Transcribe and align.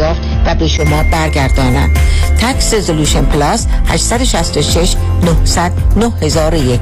دریافت 0.00 0.20
و 0.46 0.54
به 0.54 0.68
شما 0.68 1.02
برگردانند 1.02 1.98
تکس 2.38 2.74
رزولوشن 2.74 3.24
پلاس 3.24 3.66
866 3.86 4.96
900 5.24 5.72
9001 5.96 6.80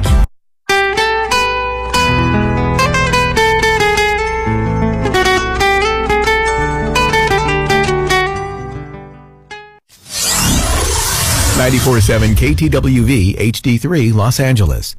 94.7 11.59 12.35
KTWV 12.35 13.35
HD3 13.37 14.13
Los 14.13 14.39
Angeles. 14.39 14.98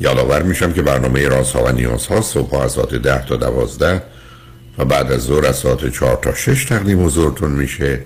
یادآور 0.00 0.42
میشم 0.42 0.72
که 0.72 0.82
برنامه 0.82 1.28
رازها 1.28 1.64
و 1.64 1.68
نیازها 1.72 2.20
صبح 2.20 2.54
از 2.54 2.72
ساعت 2.72 2.94
ده 2.94 3.26
تا 3.26 3.36
دوازده 3.36 4.02
و 4.78 4.84
بعد 4.84 5.12
از 5.12 5.22
ظهر 5.22 5.46
از 5.46 5.56
ساعت 5.56 5.92
چهار 5.92 6.18
تا 6.22 6.34
شش 6.34 6.64
تقدیم 6.64 7.06
حضورتون 7.06 7.50
میشه 7.50 8.00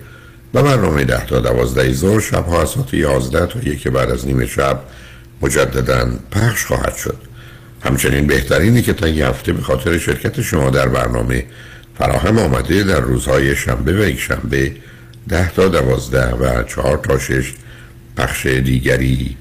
و 0.54 0.62
برنامه 0.62 1.04
ده 1.04 1.26
تا 1.26 1.40
دوازده 1.40 1.92
ظهر 1.92 2.20
شبها 2.20 2.62
از 2.62 2.68
ساعت 2.68 2.94
یازده 2.94 3.46
تا 3.46 3.60
یک 3.60 3.88
بعد 3.88 4.10
از 4.10 4.26
نیمه 4.26 4.46
شب 4.46 4.80
مجددا 5.42 6.08
پخش 6.30 6.64
خواهد 6.64 6.96
شد. 6.96 7.16
همچنین 7.84 8.26
بهترینی 8.26 8.82
که 8.82 8.92
تا 8.92 9.08
یه 9.08 9.26
هفته 9.26 9.52
به 9.52 9.62
خاطر 9.62 9.98
شرکت 9.98 10.40
شما 10.40 10.70
در 10.70 10.88
برنامه 10.88 11.44
فراهم 11.98 12.38
آمده 12.38 12.82
در 12.82 13.00
روزهای 13.00 13.56
شنبه 13.56 13.92
و 13.92 14.08
یک 14.08 14.20
شنبه 14.20 14.72
ده 15.28 15.50
تا 15.50 15.68
دوازده 15.68 16.34
و 16.34 16.62
چهار 16.62 16.96
تا 16.98 17.18
شش 17.18 17.52
پخش 18.16 18.46
دیگری 18.46 19.36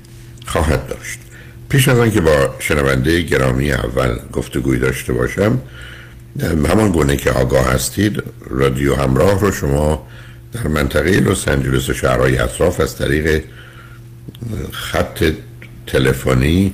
خواهد 0.45 0.87
داشت. 0.87 1.28
پیش 1.69 1.87
از 1.87 1.99
آنکه 1.99 2.21
با 2.21 2.55
شنونده 2.59 3.21
گرامی 3.21 3.71
اول 3.71 4.19
گفتگوی 4.33 4.79
داشته 4.79 5.13
باشم 5.13 5.61
همان 6.69 6.91
گونه 6.91 7.15
که 7.15 7.31
آگاه 7.31 7.73
هستید 7.73 8.23
رادیو 8.49 8.95
همراه 8.95 9.39
رو 9.39 9.51
شما 9.51 10.07
در 10.53 10.67
منطقه 10.67 11.11
لس 11.11 11.47
آنجلس 11.47 11.89
و 11.89 11.93
شهرهای 11.93 12.37
اطراف 12.37 12.79
از 12.79 12.97
طریق 12.97 13.43
خط 14.71 15.23
تلفنی 15.87 16.73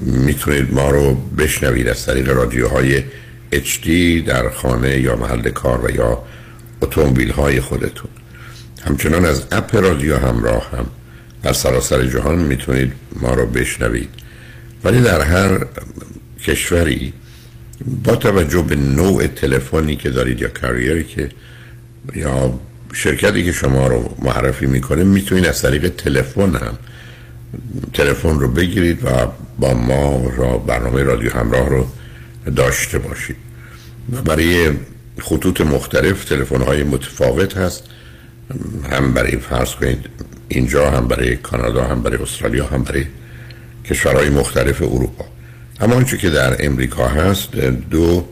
می‌تونید 0.00 0.74
ما 0.74 0.90
رو 0.90 1.14
بشنوید 1.14 1.88
از 1.88 2.06
طریق 2.06 2.28
رادیوهای 2.28 3.02
HD 3.52 3.88
در 4.26 4.50
خانه 4.50 5.00
یا 5.00 5.16
محل 5.16 5.50
کار 5.50 5.86
و 5.86 5.90
یا 5.90 6.22
اتومبیل 6.82 7.30
های 7.30 7.60
خودتون. 7.60 8.10
همچنان 8.86 9.24
از 9.24 9.42
اپ 9.52 9.76
رادیو 9.76 10.16
همراه 10.16 10.70
هم 10.70 10.86
در 11.44 11.52
سراسر 11.52 12.06
جهان 12.06 12.38
می‌تونید 12.38 12.92
ما 13.16 13.34
رو 13.34 13.46
بشنوید. 13.46 14.08
ولی 14.84 15.00
در 15.00 15.20
هر 15.20 15.66
کشوری 16.44 17.12
با 18.04 18.16
توجه 18.16 18.62
به 18.62 18.76
نوع 18.76 19.26
تلفنی 19.26 19.96
که 19.96 20.10
دارید 20.10 20.40
یا 20.40 20.48
کاریری 20.48 21.04
که 21.04 21.28
یا 22.14 22.60
شرکتی 22.92 23.44
که 23.44 23.52
شما 23.52 23.86
رو 23.86 24.16
معرفی 24.22 24.66
می‌کنه 24.66 25.04
می‌تونید 25.04 25.46
از 25.46 25.62
طریق 25.62 25.88
تلفن 25.88 26.56
هم 26.56 26.78
تلفن 27.92 28.38
رو 28.40 28.48
بگیرید 28.48 29.04
و 29.04 29.08
با 29.58 29.74
ما 29.74 30.30
را 30.36 30.58
برنامه 30.58 31.02
رادیو 31.02 31.32
همراه 31.32 31.68
رو 31.68 31.86
داشته 32.56 32.98
باشید. 32.98 33.36
و 34.12 34.22
برای 34.22 34.70
خطوط 35.20 35.60
مختلف 35.60 36.24
تلفن 36.24 36.62
های 36.62 36.82
متفاوت 36.82 37.56
هست. 37.56 37.84
هم 38.90 39.14
برای 39.14 39.36
فرض 39.36 39.74
کنید 39.74 40.06
اینجا 40.48 40.90
هم 40.90 41.08
برای 41.08 41.36
کانادا 41.36 41.84
هم 41.84 42.02
برای 42.02 42.18
استرالیا 42.18 42.66
هم 42.66 42.82
برای 42.82 43.04
کشورهای 43.84 44.30
مختلف 44.30 44.82
اروپا. 44.82 45.24
اما 45.80 45.94
آنچه 45.94 46.16
که 46.16 46.30
در 46.30 46.66
امریکا 46.66 47.08
هست 47.08 47.56
دو 47.90 48.28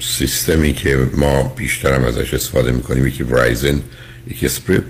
سیستمی 0.00 0.72
که 0.72 0.98
ما 1.14 1.42
بیشتر 1.42 1.92
هم 1.94 2.04
ازش 2.04 2.34
استفاده 2.34 2.72
می‌کنیم 2.72 3.06
یکی 3.06 3.22
ورایزن 3.22 3.80
یکی 4.30 4.48
سپریت 4.48 4.82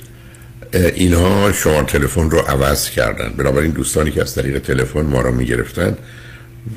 اینها 0.73 1.53
شما 1.53 1.83
تلفن 1.83 2.31
رو 2.31 2.39
عوض 2.39 2.91
کردن. 2.91 3.29
بنابراین 3.29 3.71
دوستانی 3.71 4.11
که 4.11 4.21
از 4.21 4.35
طریق 4.35 4.59
تلفن 4.59 5.01
ما 5.01 5.21
رو 5.21 5.33
می‌گرفتن 5.33 5.97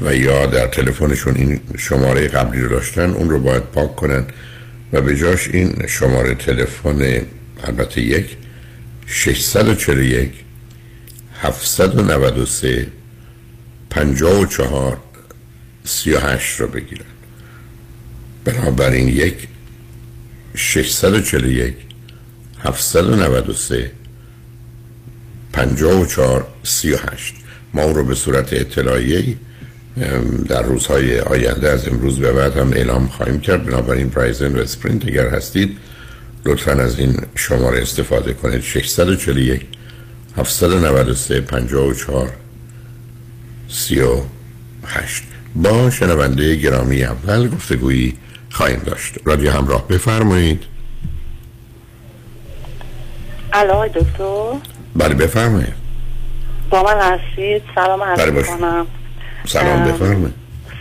و 0.06 0.16
یا 0.16 0.46
در 0.46 0.68
تلفنشون 0.68 1.36
این 1.36 1.60
شماره 1.78 2.28
قبلی 2.28 2.62
رو 2.62 2.70
داشتن 2.70 3.10
اون 3.10 3.30
رو 3.30 3.40
باید 3.40 3.64
پاک 3.64 3.96
کنن. 3.96 4.26
و 4.94 5.02
به 5.02 5.16
جاش 5.16 5.48
این 5.48 5.84
شماره 5.88 6.36
تلفن 6.36 7.22
البته 7.64 8.02
یک 8.02 8.38
641 9.10 10.34
793 11.42 12.88
54 13.90 14.98
38 15.84 16.60
رو 16.60 16.68
بگیرن. 16.68 17.06
بنابراین 18.46 19.08
یک 19.08 19.48
641 20.56 21.76
793 22.64 23.92
54 25.54 26.48
38 26.64 27.36
ما 27.74 27.84
اون 27.84 27.96
رو 27.96 28.04
به 28.04 28.16
صورت 28.16 28.54
اطلاعیه 28.54 29.36
در 30.48 30.62
روزهای 30.62 31.20
آینده 31.20 31.70
از 31.70 31.88
امروز 31.88 32.20
به 32.20 32.32
بعد 32.32 32.58
هم 32.58 32.74
اعلام 32.74 33.08
خواهیم 33.08 33.40
کرد. 33.40 33.66
بنابراین 33.66 34.10
پرایزن 34.10 34.56
و 34.56 34.60
اسپرینت 34.60 35.08
اگر 35.08 35.30
هستید 35.30 35.78
لطفا 36.46 36.72
از 36.72 37.00
این 37.00 37.22
شماره 37.36 37.82
استفاده 37.82 38.34
کنید. 38.34 38.62
641 38.62 39.66
793 40.38 41.42
54 41.42 42.30
38 43.68 45.24
با 45.56 45.90
شنونده 45.90 46.56
گرامی 46.56 47.04
اول 47.04 47.50
گفتگویی 47.50 48.18
خواهیم 48.52 48.80
داشت. 48.80 49.18
رادیو 49.26 49.52
همراه 49.52 49.88
بفرمایید. 49.88 50.64
الو 53.54 53.88
دکتر. 53.88 54.54
بله 54.96 55.16
بفرمایید. 55.16 55.74
با 56.70 56.84
من 56.84 57.00
هستید؟ 57.00 57.64
سلام 57.76 58.04
عرض 58.04 58.20
بله. 58.20 58.44
کنم 58.44 58.88
سلام 59.46 59.84
بفرمایید. 59.86 60.34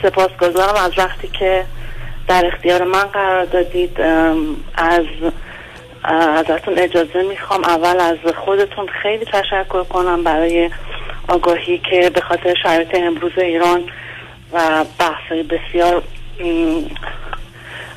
سپاسگزارم 0.03 0.85
از 0.85 0.93
وقتی 0.99 1.29
که 1.39 1.65
در 2.29 2.51
اختیار 2.55 2.85
من 2.85 3.05
قرار 3.05 3.45
دادید. 3.45 4.01
از 4.75 5.05
ازتون 6.09 6.79
اجازه 6.79 7.23
می‌خوام 7.23 7.65
اول 7.65 8.01
از 8.01 8.35
خودتون 8.37 8.87
خیلی 9.03 9.25
تشکر 9.25 9.85
کنم 9.85 10.25
برای 10.25 10.71
آگاهی 11.29 11.79
که 11.91 12.11
به 12.11 12.21
خاطر 12.21 12.55
شرایط 12.63 12.95
امروز 12.95 13.33
ایران 13.37 13.85
و 14.53 14.85
بحث 14.99 15.33
بسیار 15.33 16.03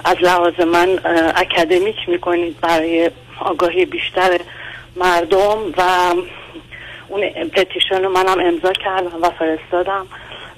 از 0.05 0.17
لحاظ 0.21 0.59
من 0.59 0.99
اکادمیک 1.35 1.95
می‌کنید 2.07 2.59
برای 2.61 3.11
آگاهی 3.39 3.85
بیشتر 3.85 4.39
مردم 4.95 5.57
و 5.77 6.13
اون 7.07 7.21
پتیشن 7.29 8.03
رو 8.03 8.09
منم 8.09 8.39
امضا 8.39 8.73
کردم 8.73 9.21
و 9.21 9.29
فرستادم 9.29 10.07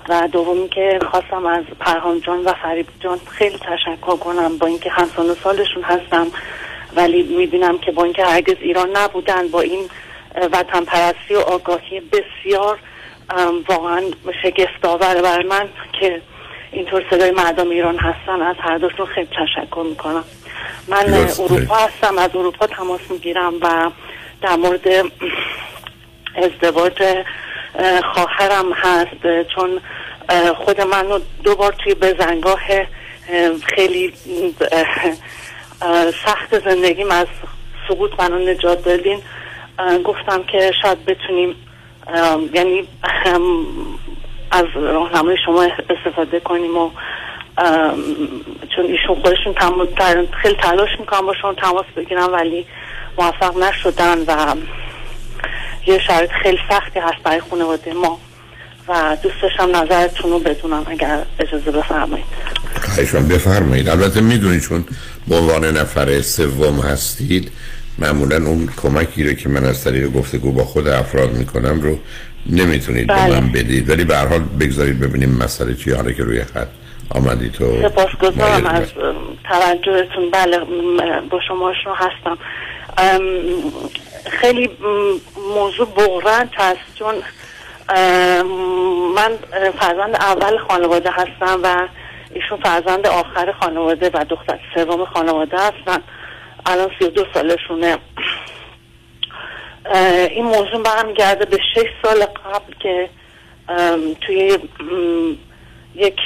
و 0.10 0.28
دومی 0.32 0.70
که 0.70 1.00
خواستم 1.12 1.46
از 1.46 1.64
پرهام 1.80 2.20
جان 2.20 2.44
و 2.44 2.54
فریب 2.54 2.88
جان 3.00 3.20
خیلی 3.30 3.58
تشکر 3.58 4.16
کنم 4.18 4.58
با 4.58 4.68
اینکه 4.68 4.90
همسان 4.90 5.30
و 5.30 5.36
سالشون 5.36 5.84
هستم. 5.84 6.28
ولی 6.96 7.24
می‌بینم 7.24 7.78
که 7.78 7.92
با 7.92 8.04
اینکه 8.04 8.26
هرگز 8.26 8.56
ایران 8.60 8.98
نبودن 8.98 9.48
با 9.48 9.62
این 9.62 9.90
وطن 10.52 10.84
پرستی 10.84 11.36
و 11.36 11.40
آگاهی 11.40 12.00
بسیار 12.00 12.80
واقعا 13.68 14.02
شگفت 14.44 14.86
آوره 14.86 15.22
بر 15.22 15.44
من 15.44 15.70
که 16.00 16.22
اینطور 16.72 17.04
صدای 17.10 17.32
مردم 17.32 17.70
ایران 17.70 17.98
هستن 17.98 18.42
از 18.42 18.56
هر 18.60 18.78
دوشون 18.78 19.06
خیلی 19.06 19.28
تشکر 19.28 19.84
می‌کنم. 19.90 20.24
من 20.88 21.14
اروپا 21.40 21.76
هستم 21.76 22.18
از 22.18 22.36
اروپا 22.36 22.68
تماس 22.68 23.02
می‌گیرم 23.10 23.54
و 23.62 23.92
در 24.42 24.56
مورد 24.56 24.88
ازدواج 26.44 27.24
خواهرم 28.14 28.74
هست 28.74 29.48
چون 29.56 29.82
خود 30.56 30.82
من 30.82 31.08
رو 31.08 31.20
دو 31.44 31.56
بار 31.56 31.76
توی 31.84 31.94
بزنگاه 31.94 32.62
خیلی 33.76 34.14
سخت 36.26 36.70
زندگیم 36.70 37.12
از 37.12 37.28
سقوط 37.88 38.12
منو 38.20 38.40
نجات 38.40 38.84
دادین. 38.86 39.22
گفتم 40.04 40.44
که 40.44 40.72
شاید 40.82 41.06
بتونیم 41.06 41.56
یعنی 42.54 42.88
از 44.52 44.66
راهنمای 44.76 45.38
شما 45.46 45.68
استفاده 45.90 46.40
کنیم 46.40 46.78
و 46.78 46.92
چون 48.76 48.86
ایشون 48.86 49.16
خودشون 49.22 49.56
خیلی 50.42 50.56
تلاش 50.56 50.90
می‌کنم 51.00 51.26
با 51.26 51.34
شما 51.42 51.54
تماس 51.54 51.86
بگیرم 51.96 52.34
ولی 52.34 52.66
موفق 53.18 53.58
نشدن 53.58 54.20
و 54.28 54.56
یه 55.88 56.00
شرط 56.00 56.30
خیلی 56.32 56.60
سختی 56.70 57.00
هست 57.00 57.24
برای 57.24 57.40
خانواده 57.50 57.94
ما. 57.94 58.20
و 58.88 59.18
دوست 59.24 59.36
داشتم 59.42 59.76
نظرتون 59.76 60.32
رو 60.32 60.40
بدونم 60.40 60.84
اگر 60.88 61.20
اجازه 61.40 61.72
بفرمایید. 61.72 62.26
خواهشان 62.82 63.28
بفرمایید. 63.28 63.90
البته 63.90 64.22
می‌دونید 64.22 64.62
چون 64.62 64.86
به 65.28 65.36
عنوان 65.36 65.66
نفر 65.66 66.22
سوم 66.22 66.80
هستید 66.80 67.52
معمولا 68.00 68.36
اون 68.36 68.70
کمکی 68.78 69.24
رو 69.24 69.34
که 69.34 69.50
من 69.50 69.66
از 69.66 69.84
طریق 69.84 70.12
گفتگو 70.12 70.52
با 70.52 70.64
خود 70.64 70.88
افراد 70.88 71.34
می‌کنم 71.34 71.82
رو 71.82 71.98
نمی‌تونید 72.50 73.08
بله. 73.08 73.28
به 73.28 73.40
من 73.40 73.52
بدید. 73.52 73.90
ولی 73.90 74.04
به 74.04 74.18
حال 74.18 74.40
بگذارید 74.60 75.00
ببینیم 75.00 75.30
مسئله 75.30 75.76
چی 75.76 75.92
حالا 75.92 76.12
که 76.12 76.24
روی 76.24 76.44
خط 76.44 76.68
آمدید 77.10 77.52
تو 77.52 77.90
سپاسگزارم 77.90 78.66
از 78.66 78.88
توجهتون. 79.50 80.32
بله 80.32 80.60
با 81.30 81.40
شما 81.48 81.74
هستم. 81.96 82.38
خیلی 84.42 84.70
موضوع 85.56 85.88
بغرند 85.88 86.50
هست 86.58 86.80
چون 86.96 87.14
من 89.16 89.38
فرزند 89.80 90.16
اول 90.16 90.58
خانواده 90.58 91.12
هستم 91.12 91.60
و 91.64 91.88
ایشون 92.34 92.60
فرزند 92.60 93.08
آخر 93.08 93.52
خانواده 93.52 94.10
و 94.14 94.26
دختر 94.30 94.60
سوم 94.76 95.06
خانواده 95.06 95.58
هستن. 95.58 96.04
الان 96.66 96.92
سی 97.00 97.06
و 97.06 97.10
دو 97.10 97.26
سالشونه. 97.34 97.98
این 100.30 100.46
موضوع 100.46 100.84
برمیگرده 100.84 101.46
به 101.46 101.58
شش 101.76 101.90
سال 102.04 102.26
قبل 102.26 102.74
که 102.80 103.10
توی 104.22 104.58
یک 105.96 106.20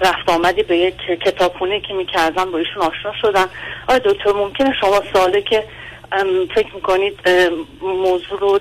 رفت 0.00 0.28
آمدی 0.28 0.62
به 0.62 0.76
یک 0.76 0.96
کتابخونه 0.96 1.80
که 1.80 1.94
می‌کردم 1.94 2.50
با 2.50 2.58
ایشون 2.58 2.82
آشنا 2.82 3.12
شدن 3.22 3.46
آیا 3.88 3.98
دکتر 3.98 4.32
ممکنه 4.32 4.74
شما 4.80 5.02
ساله 5.12 5.42
که 5.42 5.64
فکر 6.54 6.74
می‌کنید 6.74 7.18
موضوع 7.82 8.40
رو 8.40 8.60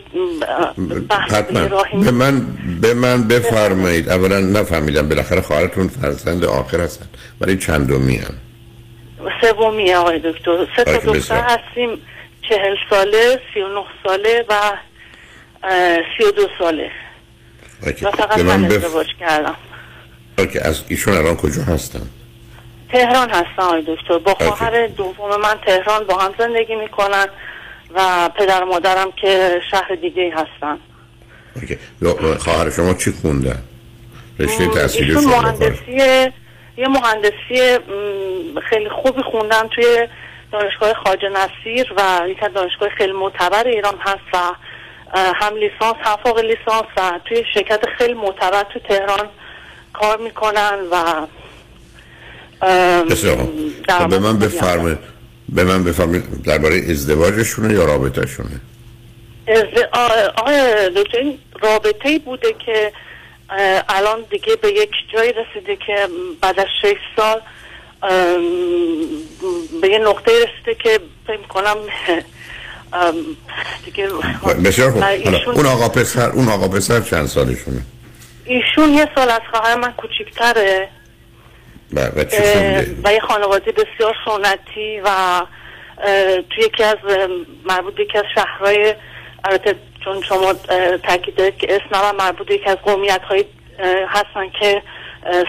به 2.03 2.11
من 2.11 2.45
به 2.81 2.93
من 2.93 3.27
بفرمایید. 3.27 4.09
اولا 4.09 4.39
نفهمیدم 4.39 5.09
بالاخره 5.09 5.41
خواهرتون 5.41 5.87
فرزند 5.87 6.45
آخر 6.45 6.81
هستن. 6.81 7.05
برای 7.39 7.57
چندمی 7.57 8.15
هم؟ 8.15 8.33
سومی 9.41 9.93
آقای 9.93 10.19
دکتر. 10.19 10.67
سه 10.77 10.83
تا 10.83 10.97
دختر 10.97 11.41
هستیم. 11.41 12.01
چهل 12.49 12.75
ساله 12.89 13.39
سی 13.53 13.61
و 13.61 13.67
نه 13.67 13.83
ساله 14.03 14.45
و 14.49 14.53
سی 16.17 16.23
و 16.23 16.31
دو 16.31 16.47
ساله. 16.59 16.91
و 18.01 18.11
فقط 18.11 18.39
من 18.39 18.65
ازدواج 18.65 19.07
کردم. 19.19 19.55
اوکی 20.39 20.59
از 20.59 20.83
ایشون 20.87 21.13
الان 21.13 21.35
کجا 21.35 21.63
هستن؟ 21.63 22.01
تهران 22.91 23.29
هستن 23.29 23.63
آقای 23.63 23.81
دکتر 23.81 24.17
با 24.17 24.33
خواهر 24.33 24.87
دوم 24.87 25.41
من 25.41 25.59
تهران 25.65 26.03
با 26.03 26.17
هم 26.17 26.33
زندگی 26.39 26.75
می‌کنن 26.75 27.27
و 27.95 28.29
پدر 28.29 28.63
مادرم 28.63 29.11
که 29.11 29.61
شهر 29.71 29.95
دیگه 29.95 30.33
هستن. 30.35 30.77
خواهر 32.39 32.69
شما 32.69 32.93
چی 32.93 33.11
خوندن؟ 33.21 33.63
رشته 34.39 34.67
تحصیلی 34.67 35.13
شما 35.13 35.41
مهندسی 35.41 35.91
یه 36.77 36.87
مهندسی 36.87 37.79
خیلی 38.69 38.89
خوبی 38.89 39.21
خوندن 39.21 39.67
توی 39.67 40.07
دانشگاه 40.51 40.93
خاج 40.93 41.19
نصیر 41.25 41.93
و 41.97 42.29
یک 42.29 42.39
دانشگاه 42.53 42.89
خیلی 42.89 43.11
معتبر 43.11 43.67
ایران 43.67 43.95
هست 43.99 44.19
و 44.33 44.37
هم 45.13 45.55
لیسانس 45.55 45.95
هم 46.01 46.17
فوق 46.23 46.39
لیسانس 46.39 46.85
و 46.97 47.19
توی 47.25 47.43
شرکت 47.53 47.85
خیلی 47.97 48.13
معتبر 48.13 48.63
تو 48.63 48.79
تهران 48.79 49.29
کار 49.93 50.17
می‌کنن 50.17 50.79
و 50.91 51.27
خب 53.89 54.09
به 54.09 54.19
من 54.19 54.39
بفرمایید. 54.39 54.97
به 55.49 55.63
من 55.63 55.83
بفرمایید 55.83 56.43
درباره 56.43 56.81
ازدواجشونه 56.89 57.73
یا 57.73 57.85
رابطهشونه؟ 57.85 58.61
آقای 60.37 60.89
دکتر 60.95 61.23
رابطه 61.61 62.19
بوده 62.19 62.55
که 62.65 62.91
الان 63.89 64.19
دیگه 64.29 64.55
به 64.55 64.67
یک 64.67 64.91
جایی 65.13 65.33
رسیده 65.33 65.75
که 65.75 66.07
بعد 66.41 66.59
از 66.59 66.67
شش 66.81 66.97
سال 67.15 67.41
به 69.81 69.89
یه 69.89 69.99
نقطه 69.99 70.31
رسیده 70.31 70.83
که 70.83 70.99
فکر 71.27 71.47
کنم 71.47 71.77
دیگه 73.85 74.07
بسیار 74.65 74.91
خوب. 74.91 75.03
اون 75.55 75.65
آقا 75.65 75.89
پسر 75.89 76.29
اون 76.29 76.47
آقا 76.49 76.67
پسر 76.67 77.01
چند 77.01 77.25
سالشونه؟ 77.25 77.81
ایشون 78.45 78.89
یه 78.89 79.07
سال 79.15 79.29
از 79.29 79.41
خواهر 79.51 79.75
من 79.75 79.91
کوچیکتره. 79.91 80.89
و, 81.93 82.09
و 83.03 83.13
یه 83.13 83.19
خانواده 83.19 83.71
بسیار 83.71 84.15
سنتی 84.25 85.01
و 85.05 85.41
توی 86.49 86.63
یکی 86.63 86.83
از 86.83 86.97
مربوط 87.65 87.99
یکی 87.99 88.17
از 88.17 88.25
شهرهای 88.35 88.95
البته 89.43 89.75
چون 90.03 90.21
شما 90.21 90.53
تاکید 91.03 91.35
دارید 91.35 91.57
که 91.57 91.75
اسم 91.75 92.05
هم 92.05 92.15
مربوط 92.15 92.51
یکی 92.51 92.69
از 92.69 92.77
قومیت 92.77 93.21
های 93.21 93.45
هستن 94.07 94.49
که 94.59 94.81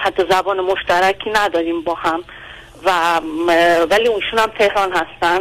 حتی 0.05 0.23
زبان 0.31 0.61
مشترکی 0.61 1.31
نداریم 1.31 1.83
با 1.83 1.95
هم 1.95 2.25
و 2.85 3.21
ولی 3.91 4.09
اونشون 4.09 4.39
هم 4.39 4.51
تهران 4.59 4.93
هستن. 4.93 5.41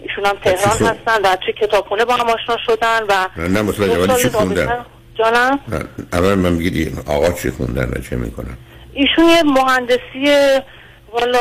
ایشون 0.00 0.26
هم 0.26 0.36
تهران 0.44 0.76
هستن 0.76 1.22
و 1.22 1.36
توی 1.36 1.52
کتابخونه 1.52 2.04
با 2.04 2.14
هم 2.14 2.30
آشنا 2.30 2.56
شدن 2.66 3.02
و 3.08 3.28
نه 3.36 3.62
متوجه 3.62 3.98
ولی 3.98 4.22
چی 4.22 4.28
خوندن؟ 4.28 4.86
جانم؟ 5.14 5.58
اول 6.12 6.34
من 6.34 6.52
میگید 6.52 6.98
آقا 7.06 7.32
چی 7.32 7.50
خوندن 7.50 7.90
و 7.96 8.00
چه 8.10 8.16
می‌کنن؟ 8.16 8.56
ایشون 8.96 9.24
یه 9.24 9.42
مهندسی 9.42 10.60
والا 11.12 11.38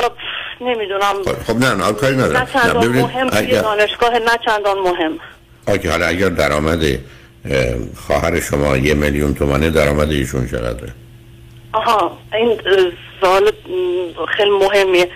نمی‌دونم. 0.62 1.16
خب 1.48 1.58
نه 1.58 1.74
نه 1.76 1.94
کاری 1.94 2.16
ندارم. 2.16 2.38
نه 2.38 2.48
چندان 2.54 2.88
مهم 2.88 3.30
اگر... 3.34 3.62
دانشگاه 3.62 4.20
نه 4.20 4.38
چندان 4.46 4.80
مهم. 4.80 5.20
آکی 5.68 5.88
حالا 5.88 6.06
اگر 6.06 6.30
درآمد 6.30 6.80
خواهر 8.08 8.40
شما 8.40 8.78
یه 8.78 8.94
میلیون 8.94 9.34
تومنه 9.34 9.70
درآمد 9.70 10.12
ایشون 10.12 10.48
چقدره؟ 10.48 10.94
آها 11.74 12.18
این 12.34 12.60
سوال 13.22 13.52
خیلی 14.38 14.50
مهمیه. 14.50 15.10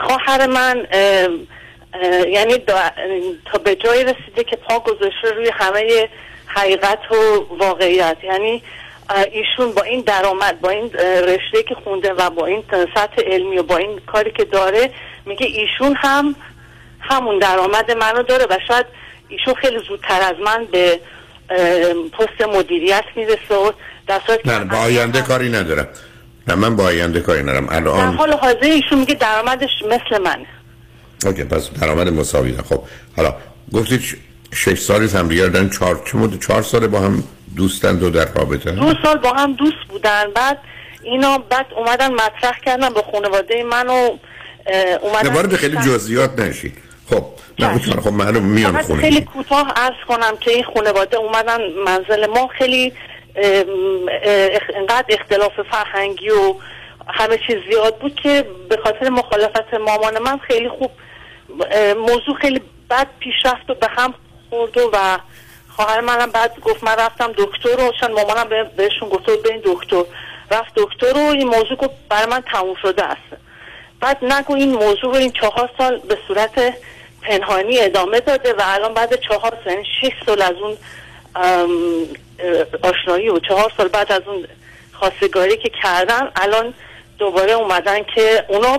خواهر 0.00 0.46
من 0.46 0.86
یعنی 2.28 2.58
تا 3.52 3.58
به 3.64 3.74
جایی 3.74 4.04
رسیده 4.04 4.44
که 4.50 4.56
پا 4.56 4.78
گذاشته 4.78 5.30
روی 5.36 5.50
همه 5.52 6.08
حقیقت 6.46 6.98
و 7.10 7.14
واقعیت. 7.58 8.16
یعنی 8.24 8.62
ایشون 9.10 9.72
با 9.72 9.82
این 9.82 10.00
درآمد 10.00 10.60
با 10.60 10.70
این 10.70 10.92
رشته 11.22 11.62
که 11.68 11.74
خونده 11.84 12.12
و 12.12 12.30
با 12.30 12.46
این 12.46 12.62
سطح 12.94 13.22
علمی 13.26 13.58
و 13.58 13.62
با 13.62 13.76
این 13.76 14.00
کاری 14.06 14.30
که 14.30 14.44
داره 14.44 14.90
میگه 15.26 15.46
ایشون 15.46 15.96
هم 15.96 16.34
همون 17.00 17.38
درآمد 17.38 17.90
منو 17.90 18.22
داره 18.22 18.44
و 18.44 18.58
شاید 18.68 18.86
ایشون 19.28 19.54
خیلی 19.54 19.78
زودتر 19.88 20.20
از 20.22 20.34
من 20.44 20.64
به 20.72 21.00
پست 22.12 22.48
مدیریت 22.48 23.04
می‌رسه 23.16 23.54
و 23.54 23.72
در 24.06 24.20
نه 24.44 24.64
با 24.64 24.76
آینده 24.76 25.22
کاری 25.22 25.48
ندارم. 25.48 25.88
نه 26.48 26.54
من 26.54 26.76
با 26.76 26.84
آینده 26.84 27.20
کاری 27.20 27.42
ندارم. 27.42 27.68
الان 27.70 28.10
در 28.10 28.16
حال 28.16 28.32
حاضر 28.32 28.62
ایشون 28.62 28.98
میگه 28.98 29.14
درآمدش 29.14 29.70
مثل 29.84 30.22
من 30.22 30.46
اوکی 31.26 31.44
پس 31.44 31.70
درآمد 31.70 32.08
مساوی 32.08 32.56
خب 32.68 32.82
حالا 33.16 33.34
گفتید 33.72 34.00
شش 34.54 34.80
سالی 34.80 35.08
هم 35.08 35.28
دیگه 35.28 35.48
دارن 35.48 35.70
چهار 35.70 36.02
چه 36.06 36.18
مدت؟ 36.18 36.46
چهار 36.46 36.62
سال 36.62 36.86
با 36.86 37.00
هم 37.00 37.24
دوستن 37.56 37.98
دو 37.98 38.10
در 38.10 38.32
رابطه؟ 38.32 38.70
دو 38.70 38.94
سال 39.02 39.18
با 39.18 39.32
هم 39.32 39.52
دوست 39.52 39.84
بودن. 39.88 40.30
بعد 40.34 40.58
اینا 41.02 41.38
بعد 41.38 41.66
اومدن 41.76 42.12
مطرح 42.12 42.58
کردن 42.66 42.88
با 42.88 43.02
خانواده 43.12 43.62
من 43.62 43.88
و 43.88 43.92
اه، 44.66 44.94
اومدن 45.02 45.34
وارد 45.34 45.56
خیلی 45.56 45.76
جزئیات 45.76 46.38
نشید 46.38 46.78
خب 47.10 47.24
نه 47.58 47.78
چشم. 47.78 48.00
خب 48.00 48.12
معلوم 48.12 48.44
میان 48.44 48.82
خونه. 48.82 49.00
خیلی 49.00 49.20
کوتاه 49.20 49.72
عرض 49.76 50.04
کنم 50.08 50.36
که 50.40 50.50
این 50.50 50.64
خانواده 50.74 51.16
اومدن 51.16 51.58
منزل 51.86 52.26
ما. 52.26 52.46
خیلی 52.58 52.92
انقدر 54.74 55.04
اختلاف 55.08 55.52
فرهنگی 55.70 56.30
و 56.30 56.54
همه 57.08 57.38
چیز 57.46 57.56
زیاد 57.70 57.98
بود 57.98 58.20
که 58.22 58.44
به 58.68 58.76
خاطر 58.84 59.08
مخالفت 59.08 59.74
مامان 59.74 60.18
من 60.18 60.38
خیلی 60.38 60.68
خوب 60.68 60.90
موضوع 61.96 62.36
خیلی 62.40 62.60
بد 62.90 63.06
پیش 63.20 63.34
رفت 63.44 63.70
و 63.70 63.74
به 63.74 63.86
هم 63.90 64.14
خورد 64.50 64.78
و 64.78 65.18
خواهر 65.78 66.00
منم 66.00 66.30
بعد 66.30 66.60
گفت 66.60 66.84
من 66.84 66.96
رفتم 66.98 67.32
دکتر 67.36 67.80
و 67.80 67.92
چون 68.00 68.12
مامانم 68.12 68.48
به- 68.48 68.64
بهشون 68.64 69.08
گفت 69.08 69.26
بود 69.26 69.42
برین 69.42 69.62
دکتر. 69.64 70.02
رفت 70.50 70.72
دکتر 70.76 71.12
و 71.16 71.18
این 71.30 71.46
موضوع 71.48 71.76
گفت 71.76 71.90
برای 72.08 72.26
من 72.30 72.40
تموم 72.52 72.74
شده 72.82 73.04
است. 73.04 73.42
بعد 74.00 74.24
نگو 74.24 74.54
این 74.54 74.72
موضوع 74.72 75.12
رو 75.12 75.14
این 75.16 75.30
چهار 75.32 75.70
سال 75.78 75.98
به 75.98 76.18
صورت 76.28 76.74
پنهانی 77.22 77.78
ادامه 77.80 78.20
داده 78.20 78.52
و 78.52 78.60
الان 78.64 78.94
بعد 78.94 79.20
چهار 79.20 79.52
سال 79.64 79.72
یعنی 79.72 79.84
شش 80.00 80.12
سال 80.26 80.42
از 80.42 80.52
اون 80.62 80.76
آشنایی 82.82 83.28
و 83.28 83.38
چهار 83.38 83.72
سال 83.76 83.88
بعد 83.88 84.12
از 84.12 84.22
اون 84.26 84.46
خواستگاری 84.92 85.56
که 85.56 85.70
کردن 85.82 86.30
الان 86.36 86.74
دوباره 87.18 87.52
اومدن 87.52 88.02
که 88.14 88.44
اونا 88.48 88.78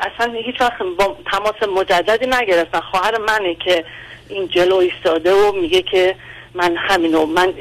اصلا 0.00 0.32
هیچ 0.32 0.60
وقت 0.60 0.82
با 0.98 1.16
تماس 1.32 1.62
مجددی 1.76 2.26
نگرفتن. 2.26 2.80
خواهر 2.80 3.18
منه 3.18 3.54
که 3.54 3.84
این 4.28 4.48
جلو 4.48 4.76
ایستاده 4.76 5.32
و 5.34 5.52
میگه 5.52 5.82
که 5.82 6.16
من 6.54 6.76
همینو 6.76 7.26
من 7.26 7.54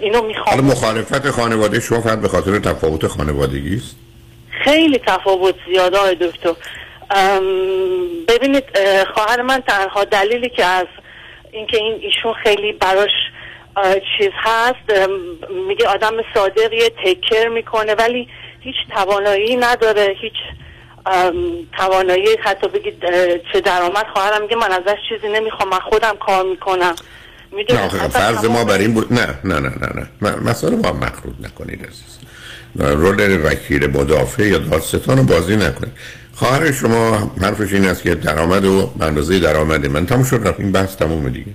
اینو 0.00 0.18
حالا 0.18 0.26
می‌خوام 0.26 0.60
مخالفت 0.60 1.30
خانواده 1.30 1.80
شما 1.80 2.00
فقط 2.00 2.20
به 2.20 2.28
خاطر 2.28 2.58
تفاوت 2.58 3.06
خانوادگی 3.06 3.76
است؟ 3.76 3.96
خیلی 4.64 5.00
تفاوت 5.06 5.54
زیاده 5.68 5.98
های 5.98 6.14
دکتر. 6.14 6.52
ببینید 8.28 8.64
اه، 8.74 9.04
خواهر 9.04 9.42
من 9.42 9.60
تنها 9.60 10.04
دلیلی 10.04 10.48
که 10.48 10.64
از 10.64 10.86
اینکه 11.52 11.76
این 11.76 12.00
ایشون 12.02 12.32
خیلی 12.32 12.72
براش 12.72 13.10
چیز 14.18 14.30
هست 14.34 15.08
میگه 15.68 15.88
آدم 15.88 16.12
صادقیه 16.34 16.90
تکر 17.04 17.48
می‌کنه 17.48 17.94
ولی 17.94 18.28
هیچ 18.60 18.76
توانایی 18.94 19.56
نداره 19.56 20.16
هیچ 20.20 20.32
توانایی 21.78 22.28
حتی 22.40 22.68
بگید 22.68 23.04
چه 23.52 23.60
درآمد. 23.60 24.06
خواهرم 24.12 24.42
میگه 24.42 24.56
من 24.56 24.72
ازش 24.72 24.98
چیزی 25.08 25.28
نمی‌خوام 25.28 25.68
من 25.68 25.78
خودم 25.78 26.16
کار 26.26 26.44
می‌کنم. 26.44 26.94
نه 27.52 27.84
آخه 27.84 28.08
فرض 28.08 28.44
ما 28.44 28.64
بر 28.64 28.78
این 28.78 28.94
بود 28.94 29.12
نه 29.12 29.26
نه 29.44 29.60
نه 29.60 29.68
نه 29.68 30.08
نه. 30.22 30.36
مسئله 30.36 30.76
با 30.76 30.88
هم 30.88 30.96
مخلوط 30.96 31.34
نکنید 31.40 31.82
عزیز. 31.86 32.18
نه، 32.76 32.90
رول 32.90 33.40
وکیل 33.44 33.86
مدافع 33.86 34.42
یا 34.42 34.58
دادستان 34.58 35.18
رو 35.18 35.22
بازی 35.24 35.56
نکنید. 35.56 35.92
خواهر 36.34 36.72
شما 36.72 37.32
حرفش 37.42 37.72
این 37.72 37.84
است 37.84 38.02
که 38.02 38.14
درآمد 38.14 38.64
و 38.64 38.90
اندازه 39.00 39.38
درآمد 39.38 39.86
من 39.86 40.06
تموم 40.06 40.24
شد 40.24 40.40
رفت. 40.44 40.60
این 40.60 40.72
بحث 40.72 40.96
تمومه 40.96 41.30
دیگه. 41.30 41.52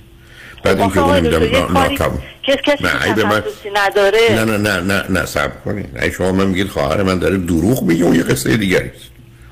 بعد 0.64 0.80
اینکه 0.80 1.00
اون 1.00 1.20
دکتر، 1.20 1.32
یه 1.32 1.40
نمی‌دونم 1.40 1.68
کاری 1.74 1.90
ناتمام 1.94 2.22
که 2.44 2.56
کسی 2.56 2.84
نه، 2.84 2.90
که 2.90 3.06
ای 3.06 3.14
به 3.14 3.24
من- 3.24 3.44
نداره. 3.75 4.20
نه 4.32 4.46
نه 4.46 4.58
نه 4.58 4.80
نه 4.82 5.06
نه 5.10 5.25
صبر 5.25 5.54
کنید 5.66 5.98
نه 5.98 6.12
شما 6.12 6.32
من 6.32 6.48
میگید 6.48 6.68
خواهر 6.68 7.04
من 7.04 7.20
داره 7.20 7.38
دروغ 7.38 7.84
میگه 7.84 8.04
اون 8.06 8.16
یه 8.16 8.24
قصه 8.24 8.58
دیگری 8.58 8.90
است. 8.90 9.06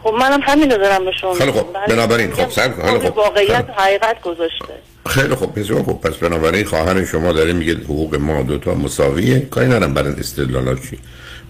خب 0.04 0.14
منم 0.20 0.40
همینو 0.44 0.78
دارم 0.78 1.06
به 1.06 1.12
شما 1.22 1.34
خیلی 1.34 1.52
خب، 1.52 1.68
میگم. 1.68 1.80
بنابراین 1.90 2.32
خب، 2.32 2.50
صبر 2.50 2.88
خب 2.88 3.10
خب. 3.10 3.18
واقعیت. 3.18 3.66
و 3.70 3.82
حقیقت 3.82 4.22
گذاشته. 4.22 4.74
خیلی 5.10 5.36
خوب 5.36 5.60
بسیار 5.60 5.84
خوب. 5.84 6.02
پس 6.02 6.16
بنابراین 6.16 6.66
خواهر 6.66 7.06
شما 7.06 7.32
داره 7.32 7.54
میگه 7.54 7.74
حقوق 7.74 8.16
ما 8.16 8.44
دو 8.44 8.58
تا 8.58 8.76
مساویه. 8.76 9.40
کاری 9.40 9.68
ندارم 9.68 9.94
برای 9.94 10.14
استدلالات 10.14 10.90
چی 10.90 10.98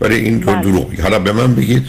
ولی 0.02 0.16
این 0.16 0.38
دو 0.40 0.52
بله. 0.52 0.62
دروغ. 0.62 1.00
حالا 1.00 1.20
به 1.20 1.32
من 1.32 1.56
بگید 1.56 1.84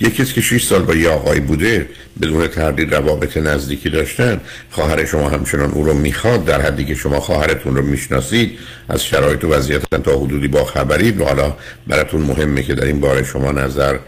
یکی 0.00 0.10
کسی 0.10 0.34
که 0.34 0.40
6 0.40 0.64
سال 0.64 0.82
با 0.82 0.94
یه 0.94 1.08
آقای 1.08 1.40
بوده 1.40 1.88
بدون 2.22 2.48
تردید 2.48 2.94
روابط 2.94 3.36
نزدیکی 3.36 3.90
داشتن 3.90 4.40
خواهر 4.70 5.04
شما 5.04 5.28
همچنان 5.28 5.70
او 5.70 5.84
رو 5.84 5.94
می‌خواد 5.94 6.44
در 6.44 6.60
حدی 6.60 6.84
که 6.84 6.94
شما 6.94 7.20
خواهرتون 7.20 7.76
رو 7.76 7.82
می‌شناسید 7.82 8.58
از 8.88 9.04
شرایط 9.04 9.44
و 9.44 9.48
وضعیت 9.48 9.82
تا 10.04 10.18
حدودی 10.18 10.48
با 10.48 10.64
خبرید 10.64 11.20
و 11.20 11.24
حالا 11.24 11.56
براتون 11.86 12.20
مهمه 12.20 12.62
که 12.62 12.74
در 12.74 12.84
این 12.84 13.00
باره 13.00 13.24
شما 13.24 13.52
نظر 13.52 13.98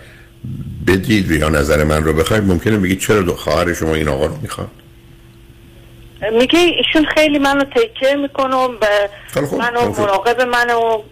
بدید 0.87 1.31
یا 1.31 1.49
نظر 1.49 1.85
من 1.85 2.04
رو 2.04 2.12
بخواید. 2.12 2.45
ممکنه 2.45 2.78
بگید 2.78 2.99
چرا 2.99 3.23
دو 3.23 3.35
خواهر 3.35 3.75
شما 3.75 3.95
این 3.95 4.09
آقا 4.09 4.26
رو 4.26 4.38
می‌خواد؟ 4.42 4.71
میگه 6.31 6.59
ایشون 6.59 7.05
خیلی 7.14 7.38
منو 7.38 7.64
تکر 7.64 8.17
می‌کنه 8.17 8.57
و 8.57 8.69
منو. 9.59 9.91
مراقب 10.00 10.41
منو 10.41 11.02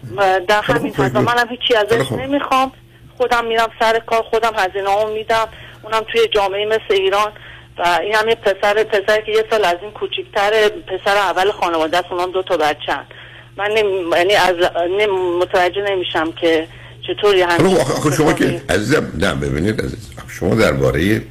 در 0.47 0.61
همین 0.61 0.93
حد 0.93 1.11
خیلی 1.11 1.25
منم 1.25 1.47
هیچی 1.49 1.75
ازش. 1.75 2.11
نمی‌خوام. 2.11 2.71
خودم 3.17 3.45
میرم 3.45 3.69
سر 3.79 3.99
کار 3.99 4.21
خودم 4.21 4.51
هزینه 4.57 4.89
هم 4.89 5.09
میدم. 5.09 5.47
اونم 5.83 6.05
توی 6.11 6.21
جامعه 6.27 6.65
مثل 6.65 6.93
ایران. 7.01 7.31
و 7.77 7.99
این 8.01 8.15
هم 8.15 8.29
یه 8.29 8.35
پسر 8.35 8.83
پسر 8.83 9.21
که 9.21 9.31
یه 9.31 9.45
سال 9.49 9.65
از 9.65 9.77
این 9.81 9.91
کوچیکتر 9.91 10.51
پسر 10.69 11.17
اول 11.17 11.51
خانواده 11.51 11.97
است 11.97 12.11
اونم 12.11 12.31
دو 12.31 12.43
تا 12.43 12.57
بچن 12.57 13.05
من 13.57 13.71
نمی... 13.71 14.09
یعنی 14.17 14.33
از 14.33 14.55
نمی... 14.89 15.37
متوجه 15.39 15.81
نمیشم 15.81 16.31
که 16.31 16.67
چطوری 17.07 17.41
همین 17.41 17.77
آخه 17.77 18.11
شما 18.11 18.33
که 18.33 18.61
عزیزم 18.69 19.11
نه 19.19 19.35
ببینید 19.35 19.81
عزیز 19.81 20.09
شما 20.27 20.55
درباره 20.55 21.03
یه 21.03 21.21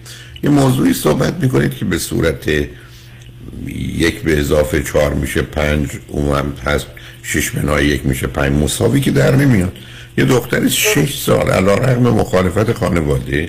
موضوعی 0.45 0.93
صحبت 0.93 1.35
می‌کنید 1.35 1.79
که 1.79 1.85
به 1.85 1.99
صورت 1.99 2.51
یک 3.99 4.23
به 4.23 4.39
اضافه 4.39 4.83
چهار 4.83 5.15
میشه 5.15 5.43
پنج 5.43 5.89
اون 6.09 6.39
هم 6.39 6.53
هست 6.65 6.87
شش 7.23 7.51
بنای 7.51 7.87
یک 7.87 8.07
میشه 8.07 8.27
پنج. 8.27 8.53
مساوی 8.53 9.01
که 9.01 9.11
در 9.11 9.37
نمیاد. 9.37 9.73
یه 10.19 10.25
دختری 10.25 10.71
شش 10.71 11.23
سال 11.23 11.51
علا 11.51 11.75
رقم 11.75 12.03
مخالفت 12.03 12.73
خانواده 12.73 13.49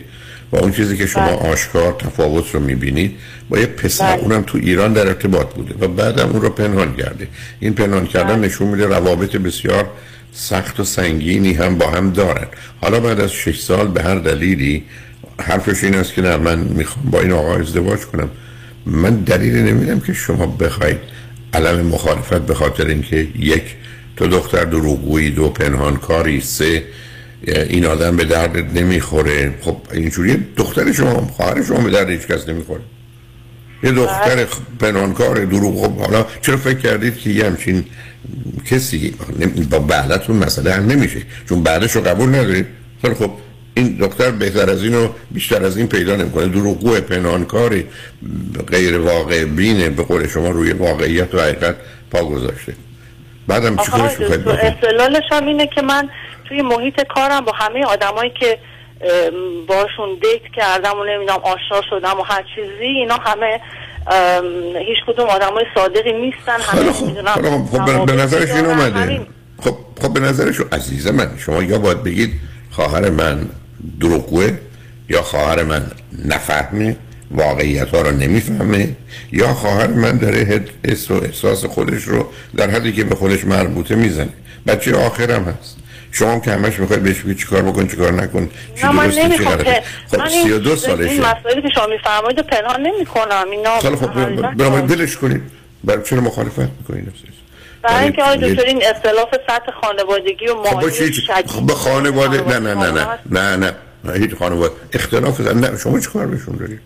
با 0.51 0.60
اون 0.60 0.72
چیزی 0.72 0.98
که 0.98 1.06
شما 1.06 1.27
بله. 1.27 1.51
آشکار 1.51 1.96
تفاوت 2.00 2.56
رو 2.56 2.60
می‌بینید 2.60 3.15
با 3.50 3.60
یه 3.60 3.65
پسر 3.65 4.15
بله. 4.15 4.24
اونم 4.24 4.44
تو 4.48 4.58
ایران 4.58 4.94
در 4.94 5.08
ارتباط 5.08 5.53
بوده 5.53 5.86
و 5.86 5.88
بعدم 5.88 6.30
اون 6.30 6.41
رو 6.41 6.50
پنهان 6.50 6.96
کرده. 6.96 7.27
این 7.60 7.74
پنهان 7.74 8.06
کردن 8.06 8.39
نشون 8.39 8.68
میده 8.68 8.86
روابط 8.86 9.36
بسیار 9.36 9.89
سخت 10.34 10.80
و 10.80 10.84
سنگینی 10.84 11.53
هم 11.53 11.77
با 11.77 11.89
هم 11.89 12.12
دارن. 12.12 12.48
حالا 12.82 13.00
بعد 13.00 13.20
از 13.20 13.32
شش 13.32 13.60
سال 13.60 13.88
به 13.88 14.03
هر 14.03 14.15
دلیلی 14.15 14.84
حرفش 15.39 15.84
این 15.84 15.96
است 15.96 16.13
که 16.13 16.22
نه 16.22 16.38
من 16.38 16.60
می‌خوام 16.60 17.06
با 17.12 17.20
این 17.20 17.32
آقا 17.32 17.56
ازدواج 17.56 18.00
کنم. 18.00 18.30
من 18.86 19.16
دلیلی 19.16 19.62
نمیدم 19.64 20.00
که 20.00 20.14
شما 20.14 20.46
بخواید 20.46 20.98
علم 21.54 21.86
مخالفت 21.86 22.42
به 22.42 22.54
خاطر 22.54 22.86
اینکه 22.86 23.28
یک 23.40 23.64
تو 24.18 24.28
دختر 24.28 24.66
دروغگویی 24.66 25.30
دو 25.30 25.50
پنهانکاری 25.50 26.42
سه 26.42 26.84
این 27.48 27.86
آدم 27.86 28.16
به 28.16 28.26
دردت 28.26 28.74
نمی‌خوره. 28.74 29.54
خب 29.62 29.78
اینجوری 29.94 30.38
دختر 30.58 30.92
شما 30.92 31.28
خواهر 31.28 31.64
شما 31.64 31.82
به 31.82 31.90
درد 31.90 32.10
هیچ 32.10 32.28
کس 32.28 32.50
نمی‌خوره. 32.50 32.82
یه 33.84 33.92
دختر 33.92 34.48
پنهانکار 34.80 35.46
دروغ 35.46 35.86
خب 35.86 35.98
حالا 35.98 36.26
چرا 36.42 36.58
فکر 36.58 36.78
کردید 36.78 37.18
که 37.18 37.30
یه 37.30 37.46
همچین 37.46 37.86
کسی 38.66 39.16
با 39.70 39.80
بعدتون 39.80 40.36
مسئله 40.36 40.72
حل 40.72 40.84
نمیشه؟ 40.84 41.22
چون 41.50 41.64
بعدش 41.64 41.92
رو 41.92 42.02
قبول 42.02 42.30
ندارید. 42.30 42.66
خب. 43.04 43.32
این 43.74 43.98
دختر 43.98 44.32
بهتر 44.32 44.70
از 44.70 44.84
این 44.84 44.96
و 44.96 45.08
بیشتر 45.32 45.63
از 45.66 45.78
این 45.78 45.88
پیدا 45.88 46.16
نمی‌کنه 46.16 46.48
دروغگو 46.48 46.96
پنهانکاری 46.96 47.88
غیر 48.72 49.00
واقع 49.00 49.46
بینه 49.46 49.90
به 49.90 50.04
قول 50.04 50.28
شما 50.28 50.50
روی 50.50 50.72
واقعیت 50.72 51.36
و 51.36 51.40
حقیقت 51.42 51.75
پا 52.12 52.24
گذاشته 52.24 52.74
بعدم 53.48 53.78
چیکارش 53.78 54.20
می‌خواید 54.20 54.42
دکتر، 54.42 54.68
استدلالش 54.68 55.24
هم 55.32 55.46
اینه 55.46 55.68
که 55.68 55.82
من 55.82 56.10
توی 56.50 56.62
محیط 56.62 57.01
کارم 57.16 57.46
با 57.46 57.51
همه 57.51 57.86
آدمایی 57.86 58.32
که 58.40 58.58
باشون 59.68 60.10
دیت 60.22 60.51
کردم 60.56 61.00
و 61.00 61.04
نمی‌دونم 61.04 61.40
آشنا 61.44 61.82
شدم 61.90 62.20
و 62.20 62.24
هر 62.24 62.44
چیزی 62.56 62.84
اینا 62.84 63.16
همه 63.16 63.60
هیچ 64.80 64.98
کدوم 65.08 65.28
آدمای 65.28 65.66
صادقی 65.75 66.13
نیستن 66.13 66.62
همه 66.62 66.92
خوب 66.92 67.08
می‌دونم. 67.08 67.66
خب 67.72 68.06
به- 68.06 68.13
نظرش 68.13 68.50
این. 68.50 68.66
اومده. 68.66 69.22
خب 69.63 69.78
خب 70.01 70.13
به 70.13 70.20
نظرش 70.20 70.56
عزیز 70.72 71.08
من 71.08 71.32
شما 71.38 71.63
یا 71.63 71.80
باید 71.80 72.04
بگید 72.04 72.32
خواهر 72.72 73.10
من 73.10 73.50
دروغگوه 74.00 74.58
یا 75.10 75.22
خواهر 75.22 75.64
من 75.64 75.92
نفهمه 76.26 76.96
واقعیت 77.32 77.90
ها 77.90 78.02
رو 78.02 78.12
نمی‌فهمه 78.12 78.96
یا 79.32 79.54
خواهر 79.54 79.88
من 79.88 80.18
داره 80.18 80.64
حس 80.84 81.12
و 81.12 81.14
احساس 81.14 81.66
خودش 81.66 82.04
رو 82.04 82.28
در 82.56 82.70
حدی 82.70 82.94
که 82.94 83.04
به 83.04 83.16
خودش 83.16 83.46
مربوطه 83.46 83.96
می‌زنه 83.96 84.30
بچه 84.68 84.96
آخرم 84.96 85.44
هست 85.44 85.78
شما 86.12 86.32
هم 86.32 86.42
که 86.42 86.52
همش 86.52 86.80
می‌خواید 86.80 87.04
بهش 87.04 87.20
بگید 87.20 87.38
چیکار 87.38 87.62
بکن 87.62 87.88
چیکار 87.88 88.14
نکن 88.14 88.50
چی 88.76 88.82
درسته 88.82 89.22
چی 89.22 89.28
نمی‌خوام 89.28 89.56
غلطه 89.56 89.64
که 89.64 89.84
خب 90.08 90.20
من 90.20 90.28
این 90.28 90.44
32 90.44 90.70
این 90.70 90.80
سالشه 90.80 91.20
مسائلی 91.20 91.62
که 91.62 91.70
شما 91.76 91.88
میفرمایید 91.88 92.40
پنهان 92.40 92.82
نمی 92.82 93.06
کنم 93.06 93.46
اینا 93.52 93.80
خب 93.80 94.18
هست. 94.18 94.92
ولش 94.92 95.18
کنید 95.18 95.42
برای 95.84 96.04
چرا 96.04 96.22
مخالفت 96.22 96.60
می‌کنید؟ 96.60 97.14
برای 97.84 98.04
اینکه 98.04 98.24
آقای 98.24 98.38
دکتر 98.38 98.66
این 98.66 98.82
اختلاف 98.86 99.30
سطح 99.48 99.72
خانوادگی 99.82 100.48
و 100.48 100.56
خب 100.64 100.76
مالی 100.76 100.92
شدید 100.92 101.24
خب 101.48 101.66
به 101.66 101.74
خانواده 101.74 102.42
نه 102.42 102.60
نه 102.60 102.74
نه 102.74 102.92
نه. 102.92 103.08
نه 103.32 103.56
نه 103.56 103.74
نه. 104.04 104.14
هیچ 104.14 104.36
خانواده 104.36 104.74
اختلاف 104.94 105.42
زن- 105.42 105.60
نه 105.60 105.78
شما 105.78 106.00
چه 106.00 106.10
کار 106.10 106.28
بهشون 106.28 106.56
دارید؟ 106.56 106.80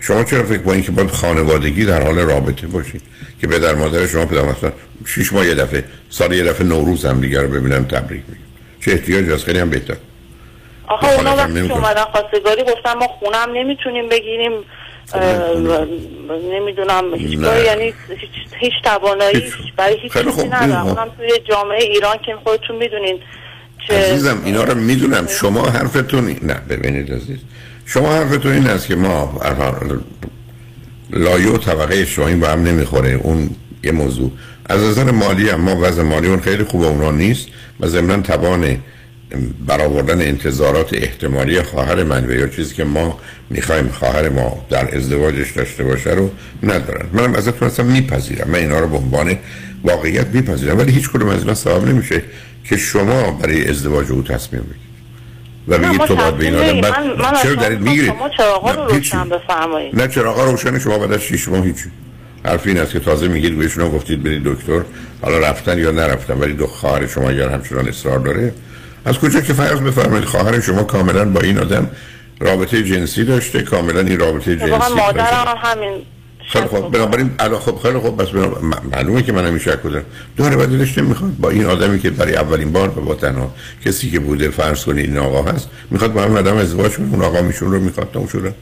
شما 0.00 0.24
چرا 0.24 0.42
فکر 0.44 0.58
با 0.58 0.72
اینکه 0.72 0.92
باید 0.92 1.10
خانوادگی 1.10 1.84
در 1.84 2.02
حال 2.02 2.18
رابطه 2.18 2.66
باشید 2.66 3.02
که 3.40 3.46
پدر 3.46 3.74
مادر 3.74 4.06
شما 4.06 4.26
پدر 4.26 4.42
مثلا 4.42 4.72
شش 5.06 5.32
ماه 5.32 5.46
یه 5.46 5.54
دفعه 5.54 5.84
سال 6.10 6.32
یه 6.32 6.44
دفعه 6.44 6.66
نوروز 6.66 7.04
هم 7.04 7.20
دیگه 7.20 7.40
رو 7.40 7.48
ببینن 7.48 7.84
تبریک 7.88 8.22
میگن 8.28 8.40
چه 8.84 8.90
احتیاجی 8.92 9.32
هست؟ 9.32 9.44
خیلی 9.44 9.58
هم 9.58 9.70
بهتر. 9.70 9.96
آخه 10.88 11.12
اونا 11.18 11.36
وقتی. 11.36 11.60
اومدن 11.60 12.02
خواستگاری 12.04 12.62
گفتن 12.62 12.92
ما 12.98 13.08
خونم 13.08 13.48
نمی‌تونیم 13.54 14.08
بگیریم. 14.08 14.52
نمی‌دونم 16.52 17.14
هیچ 17.14 17.38
یعنی 17.66 17.84
هیچ, 18.08 18.30
هیچ 18.60 18.72
توانایی. 18.84 19.52
برای 19.76 19.96
هیچ 20.02 20.12
چیزی 20.12 20.30
خوب، 20.30 20.54
ندارم. 20.54 20.86
اونم 20.86 21.08
توی 21.16 21.30
جامعه 21.50 21.82
ایران 21.82 22.16
که 22.26 22.34
خودتون 22.44 22.76
می‌دونین 22.76 23.18
چه 23.88 23.94
عزیزم 23.94 24.42
اینا 24.44 24.64
رو 24.64 24.74
می‌دونم. 24.74 25.26
شما 25.26 25.66
حرفتون 25.66 26.36
نه 26.42 26.54
ببینید 26.54 27.12
عزیز. 27.12 27.38
شما 27.86 28.12
حرفتون 28.12 28.52
این 28.52 28.66
است 28.66 28.86
که 28.86 28.94
ما 28.94 29.40
الان 29.42 30.04
لایه 31.10 31.48
و 31.48 31.58
طبقه 31.58 31.94
اجتماعی 32.00 32.34
با 32.34 32.48
هم 32.48 32.62
نمی‌خوره. 32.62 33.10
اون 33.22 33.50
یه 33.84 33.92
موضوع. 33.92 34.30
از 34.66 34.82
نظر 34.82 35.10
مالی 35.10 35.48
هم 35.48 35.60
ما 35.60 35.76
وضع 35.80 36.02
مالی 36.02 36.28
اون 36.28 36.40
خیلی 36.40 36.64
خوبه 36.64 36.86
اونا 36.86 37.10
نیست. 37.10 37.48
و 37.80 37.86
ضمنا 37.86 38.22
توان 38.22 38.78
برآوردن 39.66 40.20
انتظارات 40.20 40.94
احتمالی 40.94 41.62
خواهر 41.62 42.02
من 42.02 42.24
و 42.24 42.32
یا 42.32 42.48
چیزی 42.48 42.74
که 42.74 42.84
ما 42.84 43.18
می‌خوایم 43.50 43.88
خواهر 43.88 44.28
ما 44.28 44.66
در 44.70 44.96
ازدواجش 44.96 45.52
داشته 45.52 45.84
باشه 45.84 46.10
رو 46.10 46.30
ندارن 46.62 47.06
منم 47.12 47.34
ازتون 47.34 47.68
اصلا 47.68 47.86
میپذیرم 47.86 48.50
من 48.50 48.58
اینا 48.58 48.78
رو 48.80 48.88
به 48.88 48.96
عنوان 48.96 49.38
واقعیت 49.84 50.26
میپذیرم 50.26 50.78
ولی 50.78 50.92
هیچ 50.92 51.10
کدوم 51.10 51.28
از 51.28 51.40
اینا 51.40 51.54
سبب 51.54 51.88
نمیشه 51.88 52.22
که 52.64 52.76
شما 52.76 53.30
برای 53.30 53.68
ازدواج 53.68 54.12
او 54.12 54.22
تصمیم 54.22 54.62
بگیرید 54.62 54.84
و 55.68 55.78
بگید 55.78 56.06
تو 56.06 56.16
باید 56.16 56.36
به 56.36 56.44
این 56.44 56.54
آدم. 56.54 56.80
بعد 56.80 57.42
چرا 57.42 57.54
دارید 57.54 57.80
می‌گیرید 57.80 58.10
شما 58.10 58.28
چراغا 58.28 58.70
رو. 58.70 58.84
روشن 58.88 59.28
بفرمایید. 59.28 60.00
نه 60.00 60.08
چراغا 60.08 60.44
روشن 60.44 60.78
شما 60.78 60.98
بعد 60.98 61.12
از 61.12 61.20
شیش 61.20 61.48
ماه 61.48 61.64
هیچی 61.64 61.90
حرف 62.44 62.66
این 62.66 62.78
است 62.78 62.92
که 62.92 63.00
تازه 63.00 63.28
میگید 63.28 63.58
بهشون 63.58 63.88
گفتید 63.88 64.22
برید 64.22 64.42
دکتر 64.44 64.82
حالا 65.22 65.38
رفتن 65.38 65.78
یا 65.78 65.90
نرفتن 65.90 66.34
ولی 66.34 66.52
دو 66.52 66.66
خواهر 66.66 67.06
شما 67.06 67.30
اگر 67.30 67.48
همچنان 67.48 67.88
اصرار 67.88 68.18
داره 68.18 68.52
از 69.04 69.18
کجا 69.18 69.40
که 69.40 69.52
فرض 69.52 69.80
بفرمایید 69.80 70.24
خواهر 70.24 70.60
شما 70.60 70.82
کاملا 70.82 71.24
با 71.24 71.40
این 71.40 71.58
آدم 71.58 71.90
رابطه 72.40 72.82
جنسی 72.82 73.24
داشته 73.24 73.62
کاملا 73.62 74.00
این 74.00 74.18
رابطه 74.18 74.56
جنسی 74.56 74.70
داشته. 74.70 74.94
مادرم 74.94 75.44
هم 75.46 75.56
همین 75.62 76.02
خیلی 76.48 76.66
خب 76.66 76.90
بنابراین 76.90 77.30
الان 77.38 77.60
خب 77.60 77.78
خیلی 77.82 77.98
خب 77.98 78.22
بس 78.22 78.28
معلومه 78.92 79.22
که 79.22 79.32
من 79.32 79.46
همیشه 79.46 79.70
شک 79.70 79.82
دارم. 79.82 80.04
داره 80.36 80.56
و 80.56 80.66
دلش 80.66 80.98
نمی‌خواد 80.98 81.36
با 81.36 81.50
این 81.50 81.64
آدمی 81.64 81.98
که 82.00 82.10
برای 82.10 82.36
اولین 82.36 82.72
بار 82.72 82.88
و 82.88 83.00
با 83.00 83.14
تنها 83.14 83.54
کسی 83.84 84.10
که 84.10 84.20
بوده 84.20 84.50
فرض 84.50 84.84
کنید 84.84 85.04
این 85.04 85.18
آقا 85.18 85.52
هست 85.52 85.68
می‌خواد 85.90 86.12
با 86.12 86.22
هم 86.22 86.36
آدم 86.36 86.56
ازدواج 86.56 86.92
کنه. 86.92 87.08
اون 87.10 87.22
آقا 87.22 87.42
میشون 87.42 87.72
رو 87.72 87.80
می‌خواد 87.80 88.10
تموم 88.12 88.26
شده. 88.26 88.54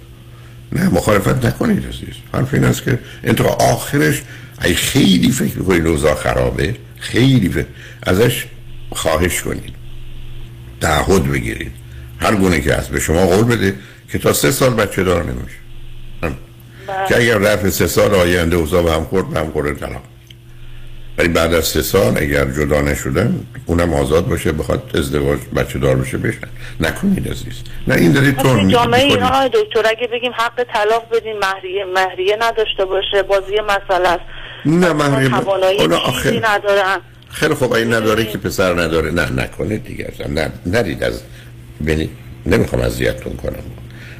نه 0.72 0.88
مخالفت 0.88 1.44
نکنید 1.46 1.86
عزیز. 1.86 2.14
حرف 2.34 2.54
این 2.54 2.64
است 2.64 2.82
که 2.82 2.98
انتها 3.24 3.48
آخرش 3.48 4.22
ای 4.64 4.74
خیلی 4.74 5.30
فکر 5.30 5.58
می‌کنید 5.58 5.86
اوضاع 5.86 6.14
خرابه. 6.14 6.74
خیلی 6.98 7.48
فکر. 7.48 7.66
ازش 8.02 8.46
خواهش 8.90 9.42
کنید. 9.42 9.81
تعهد 10.82 11.32
بگیرید. 11.32 11.72
هر 12.20 12.34
گونه 12.34 12.60
که 12.60 12.74
هست. 12.74 12.90
به 12.90 13.00
شما 13.00 13.26
قول 13.26 13.44
بده 13.44 13.74
که 14.12 14.18
تا 14.18 14.32
سه 14.32 14.50
سال 14.50 14.70
بچه 14.74 15.02
دار 15.04 15.22
نمیشه. 15.22 15.56
که 17.08 17.16
اگر 17.16 17.38
رفت 17.38 17.68
سه 17.70 17.86
سال 17.86 18.14
آینده 18.14 18.56
اوضاع 18.56 18.82
به 18.82 18.92
هم 18.92 19.04
خورد 19.04 19.28
به 19.30 19.40
هم 19.40 19.50
خورد 19.50 19.78
طلاق 19.78 20.02
ولی 21.18 21.28
بعد 21.28 21.54
از 21.54 21.64
سه 21.64 21.82
سال 21.82 22.18
اگر 22.18 22.44
جدا 22.44 22.80
نشدن 22.80 23.46
اونم 23.66 23.94
آزاد 23.94 24.28
باشه 24.28 24.52
بخواد 24.52 24.90
ازدواج 24.94 25.38
بچه 25.56 25.78
دار 25.78 25.96
بشه. 25.96 26.18
بشن 26.18 26.38
نکنید 26.80 27.28
عزیز. 27.30 27.62
نه 27.86 27.94
این 27.94 28.12
دارید 28.12 28.36
تون 28.36 28.68
جامعه. 28.68 29.04
ایران 29.04 29.22
آقای 29.22 29.48
دکتر 29.48 29.88
اگه 29.90 30.06
بگیم 30.12 30.32
حق 30.32 30.64
طلاق 30.74 31.08
بدین 31.16 31.36
مهریه 31.38 31.84
مهریه 31.94 32.36
نداشته 32.40 32.84
باشه 32.84 33.22
بازی 33.22 33.54
مسئله 33.60 34.08
است. 34.08 34.20
نه 34.66 34.92
مهریه 34.92 35.28
ب- 35.28 35.92
آخر- 35.92 36.26
ندارن. 36.48 36.98
خیلی 37.32 37.54
خوب 37.54 37.72
این 37.72 37.94
نداره 37.94 38.24
که 38.24 38.38
پسر 38.38 38.80
نداره 38.80 39.10
نه 39.10 39.78
دیگه 39.78 40.04
اصلا. 40.14 40.26
نه 40.26 40.52
نرید 40.66 41.02
از 41.02 41.22
ببینید 41.82 42.10
نمی‌خوام 42.46 42.82
اذیتتون 42.82 43.36
کنم. 43.36 43.62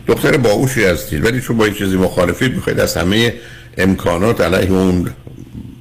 دختر 0.07 0.37
باهوشی 0.37 0.85
هستید 0.85 1.25
ولی 1.25 1.41
چون 1.41 1.57
با 1.57 1.65
این 1.65 1.75
چیزی 1.75 1.97
مخالفید 1.97 2.55
می‌خواید 2.55 2.81
از 2.81 2.97
همه 2.97 3.35
امکانات 3.79 4.41
علیه 4.41 4.73
اون 4.73 5.11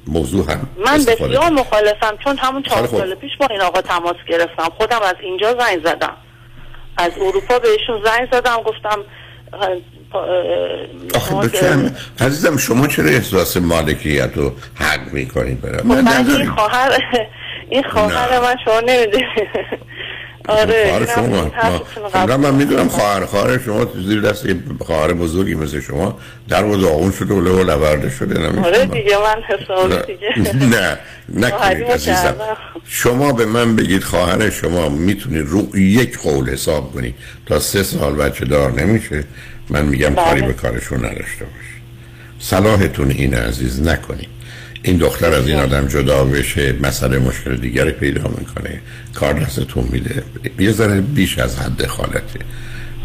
موضوع 0.06 0.52
هم 0.52 0.68
من 0.86 1.04
بسیار. 1.04 1.50
مخالفم 1.50 2.16
چون 2.24 2.38
همون 2.38 2.62
چهار. 2.62 2.86
سال 2.86 3.14
پیش 3.14 3.30
با 3.40 3.46
این 3.50 3.60
آقا 3.60 3.80
تماس 3.80 4.16
گرفتم. 4.28 4.68
خودم 4.78 5.00
از 5.02 5.16
اینجا 5.22 5.56
زنگ 5.58 5.84
زدم. 5.84 6.16
از 6.96 7.10
اروپا 7.16 7.58
بهشون 7.58 8.04
زنگ 8.04 8.28
زدم 8.32 8.56
گفتم 8.56 9.04
آخه 11.14 11.34
هم- 11.66 11.94
عزیزم 12.20 12.56
شما 12.56 12.86
چرا 12.86 13.06
احساس 13.08 13.56
مالکیت 13.56 14.30
رو 14.34 14.52
حق 14.74 15.12
می‌کنید 15.12 15.60
برای 15.60 15.82
من 15.84 16.00
من 16.00 16.30
این. 16.30 16.50
خواهر 16.50 16.98
این 17.70 17.82
خواهر. 17.82 18.40
من 18.40 18.56
شما 18.64 18.80
نمی‌دونید 18.80 19.26
آره 20.48 20.86
خواهر 20.90 21.06
شما 21.06 21.26
ما- 21.26 21.50
خب، 22.12 22.30
من 22.30 22.54
می‌دونم. 22.54 22.88
خواهر 22.88 23.24
خواهر 23.26 23.58
شما 23.58 23.86
زیر 24.06 24.20
دست 24.20 24.46
خواهر 24.86 25.12
بزرگی 25.12 25.54
مثل 25.54 25.80
شما 25.80 26.18
در 26.48 26.64
و 26.64 26.76
داغون 26.76 27.12
شده 27.12 27.34
و 27.34 27.40
لو 27.40 27.62
لورده 27.62 28.10
شده 28.10 28.38
نمی‌شنم. 28.40 28.64
آره 28.64 28.86
دیگه 28.86 29.16
من 29.18 29.42
حسابی 29.42 30.12
دیگه 30.12 30.56
نه 30.76 30.98
نکنید 31.34 31.84
عزیزم. 31.84 32.34
شما 32.88 33.32
به 33.32 33.46
من 33.46 33.76
بگید 33.76 34.04
خواهر 34.04 34.50
شما 34.50 34.88
می‌تونید 34.88 35.46
رو 35.48 35.76
یک 35.78 36.18
قول 36.18 36.50
حساب 36.50 36.92
کنید 36.92 37.14
تا 37.46 37.58
سه 37.58 37.82
سال 37.82 38.14
بچه 38.14 38.44
دار 38.44 38.72
نمیشه 38.72 39.24
من 39.70 39.84
میگم 39.84 40.08
بله. 40.08 40.24
کاری 40.24 40.42
به 40.42 40.52
کارشون 40.52 40.98
نداشته 40.98 41.44
باشید 41.44 41.82
صلاحتون 42.40 43.10
اینه 43.10 43.36
عزیز 43.36 43.82
نکنید 43.82 44.28
این 44.82 44.96
دختر 44.96 45.32
از 45.32 45.48
این 45.48 45.58
آدم 45.58 45.88
جدا 45.88 46.24
بشه 46.24 46.74
مسئله 46.80 47.18
مشکل 47.18 47.56
دیگری 47.56 47.90
پیدا 47.90 48.22
می‌کنه. 48.38 48.80
کار 49.14 49.32
دستتون 49.32 49.88
میده. 49.92 50.22
یه 50.58 50.72
ذره 50.72 51.00
بیش 51.00 51.38
از 51.38 51.58
حد 51.58 51.86
خالته 51.86 52.40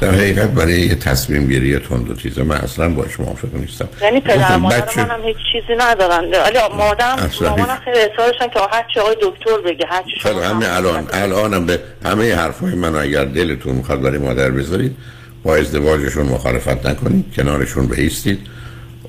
در 0.02 0.12
حقیقت 0.12 0.50
برای 0.50 0.82
یه 0.82 0.96
تصمیم 0.96 1.48
گیری 1.48 1.80
تند 1.80 2.10
و 2.10 2.14
تیزه 2.16 2.44
من 2.44 2.56
اصلا 2.56 2.90
باش 2.90 3.20
موافق 3.20 3.56
نیستم. 3.56 3.90
یعنی 4.02 4.22
پدر 4.22 4.58
مادر 4.58 4.82
بچه- 4.82 5.06
منم 5.06 5.24
هیچ 5.24 5.38
چیزی 5.52 5.74
ندارن. 5.80 6.20
ولی 6.20 6.58
مادرم 6.78 7.30
مامانم. 7.42 7.80
خیلی 7.86 7.98
اصرارشن 8.00 8.48
که 8.54 8.60
هر 8.72 8.86
چی 8.94 9.00
آقای 9.00 9.16
دکتر 9.22 9.58
بگه 9.66 9.86
هر 9.90 10.04
چی 10.04 10.20
شما 10.24 10.42
همه 10.42 10.66
هم 10.66 10.76
الان. 10.78 11.08
الانم 11.14 11.66
به 11.66 11.80
همه 12.06 12.36
حرفای 12.36 12.76
من 12.76 12.96
اگر 12.96 13.26
دلتون 13.26 13.76
می‌خواد 13.76 14.02
برای 14.02 14.18
مادر 14.18 14.50
بذارید 14.52 14.96
با 15.44 15.56
ازدواجشون 15.56 16.26
مخالفت 16.26 16.86
نکنید 16.86 17.26
کنارشون 17.36 17.86
بیستید 17.86 18.40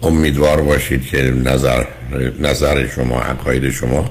امیدوار 0.03 0.63
باشید 0.63 1.07
که 1.07 1.23
نظر 1.23 1.85
نظر 2.41 2.87
شما 2.87 3.21
عقاید 3.21 3.71
شما 3.71 4.11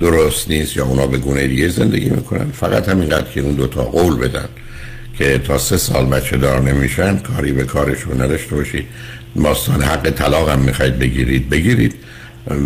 درست 0.00 0.50
نیست 0.50 0.76
یا 0.76 0.84
اونا 0.84 1.06
به 1.06 1.18
گونه 1.18 1.46
دیگه 1.46 1.68
زندگی 1.68 2.10
می‌کنن. 2.10 2.50
فقط 2.52 2.88
همینقدر 2.88 3.30
که 3.30 3.40
اون 3.40 3.54
دوتا 3.54 3.82
قول 3.82 4.16
بدن 4.16 4.48
که 5.18 5.38
تا 5.38 5.58
سه 5.58 5.76
سال 5.76 6.06
بچه 6.06 6.36
دار 6.36 6.60
نمیشن 6.60 7.18
کاری 7.18 7.52
به 7.52 7.64
کارشون 7.64 8.20
نداشته 8.20 8.54
باشید. 8.56 8.86
ماستان 9.36 9.82
حق 9.82 10.10
طلاق 10.10 10.48
هم 10.48 10.58
می‌خواید 10.58 10.98
بگیرید 10.98 11.50
بگیرید. 11.50 11.94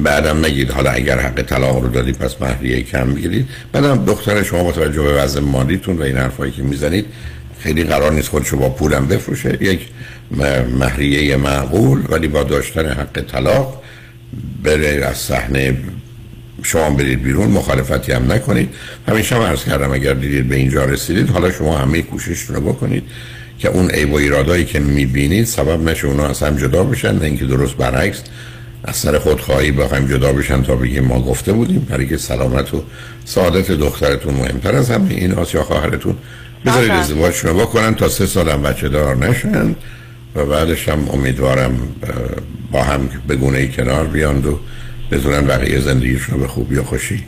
بعدم 0.03 0.44
نگید 0.44 0.70
حالا 0.70 0.90
اگر 0.90 1.18
حق 1.18 1.42
طلاق 1.42 1.79
رو 1.79 1.88
دادید 1.88 2.18
پس 2.18 2.37
مهریه 2.40 2.83
کم 2.83 3.14
بگیرید. 3.14 3.48
بعدم 3.72 4.05
دختر 4.05 4.42
شما 4.42 4.64
با 4.64 4.72
توجه 4.72 5.03
به 5.03 5.12
وضع 5.12 5.40
مالیتون 5.40 5.98
و 5.98 6.03
این 6.03 6.16
حرفایی 6.16 6.53
که 6.53 6.62
می‌زنید 6.62 7.07
خیلی 7.61 7.85
قرار 7.85 8.12
نیست 8.12 8.29
خودشو 8.29 8.57
با 8.57 8.68
پولم 8.68 9.07
بفروشه. 9.07 9.59
یک 9.61 9.81
مهریه 10.79 11.37
معقول 11.37 12.03
ولی 12.09 12.29
با 12.29 12.42
داشتن 12.42 12.87
حق 12.87 13.21
طلاق 13.21 13.83
بره 14.62 15.07
از 15.07 15.16
صحنه 15.16 15.77
شما 16.62 16.90
برید 16.90 17.23
بیرون 17.23 17.49
مخالفتی 17.51 18.12
هم 18.12 18.33
نکنید. 18.33 18.68
همیشه 19.09 19.35
هم 19.35 19.42
عرض 19.42 19.64
کردم 19.64 19.92
اگر 19.92 20.14
دیدید 20.14 20.49
به 20.49 20.57
اینجا 20.57 20.85
رسیدید 20.85 21.31
حالا 21.31 21.53
شما 21.53 21.79
همه 21.79 22.03
کوششتون 22.03 22.57
رو 22.57 22.62
بکنید 22.62 23.03
که 23.59 23.68
اون 23.68 23.90
عیب 23.90 24.12
و 24.12 24.16
ایرادایی 24.16 24.64
که 24.64 24.81
می‌بینید 24.81 25.44
سبب 25.44 25.88
نشه 25.88 26.07
اونا 26.07 26.27
از 26.27 26.42
هم 26.42 26.57
جدا 26.57 26.85
بشن 26.85 27.14
نه 27.14 27.25
اینکه 27.25 27.44
درست 27.44 27.77
برعکس. 27.77 28.23
از 28.85 28.97
سر 28.97 29.18
خودخواهی 29.18 29.73
بخوایم 29.73 30.07
جدا 30.07 30.33
بشن 30.33 30.62
تا 30.62 30.77
بگیم 30.77 31.05
ما 31.05 31.21
گفته 31.21 31.53
بودیم. 31.53 31.87
برای 31.90 32.09
که 32.09 32.16
سلامت 32.16 32.75
و 32.75 32.85
سعادت 33.25 33.71
دخترتون 33.71 34.35
مهمتر 34.35 34.77
از 34.77 34.90
همه 34.90 35.14
این 35.14 35.31
یا 35.55 35.62
خواهرتون. 35.62 36.14
بذارید 36.66 36.90
بله. 36.90 36.99
ازدواجشون 36.99 37.51
رو 37.51 37.57
بکنن 37.57 37.94
تا 37.94 38.09
سه 38.09 38.27
سال 38.27 38.49
هم 38.49 38.62
بچه 38.62 38.88
دار 38.88 39.16
نشن 39.16 39.77
و 40.35 40.44
بعدش 40.47 40.88
هم 40.88 41.09
امیدوارم 41.12 41.88
با 42.73 42.83
هم 42.83 43.09
به 43.27 43.37
گونه 43.37 43.59
ای 43.59 43.68
کنار 43.68 44.05
بیاند 44.05 44.47
و 44.47 44.59
بتونن 45.11 45.47
بقیه 45.47 45.81
زندگیشون 45.81 46.35
رو 46.35 46.40
به 46.40 46.49
خوبی 46.49 46.77
و 46.77 46.83
خوشی 46.83 47.25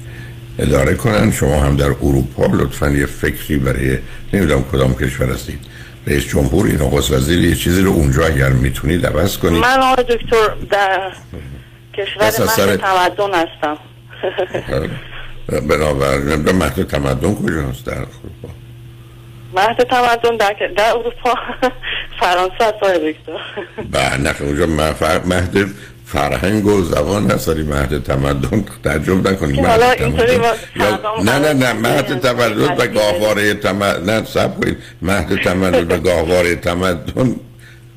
اداره 0.58 0.94
کنن. 0.94 1.32
شما 1.32 1.60
هم 1.60 1.76
در 1.76 1.86
اروپا 1.86 2.46
لطفا 2.46 2.90
یه 2.90 3.06
فکری 3.06 3.58
برای 3.58 3.98
نمی‌دونم 4.32 4.64
کدام 4.72 4.94
کشور 4.94 5.32
هستید 5.32 5.58
رئیس 6.06 6.24
جمهور 6.24 6.66
این 6.66 6.76
نخست 6.82 7.10
وزیر 7.12 7.40
یه 7.44 7.54
چیزی 7.54 7.82
رو 7.82 7.90
اونجا 7.90 8.26
اگر 8.26 8.48
می‌تونید 8.48 9.06
عوض 9.06 9.38
کنید. 9.38 9.62
من 9.62 9.80
آقای 9.80 10.04
دکتر 10.04 10.54
در 10.70 11.12
کشور 11.94 12.30
سر- 12.30 12.76
تمدن 12.76 13.34
هستم. 13.34 13.76
بنابراین 15.68 16.28
نمی‌دونم 16.28 16.58
مهد 16.58 16.82
تمدن 16.82 17.34
کجاست 17.34 17.86
در 17.86 17.92
اروپا؟ 17.92 18.48
مهد 19.56 19.82
تمدن 19.82 20.36
در, 20.36 20.56
در 20.76 20.90
اروپا. 20.90 21.34
فرانسه 22.20 22.64
است 22.64 22.74
آقای 22.82 23.12
دکتر 23.12 23.32
به 23.92 24.16
نه 24.16 24.34
اونجا 24.40 24.66
مه- 24.66 25.26
مهد 25.26 25.66
فرهنگ 26.06 26.66
و 26.66 26.82
زبان 26.82 27.30
هست 27.30 27.48
ولی 27.48 27.62
مهد 27.62 28.02
تمدن. 28.02 28.64
تعجب 28.84 29.28
نکنید 29.28 29.64
حالا 29.66 29.94
تمدن. 29.94 30.04
اینطوری 30.04 30.38
نه 31.24 31.38
نه 31.38 31.52
نه 31.52 31.72
مهد. 31.72 32.20
تولد 32.20 32.80
و 32.80 32.86
گاهواره 32.86 33.54
تمدن 33.54 34.14
نه 34.14 34.24
سب 34.24 34.60
کنید. 34.60 34.76
مهد 35.02 35.36
تولد 35.42 35.92
و 35.92 35.98
گاهواره 35.98 36.54
تمدن. 36.56 37.36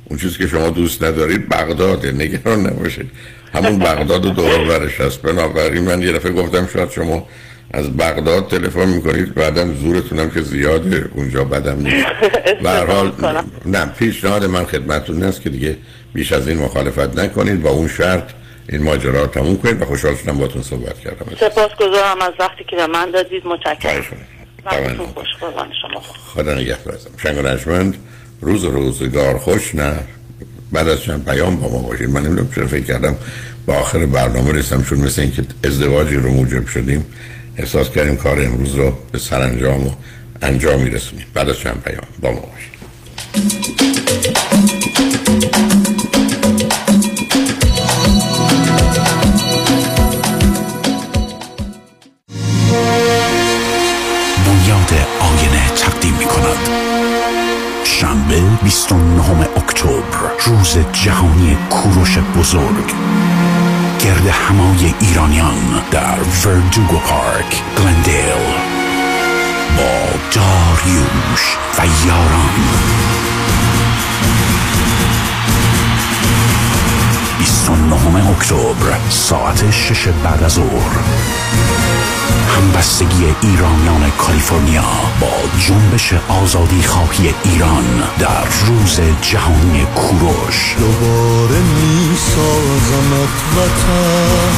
اون 0.05 0.19
چیزی 0.21 0.37
که 0.37 0.47
شما 0.47 0.69
دوست 0.69 1.03
ندارید 1.03 1.49
بغداده 1.49 2.11
نگران 2.11 2.67
نباشید. 2.67 3.11
همون 3.53 3.79
بغداد 3.79 4.25
و 4.25 4.29
دور 4.29 4.63
برش 4.67 5.01
هست. 5.01 5.21
بنابراین 5.21 5.83
من 5.83 6.01
یه 6.01 6.11
دفعه 6.11 6.31
گفتم 6.31 6.67
شاید 6.73 6.91
شما 6.91 7.27
از 7.73 7.97
بغداد 7.97 8.47
تلفن 8.47 8.85
می‌کنید 8.85 9.33
بعدم 9.33 9.73
زورتونم 9.73 10.29
که 10.29 10.41
زیاده 10.41 11.09
اونجا 11.15 11.43
بدم 11.43 11.79
نیست. 11.79 12.07
حال. 12.89 13.11
نه 13.65 13.85
پیشنهاد 13.85 14.45
من 14.45 14.65
خدمتتون 14.65 15.23
است 15.23 15.41
که 15.41 15.49
دیگه 15.49 15.77
بیش 16.13 16.31
از 16.31 16.47
این 16.47 16.57
مخالفت 16.57 17.19
نکنید. 17.19 17.61
با 17.61 17.69
اون 17.69 17.87
شرط 17.87 18.23
این 18.69 18.83
ماجرا 18.83 19.21
رو 19.21 19.27
تموم 19.27 19.57
کنید 19.57 19.81
و 19.81 19.85
خوشحال 19.85 20.15
شدم 20.15 20.37
باتون 20.37 20.61
صحبت 20.61 20.99
کردم. 20.99 21.25
سپاسگزارم 21.39 22.21
از 22.21 22.33
وقتی 22.39 22.63
که 22.63 22.75
به 22.75 22.87
من 22.87 23.11
دادید. 23.11 23.43
متشکرم. 23.45 24.03
خوش 25.13 25.27
شما. 25.81 26.01
خدا 26.27 26.53
نگهدار 26.53 26.95
ازم 26.95 27.09
شنگ 27.57 27.95
روز 28.41 28.63
روزگار 28.63 29.37
خوش. 29.37 29.75
نه 29.75 29.93
بعد 30.71 30.87
از 30.87 31.01
چند 31.01 31.25
پیام 31.25 31.55
با 31.55 31.69
ما 31.69 31.79
باشید. 31.79 32.09
من 32.09 32.21
نمی‌دونم 32.21 32.49
چرا 32.55 32.67
فکر 32.67 32.83
کردم 32.83 33.15
با 33.65 33.73
آخر 33.73 34.05
برنامه 34.05 34.51
رسم 34.51 34.83
چون 34.83 34.99
مثل 34.99 35.21
اینکه 35.21 35.43
ازدواجی 35.63 36.15
رو 36.15 36.29
موجب 36.29 36.67
شدیم 36.67 37.05
احساس 37.57 37.89
کردیم 37.89 38.17
کار 38.17 38.41
امروز 38.41 38.75
رو 38.75 38.93
به 39.11 39.19
سرانجام 39.19 39.87
و 39.87 39.91
انجام 40.41 40.81
میرسونیم. 40.81 41.25
بعد 41.33 41.49
از 41.49 41.59
چند 41.59 41.83
پیام. 41.83 42.07
با 42.21 42.31
ما 42.31 42.41
شنبه 58.03 58.41
29 58.63 59.47
اکتبر 59.57 59.93
روز 60.45 60.77
جهانی 60.93 61.57
کوروش 61.69 62.17
بزرگ. 62.17 62.93
گرد 64.03 64.27
همای 64.27 64.93
ایرانیان 64.99 65.83
در 65.91 66.19
وردوگو 66.45 66.97
پارک 66.97 67.61
گلندیل. 67.77 68.23
با 69.77 70.19
داریوش 70.31 71.57
و 71.79 72.07
یاران. 72.07 72.49
29 77.39 78.29
اکتبر 78.29 79.09
ساعت 79.09 79.71
6 79.71 80.07
بعد 80.07 80.43
از 80.43 80.53
ظهر. 80.53 80.99
همبستگی 82.43 83.25
ایرانیان 83.41 84.11
کالیفرنیا 84.17 84.83
با 85.21 85.31
جنبش 85.59 86.13
آزادی 86.29 86.83
خواهی 86.83 87.33
ایران 87.43 88.03
در 88.19 88.43
روز 88.65 88.99
جهانی 89.21 89.85
کوروش. 89.95 90.75
دوباره 90.79 91.59
می 91.59 92.17
سازمت 92.17 93.57
وطن. 93.57 94.53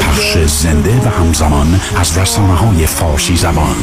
پخش 0.00 0.38
زنده 0.38 1.00
و 1.04 1.08
همزمان 1.08 1.80
از 1.96 2.18
رسانه 2.18 2.54
های 2.54 2.86
فارسی 2.86 3.36
زبان. 3.36 3.76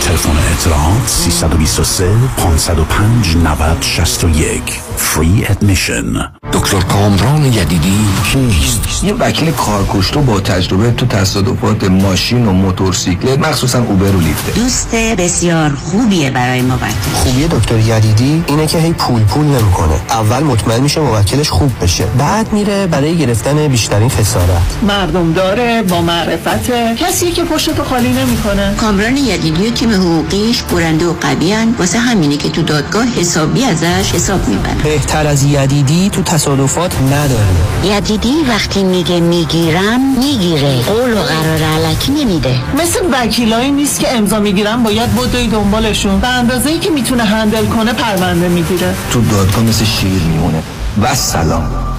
تلفن 0.00 0.38
اطلاعات 0.52 1.06
323 1.06 2.10
505 2.36 3.36
90 3.36 3.82
61 3.82 4.85
فری 4.96 5.46
ادمیشن 5.48 6.04
دکتر 6.52 6.80
کامران 6.80 7.44
یدیدی 7.44 7.98
کیست؟ 8.32 9.04
یه 9.04 9.14
وکیل 9.14 9.50
کارکشته 9.50 10.20
با 10.20 10.40
تجربه 10.40 10.90
تو 10.90 11.06
تصادفات 11.06 11.84
ماشین 11.84 12.46
و 12.46 12.52
موتورسیکلت 12.52 13.38
مخصوصا 13.38 13.78
اوبر 13.78 14.16
و 14.16 14.20
لیفته. 14.20 14.52
دوست 14.52 14.94
بسیار 14.94 15.70
خوبیه 15.74 16.30
برای 16.30 16.62
موکل. 16.62 16.86
خوبی 17.14 17.44
دکتر 17.44 17.78
یدیدی؟ 17.78 18.44
اینه 18.46 18.66
که 18.66 18.78
هی 18.78 18.92
پول 18.92 19.22
پول 19.22 19.44
نمی‌کنه 19.44 19.94
اول 20.10 20.42
مطمئن 20.42 20.80
میشه 20.80 21.00
موکلش 21.00 21.50
خوب 21.50 21.72
بشه. 21.82 22.04
بعد 22.18 22.52
میره 22.52 22.86
برای 22.86 23.18
گرفتن 23.18 23.68
بیشترین 23.68 24.08
خسارت. 24.08 24.62
مردم 24.82 25.32
داره 25.32 25.82
با 25.82 26.00
معرفت 26.00 26.70
کسی 26.96 27.32
که 27.32 27.44
پشتو 27.44 27.84
خالی 27.84 28.12
نمی‌کنه. 28.12 28.74
کامران 28.80 29.16
یدیدی 29.16 29.68
و 29.68 29.70
تیم 29.70 29.90
حقوقیش 29.90 30.62
برنده 30.62 31.06
و 31.06 31.12
قویان 31.12 31.74
واسه 31.78 31.98
همینه 31.98 32.36
که 32.36 32.50
تو 32.50 32.62
دادگاه 32.62 33.04
حسابی 33.04 33.64
ازش 33.64 34.12
حساب 34.12 34.48
می‌برن 34.48 34.85
بهتر 34.86 35.26
از 35.26 35.42
یدیدی 35.42 36.10
تو 36.10 36.22
تصادفات 36.22 36.94
نداره. 37.02 37.96
یدیدی 37.96 38.34
وقتی 38.48 38.82
میگه 38.82 39.20
می‌گیرم 39.20 40.00
می‌گیره. 40.18 40.82
قول 40.82 41.12
و 41.12 41.22
قرار 41.22 41.62
علکی 41.62 42.12
نمیده. 42.12 42.58
مثل 42.80 43.00
وکیلایی 43.12 43.70
نیست 43.70 44.00
که 44.00 44.16
امضا 44.16 44.40
می‌گیرن 44.40 44.82
باید 44.82 45.14
بدوی 45.14 45.46
دنبالشون. 45.46 46.20
به 46.20 46.28
اندازه 46.28 46.70
ای 46.70 46.78
که 46.78 46.90
می‌تونه 46.90 47.24
هندل 47.24 47.66
کنه 47.66 47.92
پرونده 47.92 48.48
می‌گیره. 48.48 48.94
تو 49.10 49.20
دادگاه 49.20 49.64
مثل 49.64 49.84
شیر 49.84 50.22
میمونه. 50.22 50.62
و 51.02 51.14
سلام. 51.14 51.95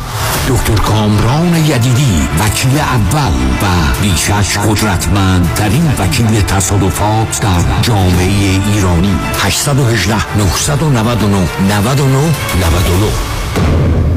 دکتر 0.47 0.75
کامران 0.75 1.55
یدیدی 1.55 2.29
وکیل 2.39 2.79
اول 2.79 3.31
و 3.62 3.65
بیشش 4.01 4.57
قدرتمندترین 4.57 5.93
وکیل 5.99 6.41
تصادفات 6.41 7.39
در 7.41 7.81
جامعه 7.81 8.62
ایرانی. 8.73 9.15
818 9.43 10.15
999 10.38 11.47
99 11.69 12.17
99 12.62 14.16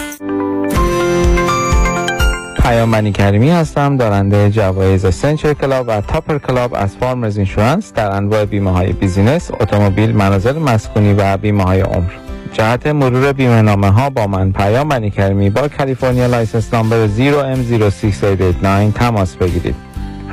پیام 2.63 2.87
بنی 2.87 3.11
کریمی 3.11 3.49
هستم 3.49 3.97
دارنده 3.97 4.49
جوایز 4.49 5.15
Century 5.15 5.53
Club 5.53 5.85
و 5.87 6.01
Topper 6.01 6.37
Club 6.37 6.73
از 6.75 6.95
Farmers 6.95 7.37
Insurance 7.37 7.93
در 7.93 8.11
انواع 8.11 8.45
بیمه 8.45 8.71
های 8.71 8.93
business، 8.93 9.51
اتومبیل، 9.59 10.11
منازل 10.11 10.59
مسکونی 10.59 11.13
و 11.13 11.37
بیمه 11.37 11.63
های 11.63 11.81
عمر. 11.81 12.11
جهت 12.53 12.87
مرور 12.87 13.33
بیمه 13.33 13.61
نامه 13.61 13.89
ها 13.89 14.09
با 14.09 14.27
من 14.27 14.51
پیام 14.51 14.89
بنی 14.89 15.11
کریمی 15.11 15.49
با 15.49 15.67
کالیفرنیا 15.67 16.25
license 16.25 16.73
number 16.73 17.07
0M06889 17.07 18.97
تماس 18.99 19.35
بگیرید. 19.35 19.75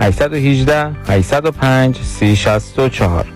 818 0.00 0.90
805 1.08 1.96
3064 2.02 3.26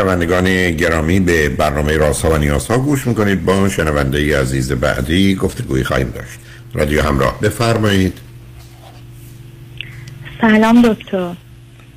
شنوندگان 0.00 0.70
گرامی 0.70 1.20
به 1.20 1.48
برنامه 1.48 1.96
راست 1.96 2.24
ها 2.24 2.30
و 2.30 2.36
نیاز 2.36 2.66
ها 2.66 2.78
گوش 2.78 3.06
می‌کنید. 3.06 3.44
با 3.44 3.68
شنونده 3.68 4.18
ای 4.18 4.32
عزیز 4.32 4.72
بعدی 4.72 5.34
گفتگوی 5.34 5.84
خواهیم 5.84 6.10
داشت. 6.10 6.38
رادیو 6.74 7.02
همراه 7.02 7.40
بفرمایید. 7.40 8.18
سلام 10.40 10.82
دکتر. 10.82 11.32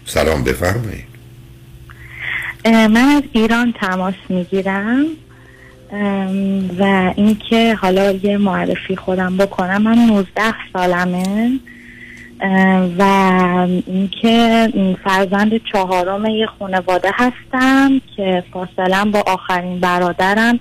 سلام 0.05 0.43
بفرمایید. 0.43 1.05
من 2.65 2.95
از 2.95 3.23
ایران 3.31 3.73
تماس 3.81 4.13
می‌گیرم. 4.29 5.05
و 6.79 7.13
اینکه 7.15 7.75
حالا 7.75 8.11
یه 8.11 8.37
معرفی 8.37 8.95
خودم 8.95 9.37
بکنم. 9.37 9.81
من 9.81 9.97
19 9.97 10.41
سالمه. 10.73 11.51
و 12.99 13.03
اینکه 13.87 14.69
فرزند 15.03 15.51
چهارم 15.71 16.25
یه 16.25 16.45
خانواده 16.59 17.11
هستم 17.13 18.01
که 18.15 18.43
فاصلم 18.53 19.11
با 19.11 19.23
آخرین 19.27 19.79
برادرم 19.79 20.59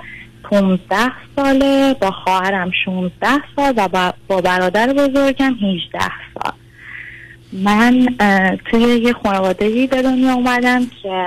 15 0.50 0.96
ساله 1.36 1.94
با 2.00 2.10
خواهرم 2.10 2.70
16 2.84 3.26
سال 3.56 3.74
و 3.76 4.12
با 4.28 4.40
برادر 4.40 4.92
بزرگم 4.92 5.54
18 5.54 5.98
سال. 6.34 6.52
من 7.52 8.06
توی 8.70 8.80
یه 8.80 9.12
خانواده 9.12 9.86
به 9.86 10.02
دنیا 10.02 10.32
اومدم 10.32 10.86
که 11.02 11.24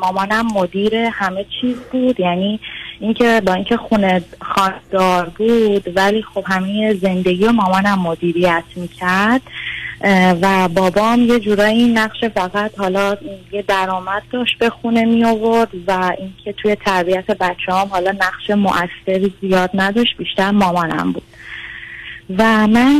مامانم 0.00 0.46
مدیر 0.54 0.94
همه 0.94 1.46
چیز 1.60 1.76
بود. 1.92 2.20
یعنی 2.20 2.60
اینکه 3.00 3.42
با 3.46 3.54
اینکه 3.54 3.76
خونه 3.76 4.22
خاندار 4.40 5.28
بود 5.28 5.96
ولی 5.96 6.22
خب 6.22 6.44
همه 6.46 6.94
زندگی 6.94 7.44
و 7.44 7.52
مامانم 7.52 7.98
مدیریت 7.98 8.64
می‌کرد. 8.76 9.42
و 10.42 10.68
بابام 10.68 11.20
یه 11.20 11.40
جورایی 11.40 11.88
نقش 11.92 12.24
فقط 12.24 12.78
حالا 12.78 13.16
یه 13.52 13.62
درآمد 13.62 14.22
داشت 14.30 14.58
به 14.58 14.70
خونه 14.70 15.04
می 15.04 15.24
آورد 15.24 15.68
و 15.86 16.12
اینکه 16.18 16.52
توی 16.52 16.74
تربیت 16.74 17.26
بچه 17.26 17.72
هم 17.72 17.86
حالا 17.86 18.10
نقش 18.10 18.50
مؤثری 18.50 19.34
زیاد 19.40 19.70
نداشت 19.74 20.16
بیشتر 20.16 20.50
مامانم 20.50 21.12
بود. 21.12 21.22
و 22.38 22.66
من 22.66 22.92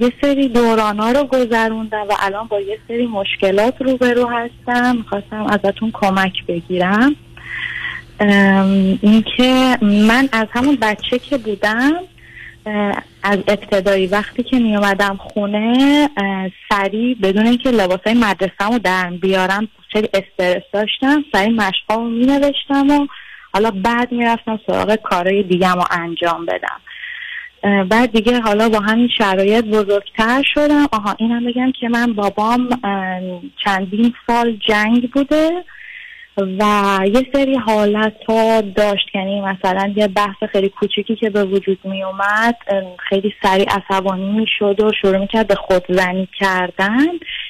یه 0.00 0.12
سری 0.20 0.48
دوران 0.48 0.98
ها 0.98 1.12
رو 1.12 1.24
گذروندم 1.24 2.06
و 2.08 2.12
الان 2.18 2.46
با 2.46 2.60
یه 2.60 2.78
سری 2.88 3.06
مشکلات 3.06 3.82
روبرو 3.82 4.28
هستم. 4.28 4.96
می‌خواستم 4.96 5.46
ازتون 5.46 5.90
کمک 5.92 6.46
بگیرم. 6.48 7.16
اینکه 9.02 9.78
من 9.82 10.28
از 10.32 10.46
همون 10.50 10.78
بچه 10.82 11.18
که 11.18 11.38
بودم 11.38 11.92
از 13.22 13.38
ابتدایی 13.48 14.06
وقتی 14.06 14.42
که 14.42 14.58
می 14.58 14.76
اومدم 14.76 15.16
خونه 15.16 16.08
سریع 16.68 17.16
بدون 17.22 17.46
اینکه 17.46 17.70
لباسای 17.70 18.14
مدرسه 18.14 18.72
رو 18.72 18.78
در 18.78 19.10
بیارم 19.10 19.68
خیلی 19.92 20.08
استرس 20.14 20.62
داشتم 20.72 21.24
سریع 21.32 21.54
مشقا 21.54 21.94
رو 21.94 22.10
می 22.10 22.26
نوشتم 22.26 22.90
و 22.90 23.06
حالا 23.52 23.70
بعد 23.70 24.12
می‌رفتم 24.12 24.60
سراغ 24.66 24.94
کارهای 24.94 25.42
دیگه 25.42 25.72
رو 25.72 25.84
انجام 25.90 26.46
بدم. 26.46 26.80
بعد 27.84 28.12
دیگه 28.12 28.40
حالا 28.40 28.68
با 28.68 28.80
همین 28.80 29.08
شرایط 29.18 29.64
بزرگتر 29.64 30.42
شدم. 30.54 30.86
آها 30.92 31.14
اینم 31.18 31.44
بگم 31.44 31.72
که 31.80 31.88
من 31.88 32.12
بابام 32.12 32.68
چندین 33.64 34.14
سال 34.26 34.56
جنگ 34.68 35.10
بوده. 35.10 35.64
و 36.38 37.00
یه 37.06 37.26
سری 37.32 37.56
حالت 37.56 38.16
ها 38.28 38.60
داشت. 38.60 39.14
یعنی 39.14 39.40
مثلا 39.40 39.92
یه 39.96 40.08
بحث 40.08 40.36
خیلی 40.52 40.68
کوچیکی 40.68 41.16
که 41.16 41.30
به 41.30 41.44
وجود 41.44 41.78
می 41.84 42.02
اومد 42.04 42.56
خیلی 43.08 43.34
سریع 43.42 43.66
عصبانی 43.68 44.32
می 44.32 44.46
شد 44.58 44.82
و 44.82 44.90
شروع 45.00 45.18
می 45.18 45.26
کرد 45.26 45.46
به 45.46 45.54
خودزنی 45.54 46.28
کردن 46.38 47.06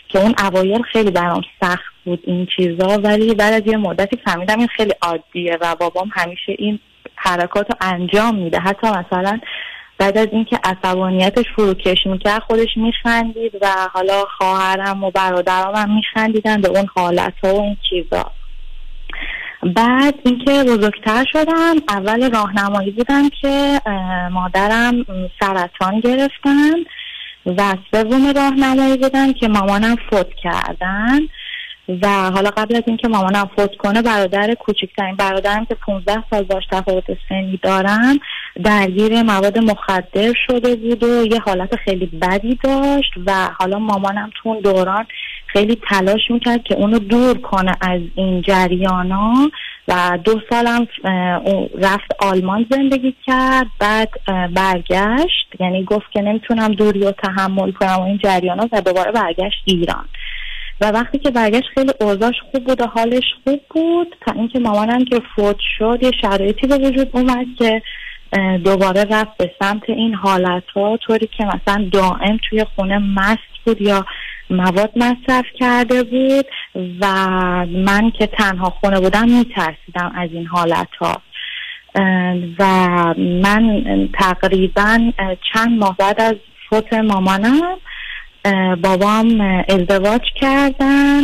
که 0.09 0.19
اون 0.19 0.35
اوایل 0.39 0.83
خیلی 0.83 1.11
برام 1.11 1.43
سخت 1.61 1.95
بود 2.05 2.23
این 2.27 2.47
چیزا. 2.57 2.99
ولی 2.99 3.35
بعد 3.35 3.55
از 3.55 3.63
یه 3.67 3.77
مدتی 3.77 4.19
فهمیدم 4.25 4.59
این 4.59 4.69
خیلی 4.69 4.93
عادیه 5.03 5.59
و 5.61 5.77
بابام 5.81 6.11
همیشه 6.13 6.55
این 6.59 6.79
حرکات 7.17 7.71
رو 7.71 7.77
انجام 7.81 8.35
میده. 8.35 8.59
حتی 8.59 8.87
مثلا 8.87 9.41
بعد 9.99 10.19
از 10.19 10.29
اینکه 10.33 10.59
عصبانیتش 10.65 11.45
فروکش 11.57 12.07
می‌کرد 12.07 12.43
خودش 12.43 12.77
میخندید 12.77 13.53
و 13.61 13.67
حالا 13.93 14.25
خواهرم 14.39 15.05
و 15.05 15.11
برادرم 15.11 15.75
هم 15.75 15.95
میخندیدن 15.95 16.61
به 16.61 16.69
اون 16.69 16.87
حالت 16.95 17.35
ها 17.45 17.55
و 17.55 17.61
این 17.61 17.77
چیزا. 17.91 18.36
بعد 19.75 20.15
اینکه 20.25 20.65
بزرگتر 20.65 21.25
شدم 21.33 21.77
اول 21.89 22.31
راهنمایی 22.31 22.91
بودم 22.91 23.29
که 23.41 23.81
مادرم 24.33 25.07
سرطان 25.41 26.01
گرفتن 26.01 26.75
و 27.47 27.75
سوم 27.91 28.33
راهنمایی 28.37 28.97
بودم 28.97 29.33
که 29.33 29.49
مامانم 29.49 29.97
فوت 30.11 30.29
کردن. 30.43 31.19
و 31.89 32.31
حالا 32.31 32.51
قبل 32.51 32.77
از 32.77 32.83
اینکه 32.87 33.09
مامانم 33.09 33.51
فوت 33.57 33.77
کنه 33.77 34.03
برادر 34.03 34.55
کوچکترین 34.55 35.17
برادرم 35.17 35.65
که 35.65 35.75
15 35.75 36.25
سال 36.31 36.43
باش 36.43 36.65
تفاوت 36.71 37.05
سنی 37.29 37.61
دارم 37.63 38.19
درگیر 38.65 39.23
مواد 39.23 39.59
مخدر 39.59 40.33
شده 40.47 40.77
بود 40.77 41.05
و 41.05 41.27
یه 41.27 41.41
حالت 41.41 41.77
خیلی 41.77 42.07
بدی 42.07 42.59
داشت 42.65 43.13
و 43.27 43.33
حالا 43.59 43.79
مامانم 43.79 44.31
تو 44.43 44.61
دوران 44.61 45.07
خیلی 45.47 45.79
تلاش 45.91 46.31
می‌کرد 46.31 46.63
که 46.63 46.75
اونو 46.75 46.99
دور 46.99 47.39
کنه 47.39 47.73
از 47.81 48.01
این 48.15 48.43
جریانا 48.43 49.51
و 49.89 50.19
دو 50.25 50.41
سالم 50.51 50.87
رفت 51.79 52.11
آلمان 52.19 52.67
زندگی 52.71 53.15
کرد 53.27 53.67
بعد 53.81 54.09
برگشت. 54.55 55.47
یعنی 55.61 55.85
گفت 55.85 56.13
که 56.13 56.21
نمی‌تونم 56.21 56.73
دوری 56.73 57.01
و 57.01 57.13
تحمل 57.13 57.73
کنم 57.73 57.97
و 57.99 58.03
این 58.03 58.19
جریانا 58.19 58.69
و 58.73 58.81
دوباره 58.81 59.13
برگشت 59.13 59.63
ایران. 59.65 60.05
و 60.81 60.91
وقتی 60.91 61.19
که 61.19 61.31
برگشت 61.31 61.69
خیلی 61.75 61.93
اوضاش 62.01 62.35
خوب 62.53 62.65
بود 62.65 62.81
و 62.81 62.87
حالش 62.87 63.25
خوب 63.45 63.61
بود. 63.71 64.17
تا 64.27 64.33
اینکه 64.33 64.59
مامانم 64.59 65.05
که 65.05 65.21
فوت 65.37 65.57
شد 65.79 65.99
یه 66.03 66.11
شرایطی 66.21 66.67
به 66.67 66.79
وجود 66.79 67.11
اومد 67.13 67.47
که 67.59 67.83
دوباره 68.65 69.05
رفت 69.05 69.37
به 69.37 69.51
سمت 69.61 69.83
این 69.91 70.15
حالت 70.15 70.63
ها 70.75 70.97
طوری 70.97 71.29
که 71.39 71.45
مثلا 71.45 71.89
دائم 71.93 72.39
توی 72.51 72.65
خونه 72.77 72.99
مست 72.99 73.65
بود 73.65 73.81
یا 73.81 74.07
مواد 74.51 74.93
مصرف 74.97 75.45
کرده 75.59 76.03
بود 76.03 76.47
و 77.01 77.07
من 77.67 78.11
که 78.11 78.27
تنها 78.27 78.71
خونه 78.71 79.01
بودم 79.01 79.29
میترسیدم 79.29 80.13
از 80.15 80.31
این 80.33 80.47
حالت 80.47 80.89
ها 81.01 81.23
و 82.59 82.65
من 83.19 83.83
تقریبا 84.19 85.13
چند 85.53 85.79
ماه 85.79 85.97
بعد 85.99 86.21
از 86.21 86.35
فوت 86.71 86.93
مامانم 86.93 87.63
بابام 88.83 89.41
ازدواج 89.69 90.23
کردن 90.41 91.23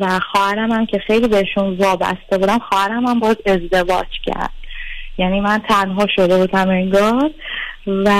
و 0.00 0.20
خواهرم 0.32 0.72
هم 0.72 0.86
که 0.86 0.98
خیلی 1.06 1.28
بهشون 1.28 1.76
وابسته 1.76 2.38
بودم 2.38 2.58
خواهرم 2.58 3.06
هم 3.06 3.20
باز 3.20 3.36
ازدواج 3.46 4.06
کرد. 4.26 4.50
یعنی 5.18 5.40
من 5.40 5.60
تنها 5.68 6.06
شده 6.16 6.38
بودم 6.38 6.68
انگار 6.68 7.30
و 7.86 8.10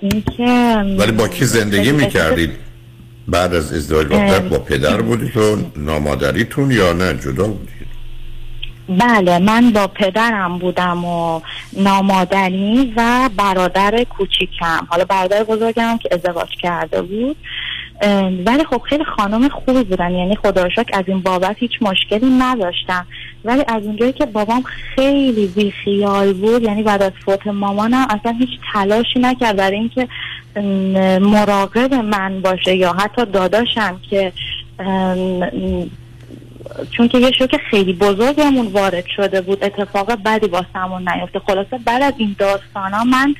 اینکه 0.00 0.76
ولی 0.98 1.12
با 1.12 1.28
کی 1.28 1.44
زندگی 1.44 1.92
می‌کردید 1.92 2.50
بعد 3.28 3.54
از 3.54 3.72
ازدواج 3.72 4.06
با, 4.06 4.40
با 4.48 4.58
پدر 4.58 5.00
بودید 5.00 5.36
و 5.36 5.56
نامادریتون 5.76 6.70
یا 6.70 6.92
نه؟ 6.92 7.14
جدا 7.14 7.46
بودید. 7.46 7.76
بله 8.88 9.38
من 9.38 9.70
با 9.70 9.86
پدرم 9.86 10.58
بودم 10.58 11.04
و 11.04 11.40
نامادری 11.76 12.92
و 12.96 13.30
برادر 13.36 14.04
کوچیکم. 14.04 14.86
حالا 14.88 15.04
برادر 15.04 15.44
بزرگم 15.44 15.98
که 16.02 16.08
ازدواج 16.12 16.48
کرده 16.62 17.02
بود. 17.02 17.36
ولی 18.46 18.64
خب 18.70 18.78
خیلی 18.78 19.04
خانم 19.04 19.48
خوبی 19.48 19.84
بودن. 19.84 20.10
یعنی 20.10 20.36
خدا 20.36 20.68
از 20.92 21.04
این 21.06 21.20
بابت 21.20 21.56
هیچ 21.58 21.72
مشکلی 21.80 22.30
نداشتم 22.38 23.06
ولی 23.44 23.64
از 23.68 23.82
اونجایی 23.82 24.12
که 24.12 24.26
بابام 24.26 24.62
خیلی 24.62 25.46
بیخیال 25.46 26.32
بود 26.32 26.62
یعنی 26.62 26.82
بعد 26.82 27.02
از 27.02 27.12
فوت 27.24 27.46
مامانم 27.46 28.06
اصلا 28.10 28.32
هیچ 28.38 28.50
تلاشی 28.72 29.18
نکرد 29.18 29.56
برای 29.56 29.78
اینکه 29.78 30.08
مراقب 31.20 31.94
من 31.94 32.40
باشه 32.40 32.76
یا 32.76 32.92
حتی 32.92 33.26
داداشم 33.26 34.00
که 34.10 34.32
چون 36.90 37.08
که 37.08 37.18
یه 37.18 37.30
شوک 37.30 37.56
خیلی 37.70 37.92
بزرگمون 37.92 38.66
وارد 38.66 39.04
شده 39.16 39.40
بود 39.40 39.64
اتفاق 39.64 40.22
بدی 40.24 40.46
واسمون 40.46 41.08
نیفته. 41.08 41.38
خلاصه 41.38 41.78
بعد 41.84 42.02
از 42.02 42.14
این 42.16 42.36
داستان 42.38 42.92
ها 42.92 43.04
من 43.04 43.34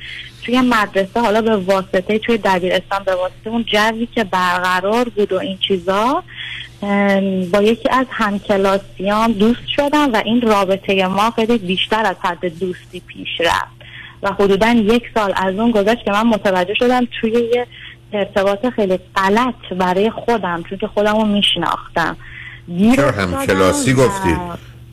توی 0.45 0.61
مدرسه 0.61 1.19
حالا 1.19 1.41
به 1.41 1.55
واسطه 1.55 2.19
توی 2.19 2.37
دبیرستان 2.37 3.03
به 3.05 3.15
واسطه 3.15 3.49
اون 3.49 3.63
جوی 3.63 4.07
که 4.15 4.23
برقرار 4.23 5.09
بود 5.09 5.33
و 5.33 5.39
این 5.39 5.57
چیزا 5.57 6.23
با 7.53 7.61
یکی 7.61 7.89
از 7.89 8.05
همکلاسیام 8.09 9.31
دوست 9.31 9.67
شدم 9.75 10.13
و 10.13 10.21
این 10.25 10.41
رابطه 10.41 11.07
ما 11.07 11.31
خیلی 11.31 11.57
بیشتر 11.57 12.05
از 12.05 12.15
حد 12.21 12.59
دوستی 12.59 12.99
پیش 12.99 13.41
رفت. 13.41 13.77
و 14.23 14.31
حدودا 14.31 14.67
یک 14.71 15.03
سال 15.13 15.33
از 15.35 15.55
اون 15.55 15.71
گذشت 15.71 16.05
که 16.05 16.11
من 16.11 16.27
متوجه 16.27 16.73
شدم 16.73 17.07
توی 17.21 17.31
یه 17.31 17.67
ارتباط 18.13 18.69
خیلی 18.69 18.99
غلط 19.15 19.73
برای 19.77 20.09
خودم 20.09 20.63
چون 20.69 20.77
که 20.77 20.87
خودم 20.87 21.15
رو 21.17 21.25
میشناختم. 21.25 22.17
چرا 22.95 23.11
هم 23.11 23.45
کلاسی 23.45 23.93
گفتید 23.93 24.37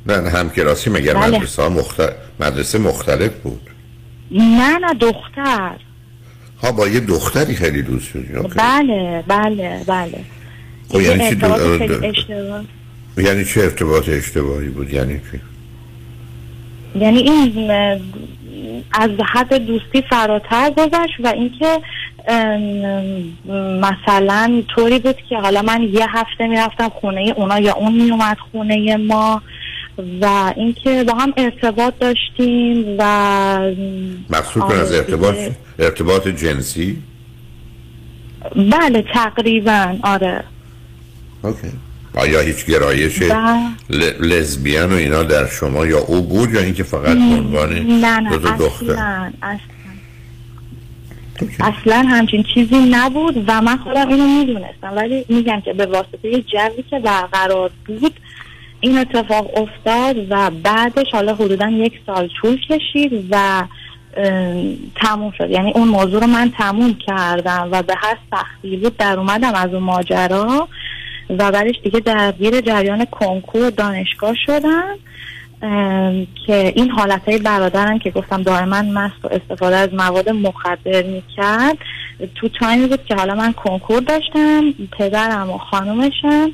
نه 0.07 0.31
هم 0.31 0.51
کلاسی 0.51 0.91
مگر 0.91 1.15
بله. 1.15 1.27
مدرسه 1.39 1.63
ها 1.63 1.69
مختلف 1.69 2.13
مدرسه 2.41 2.79
مختلف 2.79 3.33
بود. 3.33 3.61
نه 4.31 4.79
نه 4.79 4.95
دختر. 4.95 5.77
ها 6.63 6.73
با 6.73 6.89
یه 6.89 7.01
دختری 7.01 7.55
خیلی 7.55 7.83
دوست 7.83 8.09
شدی. 8.09 8.29
بله 8.57 9.25
بله 9.29 9.85
بله. 9.87 10.21
خب 10.89 11.01
یعنی 11.01 11.29
چی 11.29 11.35
دو- 11.35 11.49
دو- 11.87 12.07
اشتباه. 12.07 12.65
یعنی 13.17 13.45
چه 13.45 13.61
ارتباط 13.61 14.09
اشتباهی 14.09 14.69
بود؟ 14.69 14.93
یعنی 14.93 15.21
چی؟ 15.31 15.41
یعنی 17.01 17.19
این 17.19 17.71
از 18.93 19.11
حد 19.33 19.55
دوستی 19.55 20.03
فراتر 20.11 20.71
گذشت 20.71 21.21
و 21.25 21.27
اینکه 21.27 21.81
مثلا 23.81 24.63
طوری 24.75 24.99
بود 24.99 25.17
که 25.29 25.37
حالا 25.37 25.63
من 25.63 25.83
یه 25.83 26.07
هفته 26.09 26.47
می‌رفتم 26.47 26.89
خونه 26.89 27.35
اونا 27.37 27.59
یا 27.59 27.75
اون 27.75 27.93
میومد 27.93 28.37
خونه 28.53 28.97
ما 28.97 29.43
و 30.21 30.53
اینکه 30.57 31.05
با 31.05 31.15
هم 31.15 31.33
ارتباط 31.37 31.95
داشتیم 32.01 32.97
و 32.99 33.05
مقصود 34.31 34.63
کن 34.63 34.75
از 34.75 34.93
آره 34.93 34.99
ارتباط. 34.99 35.37
ارتباط 35.79 36.29
جنسی؟ 36.29 37.03
بله 38.57 39.05
تقریبا 39.15 39.97
آره. 40.03 40.45
اوکی. 41.43 41.69
آیا 42.15 42.41
هیچ 42.41 42.67
گرایش 42.67 43.23
لزبیان 44.21 44.93
و 44.93 44.97
اینا 44.97 45.23
در 45.23 45.47
شما 45.47 45.87
یا 45.87 45.99
او 45.99 46.23
بود 46.23 46.55
یا 46.55 46.61
اینکه 46.61 46.83
فقط 46.83 47.17
عنوان 47.17 47.73
نه 47.73 48.21
نه 48.21 48.31
دو 48.31 48.39
تا 48.39 48.57
دختر؟ 48.57 48.85
اصلا 48.93 49.33
اصلا 49.43 49.74
اصلا 51.61 52.05
همچین 52.09 52.45
چیزی 52.55 52.89
نبود 52.91 53.45
و 53.47 53.61
من 53.61 53.77
خودم 53.77 54.09
اینو 54.09 54.27
می‌دونستم. 54.27 54.93
ولی 54.97 55.25
میگم 55.29 55.61
که 55.61 55.73
به 55.73 55.87
واسطه 55.87 56.29
یه 56.29 56.41
جوی 56.41 56.83
که 56.91 56.99
برقرار 56.99 57.71
بود 57.87 58.13
این 58.81 58.99
اتفاق 58.99 59.59
افتاد 59.59 60.17
و 60.31 60.51
بعدش 60.51 61.07
حالا 61.13 61.35
حدودا 61.35 61.69
یک 61.69 61.93
سال 62.07 62.29
طول 62.41 62.61
کشید 62.71 63.27
و 63.31 63.63
تموم 64.97 65.33
شد. 65.39 65.51
یعنی 65.51 65.73
اون 65.73 65.89
موضوع 65.89 66.21
رو 66.21 66.27
من 66.27 66.51
تموم 66.59 66.95
کردم 67.07 67.69
و 67.71 67.83
به 67.83 67.95
هر 67.97 68.17
سختی 68.31 68.77
بود 68.77 68.97
در 68.97 69.19
اومدم 69.19 69.55
از 69.55 69.75
اون 69.75 69.83
ماجرا 69.83 70.69
و 71.31 71.53
بعدش 71.53 71.75
دیگه 71.85 72.01
درگیر 72.01 72.61
جریان 72.61 73.05
کنکور 73.05 73.71
دانشگاه 73.71 74.35
شدم. 74.47 74.99
که 76.47 76.73
این 76.77 76.91
حالت 76.91 77.29
های 77.29 77.39
برادرم 77.39 77.99
که 77.99 78.11
گفتم 78.11 78.43
دائما 78.43 78.83
مست 78.83 79.25
و 79.25 79.29
استفاده 79.29 79.77
از 79.77 79.95
مواد 79.95 80.29
مخدر 80.31 81.03
می‌کرد 81.03 81.79
تو 82.35 82.49
تایمی 82.49 82.87
بود 82.87 83.05
که 83.05 83.15
حالا 83.15 83.35
من 83.35 83.53
کنکور 83.53 84.01
داشتم 84.01 84.73
پدرم 84.99 85.51
و 85.51 85.59
خانومشم 85.59 86.51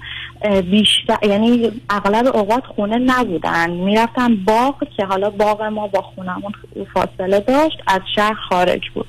بیشتر 0.70 1.18
یعنی 1.22 1.70
اغلب 1.90 2.36
اوقات 2.36 2.66
خونه 2.66 2.98
نبودن. 2.98 3.70
می‌رفتن 3.70 4.36
باغ 4.36 4.74
که 4.96 5.04
حالا 5.04 5.30
باغ 5.30 5.62
ما 5.62 5.86
با 5.86 6.02
خونمون 6.02 6.52
فاصله 6.94 7.40
داشت 7.40 7.78
از 7.86 8.00
شهر 8.14 8.34
خارج 8.48 8.82
بود. 8.94 9.06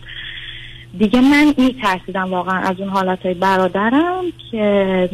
دیگه 0.97 1.21
من 1.21 1.53
میترسیدم 1.57 2.31
واقعا 2.31 2.59
از 2.59 2.79
اون 2.79 2.89
حالت 2.89 3.25
های 3.25 3.33
برادرم 3.33 4.23
که 4.51 5.09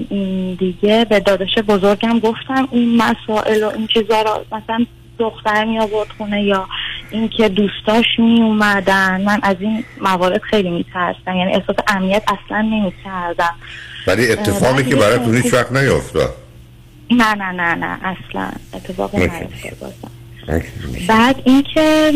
دیگه 0.59 1.05
به 1.09 1.19
داداش 1.19 1.57
بزرگم 1.57 2.19
گفتم 2.19 2.67
این 2.71 2.97
مسائل 2.97 3.63
و 3.63 3.69
این 3.69 3.87
چیزا 3.87 4.21
رو 4.21 4.57
مثلا 4.57 4.85
دختر 5.19 5.65
می 5.65 5.79
آورد 5.79 6.09
خونه 6.17 6.43
یا 6.43 6.67
اینکه 7.11 7.49
دوستاش 7.49 8.05
می 8.17 8.41
اومدن 8.41 9.21
من 9.21 9.39
از 9.43 9.55
این 9.59 9.83
موارد 10.01 10.41
خیلی 10.41 10.69
میترسیدم. 10.69 11.35
یعنی 11.35 11.53
احساس 11.53 11.75
امنیت 11.87 12.23
اصلا 12.27 12.61
نمی 12.61 12.93
کردم 13.03 13.55
ولی 14.07 14.31
اتفاقی 14.31 14.83
که 14.83 14.95
براتون 14.95 15.35
هیچ 15.35 15.53
وقت 15.53 15.71
نیفتاد. 15.71 16.33
نه 17.11 17.35
نه 17.35 17.51
نه 17.51 17.75
نه 17.75 17.99
اصلا. 18.03 18.51
اتفاقی. 18.73 19.17
نیفتاد. 19.17 19.93
بعد 21.07 21.41
اینکه 21.45 22.11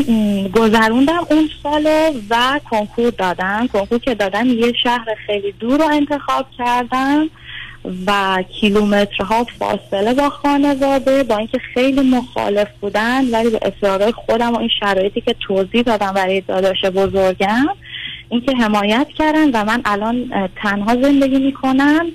گذروندم 0.55 1.27
اون 1.29 1.49
سال 1.63 1.87
و 2.29 2.59
کنکور 2.71 3.09
دادم. 3.09 3.67
کنکور 3.73 3.97
که 3.97 4.15
دادم 4.15 4.47
یه 4.47 4.73
شهر 4.83 5.05
خیلی 5.27 5.51
دور 5.51 5.79
رو 5.79 5.85
انتخاب 5.91 6.45
کردم 6.57 7.29
و 8.07 8.43
کیلومترها 8.59 9.43
فاصله 9.59 10.13
با 10.13 10.29
خانواده 10.29 11.23
با 11.23 11.37
اینکه 11.37 11.59
خیلی 11.73 12.01
مخالف 12.01 12.67
بودن 12.81 13.25
ولی 13.31 13.49
به 13.49 13.59
اصرارهای 13.61 14.11
خودم 14.11 14.53
و 14.53 14.59
این 14.59 14.69
شرایطی 14.79 15.21
که 15.21 15.35
توضیح 15.47 15.81
دادم 15.81 16.11
برای 16.11 16.41
داداش 16.41 16.85
بزرگم 16.85 17.67
اینکه 18.29 18.55
حمایت 18.55 19.07
کردن 19.17 19.51
و 19.51 19.65
من 19.65 19.81
الان 19.85 20.49
تنها 20.55 21.01
زندگی 21.01 21.39
می‌کنم. 21.39 22.05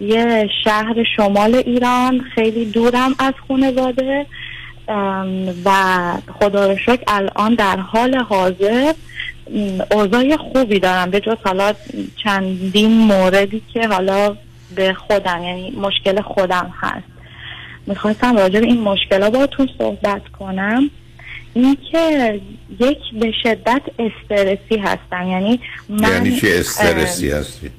یه 0.00 0.48
شهر 0.64 1.04
شمال 1.16 1.54
ایران 1.54 2.20
خیلی 2.20 2.64
دورم 2.64 3.14
از 3.18 3.32
خانواده. 3.48 4.26
و 5.64 5.70
خدا 6.38 6.66
رو 6.66 6.76
شکر 6.76 7.02
الان 7.06 7.54
در 7.54 7.76
حال 7.76 8.14
حاضر. 8.14 8.92
اوضاع 9.90 10.36
خوبی 10.36 10.78
دارم 10.78 11.10
به 11.10 11.20
جز 11.20 11.36
حالا 11.44 11.72
چندین 12.24 12.90
موردی 12.90 13.62
که 13.74 13.88
حالا 13.88 14.36
به 14.74 14.94
خودم 14.94 15.42
یعنی 15.42 15.70
مشکل 15.70 16.20
خودم 16.20 16.72
هست. 16.80 17.06
می‌خواستم 17.86 18.36
راجع 18.36 18.60
به 18.60 18.66
این 18.66 18.80
مشکل 18.80 19.30
باتون 19.30 19.68
صحبت 19.78 20.22
کنم. 20.38 20.90
اینکه 21.54 22.40
یک 22.80 22.98
به 23.20 23.32
شدت 23.42 23.82
استرسی 23.98 24.76
هستم 24.76 25.28
یعنی 25.28 25.60
من 25.88 26.12
یعنی 26.12 26.40
چه 26.40 26.48
استرسی 26.58 27.30
هستی؟ 27.30 27.70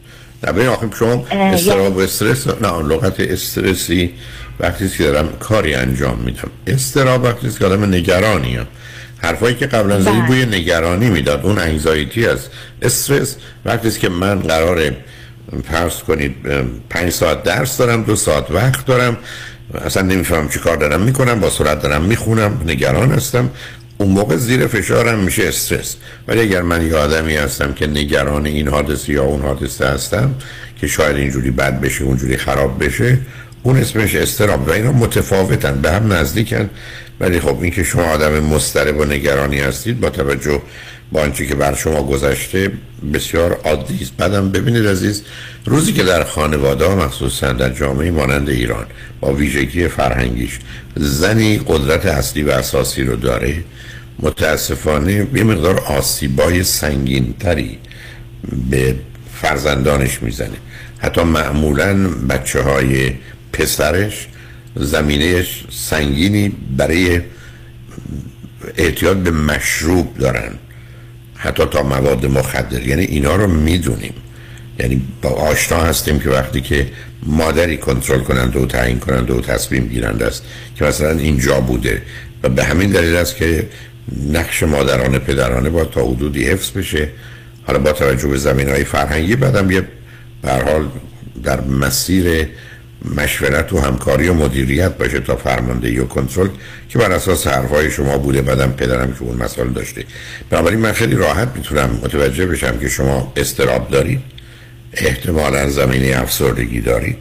نه 0.44 0.52
ببین 0.52 0.68
آخه 0.68 0.90
شما 1.00 1.26
استراب 1.30 1.98
و 1.98 2.00
استرس 2.00 2.48
نه 2.48 2.82
لغت 2.82 3.20
استرسی 3.20 4.14
وقتی 4.60 4.90
که 4.90 5.04
دارم 5.04 5.30
کاری 5.40 5.74
انجام 5.74 6.20
میدم. 6.20 6.50
استراب 6.68 7.24
وقتی 7.24 7.50
که 7.50 7.66
آدم 7.66 7.84
نگرانیم 7.84 8.68
حرفایی 9.18 9.56
که 9.56 9.66
قبلا 9.66 10.02
زدی 10.02 10.12
بله. 10.12 10.28
بوی 10.28 10.46
نگرانی 10.46 11.10
می‌داد. 11.10 11.46
اون 11.46 11.60
انگزایتی 11.60 12.26
است 12.26 12.50
استرس. 12.82 13.36
وقتی 13.66 13.92
که 13.92 14.10
من 14.10 14.40
قرار 14.40 14.92
فرض 15.72 15.96
کنید 15.96 16.36
پنج 16.90 17.10
ساعت 17.10 17.44
درس 17.44 17.78
دارم 17.78 18.04
دو 18.04 18.16
ساعت 18.16 18.52
وقت 18.52 18.86
دارم. 18.86 19.18
اصلا 19.86 20.04
نمی‌فهمم 20.04 20.50
چی 20.50 20.60
کار 20.60 20.78
دارم 20.78 21.02
می‌کنم. 21.02 21.40
با 21.40 21.50
سرعت 21.50 21.82
دارم 21.82 22.02
می‌خونم. 22.02 22.62
نگران 22.66 23.12
هستم. 23.12 23.50
اون 23.98 24.12
موقع 24.12 24.36
زیر 24.36 24.68
فشارم 24.68 25.20
میشه 25.20 25.44
استرس. 25.44 25.96
ولی 26.28 26.40
اگر 26.40 26.62
من 26.62 26.88
یه 26.88 26.96
آدمی 26.96 27.36
هستم 27.36 27.74
که 27.74 27.88
نگران 27.88 28.46
این 28.46 28.68
حادثه 28.68 29.14
یا 29.14 29.24
اون 29.24 29.42
حادثه 29.42 29.88
هستم 29.88 30.36
که 30.82 30.88
شاید 30.88 31.16
اینجوری 31.16 31.52
بد 31.52 31.82
بشه 31.82 32.04
اونجوری 32.04 32.38
خراب 32.38 32.84
بشه 32.84 33.18
اون 33.66 33.78
اسمش 33.78 34.16
استراب 34.16 34.68
و 34.68 34.72
اینا 34.72 34.92
متفاوتن 34.92 35.82
به 35.82 35.92
هم 35.92 36.14
نزدیکن. 36.14 36.70
ولی 37.20 37.40
خب 37.40 37.62
این 37.62 37.72
که 37.72 37.84
شما 37.84 38.04
آدم 38.04 38.40
مضطرب 38.40 38.98
و 38.98 39.06
نگرانی 39.06 39.60
هستید 39.60 40.00
با 40.00 40.10
توجه 40.10 40.62
با 41.12 41.22
آنچه 41.22 41.46
که 41.46 41.56
بر 41.56 41.76
شما 41.76 42.04
گذشته 42.04 42.72
بسیار 43.14 43.60
عادی 43.64 44.00
است. 44.02 44.14
بعدم 44.18 44.52
ببینید 44.52 44.88
عزیز 44.88 45.24
روزی 45.66 45.94
که 45.94 46.04
در 46.04 46.24
خانواده 46.24 46.96
مخصوصا 46.96 47.54
در 47.54 47.70
جامعه 47.70 48.12
مانند 48.12 48.50
ایران 48.50 48.86
با 49.22 49.34
ویژگی 49.34 49.88
فرهنگیش 49.88 50.60
زنی 50.96 51.62
قدرت 51.68 52.06
اصلی 52.06 52.44
و 52.44 52.50
اساسی 52.50 53.04
رو 53.04 53.16
داره 53.16 53.56
متاسفانه 54.20 55.28
یه 55.36 55.44
مقدار 55.44 55.80
آسیبای 55.80 56.64
سنگینتری 56.64 57.78
به 58.70 58.96
فرزندانش 59.42 60.24
می‌زنه. 60.24 60.58
حتی 60.98 61.24
معمولا 61.24 62.08
بچه 62.30 62.62
های 62.62 63.14
پسرش 63.58 64.28
زمینهش 64.76 65.66
سنگینی 65.72 66.52
برای 66.78 67.22
اعتیاد 68.78 69.18
به 69.18 69.32
مشروب 69.32 70.18
دارن. 70.18 70.52
حتی 71.36 71.66
تا 71.66 71.84
مواد 71.84 72.26
مخدر. 72.26 72.88
یعنی 72.88 73.04
اینا 73.04 73.36
رو 73.36 73.48
می‌دونیم. 73.48 74.14
یعنی 74.80 75.02
با 75.22 75.30
آشنا 75.30 75.78
هستیم 75.78 76.20
که 76.20 76.30
وقتی 76.30 76.62
که 76.62 76.88
مادری 77.24 77.78
کنترل 77.78 78.20
کنند 78.20 78.56
و 78.56 78.66
تعیین 78.66 79.00
کنند 79.00 79.32
و 79.32 79.42
تصمیم 79.42 79.88
گیرند 79.88 80.24
است 80.24 80.44
که 80.76 80.86
مثلا 80.86 81.10
اینجا 81.10 81.62
بوده 81.62 82.02
و 82.44 82.50
به 82.50 82.64
همین 82.64 82.90
دلیل 82.90 83.16
است 83.16 83.36
که 83.36 83.70
نقش 84.32 84.64
مادرانه 84.64 85.20
پدرانه 85.20 85.70
با 85.70 85.86
تا 85.86 86.06
حدودی 86.06 86.46
حفظ 86.46 86.72
بشه. 86.72 87.10
حالا 87.68 87.80
با 87.80 87.92
توجه 87.92 88.28
به 88.28 88.38
زمین 88.38 88.70
های 88.70 88.84
فرهنگی 88.84 89.36
بعدم 89.36 89.72
یه 89.72 89.84
به 90.42 90.52
حال 90.52 90.88
در 91.44 91.62
مسیر 91.62 92.48
مشورت 93.18 93.74
و 93.74 93.80
همکاری 93.80 94.28
و 94.28 94.34
مدیریت 94.34 94.98
باشه 94.98 95.20
تا 95.20 95.36
فرماندهی 95.36 96.00
و 96.00 96.06
کنترل 96.06 96.48
که 96.90 97.00
بر 97.00 97.12
اساس 97.12 97.48
حرفهای 97.48 97.92
شما 97.92 98.18
بوده 98.18 98.42
بعدم 98.42 98.72
پدرم 98.72 99.14
که 99.14 99.22
اون 99.22 99.38
مسائل 99.38 99.70
داشته. 99.70 100.04
بنابراین 100.50 100.80
من 100.80 100.92
خیلی 100.92 101.16
راحت 101.16 101.48
می‌تونم 101.56 102.00
متوجه 102.04 102.46
بشم 102.46 102.80
که 102.80 102.90
شما 102.90 103.34
استراب 103.36 103.90
دارید. 103.90 104.20
احتمالا 104.94 105.70
زمینه 105.70 106.22
افسردگی 106.22 106.82
دارید. 106.82 107.18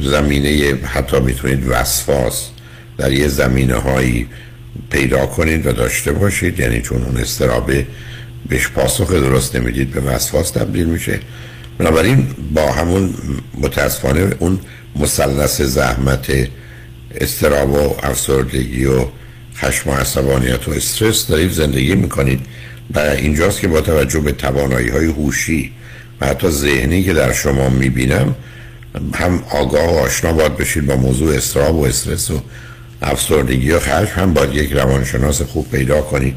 زمینه 0.00 0.74
حتی 0.84 1.20
می‌تونید 1.20 1.64
وسواس 1.68 2.48
در 2.98 3.12
یه 3.12 3.28
زمینه 3.28 3.74
هایی 3.74 4.26
پیدا 4.90 5.26
کنید 5.26 5.66
و 5.66 5.72
داشته 5.72 6.12
باشید. 6.12 6.60
یعنی 6.60 6.82
چون 6.82 7.02
اون 7.02 7.16
استرابه 7.16 7.86
بهش 8.48 8.68
پاسخ 8.68 9.10
درست 9.12 9.56
نمی‌دید 9.56 9.90
به 9.90 10.00
وسواس 10.00 10.50
تبدیل 10.50 10.86
میشه. 10.86 11.20
بنابراین 11.78 12.26
با 12.54 12.72
همون 12.72 13.14
متاسفانه 13.60 14.32
اون 14.38 14.60
مثلث 14.96 15.60
زحمت 15.60 16.48
استراب 17.14 17.70
و 17.70 17.96
افسردگی 18.02 18.84
و 18.84 19.04
خشم 19.56 19.90
و 19.90 19.94
عصبانیت 19.94 20.68
و 20.68 20.70
استرس 20.70 21.26
دارید 21.26 21.52
زندگی 21.52 21.94
می‌کنید. 21.94 22.40
و 22.94 22.98
اینجاست 22.98 23.60
که 23.60 23.68
با 23.68 23.80
توجه 23.80 24.20
به 24.20 24.32
توانایی 24.32 24.88
های 24.88 25.06
هوشی 25.06 25.72
و 26.20 26.26
حتی 26.26 26.48
ذهنی 26.48 27.04
که 27.04 27.12
در 27.12 27.32
شما 27.32 27.68
می‌بینم 27.68 28.34
هم 29.14 29.42
آگاه 29.50 29.94
و 29.94 29.98
آشنا 29.98 30.32
باید 30.32 30.56
بشید 30.56 30.86
با 30.86 30.96
موضوع 30.96 31.36
استراب 31.36 31.76
و 31.76 31.84
استرس 31.84 32.30
و 32.30 32.42
افسردگی 33.02 33.70
و 33.70 33.80
خشم. 33.80 34.20
هم 34.20 34.34
باید 34.34 34.54
یک 34.54 34.72
روانشناس 34.72 35.42
خوب 35.42 35.70
پیدا 35.70 36.00
کنید 36.00 36.36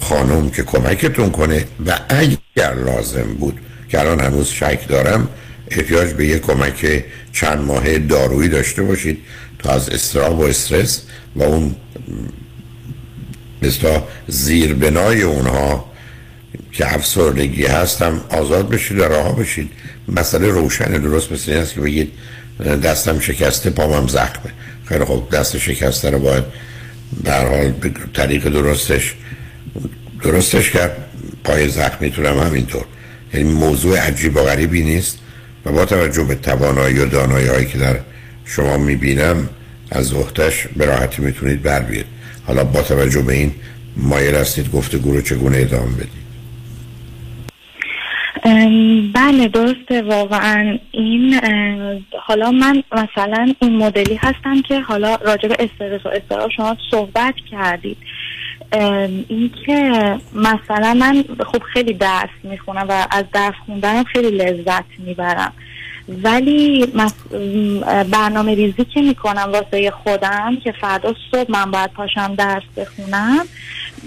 خانم 0.00 0.50
که 0.50 0.62
کمکتون 0.62 1.30
کنه. 1.30 1.64
و 1.86 1.98
اگر 2.08 2.74
لازم 2.74 3.34
بود 3.38 3.60
که 3.88 4.00
الان 4.00 4.20
هنوز 4.20 4.48
شک 4.48 4.88
دارم 4.88 5.28
احتیاج 5.70 6.12
به 6.12 6.26
یک 6.26 6.42
کمک 6.42 7.04
چند 7.32 7.58
ماه 7.58 7.98
دارویی 7.98 8.48
داشته 8.48 8.82
باشید 8.82 9.18
تا 9.58 9.70
از 9.70 9.88
استراب 9.88 10.38
و 10.38 10.42
استرس 10.42 11.02
و 11.36 11.42
اون 11.42 11.76
مثلا 13.62 14.02
زیربنای 14.28 15.22
اونها 15.22 15.90
که 16.72 16.94
افسردگی 16.94 17.66
هستم 17.66 18.20
آزاد 18.28 18.68
بشید 18.68 18.98
و 18.98 19.32
بشید. 19.32 19.70
مسئله 20.08 20.48
روشن 20.48 20.84
درست 20.84 21.32
مثل 21.32 21.52
این 21.52 21.60
است 21.60 21.74
که 21.74 21.80
بگید 21.80 22.12
دستم 22.60 23.20
شکسته 23.20 23.70
پامم 23.70 24.08
زخمه. 24.08 24.52
خیلی 24.84 25.04
خوب. 25.04 25.30
دست 25.30 25.58
شکسته 25.58 26.10
رو 26.10 26.18
باید 26.18 26.44
در 27.24 27.48
حال 27.48 27.74
طریق 28.14 28.48
درستش 28.48 29.14
درستش 30.22 30.70
کرد. 30.70 30.96
پای 31.44 31.68
زخم 31.68 31.96
می‌تونم 32.00 32.38
همینطور. 32.38 32.84
یعنی 33.34 33.52
موضوع 33.52 33.98
عجیب 33.98 34.36
و 34.36 34.40
غریبی 34.40 34.82
نیست. 34.82 35.18
و 35.68 35.72
با 35.72 35.84
توجه 35.84 36.24
به 36.24 36.34
توانایی 36.34 36.98
و 36.98 37.06
دانایی 37.06 37.46
هایی 37.46 37.66
که 37.66 37.78
در 37.78 37.96
شما 38.44 38.78
می‌بینم 38.78 39.48
از 39.90 40.14
وقتش 40.14 40.66
به 40.76 40.84
راحتی 40.84 41.22
می‌تونید 41.22 41.62
بر 41.62 41.80
بیاد 41.80 42.04
حالا 42.46 42.64
با 42.64 42.82
توجه 42.82 43.22
به 43.22 43.34
این 43.34 43.52
مایل 43.96 44.34
هستید 44.34 44.70
گفتگو 44.70 45.12
رو 45.12 45.20
چگونه 45.20 45.58
ادامه 45.58 45.92
بدید؟ 45.92 46.28
بله 49.14 49.48
درسته. 49.48 50.02
واقعا 50.02 50.78
این 50.92 51.40
حالا 52.20 52.50
من 52.50 52.82
مثلا 52.92 53.54
این 53.60 53.76
مدلی 53.76 54.14
هستم 54.14 54.62
که 54.68 54.80
حالا 54.80 55.14
راجع 55.14 55.48
به 55.48 55.56
استرس 55.58 56.06
و 56.06 56.08
استراب 56.08 56.50
شما 56.56 56.76
صحبت 56.90 57.34
کردید. 57.50 57.96
این 58.72 59.50
که 59.66 60.16
مثلا 60.34 60.94
من 60.94 61.24
خب 61.46 61.62
خیلی 61.62 61.92
درس 61.92 62.28
می‌خونم 62.42 62.86
و 62.88 63.06
از 63.10 63.24
درس 63.32 63.54
خوندنم 63.66 64.04
خیلی 64.04 64.30
لذت 64.30 64.84
می‌برم. 64.98 65.52
ولی 66.22 66.92
برنامه 68.12 68.54
ریزی 68.54 68.84
که 68.84 69.02
می‌کنم 69.02 69.52
واسه 69.52 69.90
خودم 69.90 70.56
که 70.64 70.72
فردا 70.72 71.14
صبح 71.30 71.50
من 71.50 71.70
باید 71.70 71.92
پاشم 71.92 72.34
درس 72.34 72.62
بخونم 72.76 73.46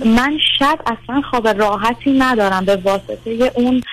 من 0.05 0.37
شب 0.59 0.79
اصلا 0.85 1.21
خواب 1.21 1.47
راحتی 1.47 2.11
ندارم 2.11 2.65
به 2.65 2.75
واسطه 2.75 3.51
اون 3.55 3.83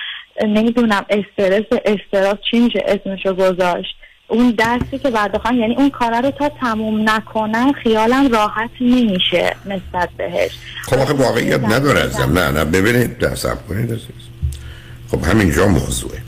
نمی‌دونم 0.47 1.05
استرس 1.09 1.65
استراس 1.85 2.37
چی 2.51 2.59
میشه 2.59 2.83
اسمشو 2.87 3.33
گذاشت. 3.33 3.95
اون 4.29 4.51
درسی 4.51 4.97
که 4.97 5.09
بعد 5.09 5.41
یعنی 5.45 5.75
اون 5.75 5.89
کارا 5.89 6.19
رو 6.19 6.31
تا 6.31 6.49
تموم 6.49 7.09
نکنم 7.09 7.71
خیالم 7.71 8.31
راحت 8.31 8.69
نمیشه 8.81 9.55
نسبت 9.65 10.09
بهش. 10.17 10.51
خب 10.83 10.99
آخه 10.99 11.13
واقعیت 11.13 11.63
نداره 11.63 11.99
ازم 11.99 12.39
نه 12.39 12.51
نه 12.51 12.65
ببینید 12.65 13.17
درسم 13.17 13.57
کنید 13.69 13.91
عزیز 13.91 14.05
خب 15.11 15.23
همینجا 15.23 15.67
موضوعه 15.67 16.19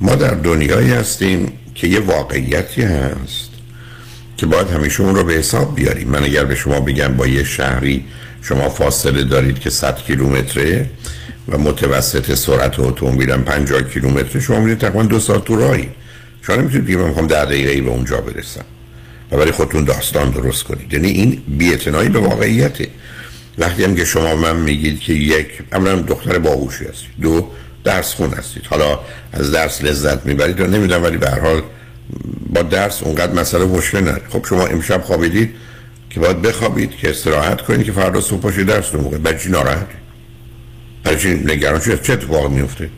ما 0.00 0.14
در 0.14 0.34
دنیایی 0.34 0.92
هستیم 0.92 1.52
که 1.74 1.86
یه 1.86 2.00
واقعیتی 2.00 2.82
هست 2.82 3.50
که 4.36 4.46
باید 4.46 4.70
همیشه 4.70 5.02
اون 5.02 5.14
رو 5.14 5.24
به 5.24 5.32
حساب 5.32 5.74
بیاریم. 5.74 6.08
من 6.08 6.24
اگر 6.24 6.44
به 6.44 6.54
شما 6.54 6.80
بگم 6.80 7.16
با 7.16 7.26
یه 7.26 7.44
شهری 7.44 8.04
شما 8.42 8.68
فاصله 8.68 9.24
دارید 9.24 9.58
که 9.58 9.70
100 9.70 9.96
کیلومتره 9.96 10.90
و 11.48 11.58
متوسط 11.58 12.34
سرعت 12.34 12.80
اتومبیلم 12.80 13.44
50 13.44 13.82
کیلومتر 13.82 14.40
شما 14.40 14.60
میرید 14.60 14.78
تقریبا 14.78 15.02
دو 15.02 15.20
ساعت 15.20 15.44
تو 15.44 15.56
راهی. 15.56 15.88
شما 16.46 16.56
نمی‌تونید 16.56 16.84
بگید 16.84 16.98
من 16.98 17.08
می‌خوام 17.08 17.26
10 17.26 17.44
دقیقه 17.44 17.70
ای 17.70 17.80
به 17.80 17.90
اونجا 17.90 18.20
برسم. 18.20 18.64
و 19.32 19.36
برای 19.36 19.50
خودتون 19.50 19.84
داستان 19.84 20.30
درست 20.30 20.64
کنید. 20.64 20.92
یعنی 20.92 21.08
این 21.08 21.42
بی‌اعتنایی 21.48 22.08
به 22.08 22.18
واقعیته. 22.18 22.88
وقتی 23.58 23.84
هم 23.84 23.94
که 23.94 24.04
شما 24.04 24.36
من 24.36 24.56
میگید 24.56 25.00
که 25.00 25.12
یک 25.12 25.48
اولا 25.72 25.96
دختر 25.96 26.38
باهوشی 26.38 26.84
هستید. 26.84 27.10
دو 27.22 27.50
درس 27.84 28.14
خون 28.14 28.30
هستید. 28.30 28.66
حالا 28.66 28.98
از 29.32 29.52
درس 29.52 29.82
لذت 29.82 30.26
می‌برید 30.26 30.60
و 30.60 30.66
نمی‌دونم 30.66 31.02
ولی 31.02 31.16
به 31.16 31.30
هر 31.30 31.40
حال 31.40 31.62
با 32.52 32.62
درس 32.62 33.02
اونقدر 33.02 33.32
مسئله 33.32 33.64
مشکل 33.64 34.00
نداره. 34.00 34.22
خب 34.28 34.46
شما 34.48 34.66
امشب 34.66 35.02
خوابیدید 35.02 35.54
که 36.10 36.20
باید 36.20 36.42
بخوابید 36.42 36.96
که 36.96 37.10
استراحت 37.10 37.60
کنید 37.60 37.86
که 37.86 37.92
فردا 37.92 38.20
صبح 38.20 38.40
پاشید 38.40 38.66
درس 38.66 38.94
رو 38.94 39.00
موقع 39.00 39.18
بچی 39.18 39.48
ناراحتی؟ 39.48 39.96
برای 41.04 41.34
نگران 41.34 41.80
چه 41.80 42.12
اتفاق 42.12 42.50
میفته 42.50 42.90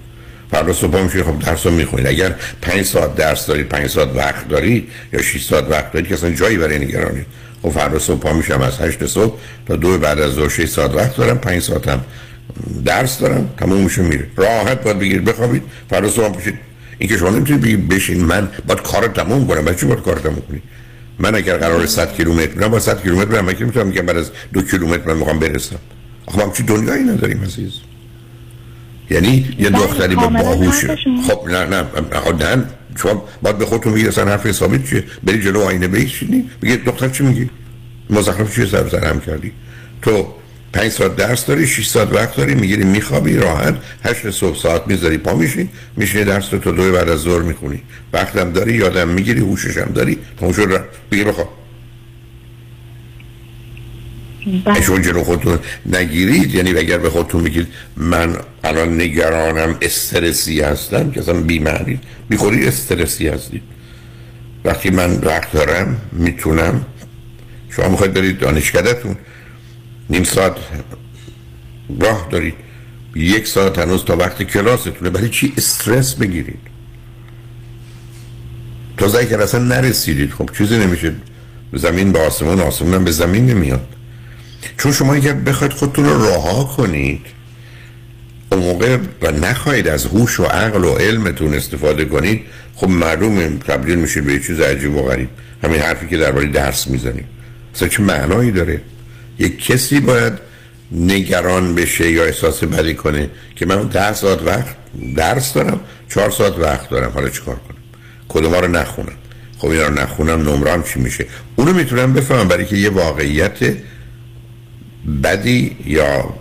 فردا 0.50 0.72
صبح 0.72 1.02
میشه 1.02 1.24
خب 1.24 1.38
درس 1.38 1.66
رو 1.66 1.72
می‌خونید. 1.72 2.06
اگر 2.06 2.34
پنج 2.62 2.84
ساعت 2.84 3.14
درس 3.14 3.46
دارید 3.46 3.68
پنج 3.68 3.86
ساعت 3.86 4.08
وقت 4.16 4.48
دارید 4.48 4.88
یا 5.12 5.22
6 5.22 5.44
ساعت 5.44 5.70
وقت 5.70 5.92
دارید 5.92 6.08
که 6.08 6.14
اصلا 6.14 6.30
جایی 6.30 6.56
برای 6.56 6.78
نگرانی. 6.78 7.24
خب 7.62 7.70
فردا 7.70 7.98
صبح 7.98 8.32
میشم 8.32 8.60
از 8.60 8.78
8 8.80 9.06
صبح 9.06 9.38
تا 9.66 9.76
دو 9.76 9.98
بعد 9.98 10.20
از 10.20 10.32
ظهر 10.32 10.48
6 10.48 10.64
ساعت 10.64 10.94
وقت 10.94 11.16
دارم 11.16 11.38
5 11.38 11.62
ساعت 11.62 11.88
هم 11.88 12.04
درس 12.84 13.18
دارم 13.18 13.50
تموم 13.58 13.80
میشه 13.80 14.02
میره. 14.02 14.26
راحت 14.36 14.82
باید 14.82 14.98
بگیرید 14.98 15.24
بخوابید 15.24 15.62
فردا 15.90 16.08
صبح 16.08 16.38
بشید 16.38 16.58
این 16.98 17.08
که 17.08 17.16
شما 17.16 17.30
نمی‌تونید 17.30 17.62
بگید 17.62 17.88
بشین 17.88 18.24
من 18.24 18.48
باید 18.66 18.82
کار 18.82 19.06
تموم 19.06 19.46
کنم. 19.46 19.64
بچه 19.64 19.86
باید 19.86 20.00
کار 20.00 20.16
تموم 20.16 20.42
کنید 20.48 20.62
من 21.18 21.34
اگر 21.34 21.56
قرار 21.56 21.86
100 21.86 22.12
کیلومتر 22.16 22.54
برم 22.54 22.70
با 22.70 22.78
100 22.78 23.02
کیلومتر 23.02 23.30
برم 23.30 23.52
که 23.52 23.64
می‌تونم 23.64 23.86
میگم 23.86 24.06
بعد 24.06 24.16
از 24.16 24.30
دو 24.52 24.62
کیلومتر 24.62 25.04
من 25.06 25.16
می‌خوام 25.16 25.38
برسم. 25.38 25.78
آخه 26.26 26.38
ما 26.38 26.52
چی 26.52 26.62
دنیایی 26.62 27.02
نداریم 27.02 27.42
عزیز. 27.42 27.72
یعنی 29.10 29.56
یه 29.58 29.70
دختری 29.70 30.14
با 30.14 30.26
باهوش 30.26 30.84
خب 31.28 31.48
نه 31.48 31.64
نه 31.64 31.86
نه 32.40 32.64
شما 33.02 33.24
باید 33.42 33.58
به 33.58 33.66
خودتون 33.66 33.92
بگید 33.92 34.08
اصلا 34.08 34.24
حرف 34.24 34.46
حسابی 34.46 34.78
چیه؟ 34.88 35.04
بری 35.24 35.42
جلو 35.42 35.60
آینه 35.60 35.88
بشینی 35.88 36.50
بگی 36.62 36.76
دختر 36.76 37.08
چی 37.08 37.24
میگی؟ 37.24 37.50
مزخرف 38.10 38.54
چیه 38.54 38.66
سر 38.66 38.88
سر 38.88 39.04
هم 39.04 39.20
کردی؟ 39.20 39.52
تو 40.02 40.26
پنج 40.72 40.92
ساعت 40.92 41.16
درس 41.16 41.46
داری 41.46 41.66
6 41.66 41.86
ساعت 41.86 42.12
وقت 42.12 42.36
داری 42.36 42.54
می‌گیری 42.54 42.84
میخوابی 42.84 43.36
راحت 43.36 43.74
هشت 44.04 44.30
صبح 44.30 44.58
ساعت 44.58 44.82
می‌ذاری 44.86 45.18
پا 45.18 45.34
میشی 45.34 45.68
میشینی 45.96 46.24
درس 46.24 46.48
تو 46.48 46.72
دو 46.72 46.92
بعد 46.92 47.08
از 47.08 47.20
ظهر 47.20 47.42
می‌خونی. 47.42 47.82
وقتم 48.12 48.52
داری 48.52 48.72
یادم 48.72 49.08
می‌گیری 49.08 49.40
هوشش 49.40 49.76
هم 49.76 49.92
داری 49.94 50.18
تموم 50.40 50.52
شد 50.52 50.80
بگی 51.12 51.24
بخواب. 51.24 51.48
شما 54.86 54.98
جلو 54.98 55.24
خودتون 55.24 55.58
نگیرید. 55.86 56.54
یعنی 56.54 56.70
اگر 56.70 56.98
به 56.98 57.10
خودتون 57.10 57.44
بگید 57.44 57.66
من 57.96 58.36
الان 58.64 59.00
نگرانم 59.00 59.76
استرسی 59.82 60.60
هستم 60.60 61.10
که 61.10 61.20
اصلا 61.20 61.40
بیمعنی 61.40 62.00
بیخوری 62.28 62.68
استرسی 62.68 63.28
هستید. 63.28 63.62
وقتی 64.64 64.90
من 64.90 65.14
وقت 65.14 65.52
دارم 65.52 66.00
می‌تونم. 66.12 66.86
شما 67.70 67.88
می‌خواید 67.88 68.14
برید 68.14 68.38
دانشکدتون 68.38 69.16
نیم 70.10 70.24
ساعت 70.24 70.56
راه 72.00 72.28
دارید. 72.30 72.54
یک 73.14 73.46
ساعت 73.46 73.78
هنوز 73.78 74.04
تا 74.04 74.16
وقت 74.16 74.42
کلاستونه 74.42 75.10
برای 75.10 75.28
چی 75.28 75.52
استرس 75.56 76.14
بگیرید؟ 76.14 76.60
تا 78.96 79.24
که 79.24 79.38
اصلا 79.38 79.60
نرسیدید. 79.60 80.30
خب 80.30 80.50
چیزی 80.58 80.78
نمیشه. 80.78 81.14
زمین 81.72 82.12
به 82.12 82.18
آسمون 82.18 82.60
آسمون 82.60 83.04
به 83.04 83.10
زمین 83.10 83.46
نمیاد. 83.46 83.94
چون 84.78 84.92
شما 84.92 85.14
اگر 85.14 85.32
بخواید 85.32 85.72
خودتون 85.72 86.04
رو 86.04 86.24
رها 86.26 86.64
کنید 86.64 87.26
اون 88.52 88.60
موقع 88.62 88.98
و 89.22 89.30
نخواهید 89.30 89.88
از 89.88 90.06
هوش 90.06 90.40
و 90.40 90.44
عقل 90.44 90.84
و 90.84 90.94
علمتون 90.94 91.54
استفاده 91.54 92.04
کنید 92.04 92.40
خب 92.74 92.88
معلوم 92.88 93.58
تبدیل 93.58 93.98
میشید 93.98 94.24
به 94.24 94.32
یه 94.32 94.40
چیز 94.40 94.60
عجیب 94.60 94.96
و 94.96 95.02
غریب. 95.02 95.28
همین 95.62 95.80
حرفی 95.80 96.06
که 96.06 96.16
درباره 96.16 96.46
درس 96.46 96.86
می‌زنیم. 96.86 97.24
اصلا 97.74 97.88
چه 97.88 98.02
معنایی 98.02 98.50
داره؟ 98.50 98.80
یک 99.38 99.64
کسی 99.64 100.00
باید 100.00 100.32
نگران 100.92 101.74
بشه 101.74 102.10
یا 102.10 102.24
احساس 102.24 102.64
بدی 102.64 102.94
کنه 102.94 103.30
که 103.56 103.66
من 103.66 103.82
ده 103.82 104.12
ساعت 104.12 104.42
وقت 104.42 104.76
درس 105.16 105.52
دارم 105.52 105.80
چهار 106.08 106.30
ساعت 106.30 106.58
وقت 106.58 106.90
دارم 106.90 107.10
حالا 107.10 107.28
چیکار 107.28 107.54
کنم؟ 107.54 107.76
کدوم 108.28 108.54
رو 108.54 108.68
نخونم؟ 108.68 109.12
خب 109.58 109.68
اینا 109.68 109.86
رو 109.86 109.94
نخونم 109.94 110.48
نمرم 110.48 110.82
چی 110.82 111.00
میشه؟ 111.00 111.26
اونو 111.56 111.72
می‌تونم 111.72 112.12
بفهمم 112.12 112.48
برای 112.48 112.66
که 112.66 112.76
یه 112.76 112.90
واقعیت 112.90 113.58
بدی 115.24 115.76
یا 115.84 116.34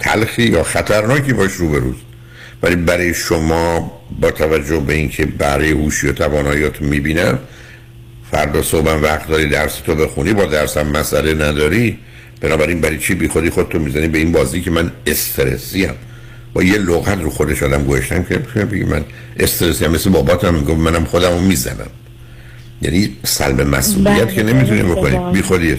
تلخی 0.00 0.42
یا 0.42 0.62
خطرناکی 0.62 1.32
باش 1.32 1.52
روبروز 1.52 1.96
ولی 2.62 2.76
برای 2.76 3.14
شما 3.14 3.92
با 4.20 4.30
توجه 4.30 4.80
به 4.80 4.94
اینکه 4.94 5.26
برای 5.26 5.70
هوشی 5.70 6.08
و 6.08 6.12
تواناییات 6.12 6.82
می‌بینم 6.82 7.38
فردا 8.30 8.62
صبح 8.62 8.90
وقت 8.90 9.28
داری 9.28 9.48
درس 9.48 9.74
تو 9.74 9.94
بخونی 9.94 10.32
با 10.32 10.44
درسم 10.44 10.86
مسئله 10.86 11.34
نداری. 11.34 11.98
بنابراین 12.40 12.80
برای 12.80 12.98
چی 12.98 13.14
بی 13.14 13.28
خودی 13.28 13.50
خودتو 13.50 13.78
می‌زنی 13.78 14.08
به 14.08 14.18
این 14.18 14.32
بازی 14.32 14.60
که 14.60 14.70
من 14.70 14.92
استرسی 15.06 15.84
هم 15.84 15.94
با 16.52 16.62
یه 16.62 16.78
لغت 16.78 17.20
رو 17.22 17.30
خودش 17.30 17.62
آدم 17.62 17.84
گوشتم 17.84 18.22
که 18.22 18.38
بگی 18.38 18.84
من 18.84 19.04
استرسی 19.38 19.84
هم 19.84 19.92
مثل 19.92 20.10
باباتم 20.10 20.54
میگم 20.54 20.74
منم 20.74 21.04
خودم 21.04 21.30
رو 21.30 21.40
می‌زنم. 21.40 21.90
یعنی 22.82 23.16
سلب 23.24 23.60
مسئولیت 23.60 24.24
بله، 24.24 24.34
که 24.34 24.42
نمی‌تونیم 24.42 24.86
بله، 24.86 24.94
بکنیم 24.94 25.22
بله. 25.22 25.32
بی 25.32 25.42
خودی 25.42 25.76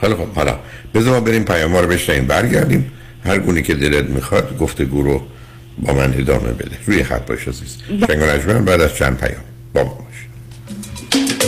حالا 0.00 0.16
خب 0.16 0.28
حالا. 0.34 0.58
بذار 0.94 1.12
ما 1.12 1.20
بریم 1.20 1.44
پیام 1.44 1.76
رو 1.76 1.86
بشنیم 1.86 2.26
برگردیم. 2.26 2.92
هر 3.24 3.38
گونه 3.38 3.62
که 3.62 3.74
دلت 3.74 4.04
می‌خواد 4.04 4.58
گفتگو 4.58 5.02
رو 5.02 5.22
با 5.78 5.94
من 5.94 6.14
ادامه 6.18 6.52
بده. 6.52 6.76
روی 6.86 7.04
خط 7.04 7.26
باش 7.26 7.48
عزیز. 7.48 7.76
شنگ 8.06 8.64
بعد 8.64 8.80
از 8.80 8.94
چند 8.94 9.18
پیام. 9.18 9.42
با 9.74 9.84
ما 9.84 9.94
باش. 9.94 11.39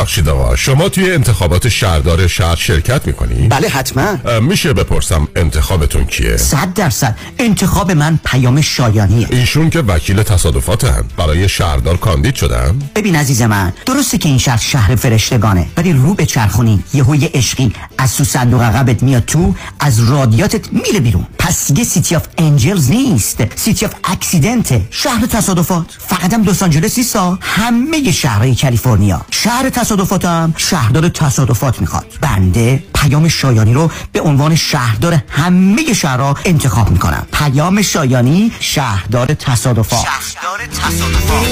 ببخشید 0.00 0.28
آقا. 0.28 0.56
شما 0.56 0.88
توی 0.88 1.12
انتخابات 1.12 1.68
شهردار 1.68 2.26
شهر 2.26 2.56
شرکت 2.56 3.06
می‌کنی؟ 3.06 3.48
بله 3.48 3.68
حتما. 3.68 4.40
میشه 4.40 4.72
بپرسم 4.72 5.28
انتخابتون 5.36 6.04
کیه؟ 6.04 6.36
صد 6.36 6.74
درصد. 6.74 7.16
انتخاب 7.38 7.92
من 7.92 8.18
پیام 8.24 8.60
شایانیه. 8.60 9.26
ایشون 9.30 9.70
که 9.70 9.80
وکیل 9.80 10.22
تصادفاتن. 10.22 11.04
برای 11.16 11.48
شهردار 11.48 11.96
کاندید 11.96 12.34
شدن؟ 12.34 12.78
ببین 12.94 13.16
عزیز 13.16 13.42
من 13.42 13.72
درسته 13.86 14.18
که 14.18 14.28
این 14.28 14.38
شهر 14.38 14.56
شهر 14.58 14.96
فرشتگانه 14.96 15.66
ولی 15.76 15.92
رو 15.92 16.14
بچرخونی. 16.14 16.84
یه 16.94 17.04
عشقی 17.34 17.72
از 17.98 18.16
تو 18.16 18.24
صندوق 18.24 18.62
عقبت 18.62 19.02
میاد 19.02 19.24
تو 19.24 19.54
از 19.80 20.10
رادیاتورت 20.10 20.72
میره 20.72 21.00
بیرون. 21.00 21.26
پس 21.38 21.66
دیگه 21.66 21.84
City 21.84 22.16
of 22.16 22.26
Angels 22.38 22.90
نیست. 22.90 23.38
City 23.56 23.86
of 23.86 23.92
Accident 24.04 24.73
ه 24.73 24.82
شهر 24.90 25.26
تصادفات. 25.26 25.86
فقط 25.98 26.34
هم 26.34 26.44
لس 26.44 26.62
آنجلس 26.62 26.98
نیستا. 26.98 27.38
همه 27.42 28.12
شهرهای 28.12 28.54
کالیفرنیا. 28.54 29.26
شهر 29.30 29.70
تصادفاتم 29.90 30.54
شهردار 30.56 31.08
تصادفات 31.08 31.80
می‌خواد. 31.80 32.06
بنده 32.20 32.82
پیام 32.94 33.28
شایانی 33.28 33.74
رو 33.74 33.90
به 34.12 34.20
عنوان 34.20 34.56
شهردار 34.56 35.18
همه 35.28 35.92
شهرها 35.92 36.36
انتخاب 36.44 36.90
می‌کنم. 36.90 37.26
پیام 37.32 37.82
شایانی 37.82 38.52
شهردار 38.60 39.34
تصادفات. 39.34 40.00
شهردار 40.00 40.66
تصادفات. 40.66 41.46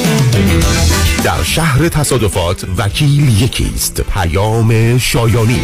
در 1.25 1.43
شهر 1.43 1.89
تصادفات 1.89 2.65
وکیل 2.79 3.43
یکیست 3.43 4.01
پیام 4.01 4.99
شایانی. 4.99 5.61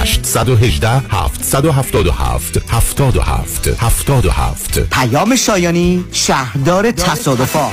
818 0.00 0.88
777 0.88 2.58
77 2.70 3.68
77 3.78 4.80
پیام 4.80 5.36
شایانی 5.36 6.04
شهردار 6.12 6.90
تصادفات. 6.90 7.72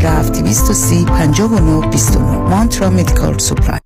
230 0.01 1.05
59 1.05 1.89
29 1.89 2.19
Mantra 2.49 2.89
Medical 2.89 3.37
Supply. 3.37 3.79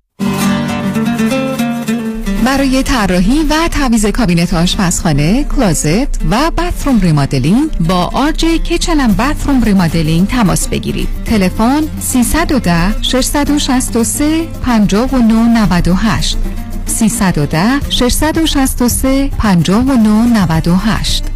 برای 2.44 2.82
طراحی 2.82 3.42
و 3.50 3.68
تعویض 3.70 4.06
کابینت 4.06 4.54
آشپزخانه، 4.54 5.44
closet 5.44 6.20
و 6.30 6.50
bathroom 6.50 7.00
remodeling 7.00 7.70
با 7.88 8.10
RJ 8.12 8.58
Kitchen 8.58 9.00
and 9.00 9.16
Bathroom 9.16 9.62
Remodeling 9.62 10.28
تماس 10.28 10.68
بگیرید. 10.68 11.08
تلفن 11.24 11.82
310 12.00 13.02
663 13.02 14.48
5998 14.62 16.38
310 16.86 17.80
663 17.90 19.30
5998 19.38 21.35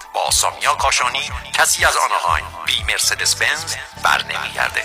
با 0.15 0.31
سامیا 0.31 0.73
کاشانی 0.79 1.19
کسی 1.53 1.85
از 1.85 1.93
آنهایم 2.05 2.45
بی 2.65 2.93
مرسدس 2.93 3.35
بنز 3.35 3.75
بر 4.03 4.21
نمیگرده 4.23 4.81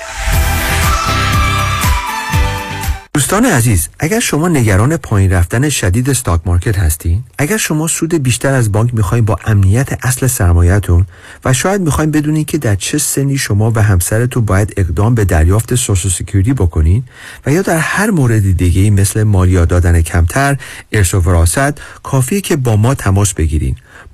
دوستان 3.15 3.45
عزیز 3.45 3.89
اگر 3.99 4.21
شما 4.21 4.49
نگران 4.49 4.97
پایین 4.97 5.33
رفتن 5.33 5.69
شدید 5.69 6.11
استاک 6.11 6.41
مارکت 6.45 6.79
هستین 6.79 7.25
اگر 7.39 7.57
شما 7.57 7.87
سود 7.87 8.15
بیشتر 8.15 8.55
از 8.55 8.73
بانک 8.73 8.95
می‌خواین 8.95 9.25
با 9.25 9.39
امنیت 9.45 10.07
اصل 10.07 10.27
سرمایهتون 10.27 11.07
و 11.45 11.53
شاید 11.53 11.81
می‌خواین 11.81 12.11
بدونین 12.11 12.45
که 12.45 12.59
در 12.59 12.75
چه 12.75 12.99
سنی 12.99 13.39
شما 13.39 13.73
و 13.75 13.83
همسرتون 13.83 14.45
باید 14.45 14.75
اقدام 14.77 15.15
به 15.15 15.25
دریافت 15.25 15.75
Social 15.75 16.13
Security 16.13 16.53
بکنین 16.53 17.05
و 17.47 17.53
یا 17.53 17.63
در 17.63 17.79
هر 17.79 18.11
مورد 18.11 18.57
دیگه 18.57 18.91
مثل 18.91 19.23
مالیات 19.23 19.69
دادن 19.69 20.03
کمتر 20.03 20.57
ارث 20.93 21.15
و 21.15 21.21
وراثت 21.21 21.81
کافیه 22.03 22.41
که 22.41 22.57
با 22.57 22.77
ما 22.77 22.95
تماس 22.95 23.35
بگیرین. 23.35 23.77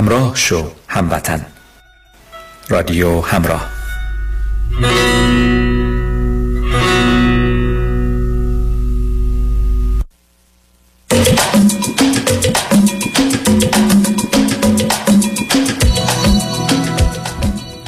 همراه 0.00 0.36
شو 0.36 0.70
هموطن. 0.88 1.46
رادیو 2.68 3.20
همراه. 3.20 3.70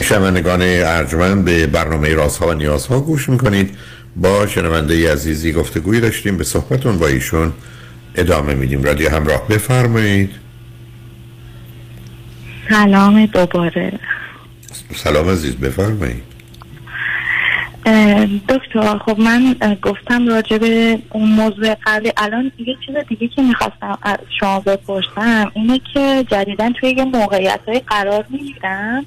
شنوندگان 0.03 0.63
ارجمند 0.63 1.45
به 1.45 1.67
برنامه 1.67 2.15
رازها 2.15 2.49
و 2.49 2.53
نیازها 2.53 3.01
گوش 3.01 3.29
می‌کنید. 3.29 3.77
با 4.17 4.47
شنونده 4.47 5.13
عزیزی 5.13 5.53
گفتگوی 5.53 6.01
داشتیم 6.01 6.37
به 6.37 6.45
صحبتون 6.45 6.99
با 6.99 7.07
ایشون 7.07 7.53
ادامه 8.15 8.55
میدیم. 8.55 8.83
رادیو 8.83 9.11
همراه. 9.11 9.49
بفرمایید. 9.49 10.42
سلام 12.73 13.27
دوباره. 13.27 13.93
سلام 14.95 15.29
عزیز 15.29 15.57
بفرمایید. 15.57 16.23
دکتر 18.49 18.99
خب 18.99 19.21
من 19.21 19.57
گفتم 19.83 20.29
راجع 20.29 20.59
به 20.59 20.99
اون 21.11 21.29
موضوع 21.29 21.75
قبلی. 21.87 22.13
الان 22.17 22.53
یه 22.59 22.75
چیز 22.87 22.95
دیگه 23.09 23.29
که 23.29 23.43
می‌خواستم 23.43 23.99
از 24.03 24.19
شما 24.41 24.61
بپرسم 24.61 25.53
اینه 25.55 25.81
که 25.95 26.25
جدیدا 26.31 26.71
توی 26.81 26.91
یه 26.91 27.05
موقعیت 27.05 27.61
های 27.69 27.81
قرار 27.87 28.25
می‌گیرم. 28.31 29.07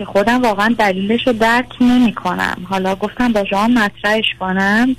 که 0.00 0.06
خودم 0.06 0.42
واقعا 0.42 0.74
دلیلش 0.78 1.26
رو 1.26 1.32
درک 1.32 1.66
نمی 1.80 2.14
کنم 2.14 2.66
حالا 2.68 2.94
گفتم 2.94 3.32
با 3.32 3.44
شما 3.44 3.68
مطرحش 3.68 4.24
کنم 4.40 4.96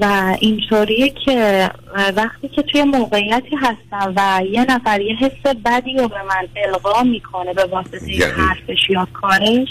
و 0.00 0.36
اینطوریه 0.40 1.12
که 1.24 1.70
وقتی 2.16 2.48
که 2.48 2.62
توی 2.62 2.82
موقعیتی 2.82 3.56
هستم 3.56 4.12
و 4.16 4.42
یه 4.50 4.64
نفر 4.64 5.00
یه 5.00 5.16
حس 5.16 5.56
بدی 5.64 5.94
رو 5.94 6.08
به 6.08 6.22
من 6.22 6.48
القا 6.66 7.02
می‌کنه 7.02 7.54
به 7.54 7.64
واسطه 7.64 8.10
یعنی؟ 8.10 8.32
حرفش 8.32 8.90
یا 8.90 9.08
کارش. 9.12 9.68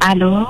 الو؟ 0.00 0.46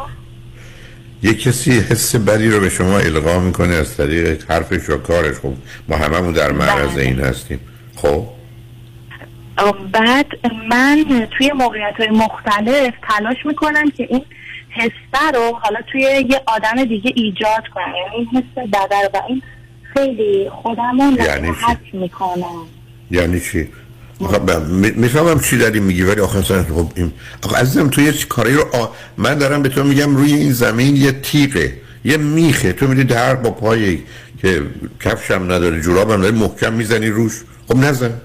یه 1.22 1.34
کسی 1.34 1.70
حس 1.70 2.16
بدی 2.16 2.50
رو 2.50 2.60
به 2.60 2.68
شما 2.68 2.98
القا 2.98 3.40
می‌کنه 3.40 3.74
از 3.74 3.96
طریق 3.96 4.50
حرفش 4.50 4.90
و 4.90 4.96
کارش. 4.96 5.36
خب 5.36 5.52
ما 5.88 5.96
هممون 5.96 6.32
در 6.32 6.52
معرض 6.52 6.90
بله. 6.90 7.02
این 7.02 7.20
هستیم. 7.20 7.60
خب؟ 7.96 8.39
بعد 9.92 10.26
من 10.70 11.26
توی 11.38 11.52
موقعیت 11.52 11.94
های 11.98 12.11
مختلف 12.11 12.94
تلاش 13.08 13.36
می‌کنم 13.44 13.90
که 13.90 14.06
این 14.11 14.24
حسه 14.70 15.30
رو 15.34 15.58
حالا 15.62 15.78
توی 15.92 16.00
یه 16.00 16.40
آدم 16.46 16.84
دیگه 16.84 17.12
ایجاد 17.14 17.68
کنم. 17.74 17.92
یعنی 17.96 18.16
این 18.16 18.28
حس 18.42 18.68
بدر 18.68 19.11
و 19.14 19.22
این 19.28 19.42
خیلی 19.94 20.50
خودم 20.62 21.00
رو 21.00 21.24
یعنی 21.24 21.52
می‌کنم 21.92 22.66
یعنی 23.11 23.40
چی؟ 23.40 23.68
خب 24.20 24.50
م- 24.50 24.92
می‌فهمم 24.96 25.40
چی 25.40 25.58
داری 25.58 25.80
میگی 25.80 26.02
ولی 26.02 26.20
آخه 26.20 26.38
اصلا 26.38 26.62
خب 26.62 26.92
این 26.96 27.12
آخه 27.42 27.56
عزیزم 27.56 27.88
تو 27.88 28.00
یه 28.00 28.12
کاری 28.12 28.54
رو 28.54 28.64
آ... 28.72 28.86
من 29.16 29.34
دارم 29.34 29.62
به 29.62 29.68
تو 29.68 29.84
میگم 29.84 30.16
روی 30.16 30.32
این 30.32 30.52
زمین 30.52 30.96
یه 30.96 31.12
تیغه 31.12 31.72
یه 32.04 32.16
میخه. 32.16 32.72
تو 32.72 32.86
میری 32.88 33.04
در 33.04 33.34
با 33.34 33.50
پای 33.50 33.98
که 34.42 34.62
کفشم 35.00 35.42
نداره 35.42 35.80
جورابم 35.80 36.12
نداره 36.12 36.30
محکم 36.30 36.72
می‌زنی 36.72 37.08
روش. 37.08 37.40
خب 37.68 37.76
نزن. 37.76 38.20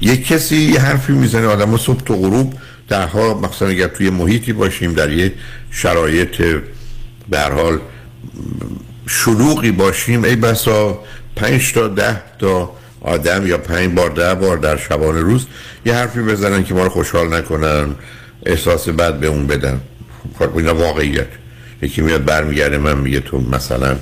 یه 0.00 0.16
کسی 0.16 0.56
یه 0.56 0.80
حرفی 0.80 1.12
می‌زنه 1.12 1.46
آدم 1.46 1.70
ها 1.70 1.76
صبح 1.76 2.00
تو 2.00 2.16
غروب 2.16 2.54
درها 2.88 3.34
مثلا 3.34 3.68
اگر 3.68 3.88
توی 3.88 4.10
محیطی 4.10 4.52
باشیم 4.52 4.92
در 4.92 5.12
یه 5.12 5.32
شرایط 5.70 6.42
حال 7.32 7.78
شلوغی 9.06 9.70
باشیم 9.70 10.24
ای 10.24 10.36
بسا 10.36 10.98
پنج 11.36 11.72
تا 11.72 11.88
ده 11.88 12.22
تا 12.38 12.70
آدم 13.00 13.46
یا 13.46 13.58
پنج 13.58 13.94
بار 13.94 14.10
ده 14.10 14.34
بار 14.34 14.56
در 14.56 14.76
شبانه 14.76 15.20
روز 15.20 15.46
یه 15.86 15.94
حرفی 15.94 16.20
بزنن 16.20 16.64
که 16.64 16.74
ما 16.74 16.82
رو 16.82 16.88
خوشحال 16.88 17.34
نکنن 17.34 17.94
احساس 18.46 18.88
بد 18.88 19.18
به 19.20 19.26
اون 19.26 19.46
بدن. 19.46 19.80
خب 20.38 20.56
اینا 20.56 20.74
واقعیت. 20.74 21.26
یکی 21.82 22.02
میاد 22.02 22.24
برمیگرده 22.24 22.78
من 22.78 22.98
میگه 22.98 23.20
تو 23.20 23.40
مثلا 23.40 23.96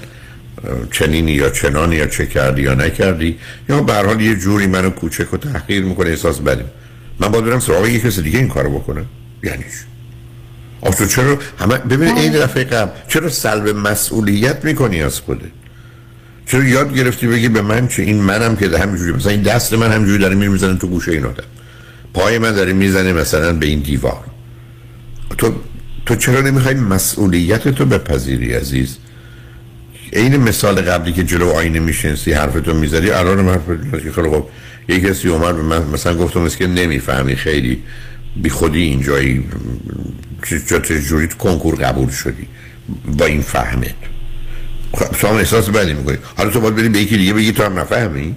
چنینی 0.90 1.32
یا 1.32 1.50
چنانی 1.50 1.96
یا 1.96 2.06
چه 2.06 2.26
کردی 2.26 2.62
یا 2.62 2.74
نکردی 2.74 3.38
یا 3.68 3.82
به 3.82 3.94
حال 3.94 4.20
یه 4.20 4.36
جوری 4.36 4.66
منو 4.66 4.90
کوچک 4.90 5.34
و 5.34 5.36
تحقیر 5.36 5.84
می‌کنه 5.84 6.10
احساس 6.10 6.38
بدی 6.40 6.64
من 7.20 7.28
باید 7.28 7.44
برم 7.44 7.60
سراغ 7.60 7.86
یه 7.86 8.00
کسی 8.00 8.22
دیگه 8.22 8.38
این 8.38 8.48
کارو 8.48 8.78
بکنم. 8.78 9.06
یعنی؟ 9.42 9.64
آخه 10.80 10.96
تو 10.96 11.06
چرا 11.06 11.38
همه 11.58 11.78
ببین 11.78 12.08
این 12.08 12.32
دفعه 12.32 12.64
قبل 12.64 12.90
چرا 13.08 13.28
سلب 13.28 13.68
مسئولیت 13.68 14.64
می‌کنی 14.64 15.02
از 15.02 15.20
خودت؟ 15.20 15.40
چرا 16.46 16.64
یاد 16.64 16.94
گرفتی 16.94 17.26
بگی 17.26 17.48
به 17.48 17.62
من 17.62 17.88
چه؟ 17.88 18.02
این 18.02 18.20
منم 18.20 18.56
که 18.56 18.78
همینجوری 18.78 19.12
مثلا 19.12 19.32
این 19.32 19.42
دست 19.42 19.72
من 19.72 19.92
همینجوری 19.92 20.18
داره 20.18 20.34
میره 20.34 20.50
می‌زنه 20.50 20.78
تو 20.78 20.86
گوشه 20.86 21.12
این 21.12 21.24
آدم. 21.24 21.44
پای 22.14 22.38
من 22.38 22.52
داره 22.52 22.72
می‌زنه 22.72 23.12
مثلا 23.12 23.52
به 23.52 23.66
این 23.66 23.80
دیوار. 23.80 24.24
تو 25.38 25.54
تو 26.06 26.16
چرا 26.16 26.40
نمی‌خوای 26.40 26.74
مسئولیت 26.74 27.68
تو 27.68 27.84
بپذیری 27.84 28.52
عزیز؟ 28.52 28.96
این 30.14 30.36
مثال 30.36 30.80
قبلی 30.80 31.12
که 31.12 31.24
جلو 31.24 31.50
آینه 31.50 31.80
میشنسی 31.80 32.32
حرفتو 32.32 32.74
می‌زدی 32.74 33.10
الان 33.10 33.40
من 33.40 33.60
خیلی 33.90 34.10
خب 34.30 34.46
یه 34.88 35.00
کسی 35.00 35.28
اومد 35.28 35.56
به 35.56 35.62
من 35.62 35.82
مثلا 35.82 36.14
گفتم 36.16 36.48
که 36.48 36.66
نمی‌فهمی 36.66 37.36
خیلی 37.36 37.82
بی 38.36 38.50
خودی 38.50 38.82
اینجایی 38.82 39.44
چه 40.48 40.60
چه- 40.60 40.80
چه 40.80 41.00
جوری 41.02 41.26
تو 41.26 41.36
کنکور 41.36 41.74
قبول 41.74 42.10
شدی 42.10 42.46
با 43.18 43.26
این 43.26 43.40
فهمت؟ 43.42 43.94
خب 44.94 45.16
شما 45.16 45.38
احساس 45.38 45.68
بدی 45.68 45.94
می‌کنی. 45.94 46.16
حالا 46.36 46.50
تو 46.50 46.60
باید 46.60 46.76
بری 46.76 46.88
به 46.88 46.98
یکی 46.98 47.16
دیگه 47.16 47.32
بگی 47.32 47.52
تو 47.52 47.62
هم 47.64 47.78
نفهمی؟ 47.78 48.36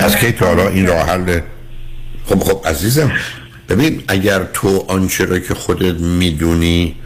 از 0.00 0.16
کی 0.16 0.32
تا 0.32 0.46
حالا 0.46 0.68
این 0.68 0.86
راه 0.86 1.06
حل؟ 1.08 1.40
خب 2.26 2.38
خب 2.38 2.60
عزیزم 2.68 3.12
ببین 3.68 4.02
اگر 4.08 4.44
تو 4.52 4.84
آنچه 4.88 5.24
را 5.24 5.38
که 5.38 5.54
خودت 5.54 6.00
می‌دونی 6.00 6.96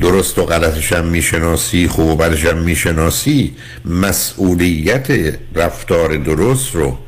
درست 0.00 0.38
و 0.38 0.44
غلطش 0.44 0.92
هم 0.92 1.04
می‌شناسی 1.04 1.88
خوب 1.88 2.08
و 2.08 2.16
بدش 2.16 2.44
هم 2.44 2.58
می‌شناسی 2.58 3.54
مسئولیت 3.84 5.08
رفتار 5.54 6.16
درست 6.16 6.74
رو 6.74 6.98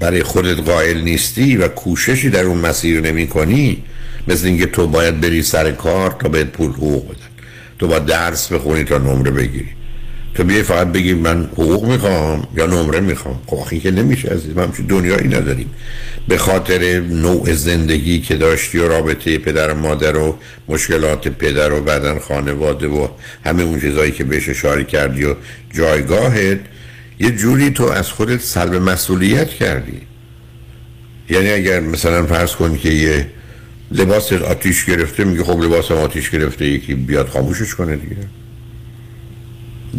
برای 0.00 0.22
خودت 0.22 0.60
قائل 0.60 1.00
نیستی 1.00 1.56
و 1.56 1.68
کوششی 1.68 2.30
در 2.30 2.44
اون 2.44 2.58
مسیر 2.58 3.00
نمی 3.00 3.26
کنی 3.26 3.84
مثل 4.28 4.46
اینکه 4.46 4.66
تو 4.66 4.86
باید 4.86 5.20
بری 5.20 5.42
سر 5.42 5.72
کار 5.72 6.16
تا 6.20 6.28
بهت 6.28 6.46
پول 6.46 6.70
حقوق 6.70 7.04
بدن. 7.04 7.16
تو 7.78 7.88
باید 7.88 8.06
درس 8.06 8.52
بخونی 8.52 8.84
تا 8.84 8.98
نمره 8.98 9.30
بگیری. 9.30 9.68
تو 10.34 10.44
بیای 10.44 10.62
فقط 10.62 10.86
بگی 10.86 11.14
من 11.14 11.44
حقوق 11.44 11.84
می‌خوام 11.84 12.48
یا 12.56 12.66
نمره 12.66 13.00
می‌خوام؟ 13.00 13.40
خب 13.46 13.78
که 13.78 13.90
نمیشه 13.90 14.28
عزیز 14.28 14.56
ما 14.56 14.62
همچین 14.62 14.86
دنیایی 14.86 15.28
نداریم. 15.28 15.70
به 16.28 16.38
خاطر 16.38 17.00
نوع 17.00 17.52
زندگی 17.52 18.20
که 18.20 18.36
داشتی 18.36 18.78
و 18.78 18.88
رابطه 18.88 19.38
پدر 19.38 19.70
و 19.70 19.74
مادر 19.74 20.16
و 20.16 20.38
مشکلات 20.68 21.28
پدر 21.28 21.72
و 21.72 21.80
بدن 21.80 22.18
خانواده 22.18 22.88
و 22.88 23.08
همه 23.44 23.62
اون 23.62 23.80
چیزایی 23.80 24.12
که 24.12 24.24
بهش 24.24 24.48
اشاره 24.48 24.84
کردی 24.84 25.24
و 25.24 25.34
جایگاهت 25.74 26.60
یه 27.20 27.30
جوری 27.30 27.70
تو 27.70 27.84
از 27.84 28.10
خودت 28.10 28.40
سلب 28.40 28.74
مسئولیت 28.74 29.48
کردی. 29.48 30.00
یعنی 31.30 31.50
اگر 31.50 31.80
مثلا 31.80 32.26
فرض 32.26 32.52
کن 32.52 32.76
که 32.76 32.88
یه 32.88 33.26
لباس 33.90 34.32
آتیش 34.32 34.84
گرفته 34.84 35.24
میگه 35.24 35.44
خب 35.44 35.62
لباس 35.62 35.90
آتیش 35.90 36.30
گرفته 36.30 36.66
یکی 36.66 36.94
بیاد 36.94 37.28
خاموشش 37.28 37.74
کنه 37.74 37.96
دیگه. 37.96 38.16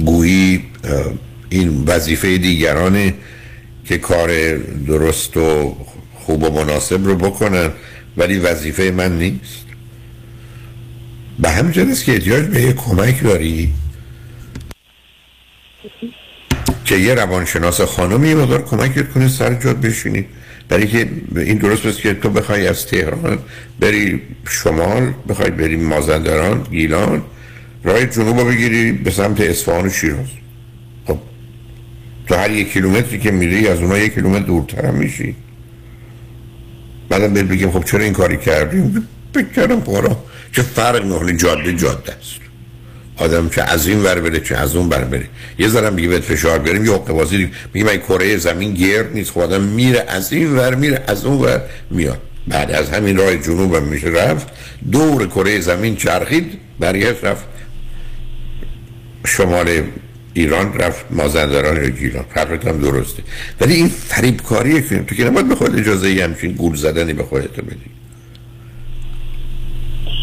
گویی 0.06 0.64
این 1.50 1.84
وظیفه 1.88 2.38
دیگرانه 2.38 3.14
که 3.86 3.98
کار 3.98 4.58
درست 4.88 5.38
و 5.38 5.78
خوب 6.16 6.44
و 6.44 6.50
مناسب 6.50 7.06
رو 7.06 7.16
بکنن 7.16 7.72
ولی 8.18 8.40
وظیفه 8.40 8.92
من 8.92 9.18
نیست. 9.18 9.64
به 11.40 11.50
همین 11.50 11.92
است 11.92 12.06
که 12.06 12.12
احتیاج 12.12 12.46
به 12.46 12.62
یه 12.62 12.74
کمک 12.74 13.24
داری 13.24 13.74
که 16.86 16.96
یه 16.96 17.14
روانشناس 17.14 17.82
خانمی 17.82 18.30
یه 18.30 18.36
مقدار 18.36 18.66
کمکت 18.66 19.10
کنه 19.10 19.28
سر 19.28 19.54
جات 19.54 19.78
بشینی. 19.78 20.26
برای 20.70 20.88
که 20.88 21.12
این 21.36 21.58
درست 21.58 21.86
است 21.86 22.00
که 22.00 22.14
تو 22.14 22.30
بخوای 22.30 22.68
از 22.68 22.86
تهران 22.88 23.40
بری 23.80 24.22
شمال 24.50 25.14
بخوای 25.30 25.52
بری 25.52 25.76
مازندران 25.76 26.64
گیلان 26.72 27.22
راه 27.84 28.06
جنوب 28.06 28.40
رو 28.40 28.46
بگیری 28.46 28.92
به 28.92 29.12
سمت 29.12 29.42
اصفهان 29.42 29.86
و 29.86 29.90
شیراز. 29.90 30.28
خب 31.08 31.18
تو 32.28 32.36
هر 32.36 32.52
یک 32.52 32.74
کیلومتری 32.74 33.20
که 33.20 33.32
میری 33.32 33.68
از 33.68 33.80
اونها 33.80 33.98
یک 33.98 34.14
کیلومتر 34.14 34.46
دورتر 34.46 34.86
هم 34.86 34.94
میشی. 34.94 35.36
بعدم 37.10 37.34
بهت 37.34 37.46
بگیم 37.46 37.72
خب 37.72 37.84
چرا 37.84 38.04
این 38.04 38.14
کاری 38.14 38.38
کردیم 38.38 39.08
فکر 39.34 39.48
کردم 39.56 39.82
پارا 39.82 40.24
چه 40.52 40.62
فرق 40.62 41.04
می‌کنه؟ 41.04 41.38
جاده 41.38 41.74
جاده 41.74 42.14
است. 42.14 42.44
آدم 43.18 43.50
چه 43.50 43.62
از 43.62 43.88
این 43.88 44.04
ور 44.04 44.20
بره 44.20 44.40
چه 44.40 44.56
از 44.56 44.76
اون 44.76 44.90
ور 44.90 45.04
بره. 45.04 45.26
یه 45.60 45.68
ذرم 45.68 45.94
میگه 45.94 46.08
بهت 46.08 46.22
فشار 46.22 46.60
بیاریم 46.60 46.86
یه 46.86 46.92
حقه 46.92 47.14
بازی 47.14 47.50
میگه 47.74 47.86
من 47.86 47.98
کره 47.98 48.38
زمین 48.38 48.74
گرد 48.74 49.14
نیست. 49.14 49.32
خب 49.32 49.40
آدم 49.40 49.62
میره 49.62 50.06
از 50.08 50.34
این 50.34 50.56
ور 50.56 50.76
میره 50.76 51.04
از 51.08 51.26
اون 51.26 51.38
ور 51.38 51.62
میاد. 51.92 52.22
بعد 52.48 52.72
از 52.72 52.90
همین 52.90 53.18
راه 53.18 53.38
جنوب 53.38 53.76
هم 53.76 53.84
میشه 53.84 54.08
رفت 54.08 54.48
دور 54.92 55.28
کره 55.28 55.60
زمین 55.60 55.96
چرخید 55.96 56.60
برگشت 56.80 57.24
رفت. 57.24 57.46
شمال 59.26 59.84
ایران 60.34 60.74
رفت 60.74 61.06
مازندران 61.10 61.84
یا 61.84 61.90
گیلان. 61.90 62.26
فرقت 62.34 62.68
هم 62.68 62.78
درسته. 62.78 63.24
ولی 63.62 63.74
این 63.74 63.88
فریبکاریه 63.88 64.82
که 64.82 65.00
تو 65.00 65.16
که 65.16 65.24
نباید 65.24 65.50
به 65.50 65.56
خود 65.56 65.80
اجازه 65.80 66.08
ای 66.08 66.22
همچین 66.22 66.52
گول 66.52 66.76
زدنی 66.76 67.14
به 67.14 67.24
خودت 67.24 67.60
بدی. 67.60 67.92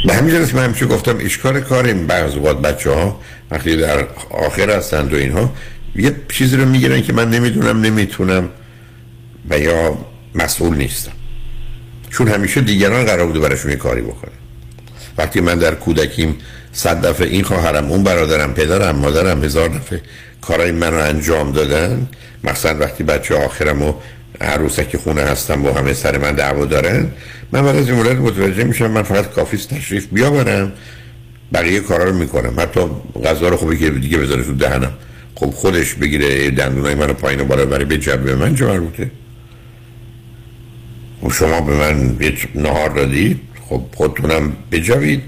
به 0.07 0.15
همین 0.15 0.35
جلس 0.35 0.55
من 0.55 0.65
همیشه 0.65 0.87
گفتم 0.87 1.17
اشکار 1.21 1.61
کار 1.61 1.87
این 1.87 2.07
بعض 2.07 2.37
وقت 2.37 2.57
بچه 2.57 2.91
ها 2.91 3.21
وقتی 3.51 3.77
در 3.77 4.07
آخر 4.31 4.71
هستند 4.71 5.15
و 5.15 5.17
اینها 5.17 5.53
یه 5.97 6.17
چیزی 6.29 6.57
رو 6.57 6.65
می‌گیرن 6.65 7.03
که 7.03 7.13
من 7.13 7.31
نمی‌دونم 7.31 7.81
نمی‌تونم 7.81 8.49
و 9.51 9.59
یا 9.59 9.99
مسئول 10.35 10.77
نیستم. 10.77 11.13
چون 12.11 12.29
همیشه 12.29 12.61
دیگران 12.61 13.05
قرار 13.05 13.27
بوده 13.27 13.39
براشون 13.41 13.71
یه 13.71 13.77
کاری 13.77 14.03
بکنه 14.03 14.33
وقتی 15.19 15.41
من 15.41 15.59
در 15.59 15.75
کودکیم 15.75 16.37
صد 16.73 17.07
دفعه 17.07 17.27
این 17.27 17.43
خواهرم 17.43 17.91
اون 17.91 18.03
برادرم 18.03 18.55
پدرم 18.55 18.97
مادرم 18.97 19.45
هزار 19.45 19.69
دفعه 19.69 20.01
کارای 20.41 20.73
من 20.73 20.91
رو 20.91 21.05
انجام 21.05 21.53
دادن. 21.53 22.09
مثلا 22.45 22.79
وقتی 22.79 23.05
بچه 23.05 23.35
آخرم 23.35 23.83
و 23.83 23.95
عروسک 24.41 24.97
خونه 24.97 25.23
هستم 25.23 25.63
با 25.63 25.73
همه 25.73 25.93
سر 25.93 26.19
من 26.19 26.33
دعوا 26.33 26.65
دارن 26.65 27.09
من 27.53 27.63
بعد 27.63 27.77
از 27.77 27.89
این 27.89 27.97
مورد 27.97 28.17
متوجه 28.17 28.65
میشم 28.65 28.91
من 28.91 29.03
فقط 29.03 29.31
کافیست 29.31 29.69
تشریف 29.69 30.07
بیاورم. 30.13 30.73
بقیه 31.53 31.81
کارا 31.81 32.05
رو 32.05 32.15
می‌کنم. 32.15 32.61
حتی 32.61 32.81
غذا 33.25 33.49
رو 33.49 33.57
خوبی 33.57 33.79
که 33.79 33.91
دیگه 33.91 34.19
بذاره 34.19 34.43
تو 34.43 34.55
دهنم. 34.55 34.93
خب 35.35 35.51
خودش 35.51 35.95
بگیره 35.95 36.51
دندونای 36.51 36.95
منو 36.95 37.13
پایین 37.13 37.41
و 37.41 37.45
بالا 37.45 37.67
بره 37.67 37.85
به 37.85 37.99
جبه 37.99 38.35
من 38.35 38.55
چه 38.55 38.67
مربوطه؟ 38.67 39.11
خب 41.23 41.33
شما 41.33 41.61
به 41.61 41.75
من 41.75 42.17
یه 42.21 42.35
نهار 42.55 42.91
دادید 42.91 43.41
خب 43.69 43.83
خودتونم 43.95 44.53
بجوید. 44.73 45.23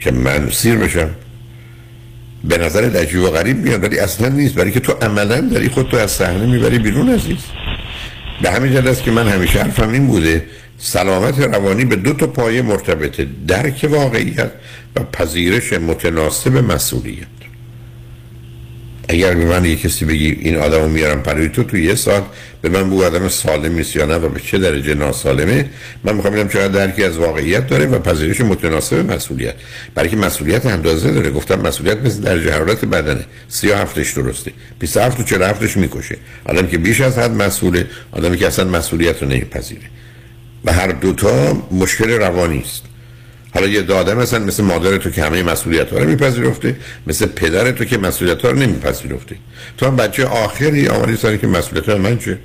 که 0.00 0.10
من 0.10 0.50
سیر 0.50 0.76
بشم. 0.76 1.10
به 2.44 2.58
نظر 2.58 2.96
عجیب 2.96 3.22
و 3.22 3.30
غریب 3.30 3.56
میاد 3.56 3.82
ولی 3.84 3.98
اصلا 3.98 4.28
نیست. 4.28 4.54
برای 4.54 4.72
که 4.72 4.80
تو 4.80 4.92
عملا 4.92 5.40
داری 5.40 5.68
خودتو 5.68 5.96
از 5.96 6.10
صحنه 6.10 6.46
می‌بری 6.46 6.78
بیرون 6.78 7.08
عزیز. 7.08 7.38
به 8.42 8.50
همین 8.50 8.72
جد 8.72 8.86
است 8.86 9.02
که 9.02 9.10
من 9.10 9.28
همیشه 9.28 9.62
حرفم 9.62 9.88
این 9.88 10.06
بوده 10.06 10.44
سلامت 10.78 11.38
روانی 11.38 11.84
به 11.84 11.96
دو 11.96 12.12
تا 12.12 12.26
پایه 12.26 12.62
مرتبطه 12.62 13.26
درک 13.46 13.86
واقعیت 13.90 14.50
و 14.96 15.04
پذیرش 15.04 15.72
متناسب 15.72 16.56
مسئولیت. 16.56 17.37
اگر 19.08 19.34
به 19.34 19.44
من 19.44 19.64
یه 19.64 19.76
کسی 19.76 20.04
بگی 20.04 20.38
این 20.40 20.56
آدم 20.56 20.80
رو 20.80 20.88
میارم 20.88 21.22
پروی 21.22 21.48
تو 21.48 21.62
تو 21.62 21.76
یه 21.76 21.94
سال 21.94 22.22
به 22.62 22.68
من 22.68 22.90
بگو 22.90 23.04
آدم 23.04 23.28
سالم 23.28 23.74
نیست 23.74 23.96
یا 23.96 24.04
نه 24.04 24.14
و 24.14 24.28
به 24.28 24.40
چه 24.40 24.58
درجه 24.58 24.94
ناسالمه. 24.94 25.70
من 26.04 26.14
می‌خوام 26.14 26.32
ببینم 26.32 26.48
چقدر 26.48 26.68
درکی 26.68 27.04
از 27.04 27.18
واقعیت 27.18 27.66
داره 27.66 27.86
و 27.86 27.98
پذیرش 27.98 28.40
متناسب 28.40 29.12
مسئولیت. 29.12 29.54
برای 29.94 30.08
که 30.08 30.16
مسئولیت 30.16 30.66
اندازه 30.66 31.10
داره. 31.10 31.30
گفتم 31.30 31.60
مسئولیت 31.60 31.98
مثل 31.98 32.20
درجه 32.20 32.52
حرارت 32.52 32.84
بدنه. 32.84 33.24
37 33.48 33.98
هفتش 33.98 34.12
درسته. 34.12 34.52
27 34.78 35.20
و 35.20 35.22
47 35.22 35.62
هفتش 35.62 35.76
می‌کشه. 35.76 36.16
آدم 36.44 36.66
که 36.66 36.78
بیش 36.78 37.00
از 37.00 37.18
حد 37.18 37.30
مسئوله 37.30 37.86
آدمی 38.12 38.36
که 38.36 38.46
اصلا 38.46 38.64
مسئولیت 38.64 39.22
رو 39.22 39.28
نمیپذیره. 39.28 39.82
و 40.64 40.72
هر 40.72 40.88
دوتا 40.88 41.62
مشکل 41.70 42.10
روانی 42.10 42.58
است. 42.58 42.87
حالا 43.54 43.66
یه 43.66 43.82
داده 43.82 44.14
مثلا 44.14 44.38
مثل 44.38 44.64
مادر 44.64 44.96
تو 44.96 45.10
که 45.10 45.22
همه 45.22 45.42
مسئولیت 45.42 45.92
ها 45.92 45.98
رو 45.98 46.08
میپذیرفته 46.08 46.76
مثل 47.06 47.26
پدر 47.26 47.72
تو 47.72 47.84
که 47.84 47.98
مسئولیت 47.98 48.42
ها 48.42 48.50
رو 48.50 48.58
نمیپذیرفته 48.58 49.36
تو 49.78 49.86
هم 49.86 49.96
بچه 49.96 50.26
آخری 50.26 50.88
آمدی 50.88 51.16
سانی 51.16 51.38
که 51.38 51.46
مسئولیت 51.46 51.88
من 51.88 52.18
چه 52.18 52.38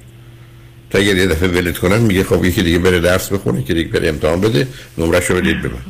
تا 0.90 1.00
اگر 1.00 1.18
یه 1.18 1.28
دفعه 1.28 1.50
ولت 1.50 1.78
کنن 1.78 1.98
میگه 1.98 2.24
خب 2.24 2.46
یکی 2.46 2.64
دیگه 2.64 2.80
بره 2.80 3.00
درس 3.00 3.30
بخونه 3.30 3.64
که 3.64 3.74
دیگه 3.74 3.90
بره 3.90 4.10
امتحان 4.10 4.42
بده 4.42 4.68
نمرش 4.98 5.26
رو 5.26 5.36
بدید 5.36 5.62
به 5.62 5.70
من. 5.70 5.84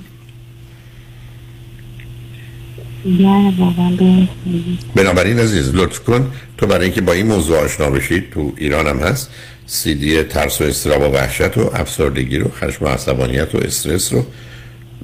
بنابراین 4.96 5.40
عزیز 5.40 5.76
لطف 5.76 6.00
کن. 6.00 6.32
تو 6.58 6.68
برای 6.68 6.86
اینکه 6.86 7.02
با 7.02 7.14
این 7.14 7.28
موضوع 7.28 7.58
آشنا 7.58 7.90
بشید 7.90 8.32
تو 8.32 8.54
ایران 8.58 8.88
هم 8.88 9.00
هست. 9.00 9.30
سی 9.66 9.96
دی 9.96 10.24
ترس 10.24 10.62
و 10.62 10.64
استراب 10.64 11.02
و 11.02 11.06
وحشت 11.06 11.58
و 11.58 11.72
افسردگی 11.74 12.38
رو 12.38 12.52
خشم 12.52 12.86
و 12.86 12.88
عصبانیت 12.88 13.56
و 13.56 13.58
استرس 13.58 14.14
رو 14.14 14.26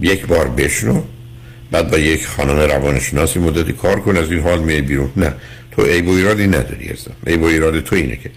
یک 0.01 0.25
بار 0.25 0.47
بشنو 0.47 1.01
بعد 1.71 1.91
با 1.91 1.97
یک 1.97 2.27
خانم 2.27 2.59
روانشناسی 2.59 3.39
مدتی 3.39 3.73
کار 3.73 3.99
کن 3.99 4.17
از 4.17 4.31
این 4.31 4.39
حال 4.39 4.59
می 4.59 4.81
بیرون. 4.81 5.09
نه 5.17 5.33
تو 5.71 5.85
عیب 5.85 6.07
و 6.07 6.11
ایرادی 6.11 6.47
نداری 6.47 6.89
ازم 6.89 7.11
عیب 7.27 7.41
و 7.41 7.45
ایراد 7.45 7.79
تو 7.79 7.95
اینه 7.95 8.15
که 8.15 8.31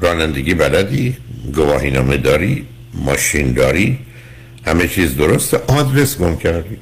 رانندگی 0.00 0.54
بلدی 0.54 1.16
گواهی 1.54 1.90
نامه 1.90 2.16
داری 2.16 2.66
ماشین 2.94 3.52
داری 3.52 3.98
همه 4.66 4.88
چیز 4.88 5.16
درسته 5.16 5.56
آدرس 5.56 6.18
گم 6.18 6.36
کردی. 6.36 6.76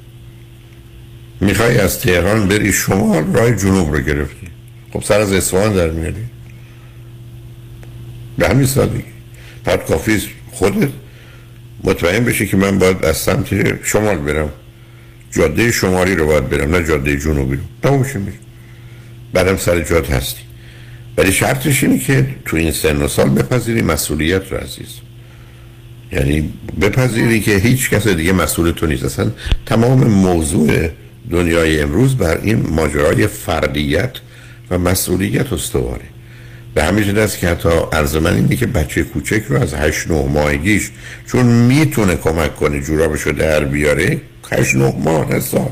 می‌خوای 1.41 1.79
از 1.79 2.01
تهران 2.01 2.49
بری 2.49 2.73
شمال 2.73 3.25
راه 3.33 3.57
جنوب 3.57 3.95
رو 3.95 4.01
گرفتی. 4.01 4.47
خب 4.93 5.03
سر 5.03 5.21
از 5.21 5.33
اصفهان 5.33 5.73
در 5.73 5.91
میاری 5.91 6.25
به 8.39 8.49
همین 8.49 8.67
سادگی. 8.67 9.05
بعد 9.65 9.87
کافی 9.87 10.23
خودت 10.53 10.89
مطمئن 11.85 12.25
بشه 12.25 12.47
که 12.47 12.57
من 12.57 12.79
باید 12.79 13.05
از 13.05 13.17
سمت 13.17 13.85
شمال 13.85 14.19
برم. 14.19 14.49
جاده 15.31 15.73
شمالی 15.73 16.15
رو 16.15 16.27
باید 16.27 16.49
برم 16.49 16.75
نه 16.75 16.85
جاده 16.85 17.17
جنوبی 17.17 17.59
رو. 17.83 17.99
میشه 17.99 18.21
بعدم 19.33 19.57
سر 19.57 19.81
جاد 19.81 20.07
هستی. 20.11 20.41
ولی 21.17 21.33
شرطش 21.33 21.85
اینه 21.85 21.99
که 21.99 22.27
تو 22.45 22.57
این 22.57 22.73
سن 22.73 23.03
و 23.03 23.09
سال 23.09 23.29
بپذیری 23.29 23.83
مسئولیت 23.83 24.53
رو 24.53 24.59
عزیز. 24.59 24.89
یعنی 26.13 26.53
بپذیری 26.81 27.41
که 27.41 27.57
هیچ 27.57 27.91
کس 27.91 28.09
دیگه 28.09 28.33
مسئول 28.33 28.71
تو 28.71 28.87
نیست. 28.87 29.05
اصلا 29.05 29.31
تمام 29.67 30.05
موضوع 30.05 30.89
دنیای 31.31 31.81
امروز 31.81 32.17
بر 32.17 32.41
این 32.43 32.67
ماجرای 32.71 33.27
فردیت 33.27 34.13
و 34.71 34.79
مسئولیت 34.79 35.53
استواره. 35.53 36.05
به 36.79 36.85
همین 36.85 37.19
است 37.19 37.39
که 37.39 37.49
حتی 37.49 37.69
عرض 37.93 38.17
من 38.17 38.35
اینه 38.35 38.57
که 38.57 38.67
بچه 38.67 39.03
کوچک 39.03 39.43
رو 39.49 39.63
از 39.63 39.75
هشت 39.75 40.11
نه 40.11 40.29
ماهگیش 40.29 40.91
چون 41.27 41.47
می‌تونه 41.47 42.17
کمک 42.17 42.57
کنه 42.57 42.81
جورابش 42.81 43.21
رو 43.21 43.33
در 43.33 43.65
بیاره 43.65 44.21
هشت 44.51 44.77
نه 44.77 44.95
ماه 44.99 45.33
نه 45.33 45.41
سال. 45.41 45.71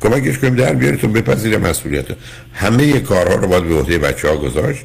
کمکش 0.00 0.38
کنیم 0.38 0.54
در 0.54 0.72
بیاره 0.72 0.96
تو 0.96 1.08
بپذیر 1.08 1.58
مسئولیت 1.58 2.04
همه 2.54 3.00
کارها 3.00 3.34
رو 3.34 3.48
باید 3.48 3.64
به 3.64 3.74
عهده 3.74 3.98
بچه 3.98 4.28
ها 4.28 4.36
گذاشت. 4.36 4.84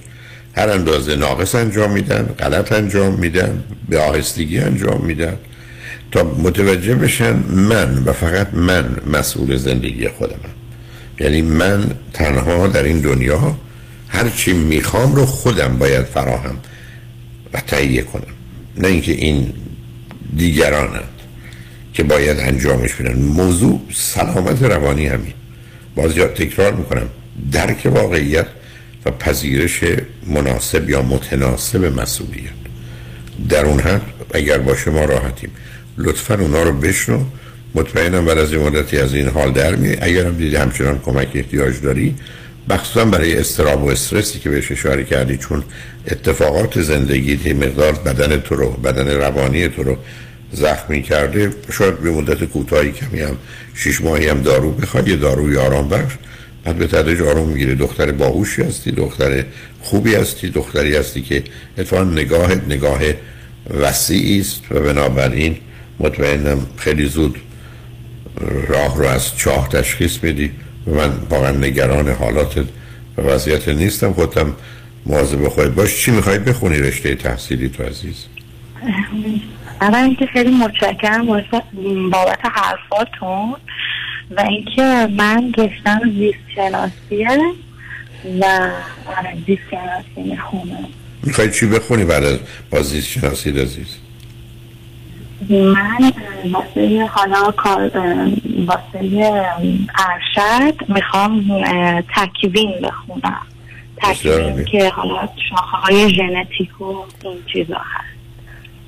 هر 0.55 0.70
اندازه 0.70 1.16
ناقص 1.16 1.55
انجام 1.55 1.91
میدن 1.91 2.24
غلط 2.39 2.72
انجام 2.72 3.13
میدن 3.13 3.63
به 3.89 3.99
آهستگی 3.99 4.59
انجام 4.59 5.05
میدن. 5.05 5.38
تا 6.11 6.24
متوجه 6.24 6.95
بشن 6.95 7.36
من 7.49 8.03
و 8.05 8.13
فقط 8.13 8.53
من 8.53 8.86
مسئول 9.13 9.57
زندگی 9.57 10.07
خودمم. 10.07 10.53
یعنی 11.20 11.41
من 11.41 11.91
تنها 12.13 12.68
در 12.68 12.84
این 12.84 12.99
دنیا 12.99 13.55
هر 14.08 14.30
چی 14.30 14.53
می‌خوام 14.53 15.16
رو 15.16 15.26
خودم 15.26 15.78
باید 15.78 16.06
فراهم 16.06 16.58
و 17.53 17.62
تهیه 17.68 18.01
کنم. 18.01 18.34
نه 18.78 18.88
اینکه 18.88 19.12
این 19.12 19.53
دیگرانند 20.38 21.10
که 21.93 22.03
باید 22.03 22.39
انجامش 22.39 22.93
بدن. 22.93 23.14
موضوع 23.20 23.82
سلامت 23.93 24.64
روانی 24.64 25.08
همین. 25.08 25.34
باز 25.95 26.18
یا 26.18 26.28
تکرار 26.28 26.74
می‌کنم 26.74 27.10
درک 27.51 27.82
واقعیت 27.86 28.47
و 29.06 29.12
پذیرش 29.12 29.84
مناسب 30.28 30.89
یا 30.89 31.01
متناسب 31.01 31.99
مسئولیت. 31.99 32.51
در 33.49 33.66
اون 33.66 33.80
حد 33.80 34.01
اگر 34.34 34.58
با 34.58 34.76
شما 34.76 35.06
راحتیم. 35.06 35.49
لطفا 35.97 36.36
اونا 36.36 36.64
رو 36.64 36.74
بشنو. 36.74 37.24
مطمئنم 37.76 38.26
بعد 38.26 38.38
از 38.38 38.53
این 38.53 38.62
مدتی 38.62 38.97
از 38.97 39.14
این 39.14 39.28
حال 39.28 39.51
در 39.51 39.76
می 39.76 39.97
اگر 40.01 40.26
هم 40.26 40.38
دیدی 40.38 40.56
همچنان 40.56 40.99
کمک 40.99 41.28
احتیاج 41.34 41.82
داری 41.82 42.16
مخصوصا 42.70 43.05
برای 43.05 43.38
استراب 43.38 43.84
و 43.84 43.89
استرسی 43.89 44.39
که 44.39 44.49
بهش 44.49 44.72
اشاره 44.72 45.03
کردی 45.03 45.38
چون 45.38 45.63
اتفاقات 46.07 46.82
زندگی 46.82 47.53
مقدار 47.53 47.91
بدن 47.91 48.38
تو 48.38 48.55
رو 48.55 48.70
بدن 48.70 49.07
روانی 49.07 49.68
تو 49.68 49.84
رو 49.84 49.97
زخمی 50.51 51.01
کرده 51.01 51.53
شاید 51.72 51.99
به 51.99 52.11
مدت 52.11 52.43
کوتاهی 52.43 52.91
کمی 52.91 53.22
هم 53.22 53.38
شش 53.76 54.01
ماهی 54.01 54.28
هم 54.28 54.41
دارو 54.41 54.72
بخواد 54.72 55.07
یه 55.07 55.16
داروی 55.16 55.57
آرام 55.57 55.89
بخش. 55.89 56.13
بعد 56.63 56.76
به 56.76 56.88
تدریج 56.88 57.22
آرام 57.22 57.49
می‌گیره 57.49 57.76
دختر 57.76 58.11
باهوشی 58.11 58.61
هستی 58.61 58.91
دختر 58.91 59.43
خوبی 59.82 60.16
هستی 60.16 60.49
دختری 60.49 60.95
هستی 60.95 61.22
که 61.22 61.43
اتفاقا 61.78 62.03
نگاه 62.03 62.55
نگاه 62.55 62.99
وسیعی 63.82 64.39
است 64.39 64.61
و 64.72 64.80
بنابراین 64.80 65.57
مطمئنم 65.99 66.68
خیلی 66.78 67.05
زود 67.07 67.36
راه 68.68 68.97
رو 68.97 69.05
از 69.05 69.38
چاه 69.38 69.70
تشخیص 69.70 70.24
میدی. 70.24 70.51
من 70.88 71.09
واقعا 71.29 71.51
نگران 71.51 72.09
حالات 72.09 72.57
و 73.17 73.21
وضعیت 73.21 73.69
نیستم. 73.69 74.13
خودم 74.13 74.55
مواظب 75.05 75.47
خودت 75.47 75.71
باش. 75.71 76.01
چی 76.01 76.11
می‌خواید 76.11 76.45
بخونی 76.45 76.77
رشته 76.77 77.15
تحصیلی 77.15 77.69
تو 77.69 77.83
عزیز؟ 77.83 78.25
اول 79.81 79.95
اینکه 79.95 80.25
خیلی 80.25 80.51
متشکرم 80.51 81.25
بابت 82.11 82.39
حرفاتون 82.43 83.55
و 84.31 84.41
اینکه 84.41 85.07
من 85.17 85.53
رشتم 85.57 86.01
زیست 86.17 86.38
شناسیه 86.55 87.38
و 88.41 88.71
آره، 89.17 89.38
زیست 89.47 89.61
شناسی 89.71 90.29
می‌خونم. 90.29 90.88
می‌خوای 91.23 91.51
چی 91.51 91.65
بخونی 91.65 92.05
بعد 92.05 92.23
از 92.23 92.39
با 92.69 92.81
زیست 92.81 93.07
شناسی 93.07 93.49
عزیز؟ 93.49 93.88
من 95.49 96.11
واسه 96.53 97.05
حالا 97.05 97.51
کار 97.51 97.91
واسه 98.65 99.43
ارشد 99.97 100.89
می‌خوام 100.89 101.63
تکوین 102.15 102.71
بخونم 102.83 103.41
تکوین. 103.97 104.65
که 104.65 104.89
حالا 104.89 105.29
شاخه 105.49 105.77
های 105.77 106.09
ژنتیک 106.15 106.81
و 106.81 106.85
این 107.23 107.37
چیزا 107.53 107.77
هست 107.77 108.15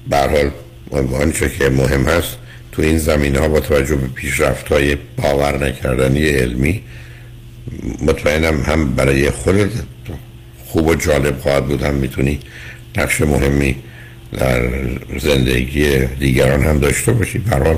به 0.07 0.17
هر 0.17 0.27
حال 0.27 0.51
آنچه 1.21 1.49
که 1.49 1.69
مهم 1.69 2.03
هست 2.03 2.37
تو 2.71 2.81
این 2.81 2.97
زمینه 2.97 3.39
ها 3.39 3.47
با 3.47 3.59
توجه 3.59 3.95
به 3.95 4.07
پیشرفت 4.07 4.67
های 4.67 4.95
باور 4.95 5.67
نکردنی 5.67 6.25
علمی 6.25 6.81
مطمئنم 8.01 8.61
هم 8.61 8.95
برای 8.95 9.31
خودت 9.31 9.71
خوب 10.65 10.87
و 10.87 10.95
جالب 10.95 11.39
خواهد 11.39 11.65
بود 11.65 11.83
هم 11.83 11.93
می‌تونی 11.95 12.39
نقش 12.97 13.21
مهمی 13.21 13.75
در 14.33 14.69
زندگی 15.19 16.05
دیگران 16.19 16.61
هم 16.61 16.79
داشته 16.79 17.11
باشی. 17.11 17.37
به 17.37 17.51
هر 17.51 17.63
حال 17.63 17.77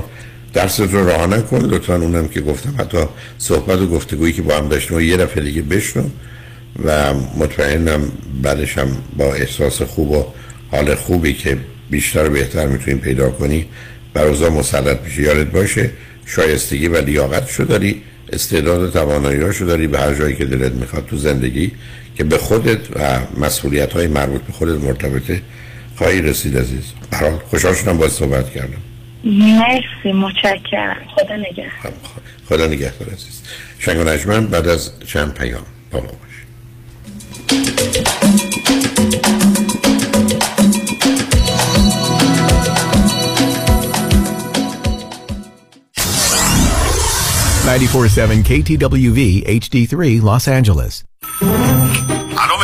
درست 0.54 0.80
رو 0.80 1.08
راه 1.08 1.26
نکن. 1.26 1.58
لطفا 1.58 1.94
اونم 1.94 2.28
که 2.28 2.40
گفتم 2.40 2.74
حتی 2.78 2.98
صحبت 3.38 3.78
و 3.78 3.86
گفتگویی 3.86 4.32
که 4.32 4.42
با 4.42 4.56
هم 4.56 4.68
داشتیم 4.68 4.96
و 4.96 5.00
یه 5.00 5.16
دفعه 5.16 5.44
دیگه 5.44 5.62
بشنو 5.62 6.02
و 6.84 7.14
مطمئنم 7.14 8.12
بعدش 8.42 8.78
هم 8.78 8.88
با 9.16 9.34
احساس 9.34 9.82
خوب 9.82 10.10
و 10.10 10.24
حال 10.70 10.94
خوبی 10.94 11.34
که 11.34 11.56
بیشتر 11.90 12.26
و 12.26 12.30
بهتر 12.30 12.66
می‌تونی 12.66 12.96
پیدا 12.96 13.30
کنی 13.30 13.66
بر 14.14 14.26
اوضاع 14.26 14.50
مسلط 14.50 15.00
میشه 15.04 15.22
یادت 15.22 15.50
باشه 15.50 15.90
شایستگی 16.26 16.88
و 16.88 17.00
لیاقتشو 17.00 17.64
داری 17.64 18.02
استعداد 18.32 18.82
و 18.82 18.90
تواناییاشو 18.90 19.64
داری 19.64 19.86
به 19.86 19.98
هر 19.98 20.14
جایی 20.14 20.36
که 20.36 20.44
دلت 20.44 20.72
می‌خواد 20.72 21.06
تو 21.06 21.16
زندگی 21.16 21.72
که 22.16 22.24
به 22.24 22.38
خودت 22.38 22.78
و 22.96 23.18
مسئولیت 23.40 23.92
های 23.92 24.06
مربوط 24.06 24.40
به 24.40 24.52
خودت 24.52 24.84
مرتبطه. 24.84 25.42
خواهی 26.00 26.22
رسید 26.22 26.58
عزیز. 26.58 26.84
برحال 27.10 27.38
خوشحال 27.50 27.74
شدم 27.74 27.98
باید 27.98 28.12
صحبت 28.12 28.50
کردم. 28.50 28.82
مرسی 29.24 30.12
متشکرم. 30.12 30.96
خدا 31.16 31.36
نگهدار. 31.36 31.92
خدا 32.48 32.66
نگهدار 32.66 33.08
عزیز. 33.08 33.42
شنگ 33.78 34.00
و 34.00 34.04
نجمن 34.04 34.46
بعد 34.46 34.68
از 34.68 34.92
چند 35.06 35.34
پیام 35.34 35.62
با 35.90 36.00
ما 36.00 36.06
باش. 36.06 36.30
KTWV 48.44 49.20
HD3 49.60 50.20
Los 50.22 50.48
Angeles. 50.48 51.04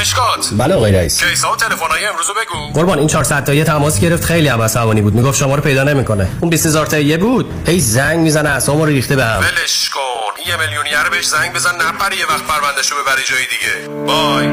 مشکات 0.01 0.49
بله 0.59 0.75
آقای 0.75 0.93
رئیس. 0.93 1.25
کیسا 1.25 1.53
و 1.53 1.57
تلفن‌های 1.57 2.07
امروزو 2.07 2.33
بگو. 2.33 2.73
قربان 2.81 2.99
این 2.99 3.09
400 3.09 3.45
تایی 3.45 3.65
تماس 3.65 4.01
گرفت 4.01 4.25
خیلی 4.25 4.49
هم 4.49 4.63
عصبانی 4.63 5.01
بود. 5.01 5.15
می‌گفت 5.15 5.39
شما 5.39 5.55
رو 5.55 5.63
پیدا 5.63 5.83
نمی‌کنه. 5.83 6.29
اون 6.41 6.51
20000 6.51 6.87
تایی 6.87 7.17
بود. 7.17 7.47
هی 7.67 7.81
زنگ 7.81 8.19
می‌زنه 8.19 8.49
اعصابمو 8.49 8.85
رو 8.85 8.91
ریخته 8.91 9.17
بهم 9.17 9.39
ولش 9.39 9.89
کن. 9.89 10.51
یه 10.51 10.57
میلیونیر 10.57 11.09
بهش 11.11 11.27
زنگ 11.27 11.53
بزن 11.53 11.75
نپره 11.75 12.19
یه 12.19 12.27
وقت 12.27 12.43
پروندهشو 12.43 12.95
ببری 12.95 13.23
جای 13.25 13.43
دیگه. 13.51 14.05
بای 14.07 14.47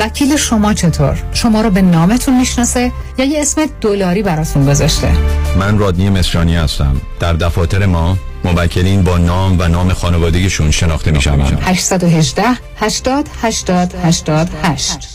وکیل 0.00 0.36
شما 0.36 0.74
چطور؟ 0.74 1.22
شما 1.32 1.60
رو 1.60 1.70
به 1.70 1.82
نامتون 1.82 2.38
می‌شناسه 2.38 2.92
یا 3.18 3.24
یه 3.24 3.40
اسم 3.40 3.66
دلاری 3.80 4.22
براتون 4.22 4.66
گذاشته؟ 4.66 5.12
من 5.56 5.78
رادنی 5.78 6.10
مصرانی 6.10 6.56
هستم. 6.56 7.00
در 7.20 7.32
دفاتر 7.32 7.86
ما 7.86 8.16
موکلین 8.44 9.02
با 9.02 9.18
نام 9.18 9.60
و 9.60 9.68
نام 9.68 9.92
خانوادگیشون 9.92 10.70
شناخته 10.70 11.10
می 11.10 11.22
شوند 11.22 11.58
818 11.62 12.42
80 12.80 13.28
80 13.42 13.94
88 14.04 15.14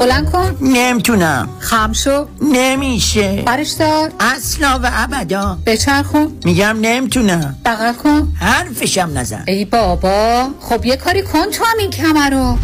بلند 0.00 0.30
کن. 0.32 0.56
نمی‌تونم. 0.60 1.48
خم 1.58 1.92
شو. 1.92 2.26
نمیشه. 2.40 3.42
برش 3.46 3.70
دار. 3.70 4.10
اصلا 4.20 4.80
و 4.82 4.90
ابدا. 4.92 5.58
بچرخون. 5.66 6.32
میگم 6.44 6.76
نمی‌تونم. 6.80 7.56
بغل 7.64 7.92
کن. 7.92 8.32
حرفشم 8.40 9.10
نزن. 9.14 9.44
ای 9.46 9.64
بابا. 9.64 10.48
خب 10.60 10.86
یه 10.86 10.96
کاری 10.96 11.22
کن 11.22 11.50
تو 11.50 11.64
هم 11.64 11.78
این 11.78 11.90
کمر 11.90 12.30
رو. 12.30 12.58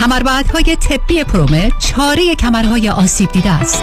کمربندهای 0.00 0.76
طبی 0.76 1.24
پرومت 1.24 1.72
چاره 1.78 2.34
کمرهای 2.34 2.88
آسیب 2.88 3.32
دیده 3.32 3.50
است. 3.50 3.82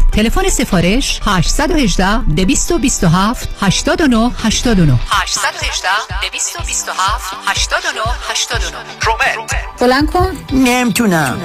تلفن 0.11 0.49
سفارش 0.49 1.19
818 1.25 2.17
227 2.35 3.49
89 3.61 4.31
89 4.43 4.99
818 5.09 5.87
227 6.21 7.21
89 7.47 8.01
89 8.29 8.77
پرومت 9.01 9.79
بلند 9.79 10.11
کن. 10.11 10.37
نمی‌تونم. 10.53 11.41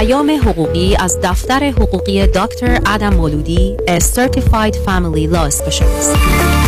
پیام 0.00 0.30
حقوقی 0.30 0.96
از 0.96 1.18
دفتر 1.22 1.70
حقوقی 1.70 2.26
دکتر 2.26 2.80
ادم 2.86 3.14
مولودی 3.14 3.76
A 3.86 4.00
Certified 4.00 4.74
Family 4.74 5.34
Law 5.34 5.50
Specialist. 5.50 6.18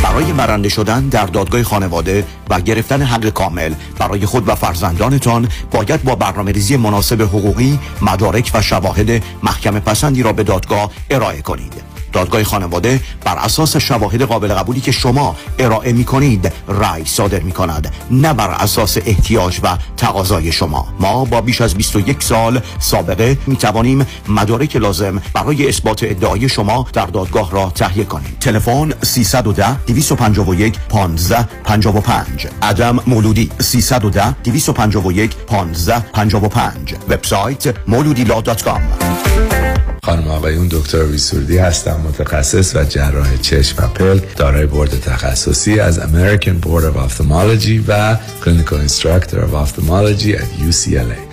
برای 0.03 0.33
برنده 0.33 0.69
شدن 0.69 1.09
در 1.09 1.27
دادگاه 1.27 1.63
خانواده 1.63 2.25
و 2.51 2.61
گرفتن 2.61 3.03
حق 3.03 3.29
کامل 3.29 3.75
برای 3.99 4.27
خود 4.27 4.49
و 4.49 4.55
فرزندانتان 4.55 5.49
باید 5.71 6.05
با 6.05 6.15
برنامه 6.15 6.53
ریزی 6.53 6.77
مناسب 6.77 7.23
حقوقی 7.23 7.79
مدارک 8.03 8.51
و 8.55 8.63
شواهد 8.63 9.23
محکم 9.43 9.81
پسندی 9.81 10.23
را 10.23 10.33
به 10.33 10.43
دادگاه 10.43 10.91
ارائه 11.11 11.43
کنید. 11.43 11.92
دادگاه 12.13 12.45
خانواده 12.45 13.01
بر 13.25 13.39
اساس 13.39 13.77
شواهد 13.77 14.23
قابل 14.23 14.55
قبولی 14.55 14.81
که 14.81 14.93
شما 14.93 15.37
ارائه 15.59 15.93
می 15.93 16.05
کنید 16.05 16.53
رأی 16.69 17.05
صادر 17.05 17.41
می 17.41 17.53
کند 17.53 17.93
نه 18.11 18.33
بر 18.33 18.51
اساس 18.51 18.99
احتیاج 19.07 19.61
و 19.63 19.77
تقاضای 19.97 20.53
شما. 20.53 20.89
ما 21.01 21.25
با 21.25 21.41
بیش 21.41 21.61
از 21.61 21.75
21 21.75 22.23
سال 22.23 22.61
سابقه 22.79 23.39
می 23.47 23.57
توانیم 23.57 24.07
مدارک 24.29 24.77
لازم 24.77 25.23
برای 25.35 25.69
اثبات 25.69 26.05
ادعای 26.05 26.49
شما 26.49 26.87
در 26.93 27.07
دادگاه 27.07 27.51
را 27.51 27.71
تهیه 27.75 28.05
کنیم. 28.05 28.37
تلفن 28.41 28.93
310 29.03 29.77
251 29.87 30.79
15 30.89 31.49
55 31.65 32.47
عدم 32.63 33.01
مولودی 33.07 33.51
310 33.59 34.33
251 34.45 35.37
15 35.37 36.01
55 36.01 36.95
وبسایت 37.09 37.75
مولودیلا.com 37.89 39.72
خانم 40.05 40.29
آقایون 40.29 40.69
دکتر 40.71 41.05
سرودی 41.05 41.59
هستم 41.59 42.01
متخصص 42.09 42.77
و 42.77 42.85
جراح 42.85 43.37
چشم 43.37 43.85
و 43.85 43.89
پلک 43.89 44.21
دارای 44.37 44.67
بورد 44.67 45.01
تخصصی 45.01 45.81
از 45.81 46.01
American 46.01 46.67
Board 46.67 46.83
of 46.83 47.11
Ophthalmology 47.11 47.81
و 47.89 48.17
clinical 48.45 48.79
instructor 48.79 49.57
ophthalmology 49.57 50.33
در 50.33 50.43
UCLA 50.71 51.32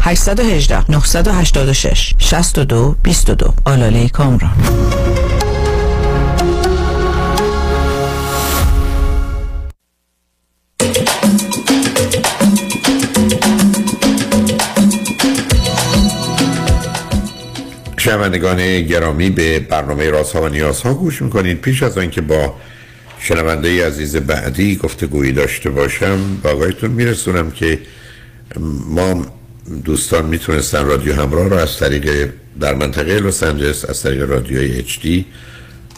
818 0.00 0.90
986 0.90 2.14
62 2.18 2.96
22 3.02 3.54
آلاله 3.64 4.08
کامران 4.08 4.54
شنوندگان 18.04 18.80
گرامی 18.82 19.30
به 19.30 19.60
برنامه 19.60 20.10
راست 20.10 20.36
ها 20.36 20.42
و 20.42 20.48
نیاز 20.48 20.82
ها 20.82 20.94
گوش 20.94 21.22
می‌کنید 21.22 21.60
پیش 21.60 21.82
از 21.82 21.98
آنکه 21.98 22.20
با 22.20 22.54
شنونده 23.18 23.86
عزیز 23.86 24.16
بعدی 24.16 24.76
گفتگویی 24.76 25.32
داشته 25.32 25.70
باشم 25.70 26.36
با 26.42 26.50
آقایتون 26.50 26.90
میرسونم 26.90 27.50
که 27.50 27.78
ما 28.86 29.26
دوستان 29.84 30.26
می‌تونستن 30.26 30.84
رادیو 30.84 31.14
همراه 31.14 31.48
رو 31.48 31.56
از 31.56 31.78
طریق 31.78 32.30
در 32.60 32.74
منطقه 32.74 33.20
لس 33.20 33.42
آنجلس 33.42 33.84
از 33.84 34.02
طریق 34.02 34.30
رادیوی 34.30 34.78
اچ 34.78 35.00
دی 35.00 35.26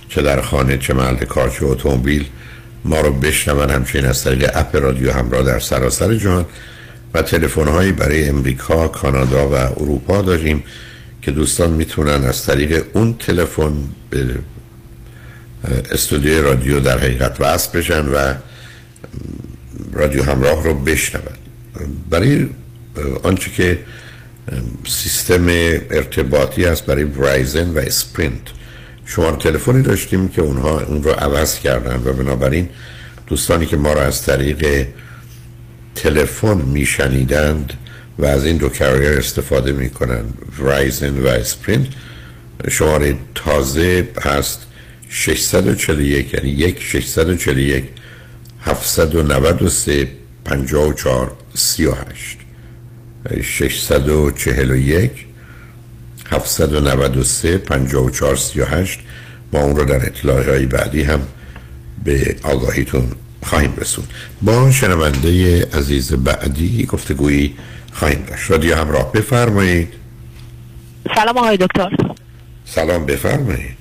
چه 0.09 0.23
در 0.23 0.41
خانه 0.41 0.79
چه 0.79 0.95
محل 0.95 1.17
کار 1.17 1.51
چه 1.51 1.65
اتومبیل 1.65 2.25
ما 2.85 3.01
رو 3.01 3.13
بشنون. 3.13 3.71
همچنین 3.71 4.07
از 4.07 4.25
طریق 4.25 4.51
اپ 4.55 4.77
رادیو 4.77 5.13
همراه 5.13 5.43
در 5.43 5.59
سراسر 5.59 6.15
جهان 6.15 6.47
و 7.15 7.23
تلفن 7.23 7.69
هایی 7.69 7.93
برای 7.93 8.29
امریکا، 8.29 8.89
کانادا 8.89 9.49
و 9.49 9.55
اروپا 9.55 10.23
داریم 10.23 10.63
که 11.23 11.31
دوستان 11.31 11.71
می‌تونن 11.71 12.25
از 12.25 12.45
طریق 12.45 12.85
اون 12.93 13.15
تلفن 13.19 13.73
به 14.11 14.27
استودیوی 15.91 16.41
رادیو 16.41 16.81
در 16.81 16.99
حقیقت 16.99 17.41
وصل 17.41 17.79
بشن 17.79 18.07
و 18.07 18.35
رادیو 19.93 20.23
همراه 20.23 20.65
رو 20.65 20.75
بشنون. 20.75 21.23
برای 22.11 22.47
آنچه 23.23 23.51
که 23.51 23.79
سیستم 24.87 25.47
ارتباطی 25.91 26.65
هست 26.65 26.87
برای 26.87 27.05
برایزن 27.05 27.71
و 27.71 27.79
اسپرینت 27.79 28.43
شما 29.07 29.33
تلفنی 29.33 29.83
داشتیم 29.83 30.29
که 30.29 30.43
اونها 30.43 30.81
اون 30.81 31.03
رو 31.03 31.11
عوض 31.11 31.59
کردن 31.59 32.03
و 32.05 32.13
بنابراین 32.13 32.69
دوستانی 33.27 33.67
که 33.67 33.77
ما 33.77 33.93
رو 33.93 34.01
از 34.01 34.23
طریق 34.23 34.87
تلفن 35.95 36.57
میشنیدند 36.57 37.73
و 38.19 38.25
از 38.25 38.45
این 38.45 38.57
دو 38.57 38.69
کریر 38.69 39.19
استفاده 39.19 39.73
می‌کنن 39.73 40.25
ورایزن 40.59 41.19
و 41.19 41.27
اسپرینت 41.27 41.89
شماره 42.69 43.17
تازه 43.35 44.09
هست 44.23 44.67
641 45.09 46.35
یعنی 46.35 46.51
1 46.51 46.83
641 46.83 47.85
793 48.61 50.09
54 50.45 51.37
38 51.55 52.46
641 53.43 55.27
793 56.31 57.59
54 57.59 58.37
38 58.37 59.01
ما 59.53 59.61
اون 59.61 59.77
رو 59.77 59.85
در 59.85 60.07
اطلاعات 60.07 60.49
های 60.49 60.67
بعدی 60.67 61.03
هم 61.03 61.21
به 62.05 62.37
آگاهیتون 62.43 63.13
خواهیم 63.43 63.75
رسون 63.77 64.05
با 64.43 64.71
شنونده 64.71 65.63
عزیز 65.67 66.13
بعدی 66.13 66.87
گفتگویی 66.87 67.55
خواهیم 67.93 68.25
داشت. 68.29 68.51
رادیو 68.51 68.77
همراه 68.77 69.13
بفرمایید. 69.13 69.93
سلام 71.15 71.39
آقای 71.39 71.57
دکتر. 71.57 71.97
سلام 72.65 73.07
بفرمایید. 73.07 73.77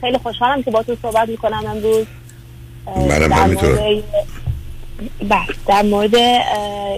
خیلی 0.00 0.18
خوشحالم 0.18 0.62
که 0.62 0.70
با 0.70 0.82
تو 0.82 0.96
صحبت 1.02 1.28
می‌کنم 1.28 1.66
امروز. 1.66 2.06
منم 2.86 3.32
همینطور. 3.32 3.78
بله 5.22 5.46
در 5.66 5.82
مورد 5.82 6.14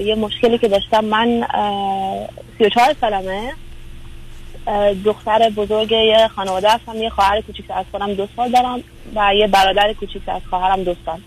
یه 0.03 0.15
مشکلی 0.19 0.59
که 0.59 0.69
داشتم. 0.69 1.05
من 1.05 1.47
اه، 1.55 2.29
34 2.59 2.95
سالمه. 3.01 3.53
دختر 5.05 5.51
بزرگ 5.57 5.93
یه 5.93 6.29
خانواده 6.37 6.71
هستم. 6.71 6.95
یه 6.95 7.11
خواهر 7.11 7.41
کوچیک 7.41 7.71
از 7.71 7.85
خودم 7.91 8.15
دو 8.15 8.29
سال 8.37 8.53
دارم 8.53 8.81
و 9.15 9.35
یه 9.35 9.47
برادر 9.47 9.93
کوچیک 9.93 10.23
از 10.29 10.43
خواهرم 10.51 10.85
دو 10.85 10.97
سال. 11.07 11.21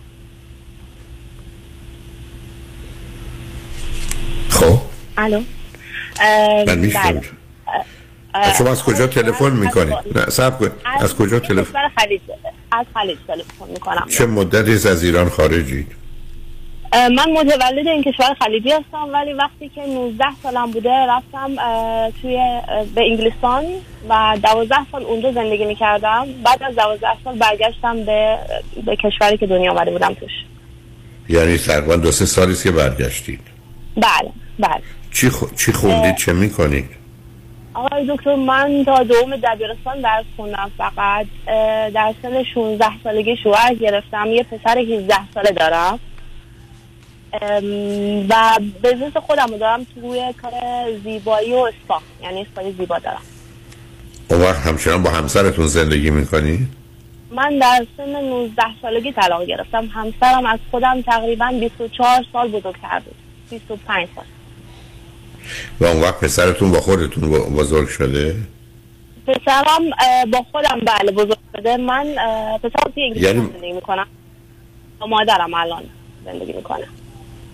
خب؟ 4.49 4.77
الو؟ 5.17 5.41
بله. 6.67 7.21
شما 8.57 8.69
از 8.71 8.83
کجا 8.83 9.07
تلفن 9.07 9.51
می‌کنید؟ 9.51 9.95
نه 10.15 10.29
صبر 10.29 10.57
کن 10.67 10.75
از 10.99 11.15
کجا 11.15 11.39
تلفن 11.39 11.79
از 12.71 12.85
خلیج 12.93 13.17
تلفن 13.27 13.71
می‌کنم. 13.73 14.07
چه 14.09 14.25
مدتی 14.25 14.89
از 14.89 15.03
ایران 15.03 15.29
خارجید؟ 15.29 15.95
من 16.93 17.31
متولد 17.31 17.87
این 17.87 18.03
کشور 18.03 18.35
خلیجی 18.39 18.71
هستم 18.71 19.07
ولی 19.13 19.33
وقتی 19.33 19.69
که 19.69 19.81
19 19.81 20.25
سالم 20.43 20.71
بوده 20.71 20.89
رفتم 20.89 21.55
توی 22.21 22.37
به 22.95 23.01
انگلستان 23.01 23.65
و 24.09 24.37
12 24.43 24.75
سال 24.91 25.03
اونجا 25.03 25.31
زندگی 25.31 25.65
می‌کردم. 25.65 26.27
بعد 26.43 26.63
از 26.63 26.75
12 26.75 27.07
سال 27.23 27.37
برگشتم 27.37 28.03
به 28.03 28.37
به 28.85 28.95
کشوری 28.95 29.37
که 29.37 29.47
دنیا 29.47 29.71
آمده 29.71 29.91
بودم 29.91 30.13
توش. 30.13 30.31
یعنی 31.29 31.57
تقریبا 31.57 31.95
دو 31.95 32.11
سه 32.11 32.25
سالی 32.25 32.55
که 32.63 32.71
برگشتید. 32.71 33.39
بله 33.95 34.31
بله. 34.59 34.81
چی, 35.13 35.29
خو... 35.29 35.45
چی 35.55 35.71
خوندید؟ 35.71 36.15
چه 36.15 36.33
می‌کنید؟ 36.33 36.89
آقای 37.73 38.05
دکتر 38.09 38.35
من 38.35 38.83
تا 38.85 39.03
دوم 39.03 39.35
دبیرستان 39.35 40.01
درس 40.01 40.25
خوندم 40.35 40.71
فقط. 40.77 41.25
در 41.93 42.13
سن 42.21 42.43
16 42.53 42.85
سالگی 43.03 43.35
شوهر 43.43 43.73
گرفتم. 43.73 44.27
یه 44.27 44.43
پسر 44.43 44.77
18 44.77 45.15
ساله 45.33 45.51
دارم. 45.51 45.99
و 48.29 48.59
بزنس 48.83 49.17
خودم 49.17 49.47
رو 49.51 49.57
دارم 49.57 49.83
توی 49.95 50.33
کار 50.41 50.51
زیبایی 51.03 51.53
و 51.53 51.57
اسپا. 51.57 52.01
یعنی 52.23 52.41
اسپای 52.41 52.71
زیبا 52.71 52.99
دارم. 52.99 53.21
اون 54.29 54.41
وقت 54.41 54.59
همچنان 54.59 55.03
با 55.03 55.09
همسرتون 55.09 55.67
زندگی 55.67 56.09
می‌کنید 56.09 56.67
من 57.31 57.59
در 57.59 57.85
سن 57.97 58.09
19 58.09 58.63
سالگی 58.81 59.11
طلاق 59.11 59.45
گرفتم. 59.45 59.85
همسرم 59.85 60.45
از 60.45 60.59
خودم 60.71 61.01
تقریبا 61.01 61.51
24 61.59 62.25
سال 62.33 62.47
بزرگتر 62.47 62.99
بود. 63.05 63.15
25 63.49 64.07
سال. 64.15 64.23
و 65.79 65.85
اون 65.85 66.01
وقت 66.01 66.19
پسرتون 66.19 66.71
با 66.71 66.79
خودتون 66.79 67.29
بزرگ 67.29 67.87
شده؟ 67.87 68.35
پسرم 69.27 69.89
با 70.31 70.45
خودم 70.51 70.79
بله 70.85 71.11
بزرگ 71.11 71.37
شده. 71.57 71.77
من 71.77 72.05
پسرم 72.63 72.91
توی 72.93 73.03
انگلیس 73.03 73.23
یعنی- 73.23 73.49
زندگی 73.53 73.71
می‌کنم. 73.71 74.07
با 74.99 75.07
مادرم 75.07 75.53
الان 75.53 75.83
زندگی 76.25 76.53
می‌کنه 76.53 76.87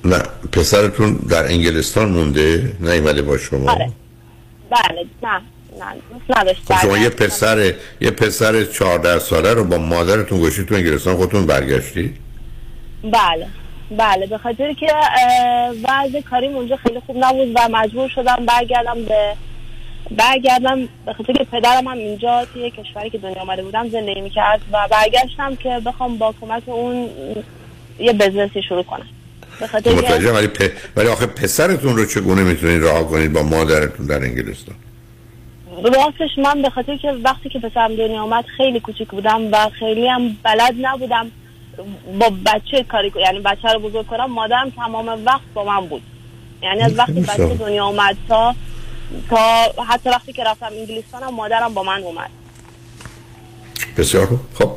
نه 0.06 0.22
پسرتون 0.52 1.14
در 1.14 1.46
انگلستان 1.46 2.10
مونده؟ 2.10 2.72
نیومده 2.80 3.22
با 3.22 3.38
شما. 3.38 3.72
آره. 3.72 3.92
بله 4.70 5.06
نه 5.24 5.42
نه 5.80 6.54
خب 6.68 6.82
شما. 6.82 6.98
یه 6.98 7.10
پسر 7.10 7.74
یه 8.02 8.12
پسر 8.12 8.64
14 8.64 9.20
ساله 9.20 9.54
رو 9.54 9.64
با 9.64 9.78
مادرتون 9.78 10.40
گوشید 10.40 10.68
تو 10.68 10.76
انگلستان 10.76 11.16
خودتون 11.16 11.46
برگشتید 11.46 12.16
بله 13.04 13.48
بله 13.92 14.28
به 14.28 14.38
خاطر 14.38 14.74
که 14.74 14.88
وضع 15.84 16.22
کاریم 16.22 16.56
اونجا 16.56 16.76
خیلی 16.76 17.00
خوب 17.00 17.18
نبود 17.20 17.52
و 17.56 17.70
مجبور 17.72 18.10
شدم 18.10 18.46
برگردم 18.46 19.06
به 19.06 19.36
برگردم 20.12 20.88
به 21.06 21.14
خاطر 21.14 21.34
که 21.34 21.44
پدرم 21.44 21.88
هم 21.88 21.98
اینجا 21.98 22.46
توی 22.54 22.72
کشوری 22.72 23.10
که 23.10 23.18
دنیا 23.18 23.42
آمده 23.42 23.64
بودم 23.64 23.90
زندگی 23.90 24.22
می‌کرد 24.22 24.62
و 24.72 24.88
برگشتم 24.92 25.56
که 25.56 25.82
بخوام 25.86 26.18
با 26.18 26.34
کمک 26.42 26.64
اون 26.66 27.10
یه 28.00 28.14
بزنسی 28.14 28.62
شروع 28.62 28.84
کنم. 28.84 29.08
متوجه 29.62 30.32
ولی 30.32 30.48
پ... 30.48 30.72
ولی 30.96 31.08
آخه 31.08 31.26
پسرتون 31.26 31.98
رو 31.98 32.06
چگونه 32.06 32.44
می‌تونید 32.44 32.84
رها 32.84 33.04
کنید 33.04 33.34
با 33.34 33.44
مادرتون 33.44 34.06
در 34.06 34.24
انگلستان؟ 34.24 34.76
راستش 35.84 36.38
من 36.38 36.62
به 36.62 36.70
خاطر 36.70 36.98
که 36.98 37.12
وقتی 37.24 37.50
که 37.50 37.60
پسرم 37.60 37.96
دنیا 37.96 38.22
آمد 38.22 38.46
خیلی 38.58 38.80
کوچیک 38.80 39.08
بودم 39.08 39.52
و 39.52 39.70
خیلی 39.80 40.08
هم 40.08 40.38
بلد 40.44 40.74
نبودم 40.82 41.32
با 42.20 42.32
بچه 42.46 42.84
کاری 42.84 43.12
کنم 43.12 43.22
یعنی 43.22 43.40
بچه 43.40 43.74
رو 43.74 43.80
بزرگ 43.80 44.08
کنم 44.08 44.32
مادرم 44.32 44.70
تمام 44.70 45.26
وقت 45.26 45.42
با 45.54 45.64
من 45.64 45.88
بود. 45.88 46.02
یعنی 46.64 46.82
از 46.82 46.98
وقتی 46.98 47.22
بچه. 47.22 47.56
دنیا 47.56 47.86
آمد 47.86 48.18
تا 48.28 48.56
تا 49.30 49.72
حتی 49.90 50.10
وقتی 50.10 50.34
که 50.34 50.44
رفتم 50.44 50.66
انگلیستان 50.66 51.24
هم 51.24 51.36
مادرم 51.36 51.74
با 51.74 51.84
من 51.84 52.04
اومد. 52.04 52.30
بسیار 53.98 54.28
خب 54.54 54.72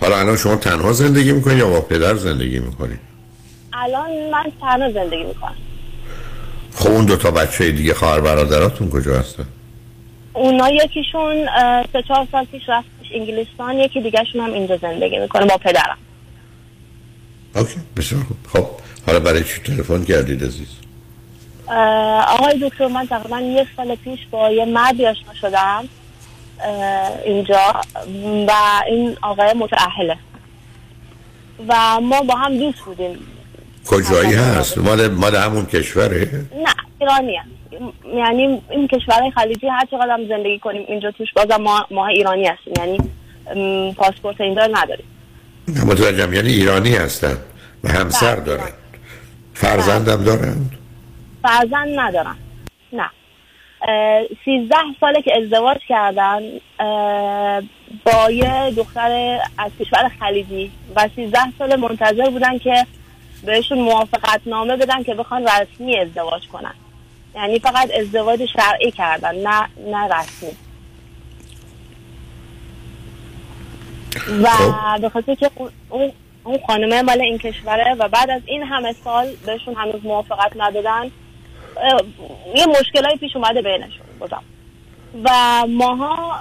حالا 0.00 0.18
الان 0.18 0.36
شما 0.36 0.56
تنها 0.56 0.92
زندگی 0.92 1.32
می‌کنید 1.32 1.58
یا 1.58 1.68
با 1.68 1.80
پدر 1.80 2.14
زندگی 2.14 2.58
می‌کنید 2.58 3.13
الان 3.74 4.30
من 4.30 4.52
تنها 4.60 4.92
زندگی 4.92 5.24
می‌کنم. 5.24 5.56
اون 6.86 7.04
دو 7.04 7.16
تا 7.16 7.30
بچه 7.30 7.72
دیگه 7.72 7.94
خواهر 7.94 8.20
برادراتون 8.20 8.90
کجا 8.90 9.18
هستن؟ 9.18 9.46
اونا 10.32 10.70
یکیشون 10.70 11.46
سه 11.92 12.02
چهار 12.08 12.26
سال 12.32 12.44
پیش 12.44 12.62
رفتش 12.68 13.12
انگلستان 13.14 13.78
یکی 13.78 14.00
دیگهشون 14.00 14.40
هم 14.40 14.52
اینجا 14.52 14.76
زندگی 14.76 15.18
می‌کنه 15.18 15.46
با 15.46 15.56
پدرم. 15.56 15.98
اوکی 17.56 17.74
بسیار 17.96 18.22
خوب. 18.22 18.36
خب 18.52 18.66
حالا 19.06 19.20
برای 19.20 19.44
چی 19.44 19.60
تلفن 19.60 20.04
کردید 20.04 20.44
عزیز؟ 20.44 20.68
آقای 22.28 22.58
دکتر 22.62 22.86
من 22.86 23.06
تقریبا 23.06 23.40
یک 23.40 23.68
سال 23.76 23.94
پیش 23.94 24.18
با 24.30 24.50
یه 24.50 24.64
مردی 24.64 25.06
آشنا 25.06 25.34
شدم 25.40 25.88
اینجا 27.24 27.80
و 28.48 28.52
این 28.88 29.16
آقای 29.22 29.52
متعهله 29.52 30.18
و 31.68 32.00
ما 32.00 32.20
با 32.22 32.34
هم 32.34 32.58
دوست 32.58 32.78
بودیم. 32.78 33.18
کجایی 33.86 34.34
هست؟ 34.34 34.78
مال 34.78 35.08
مال 35.08 35.36
همون 35.36 35.66
کشوره؟ 35.66 36.30
نه 36.64 36.74
ایرانی 37.00 37.36
هست. 37.36 37.48
یعنی 38.14 38.62
این 38.70 38.88
کشورهای 38.88 39.30
خلیجی 39.30 39.68
هر 39.68 39.86
چقدر 39.90 40.10
هم 40.10 40.28
زندگی 40.28 40.58
کنیم 40.58 40.84
اینجا 40.88 41.10
توش 41.10 41.28
بازم 41.36 41.62
ما, 41.62 41.86
ما 41.90 42.06
ایرانی 42.06 42.46
هستیم. 42.46 42.74
یعنی 42.78 42.98
پاسپورت 43.92 44.40
اینجا 44.40 44.66
نداریم. 44.66 45.06
نه، 45.68 45.84
متوجهم. 45.84 46.34
یعنی 46.34 46.48
ایرانی 46.48 46.94
هستن 46.94 47.36
و 47.84 47.88
همسر 47.88 48.36
دارن. 48.36 48.68
فرزندم 49.54 50.24
دارن؟ 50.24 50.56
فرزند 51.42 51.88
ندارن. 52.00 52.36
نه. 52.92 53.10
سیزده 54.44 54.76
ساله 55.00 55.22
که 55.22 55.32
ازدواج 55.42 55.78
کردن 55.88 56.40
با 58.04 58.30
یه 58.30 58.70
دختر 58.76 59.38
از 59.58 59.70
کشور 59.80 60.10
خلیجی 60.20 60.70
و 60.96 61.08
سیزده 61.16 61.38
سال 61.58 61.76
منتظر 61.76 62.30
بودن 62.30 62.58
که 62.58 62.86
بهشون 63.46 63.78
موافقت 63.78 64.40
نامه 64.46 64.76
بدن 64.76 65.02
که 65.02 65.14
بخوان 65.14 65.48
رسمی 65.48 65.98
ازدواج 65.98 66.48
کنن. 66.48 66.74
یعنی 67.34 67.58
فقط 67.58 67.90
ازدواج 68.00 68.44
شرعی 68.46 68.90
کردن 68.90 69.34
نه 69.34 69.68
نه 69.86 70.08
رسمی. 70.14 70.50
و 74.42 74.48
به 75.00 75.08
خاطر 75.08 75.34
که 75.34 75.50
اون- 75.88 76.12
اون 76.44 76.58
خانمه 76.66 77.02
مال 77.02 77.20
این 77.20 77.38
کشوره 77.38 77.94
و 77.98 78.08
بعد 78.08 78.30
از 78.30 78.42
این 78.46 78.62
همه 78.62 78.94
سال 79.04 79.26
بهشون 79.46 79.74
هنوز 79.74 80.04
موافقت 80.04 80.52
ندادن 80.56 81.10
یه 82.54 82.66
مشکلایی 82.66 83.16
پیش 83.16 83.36
اومده 83.36 83.62
بینشون 83.62 84.06
بازم 84.18 84.42
و 85.24 85.30
ماها 85.68 86.38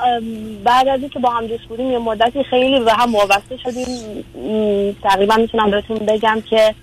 بعد 0.63 0.87
از 0.87 0.99
اینکه 0.99 1.19
با 1.19 1.29
هم 1.29 1.47
دوست 1.47 1.63
بودیم 1.63 1.91
یه 1.91 1.97
مدتی 1.97 2.43
خیلی 2.43 2.79
به 2.79 2.93
هم 2.93 3.15
وابسته 3.15 3.57
شدیم. 3.57 4.25
تقریبا 5.03 5.35
می‌تونم 5.35 5.71
بهتون 5.71 5.97
بگم 5.97 6.43
که 6.49 6.75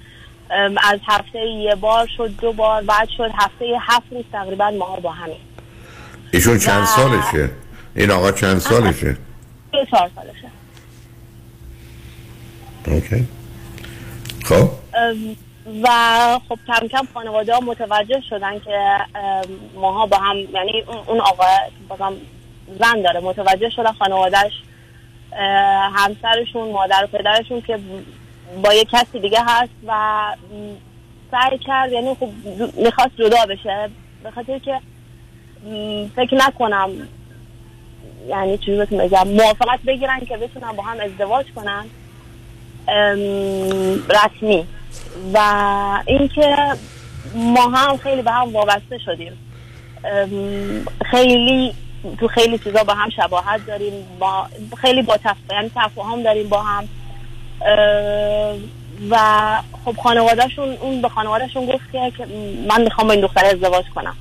از 0.82 1.00
هفته 1.08 1.38
یه 1.38 1.74
بار 1.74 2.08
شد 2.16 2.36
دو 2.40 2.52
بار 2.52 2.82
بعد 2.82 3.08
شد 3.16 3.30
هفته 3.34 3.64
هفت 3.80 4.06
روز 4.12 4.24
تقریبا 4.32 4.70
ماها 4.70 4.96
با 5.00 5.10
همیم 5.12 5.36
ایشون 6.32 6.58
چند 6.58 6.84
سالشه؟ 6.84 7.50
این 7.96 8.10
آقا 8.10 8.32
چند 8.32 8.58
سالشه؟ 8.58 9.16
سه 9.72 9.86
چهار 9.90 10.10
سالشه. 10.16 10.50
اوکی. 12.86 13.28
خب. 14.44 14.70
و 15.82 15.88
خب 16.48 16.58
کم 16.66 16.88
کم 16.88 17.08
خانواده 17.14 17.54
ها 17.54 17.60
متوجه 17.60 18.20
شدن 18.30 18.58
که 18.58 18.96
ماها 19.74 20.06
با 20.06 20.16
هم 20.16 20.36
یعنی 20.36 20.84
اون- 21.06 21.20
آقا 21.20 21.44
بازم 21.88 22.12
زن 22.80 23.02
داره 23.02 23.20
متوجه 23.20 23.70
شدن 23.70 23.92
خانوادهش 23.92 24.52
همسرشون 25.92 26.70
مادر 26.72 27.04
و 27.04 27.06
پدرشون 27.18 27.60
که 27.60 27.78
با 28.64 28.74
یه 28.74 28.84
کسی 28.84 29.20
دیگه 29.20 29.38
هست 29.46 29.72
و 29.86 29.92
سعی 31.30 31.58
کرد 31.58 31.92
یعنی 31.92 32.14
خب 32.14 32.28
می‌خواست 32.76 33.16
جدا 33.18 33.46
بشه. 33.48 33.90
به 34.22 34.30
خاطر 34.30 34.58
که 34.58 34.80
فکر 36.16 36.34
نکنم 36.36 36.90
یعنی 38.28 38.58
چیزی 38.58 38.76
بهتون 38.76 38.98
بگم 38.98 39.28
موافقت 39.28 39.80
بگیرن 39.86 40.20
که 40.20 40.36
بتونن 40.36 40.72
با 40.72 40.82
هم 40.82 40.96
ازدواج 41.00 41.46
کنن 41.56 41.84
رسمی. 44.08 44.66
و 45.34 45.38
اینکه 46.06 46.56
ما 47.34 47.68
هم 47.68 47.96
خیلی 47.96 48.22
به 48.22 48.30
هم 48.30 48.52
وابسته 48.52 48.98
شدیم. 48.98 49.32
خیلی 51.10 51.74
تو 52.20 52.28
خیلی 52.28 52.58
چیزا 52.58 52.84
با 52.84 52.94
هم 52.94 53.10
شباهت 53.10 53.66
داریم 53.66 53.92
با 54.18 54.46
خیلی 54.80 55.02
با 55.02 55.16
تف... 55.16 55.36
یعنی 55.50 55.70
تفاهم 55.74 56.22
داریم 56.22 56.48
با 56.48 56.62
هم. 56.62 56.88
و 59.10 59.16
خب 59.84 59.96
خانوادهشون 60.02 60.76
اون 60.80 61.02
به 61.02 61.08
خانوادهشون 61.08 61.66
گفت 61.66 61.92
که 61.92 62.12
من 62.68 62.82
می‌خوام 62.82 63.06
با 63.06 63.12
این 63.12 63.22
دختر 63.22 63.44
ازدواج 63.44 63.84
کنم 63.94 64.16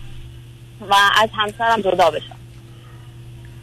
و 0.90 0.96
از 1.22 1.30
همسرم 1.34 1.82
جدا 1.82 2.10
بشم. 2.10 2.36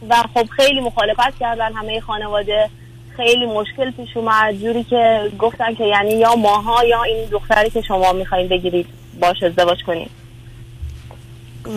و 0.09 0.15
خب 0.33 0.45
خیلی 0.45 0.79
مخالفت 0.79 1.39
کردن 1.39 1.73
همه 1.73 1.99
خانواده. 1.99 2.69
خیلی 3.17 3.45
مشکل 3.45 3.91
پیش 3.91 4.17
اومد. 4.17 4.53
جوری 4.53 4.83
که 4.83 5.31
گفتن 5.39 5.75
که 5.75 5.83
یعنی 5.83 6.11
یا 6.11 6.35
ماها 6.35 6.83
یا 6.83 7.03
این 7.03 7.25
دختری 7.25 7.69
که 7.69 7.81
شما 7.81 8.13
می‌خواین 8.13 8.47
بگیرید 8.47 8.87
باش 9.19 9.43
ازدواج 9.43 9.83
کنید 9.83 10.09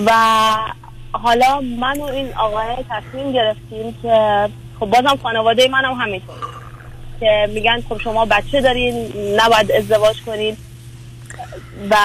و 0.07 0.13
حالا 1.13 1.61
من 1.61 2.01
و 2.01 2.03
این 2.03 2.35
آقای 2.35 2.77
تصمیم 2.91 3.33
گرفتیم 3.33 3.97
که 4.03 4.49
خب 4.81 4.87
بازم 4.87 5.19
خانواده 5.23 5.69
منم 5.69 5.95
همینطور. 5.95 6.60
که 7.21 7.49
میگن 7.55 7.83
خب 7.89 8.01
شما 8.05 8.25
بچه 8.25 8.61
دارین 8.61 8.95
نباید 9.37 9.73
ازدواج 9.73 10.17
کنید 10.27 10.57
و 11.91 11.97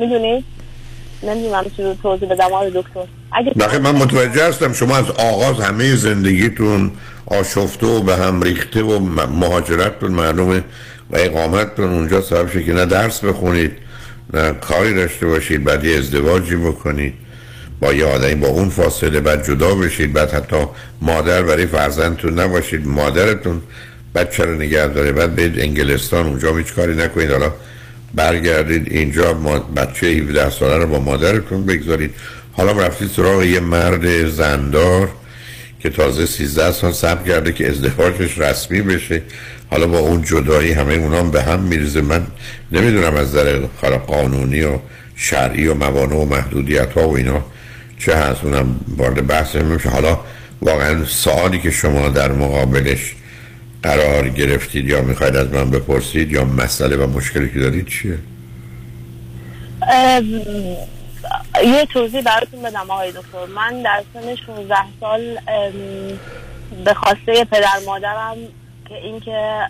می‌دونید 0.00 0.44
نمی‌دونم 1.22 1.64
چی 1.76 1.98
توضیح 2.02 2.28
بدم 2.28 2.44
آقای 2.44 2.70
دکتر. 2.70 3.00
اگه 3.32 3.50
بخیر 3.50 3.78
من 3.78 3.94
متوجه 3.94 4.48
هستم 4.48 4.72
شما 4.72 4.96
از 4.96 5.10
آغاز 5.10 5.60
همه 5.60 5.96
زندگیتون 5.96 6.90
آشفته 7.26 7.86
و 7.86 8.00
به 8.00 8.16
هم 8.16 8.42
ریخته 8.42 8.82
و 8.82 8.98
مهاجرتتون 9.26 10.10
معلومه 10.10 10.64
و 11.10 11.16
اقامتتون 11.16 11.92
اونجا 11.92 12.20
سبب 12.20 12.50
شد 12.50 12.64
که 12.64 12.72
نه 12.72 12.86
درس 12.86 13.24
بخونید 13.24 13.72
نه 14.34 14.52
کاری 14.52 14.94
داشته 14.94 15.26
باشید 15.26 15.64
بعد 15.64 15.84
یه 15.84 15.98
ازدواجی 15.98 16.56
بکنید. 16.56 17.14
با 17.80 17.92
یه 17.92 18.06
آدمی 18.06 18.34
با 18.34 18.48
اون 18.48 18.68
فاصله 18.68 19.20
بعد 19.20 19.46
جدا 19.46 19.74
بشید 19.74 20.12
بعد 20.12 20.30
حتی 20.30 20.56
مادر 21.00 21.42
برای 21.42 21.66
فرزندتون 21.66 22.40
نباشید 22.40 22.86
مادرتون 22.86 23.62
بچه 24.16 24.44
رو 24.44 24.54
نگه 24.54 24.86
داره 24.86 25.12
بعد 25.12 25.36
برید 25.36 25.60
انگلستان 25.60 26.26
اونجا 26.26 26.56
هیچ 26.56 26.74
کاری 26.74 26.94
نکنید. 26.94 27.30
حالا 27.30 27.52
برگردید 28.14 28.92
اینجا 28.92 29.34
بچه 29.76 30.06
17 30.06 30.50
ساله 30.50 30.76
رو 30.76 30.86
با 30.86 30.98
مادرتون 30.98 31.66
بگذارید. 31.66 32.14
حالا 32.52 32.72
رفتید 32.72 33.10
سراغ 33.10 33.42
یه 33.42 33.60
مرد 33.60 34.28
زندار 34.28 35.08
که 35.80 35.90
تازه 35.90 36.26
13 36.26 36.72
سال 36.72 36.92
صبر 36.92 37.28
کرده 37.28 37.52
که 37.52 37.68
ازدواجش 37.68 38.38
رسمی 38.38 38.82
بشه. 38.82 39.22
حالا 39.70 39.86
با 39.86 39.98
اون 39.98 40.22
جدایی 40.22 40.72
همه 40.72 40.94
اونا 40.94 41.18
هم 41.18 41.30
به 41.30 41.42
هم 41.42 41.60
میریزه. 41.60 42.00
من 42.00 42.26
نمی‌دونم 42.72 43.16
از 43.16 43.28
نظر 43.28 43.66
قانونی 44.06 44.62
و 44.62 44.78
شرعی 45.16 45.66
و 45.66 45.74
موانع 45.74 46.16
و 46.16 46.24
محدودیت 46.24 46.92
ها 46.92 47.08
و 47.08 47.16
اینا 47.16 47.44
چه 47.98 48.14
هست. 48.14 48.44
اونم 48.44 48.80
وارد 48.96 49.26
بحث 49.26 49.56
نمیشه 49.56 49.88
حالا 49.88 50.18
واقعا 50.62 51.04
سوالی 51.04 51.58
که 51.58 51.70
شما 51.70 52.08
در 52.08 52.32
مقابلش 52.32 53.14
قرار 53.82 54.28
گرفتید 54.28 54.88
یا 54.88 55.02
می‌خواید 55.02 55.36
از 55.36 55.52
من 55.52 55.70
بپرسید 55.70 56.32
یا 56.32 56.44
مسئله 56.44 56.96
و 56.96 57.06
مشکلی 57.06 57.50
که 57.50 57.58
دارید 57.60 57.86
چیه؟ 57.86 58.18
یه 61.64 61.86
توضیح 61.92 62.22
براتون 62.22 62.62
بدم 62.62 62.90
آقای 62.90 63.10
دکتر. 63.10 63.46
من 63.54 63.82
در 63.82 64.02
سن 64.14 64.34
16 64.46 64.74
سال 65.00 65.38
به 66.84 66.94
خواسته 66.94 67.44
پدر 67.44 67.78
مادرم 67.86 68.36
که 68.88 68.94
اینکه 68.94 69.60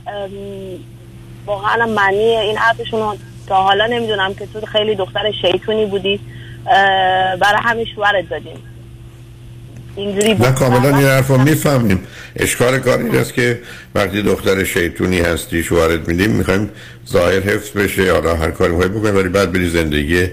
واقعا 1.47 1.87
معنی 1.87 2.19
این 2.19 2.57
حرفشون 2.57 3.01
رو 3.01 3.17
تا 3.47 3.63
حالا 3.63 3.87
نمی‌دونم 3.87 4.35
که 4.35 4.47
تو 4.47 4.67
خیلی 4.67 4.95
دختر 4.95 5.33
شیطونی 5.43 5.87
بودی 5.87 6.21
برای 7.41 7.61
همین 7.65 7.87
شوهرت 7.95 8.29
دادیم. 8.29 8.63
اینجوری 9.97 10.35
بود 10.35 10.47
نه 10.47 10.53
کاملا 10.53 10.97
این 10.97 11.07
حرف 11.07 11.29
رو 11.29 11.39
می‌فهمیم. 11.39 11.99
اشکال 12.37 12.79
کار 12.79 12.99
این 12.99 13.17
است 13.17 13.35
که 13.35 13.61
وقتی 13.95 14.23
دختر 14.23 14.65
شیطونی 14.65 15.21
هستی 15.21 15.63
شوهرت 15.63 16.09
میدیم 16.09 16.31
می‌خوایم 16.31 16.71
ظاهر 17.09 17.41
حفظ 17.41 17.71
بشه. 17.71 18.13
حالا 18.13 18.37
هر 18.37 18.51
کاری 18.51 18.73
می‌خوای 18.73 18.89
بکنی 18.89 19.11
ولی 19.11 19.29
بعد 19.29 19.53
بری 19.53 19.69
زندگی 19.69 20.29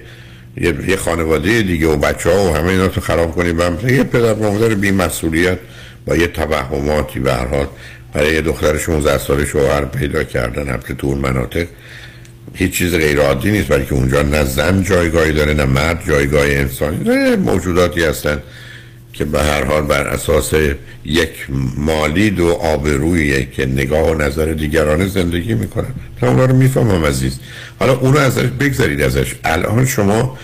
یه, 0.57 0.95
خانواده 0.95 1.61
دیگه 1.61 1.88
و 1.88 1.98
بچه 1.98 2.30
ها 2.30 2.44
و 2.45 2.56
همه 2.56 2.68
اینا 2.68 2.88
تو 2.88 3.02
خراب 3.02 3.31
کنی. 3.31 3.52
و 3.52 3.91
یه 3.91 4.03
پدر 4.03 4.34
مادر 4.34 4.76
بی 4.76 4.91
مسئولیت 4.91 5.57
با 6.06 6.15
یه 6.15 6.27
توهماتی 6.27 7.19
به 7.19 7.34
هر 7.34 7.45
حال 7.45 7.68
برای 8.14 8.34
یه 8.34 8.41
دختر 8.41 8.77
16 8.77 9.18
ساله 9.18 9.45
شوهر 9.45 9.85
پیدا 9.85 10.23
کردن 10.23 10.69
البته 10.69 10.94
تو 10.94 11.07
اون 11.07 11.18
مناطق 11.18 11.68
هیچ 12.53 12.77
چیز 12.77 12.95
غیر 12.95 13.19
عادی 13.19 13.52
نیست 13.52 13.68
برای 13.68 13.85
که 13.85 13.94
اونجا 13.94 14.22
نه 14.22 14.44
زن 14.44 14.84
جایگاهی 14.84 15.31
داره 15.31 15.53
نه 15.53 15.65
مرد 15.65 16.03
جایگاه 16.07 16.45
انسانی 16.45 17.03
داره. 17.03 17.35
موجوداتی 17.35 18.03
هستن. 18.03 18.41
که 19.14 19.26
به 19.26 19.44
هر 19.44 19.64
حال 19.64 19.81
بر 19.81 20.07
اساس 20.07 20.53
یک 21.06 21.30
مالید 21.77 22.40
و 22.40 22.52
آبرویی 22.52 23.45
که 23.45 23.65
نگاه 23.65 24.11
و 24.11 24.14
نظر 24.14 24.45
دیگران 24.45 25.07
زندگی 25.07 25.53
می‌کنن. 25.53 25.94
تا 26.22 26.27
اونا 26.27 26.45
رو 26.45 26.56
می‌فهمم 26.56 27.06
عزیز. 27.06 27.40
حالا 27.80 27.94
اونو 27.94 28.18
ازش 28.18 28.45
بگذارید 28.45 29.02
ازش. 29.02 29.35
الان 29.44 29.85
شما 29.85 30.38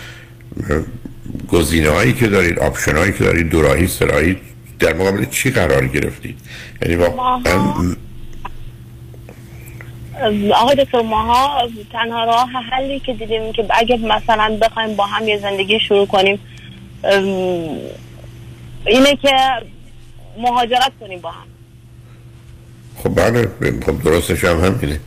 گزینه 1.48 1.90
هایی 1.90 2.12
که 2.12 2.26
دارید 2.26 2.58
آپشن 2.58 2.96
هایی 2.96 3.12
که 3.12 3.24
دارید 3.24 3.48
دوراهی 3.48 3.86
سراهی 3.86 4.36
در 4.78 4.94
مقابل 4.94 5.24
چی 5.24 5.50
قرار 5.50 5.86
گرفتید؟ 5.86 6.38
یعنی 6.82 6.96
واقعا 6.96 7.40
آقای 10.54 10.76
دکتر 10.76 11.02
ماها 11.02 11.68
تنها 11.92 12.24
راه 12.24 12.48
حلی 12.70 13.00
که 13.00 13.12
دیدیم 13.14 13.52
که 13.52 13.66
اگه 13.70 13.96
مثلا 13.96 14.58
بخوایم 14.62 14.96
با 14.96 15.06
هم 15.06 15.28
یه 15.28 15.38
زندگی 15.38 15.80
شروع 15.80 16.06
کنیم 16.06 16.38
اینه 18.86 19.16
که 19.16 19.36
مهاجرت 20.38 20.92
کنیم 21.00 21.20
با 21.20 21.30
هم. 21.30 21.46
خب 22.96 23.14
بله 23.14 23.48
خب 23.86 24.02
درستش 24.02 24.44
هم 24.44 24.64
همینه. 24.64 25.00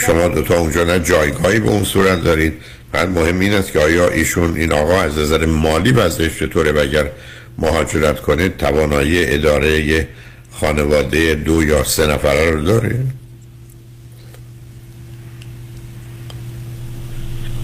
شما 0.00 0.28
دو 0.28 0.42
تا 0.42 0.58
اونجا 0.58 0.84
نه 0.84 1.00
جایگاهی 1.00 1.60
به 1.60 1.68
اون 1.68 1.84
صورت 1.84 2.24
دارید. 2.24 2.62
بعد 2.92 3.08
مهم 3.08 3.40
این 3.40 3.54
است 3.54 3.72
که 3.72 3.80
آیا 3.80 4.08
ایشون 4.08 4.56
این 4.56 4.72
آقا 4.72 5.00
از 5.00 5.18
نظر 5.18 5.46
مالی 5.46 5.92
وضعش 5.92 6.38
چطوره؟ 6.38 6.72
و 6.72 6.78
اگر 6.78 7.10
مهاجرت 7.58 8.20
کنه 8.20 8.48
توانایی 8.48 9.24
اداره 9.24 10.08
خانواده 10.52 11.34
دو 11.34 11.64
یا 11.64 11.84
سه 11.84 12.06
نفره 12.06 12.50
رو 12.50 12.62
داره؟ 12.62 12.98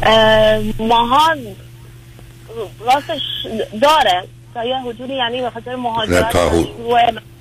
اه، 0.03 0.63
ماها 0.79 1.35
راستش 2.81 3.23
داره. 3.83 4.25
تا 4.55 4.65
یه 4.65 4.77
حدودی 4.77 5.15
یعنی 5.15 5.41
به 5.43 5.51
خاطر 5.51 5.77
مهاجرت 5.77 6.33
تا, 6.33 6.51
حد... 6.51 6.67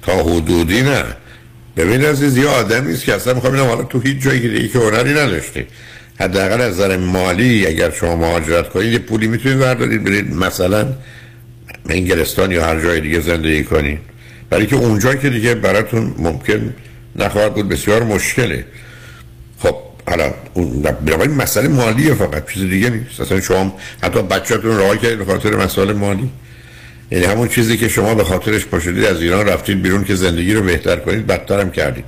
تا 0.02 0.14
حدودی 0.24 0.82
نه. 0.82 1.04
ببین 1.78 2.06
عزیز 2.06 2.38
یه 2.38 2.48
آدمی 2.48 2.94
است 2.94 3.06
که 3.06 3.14
اصلا 3.16 3.34
می‌خوام 3.34 3.56
حالا 3.56 3.84
تو 3.84 4.00
هیچ 4.00 4.18
جایی 4.18 4.40
دیگه 4.40 4.68
که 4.68 4.80
هنری 4.80 5.14
نداشتی. 5.14 5.66
حداقل 6.20 6.62
از 6.62 6.74
نظر 6.74 6.98
مالی 6.98 7.68
اگر 7.68 7.92
شما 7.92 8.16
مهاجرت 8.16 8.70
کنید 8.70 8.94
یه 8.94 9.00
پولی 9.00 9.28
می‌تونید 9.28 9.60
بردارید. 9.60 10.04
برید 10.04 10.34
مثلا 10.34 10.88
انگلستان 11.90 12.52
یا 12.52 12.66
هر 12.66 12.82
جای 12.82 13.02
دیگه 13.02 13.20
زندگی 13.20 13.64
کنید. 13.64 14.00
برای 14.50 14.66
که 14.66 14.76
اونجا 14.76 15.16
که 15.16 15.30
دیگه 15.30 15.56
براتون 15.56 16.16
ممکن 16.18 16.74
نخواهد 17.16 17.54
بود 17.54 17.70
بسیار 17.70 18.04
مشکله. 18.04 18.66
خب 19.60 19.76
حالا 20.08 20.34
اون 20.54 20.82
بنابراین 20.82 21.36
مسئله 21.36 21.68
مالیه 21.68 22.14
فقط 22.14 22.52
چیز 22.52 22.64
دیگه 22.64 22.90
نیست. 22.90 23.22
اصلا 23.22 23.42
شما 23.42 23.78
حتی 24.04 24.22
بچه‌تون 24.22 24.78
راه 24.78 24.98
کردید 24.98 25.18
به 25.18 25.26
خاطر 25.26 25.56
مسائل 25.56 25.94
مالی. 25.94 26.30
یعنی 27.12 27.26
همون 27.26 27.48
چیزی 27.48 27.78
که 27.78 27.88
شما 27.88 28.16
به 28.16 28.24
خاطرش 28.24 28.66
پاشدید 28.66 29.06
از 29.06 29.22
ایران 29.22 29.48
رفتید 29.48 29.82
بیرون 29.82 30.04
که 30.04 30.16
زندگی 30.16 30.54
رو 30.54 30.62
بهتر 30.62 30.96
کنید 30.96 31.28
بدتر 31.28 31.60
هم 31.60 31.72
کردید. 31.72 32.06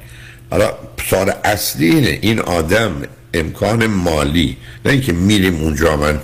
حالا 0.50 0.74
سوال 1.10 1.32
اصلی 1.44 1.90
اینه 1.90 2.20
این 2.22 2.40
آدم 2.40 2.92
امکان 3.34 3.88
مالی 3.88 4.58
نه 4.86 4.92
اینکه 4.92 5.14
میریم 5.14 5.56
اونجا 5.56 5.98
من 5.98 6.20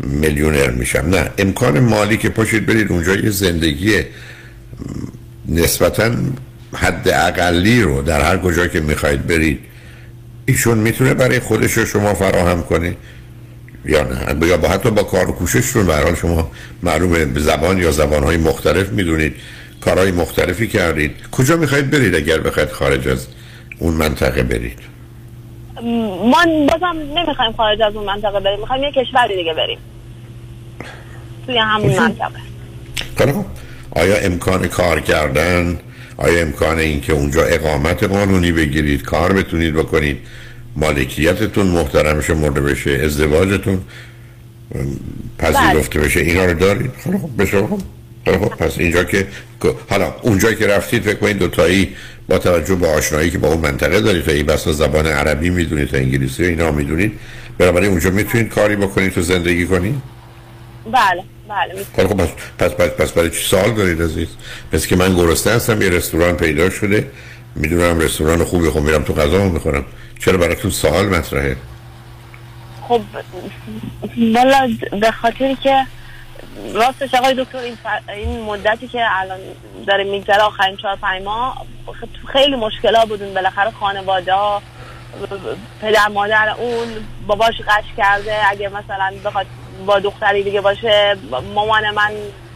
میلیونر 0.00 0.70
میشم 0.70 0.98
نه. 0.98 1.30
امکان 1.38 1.80
مالی 1.80 2.16
که 2.16 2.28
پاشید 2.28 2.66
برید 2.66 2.92
اونجا 2.92 3.14
یه 3.14 3.30
زندگی 3.30 4.00
نسبتا 5.48 6.10
حد 6.74 7.08
اقلی 7.08 7.82
رو 7.82 8.02
در 8.02 8.20
هر 8.20 8.38
کجا 8.38 8.66
که 8.66 8.80
می‌خواید 8.80 9.26
برید 9.26 9.58
ایشون 10.46 10.78
می‌تونه 10.78 11.14
برای 11.14 11.38
خودش 11.38 11.72
رو 11.72 11.86
شما 11.86 12.14
فراهم 12.14 12.62
کنه. 12.62 12.96
یا 13.84 14.02
نه. 14.02 14.46
یا 14.46 14.56
با 14.56 14.68
حتی 14.68 14.90
با 14.90 15.02
کار 15.02 15.30
و 15.30 15.32
کوششتون 15.32 15.86
به 15.86 15.94
حال 15.94 16.14
شما 16.14 16.50
معلومه 16.82 17.24
به 17.24 17.40
زبان 17.40 17.78
یا 17.78 17.90
زبانهای 17.90 18.36
مختلف 18.36 18.88
می‌دونید. 18.88 19.34
کارهای 19.80 20.12
مختلفی 20.12 20.68
کردید. 20.68 21.14
کجا 21.32 21.56
می‌خواید 21.56 21.90
برید 21.90 22.14
اگر 22.14 22.40
بخواید 22.40 22.70
خارج 22.70 23.08
از 23.08 23.26
اون 23.78 23.94
منطقه 23.94 24.42
برید؟ 24.42 24.78
ما 25.82 26.44
بازم 26.68 26.96
نمی‌خوایم 27.16 27.52
خارج 27.56 27.82
از 27.82 27.94
اون 27.96 28.04
منطقه 28.04 28.40
بریم. 28.40 28.60
می‌خوایم 28.60 28.82
یه 28.82 28.90
کشوری 28.90 29.36
دیگه 29.36 29.54
بریم. 29.54 29.78
توی 31.46 31.58
همون 31.58 31.98
منطقه. 31.98 32.40
خیلی 33.18 33.32
خوب. 33.32 33.46
آیا 33.90 34.16
امکان 34.16 34.68
کار 34.68 35.00
کردن 35.00 35.78
آیا 36.16 36.40
امکان 36.40 36.78
اینکه 36.78 37.12
اونجا 37.12 37.44
اقامت 37.44 38.02
قانونی 38.02 38.52
بگیرید 38.52 39.02
کار 39.02 39.32
بتونید 39.32 39.74
بکنید 39.74 40.18
مالکیتتون 40.76 41.66
محترم 41.66 42.20
شمرده 42.20 42.60
بشه 42.60 42.90
ازدواجتون 42.90 43.80
پذیرفته 45.38 46.00
بشه 46.00 46.20
اینا 46.20 46.44
رو 46.44 46.54
دارید. 46.54 46.90
خوب 47.02 47.42
بشه 47.42 47.58
خب. 47.58 47.80
خوب. 48.38 48.48
پس 48.48 48.78
اینجا 48.78 49.04
که 49.04 49.26
حالا 49.88 50.14
اونجا 50.22 50.52
که 50.52 50.66
رفتید 50.66 51.02
فکر 51.02 51.14
کنید 51.14 51.38
دوتایی 51.38 51.88
با 52.28 52.38
توجه 52.38 52.74
به 52.74 52.86
آشنایی 52.88 53.30
که 53.30 53.38
با 53.38 53.48
اون 53.48 53.60
منطقه 53.60 54.00
دارید 54.00 54.24
تا 54.24 54.32
این 54.32 54.46
بسا 54.46 54.72
زبان 54.72 55.06
عربی 55.06 55.50
می‌دونید 55.50 55.88
تا 55.88 55.96
انگلیسی 55.96 56.42
و 56.42 56.46
اینا 56.46 56.70
می‌دونید 56.70 57.12
بنابراین 57.58 57.90
اونجا 57.90 58.10
می‌تونید 58.10 58.48
کاری 58.48 58.76
بکنید 58.76 59.12
تو 59.12 59.22
زندگی 59.22 59.66
کنید؟ 59.66 59.94
بله 60.86 61.22
بله. 61.48 62.06
خب 62.06 62.16
پس 62.16 62.28
پس 62.58 62.70
پس, 62.70 62.90
پس 62.90 63.12
برای 63.12 63.30
چی 63.30 63.42
سوال 63.42 63.74
دارید 63.74 64.02
عزیز؟ 64.02 64.28
پس 64.72 64.86
که 64.86 64.96
من 64.96 65.14
گرسنه 65.14 65.52
هستم 65.52 65.82
یه 65.82 65.88
رستوران 65.88 66.36
پیدا 66.36 66.70
شده. 66.70 67.06
می‌دونم 67.54 68.00
رستوران 68.00 68.44
خوبی 68.44 68.70
خب 68.70 68.80
میرم 68.80 69.02
تو 69.02 69.12
غذا 69.12 69.38
می‌خورم. 69.44 69.84
چرا 70.24 70.38
براتون 70.38 70.70
سوال 70.70 71.06
مطرحه؟ 71.08 71.56
خب 72.88 73.00
والا 74.34 74.70
به 75.00 75.10
خاطری 75.10 75.56
که 75.56 75.86
راستش 76.74 77.14
آقای 77.14 77.34
دکتر 77.34 77.58
این, 77.58 77.76
این 78.08 78.42
مدتی 78.42 78.88
که 78.88 79.06
الان 79.10 79.38
داره 79.86 80.04
میگذره 80.04 80.42
آخرین 80.42 80.76
چهار 80.76 80.96
پنج 80.96 81.22
ماه 81.22 81.66
خ- 81.86 82.32
خیلی 82.32 82.56
مشکلات 82.56 83.08
بودون 83.08 83.34
بالاخره 83.34 83.70
خانواده 83.70 84.34
ها 84.34 84.62
پدر 85.80 86.08
مادر 86.08 86.54
اون 86.58 86.88
باباش 87.26 87.54
قش 87.68 87.84
کرده. 87.96 88.36
اگه 88.50 88.68
مثلا 88.68 89.12
بخواد 89.24 89.46
با 89.86 89.98
دختری 89.98 90.42
دیگه 90.42 90.60
باشه 90.60 91.16
مامان 91.54 91.90
من 91.90 92.12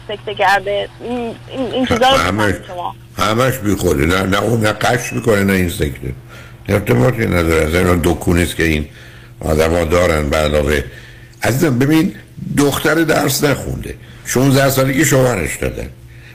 سکته 0.07 0.35
کرده 0.35 0.89
این, 1.03 1.35
این, 1.73 1.85
چیزا 1.85 2.09
رو 2.09 2.17
همش 2.17 2.53
شما. 2.67 2.95
همش 3.17 3.57
بی 3.57 3.75
خوده 3.75 4.05
نه 4.05 4.23
نه 4.23 4.43
اون 4.43 4.61
نه 4.61 4.71
قش 4.71 5.13
می‌کنه 5.13 5.43
نه 5.43 5.53
این 5.53 5.69
سکته. 5.69 6.13
ارتباطی 6.69 7.25
نداره. 7.25 7.65
از 7.65 7.75
این 7.75 7.99
دکون 8.03 8.39
است 8.39 8.55
که 8.55 8.63
این 8.63 8.85
آدم 9.39 9.71
ها 9.71 9.85
دارن. 9.85 10.29
به 10.29 10.37
علاوه 10.37 10.83
عزیزم 11.43 11.79
ببین 11.79 12.15
دختر 12.57 12.95
درس 12.95 13.43
نخونده. 13.43 13.95
16 14.25 14.69
سالگی 14.69 15.05
شوهرش 15.05 15.55
دادن. 15.55 15.89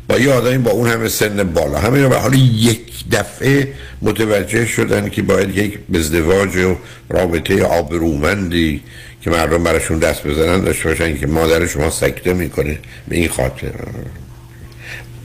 با 0.09 0.19
یه 0.19 0.33
آدمی 0.33 0.59
با 0.59 0.71
اون 0.71 0.89
همه 0.91 1.09
سن 1.09 1.43
بالا. 1.45 1.79
همین 1.79 2.09
به 2.09 2.17
حال 2.17 2.35
یک 2.35 2.81
دفعه 3.13 3.69
متوجه 4.03 4.67
شدن 4.67 5.09
که 5.09 5.23
باید 5.23 5.57
یک 5.57 5.79
ازدواج 5.95 6.57
و 6.57 6.77
رابطه 7.09 7.65
آبرومندی 7.65 8.83
که 9.21 9.31
مردم 9.31 9.65
براشون 9.65 9.99
دست 9.99 10.27
بزنن 10.27 10.61
داشته 10.61 10.89
باشن 10.89 11.19
که 11.19 11.27
مادر 11.27 11.67
شما 11.67 11.91
سکته 11.91 12.33
می‌کنه 12.33 12.79
به 13.09 13.17
این 13.17 13.29
خاطر. 13.29 13.71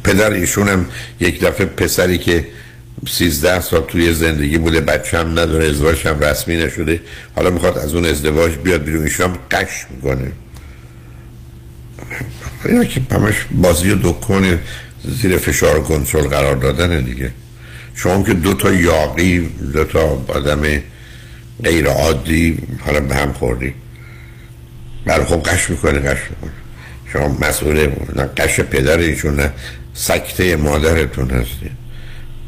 پدر 0.04 0.32
ایشون 0.32 0.70
هم 0.70 0.86
یک 1.20 1.40
دفعه 1.40 1.66
پسری 1.66 2.18
که 2.18 2.48
سیزده 3.08 3.62
سال 3.62 3.82
توی 3.82 4.14
زندگی 4.14 4.58
بوده 4.58 4.82
بچه 4.82 5.18
هم 5.18 5.40
نداره 5.40 5.68
ازدواج 5.68 6.08
هم 6.08 6.20
رسمی 6.20 6.58
نشده 6.58 7.00
حالا 7.36 7.50
می‌خواد 7.50 7.78
از 7.78 7.94
اون 7.94 8.06
ازدواج 8.06 8.56
بیاد 8.56 8.84
بیرون. 8.84 9.04
ایشون 9.04 9.30
هم 9.30 9.38
قش 9.52 9.86
می‌کنه. 9.90 10.32
اینا 12.66 12.84
که 12.84 13.02
همش 13.12 13.46
بازی 13.52 13.92
و 13.92 13.96
دکون 13.96 14.60
زیر 15.22 15.38
فشار 15.38 15.84
کنترل 15.84 16.28
قرار 16.28 16.56
دادن 16.56 17.04
دیگه. 17.04 17.32
شما 17.96 18.24
که 18.24 18.34
دو 18.34 18.54
تا 18.54 18.74
یاقی 18.74 19.50
دو 19.74 19.84
تا 19.84 20.24
آدم 20.28 20.62
غیر 21.64 21.88
عادی 21.88 22.58
حالا 22.80 23.00
به 23.00 23.16
هم 23.16 23.34
خوردی. 23.34 23.74
برای 25.06 25.26
خب 25.26 25.44
قش 25.44 25.69
می‌کنه 25.69 25.99
قش 25.99 26.19
می‌کنه. 26.30 26.52
شما 27.14 27.48
مسئول 27.48 27.90
قش 28.38 28.60
پدر 28.60 28.98
ایشون 28.98 29.49
سکته 29.94 30.56
مادرتون 30.56 31.30
هستی. 31.30 31.72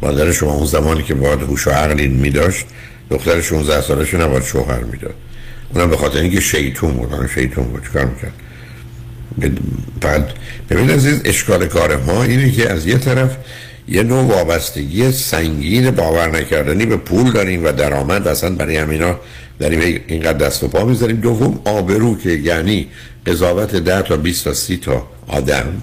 مادر 0.01 0.31
شما 0.31 0.53
اون 0.53 0.65
زمانی 0.65 1.03
که 1.03 1.13
باید 1.13 1.41
هوش 1.41 1.67
و 1.67 1.71
عقلی 1.71 2.07
میداشت 2.07 2.65
دختر 3.09 3.41
16 3.41 3.81
سالش 3.81 4.13
نباید 4.13 4.43
شوهر 4.43 4.79
می‌داد. 4.79 5.13
اونم 5.73 5.89
به 5.89 5.97
خاطر 5.97 6.19
اینکه 6.19 6.39
شیطون 6.39 6.91
بود. 6.91 7.13
اون 7.13 7.27
شیطون 7.27 7.63
بود. 7.63 7.83
چیکار 7.83 8.05
می‌کرد؟ 8.05 8.33
بعد 10.01 10.33
ببین 10.69 10.89
عزیز 10.89 11.21
اشکال 11.25 11.65
کار 11.65 11.97
ما 11.97 12.23
اینه 12.23 12.51
که 12.51 12.71
از 12.71 12.85
یه 12.85 12.97
طرف 12.97 13.37
یه 13.87 14.03
نوع 14.03 14.23
وابستگی 14.23 15.11
سنگین 15.11 15.91
باور 15.91 16.39
نکردنی 16.39 16.85
به 16.85 16.97
پول 16.97 17.31
داریم 17.31 17.65
و 17.65 17.71
درآمد 17.71 18.27
اصلا 18.27 18.55
برای 18.55 18.77
همینا 18.77 19.19
داریم 19.59 20.01
اینقدر 20.07 20.37
دست 20.37 20.63
و 20.63 20.67
پا 20.67 20.85
می‌ذاریم. 20.85 21.15
دوم 21.15 21.61
آبرو 21.65 22.17
که 22.17 22.29
یعنی 22.29 22.87
قضاوت 23.25 23.75
ده 23.75 24.01
تا 24.01 24.17
20 24.17 24.43
تا 24.43 24.53
30 24.53 24.77
تا 24.77 25.07
آدم 25.27 25.81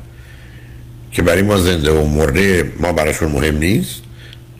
که 1.12 1.22
برای 1.22 1.42
ما 1.42 1.56
زنده 1.58 1.90
و 1.90 2.06
مرده 2.06 2.72
ما 2.80 2.92
براشون 2.92 3.32
مهم 3.32 3.58
نیست. 3.58 4.03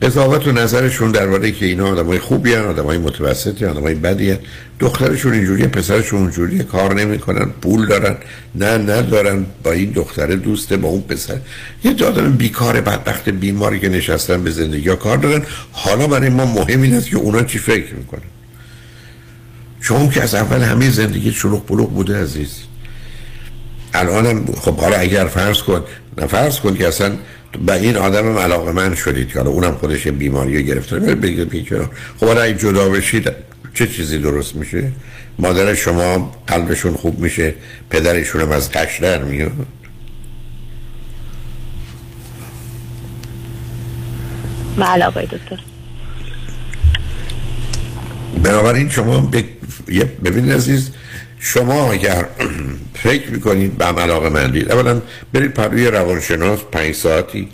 قضاوت 0.01 0.47
و 0.47 0.51
نظرشون 0.51 1.11
درباره 1.11 1.51
که 1.51 1.65
اینا 1.65 1.87
آدمای 1.87 2.19
خوبی 2.19 2.53
هن 2.53 2.65
آدمای 2.65 2.97
متوسطی 2.97 3.65
آدمای 3.65 3.95
بدی 3.95 4.31
هن. 4.31 4.37
دخترشون 4.79 5.33
اینجوریه 5.33 5.67
پسرشون 5.67 6.19
اونجوریه 6.19 6.63
کار 6.63 6.93
نمی‌کنن 6.93 7.45
پول 7.61 7.87
دارن 7.87 8.17
نه 8.55 8.77
ندارن. 8.77 9.45
با 9.63 9.71
این 9.71 9.91
دختر 9.91 10.27
دوسته 10.27 10.77
با 10.77 10.87
اون 10.87 11.01
پسر. 11.01 11.37
یه 11.83 12.05
آدم 12.05 12.31
بیکار 12.31 12.81
بدبخت 12.81 13.29
بیماری 13.29 13.79
که 13.79 13.89
نشستن 13.89 14.43
به 14.43 14.51
زندگی 14.51 14.89
ها 14.89 14.95
کار 14.95 15.17
دارن 15.17 15.41
حالا 15.71 16.07
برای 16.07 16.29
ما 16.29 16.45
مهم 16.45 16.81
این 16.81 16.93
است 16.93 17.09
که 17.09 17.17
اونا 17.17 17.43
چی 17.43 17.59
فکر 17.59 17.93
می‌کنن. 17.95 18.21
شما 19.81 20.07
که 20.07 20.23
از 20.23 20.35
اول 20.35 20.61
همه 20.61 20.89
زندگی 20.89 21.31
شلوغ 21.31 21.67
بلوغ 21.67 21.93
بوده 21.93 22.21
عزیز. 22.21 22.55
الانم 23.93 24.45
خب 24.45 24.77
حالا 24.77 24.97
اگر 24.97 25.25
فرض 25.25 25.61
کن 25.61 25.83
نه 26.17 26.27
فرض 26.27 26.59
کن 26.59 26.75
که 26.75 26.87
اصلا 26.87 27.11
به 27.65 27.73
این 27.73 27.97
آدم 27.97 28.37
علاقه 28.37 28.71
من 28.71 28.95
شدید 28.95 29.27
که 29.27 29.39
حالا 29.39 29.51
اونم 29.51 29.75
خودش 29.75 30.05
یه 30.05 30.11
بیماری 30.11 30.57
رو 30.57 30.61
گرفته. 30.61 30.99
بگید 30.99 31.21
بگید 31.21 31.49
بگید 31.49 31.67
چرا. 31.69 31.89
خب 32.19 32.27
اگه 32.27 32.53
جدا 32.53 32.89
بشید 32.89 33.31
چه 33.73 33.87
چیزی 33.87 34.17
درست 34.17 34.55
میشه؟ 34.55 34.91
مادر 35.39 35.73
شما 35.73 36.31
قلبشون 36.47 36.93
خوب 36.93 37.19
میشه 37.19 37.53
پدرشون 37.89 38.41
هم 38.41 38.51
از 38.51 38.71
قش 38.71 38.99
در 38.99 39.23
میاد؟ 39.23 39.51
بله 44.77 45.05
آقای 45.05 45.25
دکتر. 45.25 45.59
بنابراین 48.43 48.89
شما 48.89 49.31
ببینید 50.23 50.51
عزیز 50.51 50.91
شما 51.45 51.91
اگر 51.91 52.25
فکر 53.03 53.31
می‌کنید 53.31 53.77
به 53.77 53.85
هم 53.85 53.99
علاقه 53.99 54.29
مندید 54.29 54.71
اولا 54.71 55.01
برید 55.33 55.53
پروی 55.53 55.87
روانشناس 55.87 56.59
پنج 56.71 56.95
ساعتی 56.95 57.47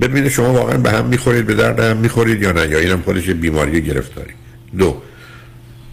ببینید 0.00 0.28
شما 0.28 0.52
واقعا 0.52 0.78
به 0.78 0.90
هم 0.90 1.06
می‌خورید 1.06 1.46
به 1.46 1.54
درد 1.54 1.80
هم 1.80 1.96
می‌خورید 1.96 2.42
یا 2.42 2.52
نه 2.52 2.68
یا 2.68 2.78
اینم 2.78 3.02
خودش 3.02 3.30
بیماری 3.30 3.82
گرفتاری 3.82 4.32
دو 4.78 5.02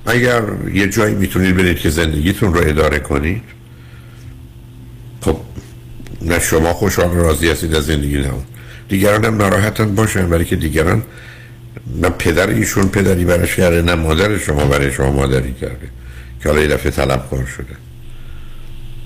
اگر 0.06 0.41
یه 0.73 0.88
جایی 0.88 1.15
می‌تونید 1.15 1.57
برید 1.57 1.78
که 1.78 1.90
زندگیتون 1.90 2.53
رو 2.53 2.68
اداره 2.68 2.99
کنید 2.99 3.44
خب 5.22 5.38
نه 6.22 6.40
شما 6.40 6.73
خوشحال 6.73 7.11
راضی 7.11 7.49
هستید 7.49 7.76
از 7.76 7.86
زندگی 7.86 8.18
نه. 8.18 8.32
دیگران 8.90 9.26
هم 9.26 9.38
ناراحتن 9.38 9.95
باشن 9.95 10.30
برای 10.30 10.45
که 10.45 10.56
دیگران 10.56 11.03
نه 12.02 12.10
پدر 12.10 12.48
ایشون 12.48 12.90
پدری 12.90 13.26
برش 13.26 13.56
کرده 13.56 13.82
نه 13.82 13.95
مادر 13.95 14.38
شما 14.38 14.65
برای 14.65 14.91
شما 14.91 15.11
مادری 15.11 15.53
کرده 15.53 16.01
که 16.43 16.49
حالا 16.49 16.61
یه 16.61 16.68
دفعه 16.68 16.91
طلبکار 16.91 17.45
شده. 17.45 17.76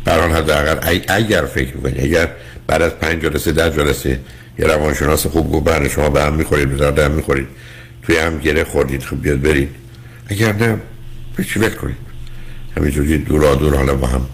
برحال 0.06 0.32
حداقل 0.32 0.88
ای- 0.90 1.02
اگر 1.08 1.46
فکر 1.46 1.76
می‌کنید 1.76 2.02
اگر 2.02 2.30
بعد 2.68 2.82
از 2.82 2.92
پنج 2.92 3.22
جلسه 3.22 3.52
ده 3.52 3.70
جلسه 3.70 4.20
یه 4.60 4.66
روانشناس 4.68 5.28
خوب 5.28 5.52
گفت 5.52 5.66
برای 5.66 5.90
شما 5.90 6.10
به 6.10 6.24
هم 6.24 6.34
می‌خورید 6.34 6.78
درد 6.78 7.00
هم 7.00 7.12
می‌خورید 7.12 7.48
توی 8.04 8.18
هم 8.18 8.40
گره 8.40 8.64
خوردید 8.64 9.04
خب 9.04 9.22
بیاد 9.22 9.42
برید. 9.42 9.70
اگر 10.28 10.54
نه 10.54 10.78
چی 11.54 11.60
ول 11.60 11.70
کنید؟ 11.70 11.96
همینجوری 12.78 13.18
دورا 13.18 13.56
دور 13.56 13.76
حالا 13.76 13.96
با 13.96 14.08
هم 14.08 14.26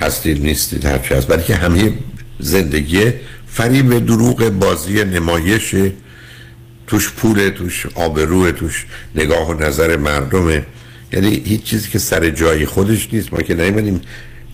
هستید 0.00 0.42
نیستید 0.42 0.84
هرچی 0.84 1.14
هست. 1.14 1.26
برای 1.26 1.42
که 1.42 1.54
همه 1.54 1.92
زندگی 2.38 3.12
فریب 3.46 4.06
دروغ 4.06 4.48
بازی 4.48 5.04
نمایش 5.04 5.74
توش 6.86 7.12
پول 7.12 7.48
توش 7.48 7.86
آبروه 7.94 8.52
توش 8.52 8.86
نگاه 9.14 9.50
و 9.50 9.62
نظر 9.64 9.96
مردمه. 9.96 10.66
یعنی 11.12 11.42
هیچ 11.44 11.62
چیزی 11.62 11.88
که 11.88 11.98
سر 11.98 12.30
جای 12.30 12.66
خودش 12.66 13.08
نیست. 13.12 13.32
ما 13.32 13.42
که 13.42 13.54
نیمدیم 13.54 14.00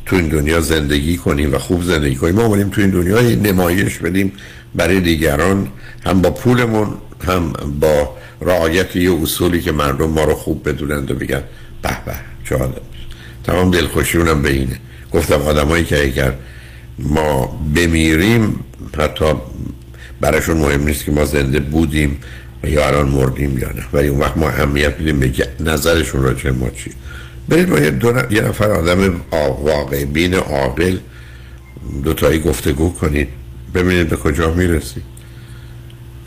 تو 0.07 0.17
این 0.17 0.29
دنیا 0.29 0.61
زندگی 0.61 1.17
کنیم 1.17 1.55
و 1.55 1.59
خوب 1.59 1.83
زندگی 1.83 2.17
کنیم. 2.17 2.35
ما 2.35 2.45
اومدیم 2.45 2.69
تو 2.69 2.81
این 2.81 2.91
دنیا 2.91 3.21
نمایش 3.21 3.99
بدیم 3.99 4.33
برای 4.75 5.01
دیگران 5.01 5.69
هم 6.07 6.23
با 6.23 6.31
پولمون 6.31 6.89
هم 7.27 7.53
با 7.81 8.17
رعایت 8.41 8.97
یه 8.97 9.23
اصولی 9.23 9.61
که 9.61 9.73
مردم 9.73 10.11
ما 10.11 10.25
رو 10.25 10.35
خوب 10.35 10.69
بدونند 10.69 11.11
و 11.11 11.15
بگن 11.15 11.43
به 11.83 11.97
به 12.07 12.15
چه 12.49 12.59
تمام 13.45 13.71
دلخوشی 13.71 14.19
اونم 14.19 14.43
به 14.43 14.51
اینه. 14.51 14.79
گفتم 15.13 15.43
آدمایی 15.43 15.85
که 15.85 16.03
اگر 16.03 16.33
ما 16.99 17.61
بمیریم 17.75 18.61
حتی 18.99 19.25
براشون 20.21 20.57
مهم 20.57 20.85
نیست 20.85 21.05
که 21.05 21.13
ما 21.13 21.25
زنده 21.25 21.61
بودیم. 21.61 22.19
یا 22.69 22.87
الان 22.87 23.09
مردیم 23.09 23.59
یا 23.59 23.69
نه. 23.69 23.85
ولی 23.93 24.09
اون 24.09 24.21
وقت 24.21 24.37
ما 24.37 24.49
اهمیت 24.49 24.99
میدیم 24.99 25.21
به 25.21 25.33
نظرشون 25.61 26.35
به 26.35 26.53
ما 26.53 26.71
چی. 26.71 26.91
برید 27.49 27.71
با 27.71 27.79
یه, 27.79 27.91
دو 27.91 28.13
یه 28.31 28.41
نفر 28.41 28.71
آدم 28.71 29.21
واقع 29.63 30.05
بین 30.05 30.35
عاقل 30.35 30.97
دوتایی 32.05 32.39
گفتگو 32.39 32.93
کنید. 32.93 33.29
ببینید 33.75 34.09
به 34.09 34.17
کجا 34.17 34.55
می‌رسید 34.55 35.03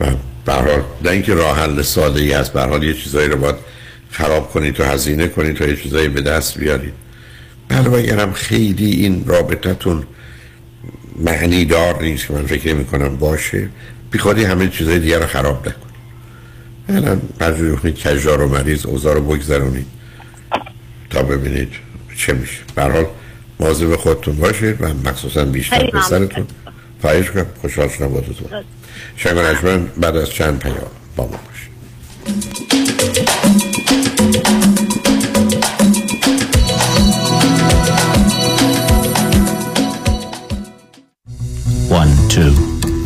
و 0.00 0.06
به 0.44 0.52
هر 0.52 0.68
حال 0.68 0.82
نه 1.04 1.10
اینکه 1.10 1.34
راه 1.34 1.58
حل 1.58 1.82
ساده 1.82 2.20
ای 2.20 2.32
است 2.32 2.52
به 2.52 2.60
هر 2.60 2.68
حال 2.68 2.82
یه 2.82 2.94
چیزایی 2.94 3.28
رو 3.28 3.36
باید 3.36 3.56
خراب 4.10 4.50
کنید 4.50 4.80
و 4.80 4.84
هزینه 4.84 5.28
کنید 5.28 5.56
تا 5.56 5.66
یه 5.66 5.76
چیزایی 5.76 6.08
به 6.08 6.20
دست 6.20 6.58
بیارید. 6.58 6.92
بله 7.68 7.92
اگرم 7.92 8.32
خیلی 8.32 8.90
این 8.90 9.24
رابطتون 9.26 10.04
معنی 11.16 11.64
دار 11.64 12.02
نیست 12.02 12.26
که 12.26 12.32
من 12.32 12.46
فکر 12.46 12.74
نمی 12.74 12.84
کنم 12.84 13.16
باشه. 13.16 13.68
بیخوادی 14.10 14.44
همه 14.44 14.68
چیزای 14.68 14.98
دیگر 14.98 15.18
رو 15.18 15.26
خراب 15.26 15.68
نکنید. 15.68 15.87
کنید 16.88 17.98
کجار 17.98 18.42
و 18.42 18.48
مریض 18.48 18.86
اوضاع 18.86 19.14
رو 19.14 19.20
بگذرونید 19.20 19.86
تا 21.10 21.22
ببینید 21.22 21.72
چه 22.16 22.32
میشه. 22.32 22.58
به 22.74 22.82
هر 22.82 22.90
حال 22.90 23.06
مواظب 23.60 23.96
خودتون 23.96 24.36
باشید 24.36 24.82
و 24.82 24.86
مخصوصا 25.04 25.44
بیشتر. 25.44 25.90
پسرتون. 25.90 26.46
خواهش 27.00 27.30
کنم 27.30 27.46
خوشحال 27.60 27.88
شدم 27.88 28.08
با 28.08 28.20
دوتون 28.20 28.64
شنگ 29.16 29.36
و 29.36 29.78
بعد 30.00 30.16
از 30.16 30.30
چند 30.30 30.58
پیام 30.58 30.90
با 31.16 31.24
ما 31.24 31.40
باشید. 31.46 32.97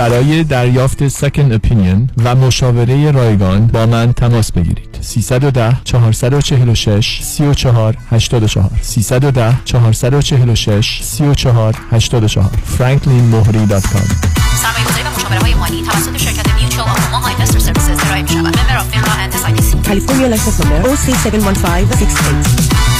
برای 0.00 0.44
دریافت 0.44 1.08
second 1.08 1.52
opinion 1.52 2.10
و 2.24 2.34
مشاوره 2.34 3.10
رایگان 3.10 3.66
با 3.66 3.86
من 3.86 4.12
تماس 4.12 4.52
بگیرید. 4.52 4.98
310 5.00 5.76
446 5.84 7.20
34 7.22 7.96
84 8.10 8.70
310 8.82 9.54
446 9.64 11.00
34 11.02 11.74
84 11.90 12.50
franklinmohri.com 12.78 14.08
سرمایه 14.62 14.84
گذاری 14.88 15.02
و 15.02 15.10
مشاوره 15.16 15.40
های 15.40 15.54
مالی 15.54 15.82
توسط 15.82 16.16
شرکت 16.16 16.54
Mutual 16.54 16.88
of 16.88 17.18
Omaha 17.18 17.34
Investor 17.34 17.58
Services 17.58 18.04
ارائه 18.06 18.22
می 18.22 18.28
شود 18.28 18.38
member 18.38 18.78
of 18.78 18.90
FINRA 18.90 19.12
and 19.12 19.32
SIPC 19.32 19.86
California 19.86 20.28
license 20.36 20.60
number 20.60 20.88
OC71568. 20.88 22.99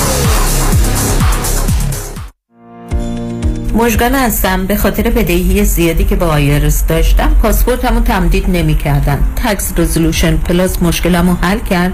مژگان 3.73 4.15
هستم. 4.15 4.65
به 4.65 4.75
خاطر 4.75 5.03
بدهی 5.09 5.63
زیادی 5.63 6.03
که 6.03 6.15
با 6.15 6.25
IRS 6.25 6.87
داشتم 6.87 7.35
پاسپورتمو 7.41 7.99
تمدید 7.99 8.49
نمی 8.49 8.75
کردن 8.75 9.19
Tax 9.35 9.73
Resolution 9.77 10.37
Plus 10.37 10.81
مشکلمو 10.81 11.33
حل 11.41 11.59
کرد. 11.59 11.93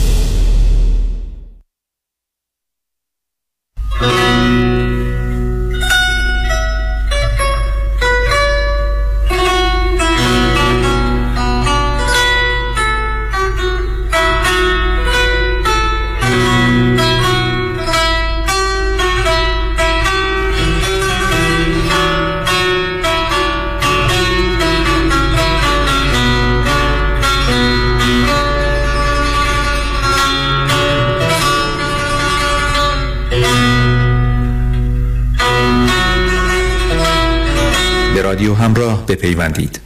بپیوندید. 39.11 39.79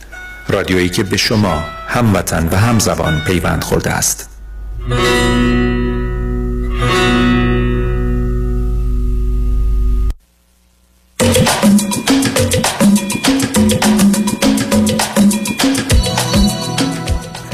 رادیویی 0.49 0.89
که 0.89 1.03
به 1.03 1.17
شما 1.17 1.63
هموطن 1.87 2.49
و 2.51 2.55
همزبان 2.55 3.21
پیوند 3.27 3.63
خورده 3.63 3.91
است. 3.91 4.29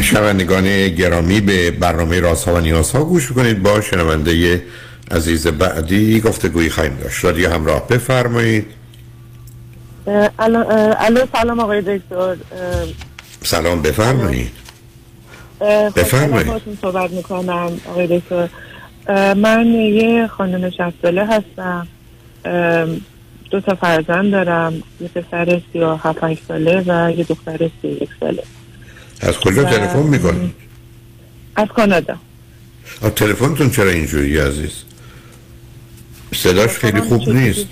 شنوندگان 0.02 0.88
گرامی 0.88 1.42
به 1.42 1.72
برنامه 1.72 2.20
راست 2.20 2.48
ها 2.48 2.56
و 2.56 2.60
نیاز 2.60 2.92
ها 2.92 3.04
گوش 3.04 3.32
کنید 3.32 3.64
با 3.64 3.82
شنونده 3.82 4.64
عزیز 5.12 5.48
بعدی 5.48 6.22
گفتگویی 6.22 6.70
خواهیم 6.70 6.98
داشت. 7.04 7.26
رادیو 7.26 7.50
همراه 7.50 7.88
بفرمایید. 7.88 8.81
الو 10.08 11.26
سلام 11.34 11.60
آقای 11.60 11.82
دکتر. 11.82 12.36
سلام 13.44 13.82
بفرمایید. 13.82 14.52
اه، 15.62 15.90
بفرمایید. 15.90 16.52
صحبت 16.82 17.12
می‌کنم 17.12 17.72
آقای 17.90 18.20
دکتر. 18.20 18.50
من 19.34 19.68
یه 19.68 20.28
خانم 20.28 20.70
شصت 20.70 20.94
ساله 21.02 21.26
هستم 21.26 21.88
دو 23.52 23.62
تا 23.62 23.76
فرزند 23.76 24.32
دارم. 24.32 24.84
یه 25.02 25.08
پسر 25.08 25.62
سی 25.74 25.80
و 25.80 25.96
هفت 25.96 26.48
ساله 26.48 26.84
و 26.88 27.12
یه 27.12 27.24
دختر 27.24 27.70
سی 27.82 27.88
یک 27.88 28.10
ساله. 28.20 28.44
از 29.22 29.38
کجا 29.38 29.64
تلفن 29.64 30.00
می‌کنید 30.00 30.54
از 31.56 31.68
کانادا. 31.68 32.16
تلفنتون 33.16 33.70
چرا 33.70 33.90
اینجوری 33.90 34.38
عزیز؟ 34.38 34.72
صداش 36.36 36.70
خیلی 36.70 37.02
خوب 37.02 37.30
نیست. 37.30 37.68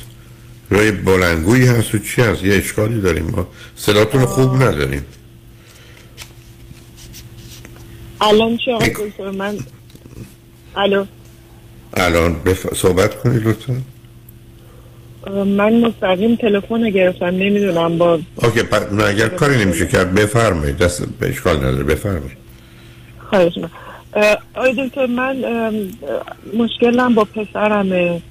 روی 0.70 0.92
بلنگویی 0.92 1.66
هست 1.66 1.96
و 1.96 2.00
چی 2.00 2.22
هست؟ 2.22 2.44
یه 2.44 2.56
اشکالی 2.56 3.02
داریم. 3.02 3.26
ما 3.26 3.48
صداتون 3.76 4.26
خوب 4.26 4.56
نداریم. 4.56 5.06
الان 8.22 8.58
چی 8.58 8.72
آقای 8.72 8.90
دکتر؟ 8.90 9.32
من 9.32 9.58
الو. 10.76 11.06
الان 11.94 12.34
بف... 12.34 12.74
صحبت 12.74 13.16
کنید 13.16 13.48
لطفا. 13.48 13.82
من 15.46 15.80
مستقیم 15.80 16.36
تلفن 16.36 16.84
رو 16.84 16.90
گرفتم 16.90 17.26
نمی‌دونم 17.26 17.98
با 17.98 18.20
اوکی 18.36 18.62
نه 18.92 19.04
اگر 19.04 19.28
کاری 19.28 19.66
نمیشه 19.66 19.88
کرد 19.88 20.14
بفرمایید. 20.14 20.78
دست 20.78 21.04
اشکال 21.22 21.58
نداره 21.58 21.84
بفرمایید. 21.84 22.38
خواهش 23.30 23.58
من 23.58 23.70
آقای 24.56 24.88
دکتر 24.88 25.06
من 25.06 25.36
مشکلم 26.58 27.16
با 27.16 27.24
پسرمه. 27.24 28.22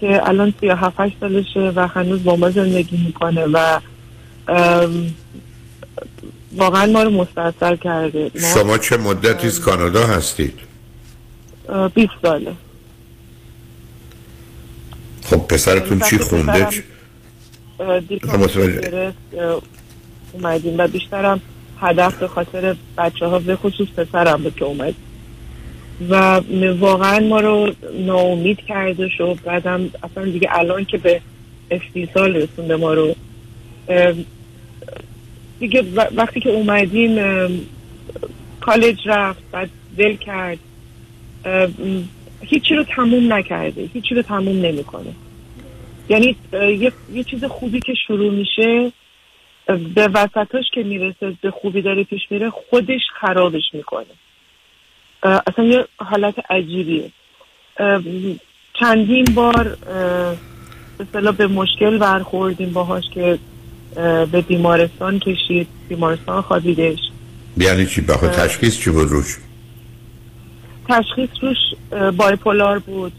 که 0.00 0.28
الان 0.28 0.54
سی 0.60 0.68
و 0.68 0.74
هفت 0.74 1.00
هشت 1.00 1.16
سالشه 1.20 1.72
و 1.76 1.88
هنوز 1.88 2.24
با 2.24 2.36
ما 2.36 2.50
زندگی 2.50 2.96
می‌کنه 2.96 3.44
و 3.44 3.80
واقعا 6.56 6.86
ما 6.86 7.02
رو 7.02 7.10
مستاصل 7.10 7.76
کرده. 7.76 8.30
ما 8.34 8.54
شما 8.54 8.78
چه 8.78 8.96
مدتی 8.96 9.46
از 9.46 9.60
کانادا 9.60 10.06
هستید؟ 10.06 10.54
اه، 11.68 11.88
20 11.88 12.12
ساله. 12.22 12.52
خب 15.24 15.36
پسرتون 15.36 16.00
چی 16.00 16.18
خونده؟ 16.18 16.68
متوجه. 17.78 19.12
اه، 19.38 19.60
اومدیم 20.32 20.78
و 20.78 20.88
بیشترم 20.88 21.40
هدف 21.80 22.14
به 22.14 22.28
خاطر 22.28 22.76
بچه 22.98 23.26
ها 23.26 23.38
به 23.38 23.56
خصوص 23.56 23.88
پسرم 23.88 24.42
بود 24.42 24.56
که 24.56 24.64
اومد. 24.64 24.94
و 26.08 26.40
واقعا 26.78 27.20
ما 27.20 27.40
رو 27.40 27.72
ناامید 28.06 28.58
کرده 28.68 29.08
شد. 29.08 29.38
بعدم 29.44 29.90
اصلا 30.02 30.24
دیگه 30.24 30.48
الان 30.50 30.84
که 30.84 30.98
به 30.98 31.20
استیصال 31.70 32.36
رسونده 32.36 32.76
ما 32.76 32.94
رو 32.94 33.14
دیگه 35.60 35.82
و- 35.82 36.06
وقتی 36.14 36.40
که 36.40 36.50
اومدیم 36.50 37.18
کالج 38.60 39.08
رفت 39.08 39.42
بعد 39.52 39.70
دل 39.98 40.16
کرد. 40.16 40.58
هیچی 42.40 42.74
رو 42.74 42.84
تموم 42.84 43.32
نکرده 43.32 43.90
هیچی 43.94 44.14
رو 44.14 44.22
تموم 44.22 44.56
نمی‌کنه. 44.66 45.12
یعنی 46.08 46.36
یه, 46.52 46.92
یه 47.14 47.24
چیز 47.24 47.44
خوبی 47.44 47.80
که 47.80 47.94
شروع 48.06 48.32
میشه 48.34 48.92
به 49.94 50.08
وسطاش 50.08 50.64
که 50.74 50.82
می‌رسه 50.82 51.32
به 51.42 51.50
خوبی 51.50 51.82
داره 51.82 52.04
پیش 52.04 52.20
میره 52.30 52.50
خودش 52.50 53.00
خرابش 53.20 53.62
می‌کنه. 53.72 54.06
اصلا 55.22 55.64
یه 55.64 55.86
حالت 55.96 56.34
عجیبیه. 56.50 57.10
چندین 58.80 59.24
بار 59.34 59.76
اه، 61.12 61.32
به 61.32 61.46
مشکل 61.46 61.98
برخوردیم 61.98 62.72
باهاش 62.72 63.04
که 63.14 63.38
به 64.32 64.40
بیمارستان 64.48 65.18
کشید. 65.18 65.66
بیمارستان 65.88 66.42
خوابیدش. 66.42 66.98
یعنی 67.56 67.86
چی؟ 67.86 68.00
بخواه 68.00 68.30
تشخیص 68.30 68.78
چی 68.78 68.90
بود 68.90 69.08
روش؟ 69.08 69.36
تشخیص 70.88 71.28
روش 71.42 71.56
بایپولار 72.16 72.78
بود. 72.78 73.12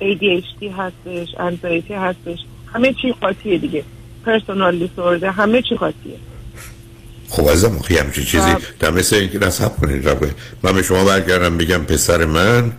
ADHD 0.00 0.64
هستش 0.78 1.28
انزایتی 1.38 1.94
هستش. 1.94 2.38
همه 2.74 2.92
چی 2.92 3.12
قاطیه 3.20 3.58
دیگه. 3.58 3.84
پرسونال 4.26 4.78
دیسورده 4.78 5.30
همه 5.30 5.62
چی 5.62 5.74
قاطیه 5.74 6.16
خب 7.28 7.82
خیلی 7.82 8.00
همچی 8.00 8.24
چیزی 8.24 8.56
در 8.80 8.90
مثل 8.90 9.16
اینکه 9.16 9.38
نصب 9.38 9.76
کنید 9.76 10.08
رب 10.08 10.30
من 10.62 10.72
به 10.72 10.82
شما 10.82 11.04
برگردم 11.04 11.58
بگم 11.58 11.78
پسر 11.78 12.24
من 12.24 12.72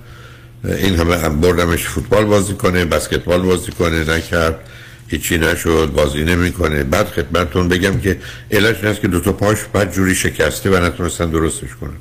این 0.63 0.95
همه 0.95 1.17
هم 1.17 1.41
بردمش 1.41 1.83
فوتبال 1.83 2.25
بازی 2.25 2.53
کنه 2.53 2.85
بسکتبال 2.85 3.41
بازی 3.41 3.71
کنه 3.71 4.09
نکرد 4.09 4.59
هیچی 5.07 5.37
نشد 5.37 5.91
بازی 5.95 6.23
نمی‌کنه. 6.23 6.83
بعد 6.83 7.07
خدمتتون 7.07 7.67
بگم 7.67 7.99
که 7.99 8.17
علت 8.51 8.75
این 8.75 8.87
است 8.87 9.01
که 9.01 9.07
دو 9.07 9.19
تا 9.19 9.31
پاش 9.31 9.57
بعد 9.73 9.93
جوری 9.93 10.15
شکسته 10.15 10.69
و 10.69 10.85
نتونستن 10.85 11.29
درستش 11.29 11.75
کنن. 11.81 11.97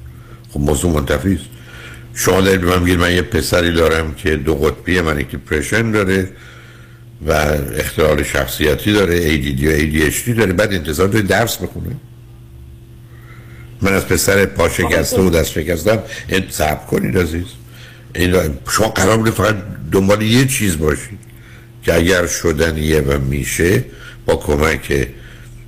خب 0.51 0.61
موضوع 0.61 0.93
منتفی 0.93 1.35
است. 1.35 1.45
شما 2.15 2.41
دارید 2.41 2.61
به 2.61 2.67
من 2.67 2.83
میگید 2.83 2.99
من 2.99 3.15
یه 3.15 3.23
پسری 3.23 3.73
دارم 3.73 4.15
که 4.15 4.37
دو 4.37 4.55
قطبی 4.55 5.01
من 5.01 5.17
دیپرشن 5.17 5.91
داره 5.91 6.29
و 7.27 7.33
اختلال 7.77 8.23
شخصیتی 8.23 8.93
داره 8.93 9.21
ADD 9.21 9.65
و 9.65 9.79
ADHD 9.79 10.31
داره. 10.37 10.53
بعد 10.53 10.73
انتظار 10.73 11.09
داره 11.09 11.25
درس 11.25 11.57
بخونه 11.57 11.97
من 13.85 13.93
از 13.93 14.07
پسر 14.07 14.47
پا 14.47 14.69
شکسته 14.69 15.21
و 15.21 15.31
دست 15.31 15.51
شکستم. 15.51 15.99
صبر 16.51 16.87
کنید 16.87 17.19
عزیز. 17.19 17.47
این 18.15 18.37
شما 18.71 18.89
قرار 18.89 19.17
بوده 19.17 19.31
فقط 19.31 19.57
دنبال 19.93 20.23
یه 20.23 20.47
چیز 20.47 20.79
باشید. 20.79 21.19
که 21.83 21.95
اگر 21.95 22.27
شدنیه 22.27 23.01
و 23.01 23.19
میشه 23.19 23.85
با 24.27 24.37
کمک 24.37 25.09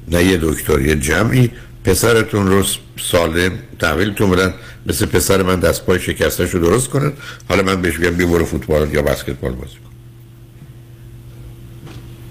نه 0.09 0.25
یه 0.25 0.39
دکتر 0.43 0.81
یه 0.81 0.97
جمعی 0.97 1.51
پسرتون 1.85 2.47
رو 2.47 2.65
سالم 3.01 3.53
تحویلتون 3.79 4.31
بدن. 4.31 4.55
مثل 4.87 5.07
پسر 5.07 5.43
من 5.43 5.61
دست 5.61 5.85
پای 5.85 6.01
شکستش 6.01 6.51
رو 6.51 6.61
درست 6.61 6.89
کنن. 6.89 7.13
حالا 7.49 7.63
من 7.63 7.83
بهش 7.83 7.97
بگم 7.97 8.11
بیا 8.11 8.27
برو 8.27 8.45
فوتبال 8.45 8.95
یا 8.95 9.03
بسکتبال 9.03 9.53
بازی 9.53 9.75
کن. 9.75 9.91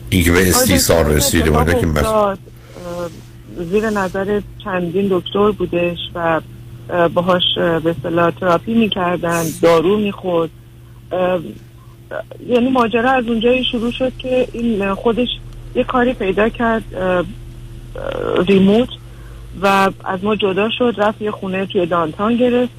این 0.09 0.23
که 0.23 0.31
به 0.31 0.49
استیصال 0.49 1.05
رسیده 1.05 1.51
که. 1.51 1.87
زیر 3.57 3.89
نظر 3.89 4.41
چندین 4.63 5.07
دکتر 5.11 5.51
بودش 5.51 5.97
و 6.15 6.41
باهاش 7.13 7.43
به 7.57 7.89
اصطلاح 7.89 8.31
تراپی 8.31 8.73
می‌کردن 8.73 9.43
دارو 9.61 9.97
می‌خورد. 9.97 10.49
یعنی 12.47 12.69
ماجرا 12.69 13.11
از 13.11 13.27
اونجایی 13.27 13.63
شروع 13.63 13.91
شد 13.91 14.17
که 14.17 14.47
این 14.53 14.93
خودش 14.93 15.27
یه 15.75 15.83
کاری 15.83 16.13
پیدا 16.13 16.49
کرد 16.49 16.83
ریموت 18.47 18.89
و 19.61 19.91
از 20.05 20.23
ما 20.23 20.35
جدا 20.35 20.69
شد 20.69 20.95
رفت 20.97 21.21
یه 21.21 21.31
خونه 21.31 21.65
توی 21.65 21.85
دانتان 21.85 22.35
گرفت 22.35 22.71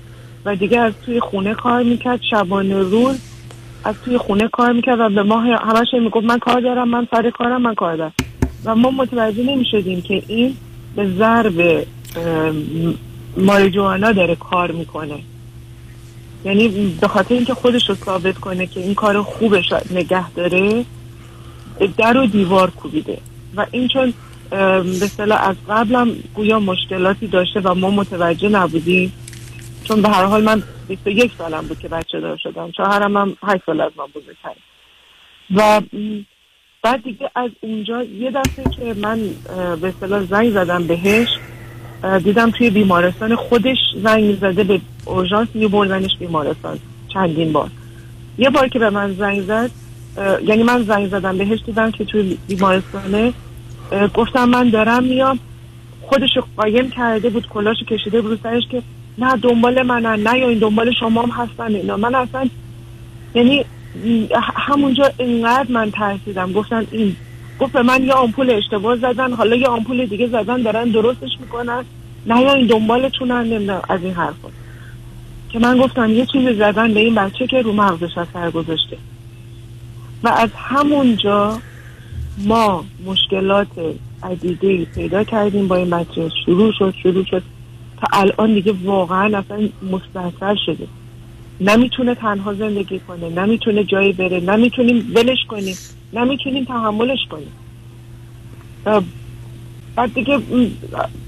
و 0.44 0.57
دیگه 0.57 0.81
از 0.81 0.93
توی 1.07 1.20
خونه 1.20 1.55
کار 1.55 1.82
می‌کرد. 1.82 2.20
شبانه 2.31 2.78
روز 2.78 3.19
از 3.85 3.94
توی 4.05 4.19
خونه 4.19 4.48
کار 4.48 4.73
می‌کرد 4.73 5.01
و 5.01 5.09
به 5.09 5.23
ما 5.23 5.40
همش 5.40 5.86
می‌گفت 5.93 6.27
من 6.27 6.39
کار 6.39 6.61
دارم 6.61 6.89
من 6.89 7.09
سر 7.11 7.31
کارم 7.31 7.62
من 7.62 7.74
کار 7.74 7.97
دارم. 7.97 8.12
و 8.65 8.74
ما 8.74 8.90
متوجه 8.90 9.43
نمی‌شدیم 9.43 10.03
که 10.03 10.23
این 10.27 10.57
به 10.97 11.14
ضرب 11.18 11.86
ماریجوانا 13.36 14.12
داره 14.12 14.35
کار 14.36 14.73
می‌کنه. 14.73 15.18
یعنی 16.44 16.97
به 17.01 17.09
خاطر 17.09 17.35
اینکه 17.35 17.55
خودش 17.55 17.89
رو 17.89 17.94
ثابت 17.94 18.39
کنه 18.39 18.66
که 18.66 18.81
این 18.81 18.94
کار 18.94 19.23
خوبش 19.23 19.73
نگه 19.90 20.31
داره 20.31 20.85
در 21.97 22.16
و 22.16 22.27
دیوار 22.27 22.70
کوبیده. 22.70 23.18
و 23.56 23.66
این 23.70 23.89
چون 23.89 24.14
به 25.20 25.35
از 25.35 25.56
قبلم 25.68 26.16
گویا 26.35 26.60
مشکلاتی 26.60 27.27
داشته 27.27 27.60
و 27.60 27.74
ما 27.74 27.90
متوجه 27.90 28.48
نبودیم. 28.48 29.12
چون 29.85 30.02
به 30.02 30.09
هر 30.09 30.24
حال 30.24 30.43
من 30.44 30.62
21 30.89 31.32
سالم 31.39 31.66
بود 31.66 31.78
که 31.78 31.89
بچه 31.89 32.20
دار 32.20 32.36
شدم. 32.36 32.73
شوهرم 32.77 33.16
هم 33.16 33.36
8 33.43 33.62
سال 33.66 33.81
از 33.81 33.93
من 33.97 34.06
بزرگتر. 34.06 34.56
و 35.56 35.81
بعد 36.82 37.03
دیگه 37.03 37.31
از 37.35 37.51
اونجا 37.61 38.03
یه 38.03 38.31
دفعه 38.31 38.65
که 38.65 38.94
من 39.01 39.20
به 39.81 39.89
اصطلاح 39.89 40.24
زنگ 40.24 40.51
زدم 40.51 40.86
بهش 40.86 41.28
دیدم 42.24 42.51
توی 42.51 42.70
بیمارستان 42.70 43.36
خودش 43.36 43.77
زنگ 44.03 44.36
زده 44.36 44.65
به 44.65 44.81
اورژانس 45.05 45.48
یه 45.55 45.69
بردنش 45.69 46.16
بیمارستان 46.19 46.78
چندین 47.09 47.53
بار. 47.53 47.70
یه 48.39 48.51
بار 48.51 48.69
که 48.69 48.78
به 48.78 48.90
من 48.90 49.15
زنگ 49.15 49.43
زد 49.43 49.70
یعنی 50.44 50.62
من 50.62 50.82
زنگ 50.82 51.09
زدم 51.09 51.39
بهش 51.39 51.59
دیدم 51.66 51.90
که 51.90 52.05
توی 52.05 52.39
بیمارستانه 52.48 53.32
گفتم 54.15 54.48
من 54.48 54.70
دارم 54.70 55.05
میام. 55.05 55.39
خودش 56.03 56.39
قایم 56.57 56.90
کرده 56.90 57.31
بود 57.31 57.48
کلاشو 57.48 57.85
کشیده 57.85 58.20
بود 58.20 58.40
سرش 58.43 58.62
که 58.70 58.82
نه 59.19 59.36
دنبال 59.36 59.82
منن 59.82 60.20
نه 60.20 60.39
یا 60.39 60.48
این 60.48 60.59
دنبال 60.59 60.93
شما 61.01 61.23
هم 61.23 61.31
هستن 61.31 61.74
اینا. 61.74 61.97
من 61.97 62.15
اصلا 62.15 62.48
یعنی 63.35 63.65
همونجا 64.54 65.12
اینقدر 65.16 65.72
من 65.72 65.90
ترسیدم. 65.90 66.52
گفتن 66.52 66.86
این 66.90 67.16
گفت 67.60 67.72
به 67.72 67.82
من 67.82 68.04
یه 68.04 68.12
آمپول 68.12 68.50
اشتباه 68.50 68.96
زدن. 68.96 69.32
حالا 69.32 69.56
یه 69.56 69.66
آمپول 69.66 70.06
دیگه 70.06 70.26
زدن 70.26 70.62
دارن 70.62 70.84
درستش 70.90 71.30
می‌کنن. 71.40 71.84
نه 72.26 72.40
یا 72.40 72.54
این 72.54 72.66
دنبالتونن. 72.66 73.44
نمی‌دونم 73.44 73.82
از 73.88 74.02
این 74.02 74.14
حرفا 74.14 74.48
که 75.48 75.58
من 75.58 75.78
گفتم 75.78 76.10
یه 76.10 76.26
چیزی 76.26 76.54
زدن 76.54 76.94
به 76.94 77.00
این 77.00 77.14
بچه 77.14 77.46
که 77.46 77.62
رو 77.62 77.72
مغزش 77.72 78.18
اثر 78.18 78.50
گذاشته. 78.50 78.96
و 80.22 80.28
از 80.28 80.50
همونجا 80.56 81.58
ما 82.38 82.84
مشکلات 83.06 83.66
عدیده 84.22 84.84
پیدا 84.84 85.24
کردیم 85.24 85.68
با 85.68 85.76
این 85.76 85.90
بچه. 85.90 86.30
شروع 86.46 86.72
شد 86.78 86.94
شروع 87.02 87.24
شد. 87.24 87.42
تا 88.00 88.06
الان 88.12 88.54
دیگه 88.54 88.74
واقعا 88.84 89.38
اصلا 89.38 89.68
مستحصل 89.90 90.56
شده. 90.66 90.86
نمی‌تونه 91.60 92.14
تنها 92.14 92.54
زندگی 92.54 92.98
کنه 92.98 93.28
نمی‌تونه 93.28 93.84
جایی 93.84 94.12
بره 94.12 94.40
نمی‌تونیم 94.40 95.12
ولش 95.14 95.44
کنیم 95.48 95.76
نمی‌تونیم 96.12 96.64
تحملش 96.64 97.18
کنیم. 97.30 97.52
بعد 99.96 100.14
دیگه 100.14 100.38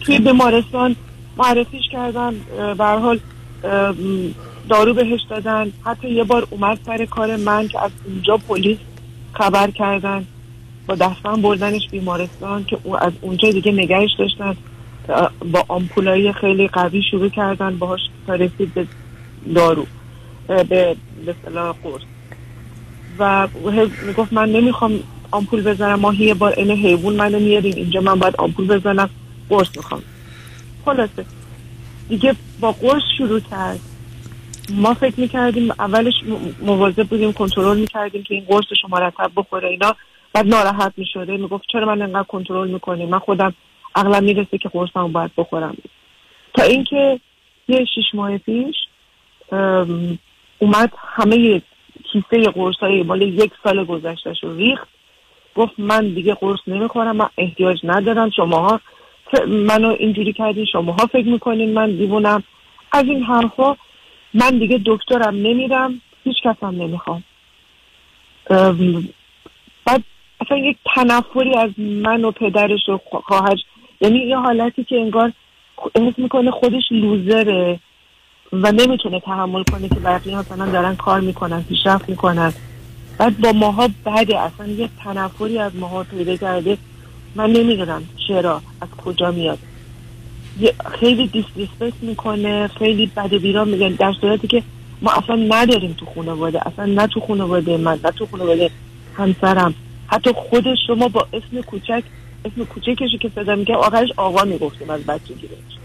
توی 0.00 0.18
بیمارستان 0.18 0.96
معرفیش 1.36 1.88
کردن 1.92 2.34
حال 2.78 3.18
دارو 4.68 4.94
بهش 4.94 5.20
دادن. 5.30 5.72
حتی 5.84 6.10
یه 6.10 6.24
بار 6.24 6.46
اومد 6.50 6.78
سر 6.86 7.04
کار 7.04 7.36
من 7.36 7.68
که 7.68 7.84
از 7.84 7.90
اونجا 8.04 8.36
پلیس 8.36 8.78
خبر 9.32 9.70
کردن. 9.70 10.26
با 10.86 10.94
دستان 10.94 11.42
بردنش 11.42 11.88
بیمارستان 11.90 12.64
که 12.64 12.78
او 12.82 12.96
از 12.96 13.12
اونجا 13.20 13.50
دیگه 13.50 13.72
نگهش 13.72 14.10
داشتن. 14.18 14.56
با 15.52 15.64
آمپولایی 15.68 16.32
خیلی 16.32 16.68
قوی 16.68 17.02
شروع 17.02 17.28
کردن 17.28 17.78
باهاش 17.78 18.00
تا 18.26 18.34
رسید 18.34 18.74
به 18.74 18.86
دارو. 19.54 19.86
به 20.48 20.96
مثلا 21.26 21.72
قرص. 21.72 22.02
و 23.18 23.48
می‌گفت 24.06 24.32
من 24.32 24.52
نمی‌خوام 24.52 25.00
آمپول 25.30 25.62
بزنم. 25.62 26.00
ماهی 26.00 26.24
یه 26.24 26.34
بار 26.34 26.52
اینه 26.56 26.74
حیوان 26.74 27.16
منو 27.16 27.38
میاریم 27.38 27.76
اینجا 27.76 28.00
من 28.00 28.18
باید 28.18 28.36
آمپول 28.36 28.66
بزنم. 28.66 29.10
قرص 29.48 29.76
می‌خوام. 29.76 30.02
خلاصه. 30.84 31.26
دیگه 32.08 32.34
با 32.60 32.72
قرص 32.72 33.02
شروع 33.18 33.40
کرد. 33.40 33.80
ما 34.70 34.94
فکر 34.94 35.20
می‌کردیم 35.20 35.70
اولش 35.70 36.14
مواظب 36.62 37.08
بودیم 37.08 37.32
کنترل 37.32 37.78
می‌کردیم 37.78 38.22
که 38.22 38.34
این 38.34 38.44
قرص 38.44 38.64
شما 38.80 38.98
مرتب 38.98 39.30
بخوره 39.36 39.68
اینا. 39.68 39.96
بعد 40.32 40.46
ناراحت 40.46 40.92
می‌شده. 40.96 41.36
می‌گفت 41.36 41.64
چرا 41.72 41.86
من 41.86 42.02
انقدر 42.02 42.22
کنترل 42.22 42.70
می‌کنیم 42.70 43.08
من 43.08 43.18
خودم 43.18 43.54
عقلم 43.94 44.24
می‌رسه 44.24 44.58
که 44.58 44.68
قرصم 44.68 45.12
باید 45.12 45.30
بخورم. 45.36 45.76
تا 46.54 46.62
اینکه 46.62 47.20
یه 47.68 47.84
شیش 47.94 48.04
ماه 48.14 48.38
پیش 48.38 48.74
اومد 50.58 50.92
همه 50.96 51.62
کیسه 52.12 52.50
قرص 52.50 52.76
های 52.76 53.02
مال 53.02 53.22
یک 53.22 53.52
سال 53.64 53.84
گذشتهش 53.84 54.44
رو 54.44 54.56
ریخت. 54.56 54.88
گفت 55.54 55.72
من 55.78 56.08
دیگه 56.08 56.34
قرص 56.34 56.58
نمی‌خورم 56.66 57.16
من 57.16 57.28
احتیاج 57.38 57.78
ندارم. 57.84 58.30
شماها 58.30 58.80
منو 59.46 59.88
اینجوری 59.98 60.32
کردین 60.32 60.64
شماها 60.64 61.06
فکر 61.06 61.26
می‌کنین 61.26 61.74
من 61.74 61.90
دیوونم. 61.90 62.42
از 62.92 63.04
این 63.04 63.22
حرفا 63.22 63.76
من 64.34 64.50
دیگه 64.58 64.80
دکترم 64.86 65.34
نمیرم 65.34 66.00
هیچ 66.24 66.36
کسم 66.44 66.82
نمی‌خوام. 66.82 67.24
بعد 69.86 70.02
اصلا 70.40 70.58
یک 70.58 70.76
تنفری 70.94 71.54
از 71.54 71.70
من 71.78 72.24
و 72.24 72.30
پدرش 72.30 72.88
و 72.88 73.00
خواهرش. 73.04 73.58
یعنی 74.00 74.18
یه 74.18 74.36
حالتی 74.36 74.84
که 74.84 74.96
انگار 74.96 75.32
حس 75.96 76.18
می‌کنه 76.18 76.50
خودش 76.50 76.82
لوزره. 76.90 77.80
و 78.52 78.72
نمی‌تونه 78.72 79.20
تحمل 79.20 79.62
کنه 79.62 79.88
که 79.88 79.94
بقیه 79.94 80.38
مثلا 80.38 80.66
دارن 80.66 80.96
کار 80.96 81.20
می‌کنن 81.20 81.62
پیشرفت 81.62 82.08
می‌کنن. 82.08 82.52
بعد 83.18 83.40
با 83.40 83.52
ماها 83.52 83.88
بده 84.06 84.38
اصلا 84.38 84.66
یه 84.66 84.88
تنفری 85.04 85.58
از 85.58 85.76
ماها 85.76 86.04
پیدا 86.04 86.36
کرده. 86.36 86.78
من 87.34 87.50
نمی‌دونم 87.50 88.02
چرا 88.28 88.62
از 88.80 88.88
کجا 89.04 89.30
میاد. 89.30 89.58
خیلی 91.00 91.26
دیسپیسپکت 91.26 92.02
می‌کنه 92.02 92.68
خیلی 92.68 93.06
بد 93.06 93.34
بیران 93.34 93.68
میگن 93.68 93.88
در 93.88 94.12
صورتی 94.20 94.46
که 94.46 94.62
ما 95.02 95.12
اصلا 95.12 95.36
نداریم 95.36 95.92
تو 95.92 96.06
خانواده 96.14 96.66
اصلا 96.66 96.84
نه 96.84 97.06
تو 97.06 97.20
خانواده 97.20 97.76
من 97.76 97.98
نه 98.04 98.10
تو 98.10 98.26
خانواده 98.26 98.70
همسرم. 99.16 99.74
حتی 100.06 100.32
خودش 100.32 100.78
شما 100.86 101.08
با 101.08 101.26
اسم 101.32 101.60
کوچک 101.60 102.02
اسم 102.44 102.64
کوچکشی 102.64 103.18
که 103.18 103.30
صدا 103.34 103.54
میگه 103.54 103.74
آخرش 103.74 104.08
آقا 104.16 104.44
می‌گفتیم 104.44 104.90
از 104.90 105.00
بچگی 105.00 105.46
بهش 105.46 105.77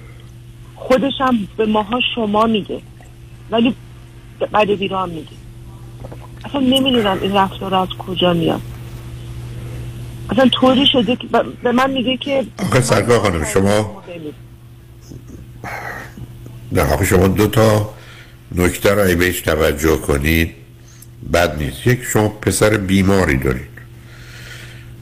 خودش 0.75 1.13
هم 1.19 1.47
به 1.57 1.65
ماها 1.65 1.99
شما 2.15 2.45
میگه. 2.45 2.81
ولی 3.51 3.75
بعد 4.51 4.71
بیرام 4.71 5.09
میگه. 5.09 5.27
اصلا 6.45 6.59
نمی‌دونم 6.61 7.19
این 7.21 7.33
رفتار 7.33 7.75
از 7.75 7.87
کجا 7.87 8.33
میاد. 8.33 8.61
اصلا 10.29 10.49
طوری 10.49 10.85
شده 10.91 11.15
که 11.15 11.27
به 11.63 11.71
من 11.71 11.91
میگه 11.91 12.17
که 12.17 12.45
آخه 12.59 12.81
سرکار 12.81 13.19
خانم 13.19 13.45
شما 13.45 14.03
نه 16.71 16.93
آخه 16.93 17.05
شما 17.05 17.27
دو 17.27 17.47
تا 17.47 17.89
نکته 18.55 18.93
را 18.93 19.15
بهش 19.15 19.41
توجه 19.41 19.97
کنید 19.97 20.51
بد 21.33 21.57
نیست. 21.57 21.87
یک 21.87 22.03
شما 22.03 22.27
پسر 22.27 22.77
بیماری 22.77 23.37
دارید. 23.37 23.73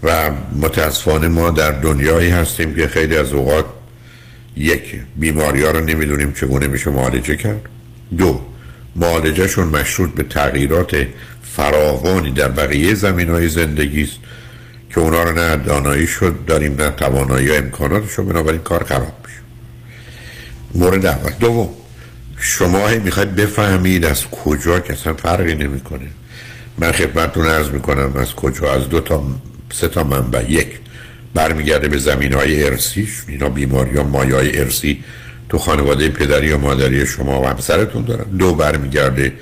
و 0.04 0.32
متاسفانه 0.62 1.28
ما 1.28 1.50
در 1.50 1.72
دنیایی 1.72 2.30
هستیم 2.30 2.76
که 2.76 2.88
خیلی 2.88 3.18
از 3.18 3.34
اوقات 3.34 3.66
یک 4.62 4.96
بیماری 5.16 5.64
ها 5.64 5.72
رو 5.72 5.86
نمی‌دونیم 5.86 6.34
چگونه 6.34 6.68
میشه 6.68 6.90
معالجه 6.90 7.36
کرد. 7.36 7.62
دو 8.18 8.42
معالجهشون 8.96 9.68
مشروط 9.68 10.10
به 10.10 10.24
تغییرات 10.24 11.08
فراوانی 11.56 12.32
در 12.32 12.48
بقیه 12.48 12.94
زمین 12.94 13.30
های 13.30 13.50
زندگی 13.50 14.04
است 14.04 14.18
که 14.90 15.00
اونا 15.00 15.24
رو 15.24 15.32
نه 15.32 15.58
دانایی 15.58 16.08
شد 16.08 16.36
داریم 16.48 16.82
نه 16.82 16.90
توانایی 16.90 17.46
یا 17.46 17.56
امکاناتش 17.56 18.12
رو 18.12 18.24
بنابراین 18.24 18.62
کار 18.62 18.84
خراب 18.84 19.14
میشه. 19.26 19.40
مورد 20.76 21.06
اول. 21.06 21.32
دوم 21.40 21.70
شما 22.38 22.88
می‌خواید 22.88 23.36
بفهمید 23.36 24.06
از 24.06 24.26
کجا 24.26 24.80
که 24.80 24.94
اصلا 24.94 25.14
فرقی 25.14 25.56
نمی‌کنه. 25.56 26.08
من 26.78 26.92
خدمتتون 26.92 27.46
عرض 27.46 27.70
می‌کنم 27.70 28.12
از 28.16 28.34
کجا 28.34 28.74
از 28.74 28.90
دو 28.90 29.00
تا 29.00 29.24
سه 29.74 29.88
تا 29.88 30.04
منبع. 30.04 30.52
یک 30.52 30.68
برمیگرده 31.34 31.88
به 31.88 31.98
زمین 31.98 32.34
های 32.34 32.64
ارسی. 32.64 33.08
اینا 33.28 33.50
بیماری 33.50 33.94
یا 33.94 34.04
مایه 34.04 34.36
های 34.36 34.60
ارسی 34.60 35.04
تو 35.50 35.58
خانواده 35.58 36.10
پدری 36.10 36.52
و 36.52 36.58
مادری 36.58 37.06
شما 37.06 37.42
و 37.42 37.48
همسرتون 37.48 38.06
دارن. 38.06 38.24
دو 38.24 38.56
برمیگرده 38.56 39.34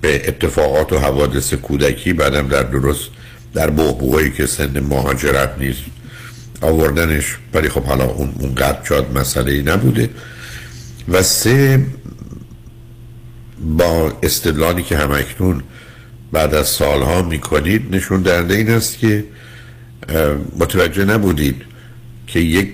به 0.00 0.28
اتفاقات 0.28 0.92
و 0.92 0.98
حوادث 0.98 1.54
کودکی 1.54 2.12
بعدم 2.12 2.48
در 2.48 2.62
درست 2.62 3.08
در 3.54 3.70
بحبوهایی 3.70 4.30
که 4.30 4.46
سن 4.46 4.80
مهاجرت 4.80 5.54
نیست 5.58 5.82
آوردنش. 6.60 7.36
ولی 7.54 7.68
خب 7.68 7.84
حالا 7.84 8.04
اون 8.04 8.32
اونقدر 8.38 8.78
شاد 8.84 9.18
مسئله 9.18 9.52
ای 9.52 9.62
نبوده. 9.62 10.10
و 11.08 11.22
سه 11.22 11.86
با 13.60 14.12
استدلالی 14.22 14.82
که 14.82 14.96
همکنون 14.96 15.62
بعد 16.32 16.54
از 16.54 16.68
سالها 16.68 17.22
می‌کنید 17.22 17.94
نشون 17.94 18.22
درده 18.22 18.54
این 18.54 18.70
است 18.70 18.98
که 18.98 19.24
متوجه 20.58 21.04
نبودید 21.04 21.62
که 22.26 22.40
یک 22.40 22.72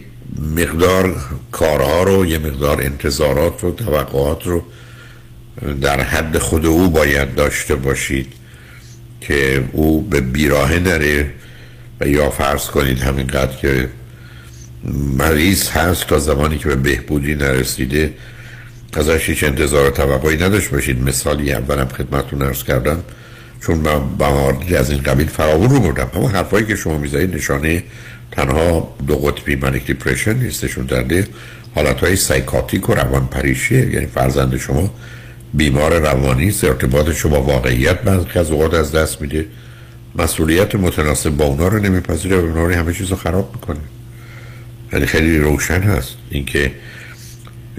مقدار 0.56 1.16
کارها 1.52 2.02
رو 2.02 2.26
یه 2.26 2.38
مقدار 2.38 2.82
انتظارات 2.82 3.62
رو 3.62 3.70
توقعات 3.70 4.46
رو 4.46 4.62
در 5.80 6.00
حد 6.00 6.38
خود 6.38 6.66
او 6.66 6.90
باید 6.90 7.34
داشته 7.34 7.74
باشید 7.74 8.32
که 9.20 9.64
او 9.72 10.02
به 10.02 10.20
بیراه 10.20 10.78
نره 10.78 11.30
و 12.00 12.08
یا 12.08 12.30
فرض 12.30 12.66
کنید 12.66 12.98
همینقدر 12.98 13.56
که 13.56 13.88
مریض 15.18 15.68
هست 15.68 16.06
تا 16.06 16.18
زمانی 16.18 16.58
که 16.58 16.68
به 16.68 16.76
بهبودی 16.76 17.34
نرسیده 17.34 18.14
ازش 18.92 19.28
هیچ 19.28 19.44
انتظار 19.44 19.90
توقعی 19.90 20.36
نداشت 20.36 20.70
باشید. 20.70 21.02
مثالی 21.02 21.52
اولم 21.52 21.88
خدمتتون 21.88 22.42
ارز 22.42 22.64
کردم. 22.64 23.02
چون 23.60 23.78
من 23.78 24.16
با 24.18 24.54
از 24.78 24.90
این 24.90 25.02
قبیل 25.02 25.26
فراون 25.26 25.70
رو 25.70 25.80
بردم. 25.80 26.10
اما 26.14 26.28
حرفایی 26.28 26.66
که 26.66 26.76
شما 26.76 26.98
می‌زنید 26.98 27.34
نشانه 27.34 27.82
تنها 28.32 28.94
دو 29.06 29.16
قطبی 29.16 29.56
منیک 29.56 29.86
دیپریشن 29.86 30.36
نیستشون 30.36 30.86
درده 30.86 31.28
حالت 31.74 32.00
های 32.00 32.16
سایکاتیک 32.16 32.88
و 32.88 32.94
روان 32.94 33.26
پریشیه 33.26 33.94
یعنی 33.94 34.06
فرزند 34.06 34.56
شما 34.56 34.94
بیمار 35.54 35.98
روانی 35.98 36.48
است. 36.48 36.64
ارتباط 36.64 37.10
شما 37.10 37.42
واقعیت 37.42 38.00
بعضی 38.00 38.26
از 38.34 38.50
اوقات 38.50 38.74
از 38.74 38.92
دست 38.92 39.20
میده. 39.20 39.46
مسئولیت 40.18 40.74
متناسب 40.74 41.30
با 41.30 41.44
اونا 41.44 41.68
رو 41.68 41.78
نمیپذیره 41.78 42.36
و 42.36 42.66
رو 42.66 42.74
همه 42.74 42.92
چیز 42.92 43.10
رو 43.10 43.16
خراب 43.16 43.50
می‌کنه. 43.54 43.80
یعنی 44.92 45.06
خیلی 45.06 45.38
روشن 45.38 45.80
هست 45.80 46.10
اینکه 46.30 46.72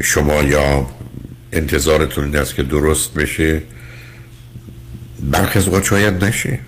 شما 0.01 0.43
یا 0.43 0.87
انتظارتون 1.51 2.23
این 2.23 2.35
است 2.35 2.55
که 2.55 2.63
درست 2.63 3.13
بشه 3.13 3.61
برخی 5.19 5.59
از 5.59 5.67
اوقات 5.67 5.83
شاید 5.83 6.25
نشه 6.25 6.59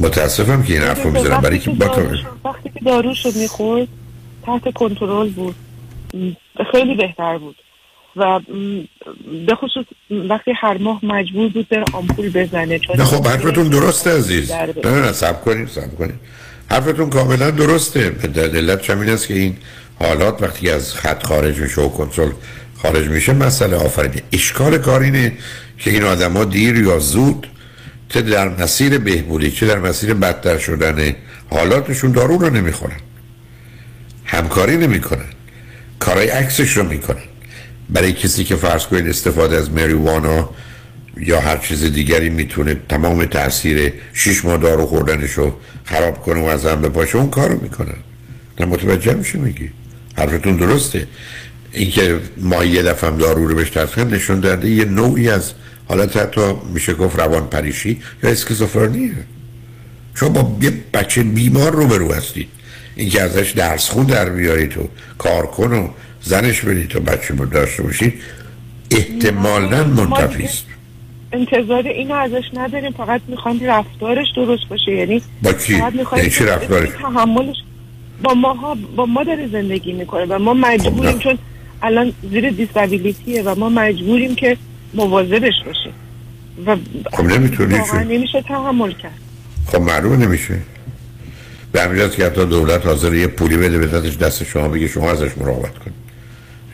متاسفم 0.00 0.62
که 0.62 0.72
این 0.72 0.82
حرف 0.82 1.02
رو 1.02 1.10
می‌زنم. 1.10 1.40
برای 1.40 1.58
که 1.58 1.70
با 1.70 1.86
وقتی 2.44 2.70
که 2.74 2.80
داروش 2.84 3.26
رو 3.26 3.32
می‌خورد 3.36 3.88
تحت 4.46 4.74
کنترل 4.74 5.28
بود. 5.28 5.54
خیلی 6.72 6.94
بهتر 6.94 7.38
بود. 7.38 7.56
و 8.16 8.40
به 9.46 9.54
خصوص 9.54 9.84
وقتی 10.10 10.52
هر 10.56 10.78
ماه 10.78 11.04
مجبور 11.04 11.48
بود 11.48 11.68
بر 11.68 11.84
آمپول 11.92 12.30
بزنه 12.30 12.78
چون 12.78 12.96
نه 12.96 13.04
خب 13.04 13.26
حرفتون 13.26 13.68
درسته 13.68 14.16
عزیز. 14.16 14.52
نه 14.52 14.66
نه 14.84 15.12
سب 15.12 15.44
کنید 15.44 15.68
سب 15.68 15.96
کنید 15.98 16.14
حرفتون 16.70 17.10
کاملا 17.10 17.50
درسته. 17.50 18.10
دلت 18.10 18.82
چمین 18.82 19.08
است 19.08 19.28
که 19.28 19.34
این 19.34 19.56
حالات 20.00 20.42
وقتی 20.42 20.70
از 20.70 20.94
خط 20.94 21.22
خارج 21.22 21.58
میشه 21.58 21.80
و 21.80 21.88
کنترل 21.88 22.30
خارج 22.82 23.08
میشه 23.08 23.32
مسئله 23.32 23.76
آفرینه 23.76 24.22
اشکال 24.32 24.78
کار 24.78 25.00
اینه 25.00 25.32
که 25.78 25.90
این 25.90 26.04
آدما 26.04 26.44
دیر 26.44 26.76
یا 26.76 26.98
زود 26.98 27.46
چه 28.08 28.22
در 28.22 28.48
مسیر 28.48 28.98
بهبودی 28.98 29.50
چه 29.50 29.66
در 29.66 29.78
مسیر 29.78 30.14
بدتر 30.14 30.58
شدن 30.58 31.14
حالاتشون 31.50 32.12
دارو 32.12 32.38
رو 32.38 32.50
نمی‌خورن. 32.50 32.96
همکاری 34.24 34.76
نمی‌کنن. 34.76 35.24
کارهای 35.98 36.28
عکسش 36.28 36.76
رو 36.76 36.88
می‌کنن. 36.88 37.22
برای 37.90 38.12
کسی 38.12 38.44
که 38.44 38.56
فرض 38.56 38.86
کنید 38.86 39.08
استفاده 39.08 39.56
از 39.56 39.70
مریوانا 39.70 40.50
یا 41.16 41.40
هر 41.40 41.56
چیز 41.56 41.84
دیگری 41.84 42.30
می‌تونه 42.30 42.76
تمام 42.88 43.24
تاثیر 43.24 43.92
شش 44.12 44.44
ماه 44.44 44.56
دارو 44.56 44.86
خوردنش 44.86 45.32
رو 45.32 45.54
خراب 45.84 46.22
کنه 46.22 46.40
و 46.40 46.44
از 46.44 46.66
هم 46.66 46.82
بپاشه 46.82 47.16
اون 47.16 47.30
کارو 47.30 47.60
می‌کنن. 47.62 47.98
نه 48.60 48.66
متوجه 48.66 49.14
میشه 49.14 49.38
میگی؟ 49.38 49.70
حرفتون 50.16 50.56
درسته. 50.56 51.06
اینکه 51.72 52.20
ما 52.36 52.64
یه 52.64 52.82
دفعه 52.82 53.10
دارو 53.10 53.46
رو 53.46 53.54
بهش 53.54 53.70
تصمیم 53.70 54.14
نشون 54.14 54.40
داده 54.40 54.70
یه 54.70 54.84
نوعی 54.84 55.28
از 55.28 55.52
حالت 55.88 56.16
حتی 56.16 56.40
میشه 56.74 56.94
گفت 56.94 57.18
روان 57.18 57.46
پریشی 57.46 58.00
یا 58.22 58.30
اسکیزوفرنیه. 58.30 59.10
شما 60.14 60.28
با 60.28 60.64
یه 60.64 60.72
بچه 60.94 61.22
بیمار 61.22 61.72
رو 61.72 61.86
برو 61.86 62.12
هستید 62.12 62.48
اینکه 62.96 63.22
ازش 63.22 63.50
درس 63.50 63.90
خون 63.90 64.06
در 64.06 64.30
بیارید 64.30 64.78
و 64.78 64.88
کار 65.18 65.46
کن 65.46 65.72
و 65.72 65.88
زنش 66.22 66.60
برید 66.60 66.96
و 66.96 67.00
بچه 67.00 67.34
رو 67.34 67.46
داشته 67.46 67.82
باشید 67.82 68.14
احتمالا 68.90 69.84
منتفی 69.84 70.42
است. 70.44 70.64
انتظار 71.32 71.86
اینو 71.86 72.14
ازش 72.14 72.44
نداریم 72.54 72.92
فقط 72.92 73.20
می‌خوایم 73.28 73.60
رفتارش 73.64 74.26
درست 74.36 74.68
باشه. 74.70 74.92
یعنی 74.92 75.22
با 75.42 75.52
کی؟ 75.52 75.74
یعنی 76.16 76.30
چی 76.30 76.44
رفتارش؟ 76.44 76.88
تحملش. 76.88 77.56
با 78.22 78.34
ما 78.34 78.76
با 78.96 79.06
ما 79.06 79.24
داره 79.24 79.48
زندگی 79.52 79.92
می‌کنه 79.92 80.24
و 80.24 80.38
ما 80.38 80.54
مجبوریم 80.54 81.12
خب 81.12 81.18
چون 81.18 81.38
الان 81.82 82.12
زیر 82.30 82.50
دیسابیلیتیه 82.50 83.42
و 83.42 83.54
ما 83.54 83.68
مجبوریم 83.68 84.34
که 84.34 84.56
مواظبش 84.94 85.54
باشیم. 85.66 85.92
و 86.66 86.76
خب 87.12 87.24
نمی‌تونی 87.24 87.78
نمیشه 88.08 88.42
تحمل 88.42 88.92
کرد. 88.92 89.18
خب 89.66 89.80
معلوم 89.80 90.22
نمیشه. 90.22 90.58
به 91.72 91.82
همین 91.82 92.08
که 92.08 92.26
حتی 92.26 92.46
دولت 92.46 92.86
حاضر 92.86 93.14
یه 93.14 93.26
پولی 93.26 93.56
بده 93.56 93.78
به 93.78 93.86
دست 94.10 94.44
شما 94.44 94.68
بگه 94.68 94.88
شما 94.88 95.10
ازش 95.10 95.30
مراقبت 95.38 95.78
کنید. 95.78 96.08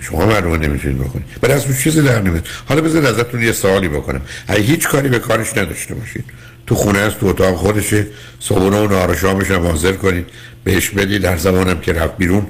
شما 0.00 0.26
معلومه 0.26 0.56
نمی‌تونید 0.56 0.98
بکنید. 0.98 1.26
ولی 1.42 1.52
از 1.52 1.82
چیزی 1.82 2.02
در 2.02 2.22
نمیاد. 2.22 2.46
حالا 2.68 2.80
بذار 2.80 3.06
ازتون 3.06 3.42
یه 3.42 3.52
سوالی 3.52 3.88
بکنم. 3.88 4.20
اگه 4.48 4.62
هیچ 4.62 4.88
کاری 4.88 5.08
به 5.08 5.18
کارش 5.18 5.56
نداشته 5.56 5.94
باشید 5.94 6.24
تو 6.66 6.74
خونه 6.74 6.98
است 6.98 7.20
تو 7.20 7.26
اتاق 7.26 7.56
خودشه 7.56 8.06
صبحونه 8.40 8.78
و 8.78 8.88
نهار 8.88 9.16
شامش 9.16 9.50
هم 9.50 9.66
حاضر 9.66 9.92
کنید 9.92 10.26
بهش 10.64 10.90
بدید 10.90 11.22
در 11.22 11.36
زمانم 11.36 11.80
که 11.80 11.92
رفت 11.92 12.16
بیرون 12.16 12.46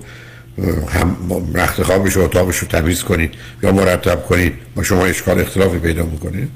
هم 0.88 1.16
رخت 1.54 1.82
خوابش 1.82 2.16
و 2.16 2.20
اتاقش 2.20 2.56
رو 2.56 2.68
تمیز 2.68 3.02
کنید 3.02 3.34
یا 3.62 3.72
مرتب 3.72 4.26
کنید 4.26 4.52
با 4.76 4.82
شما 4.82 5.04
اشکال 5.04 5.40
اختلافی 5.40 5.78
پیدا 5.78 6.04
می‌کنید 6.04 6.48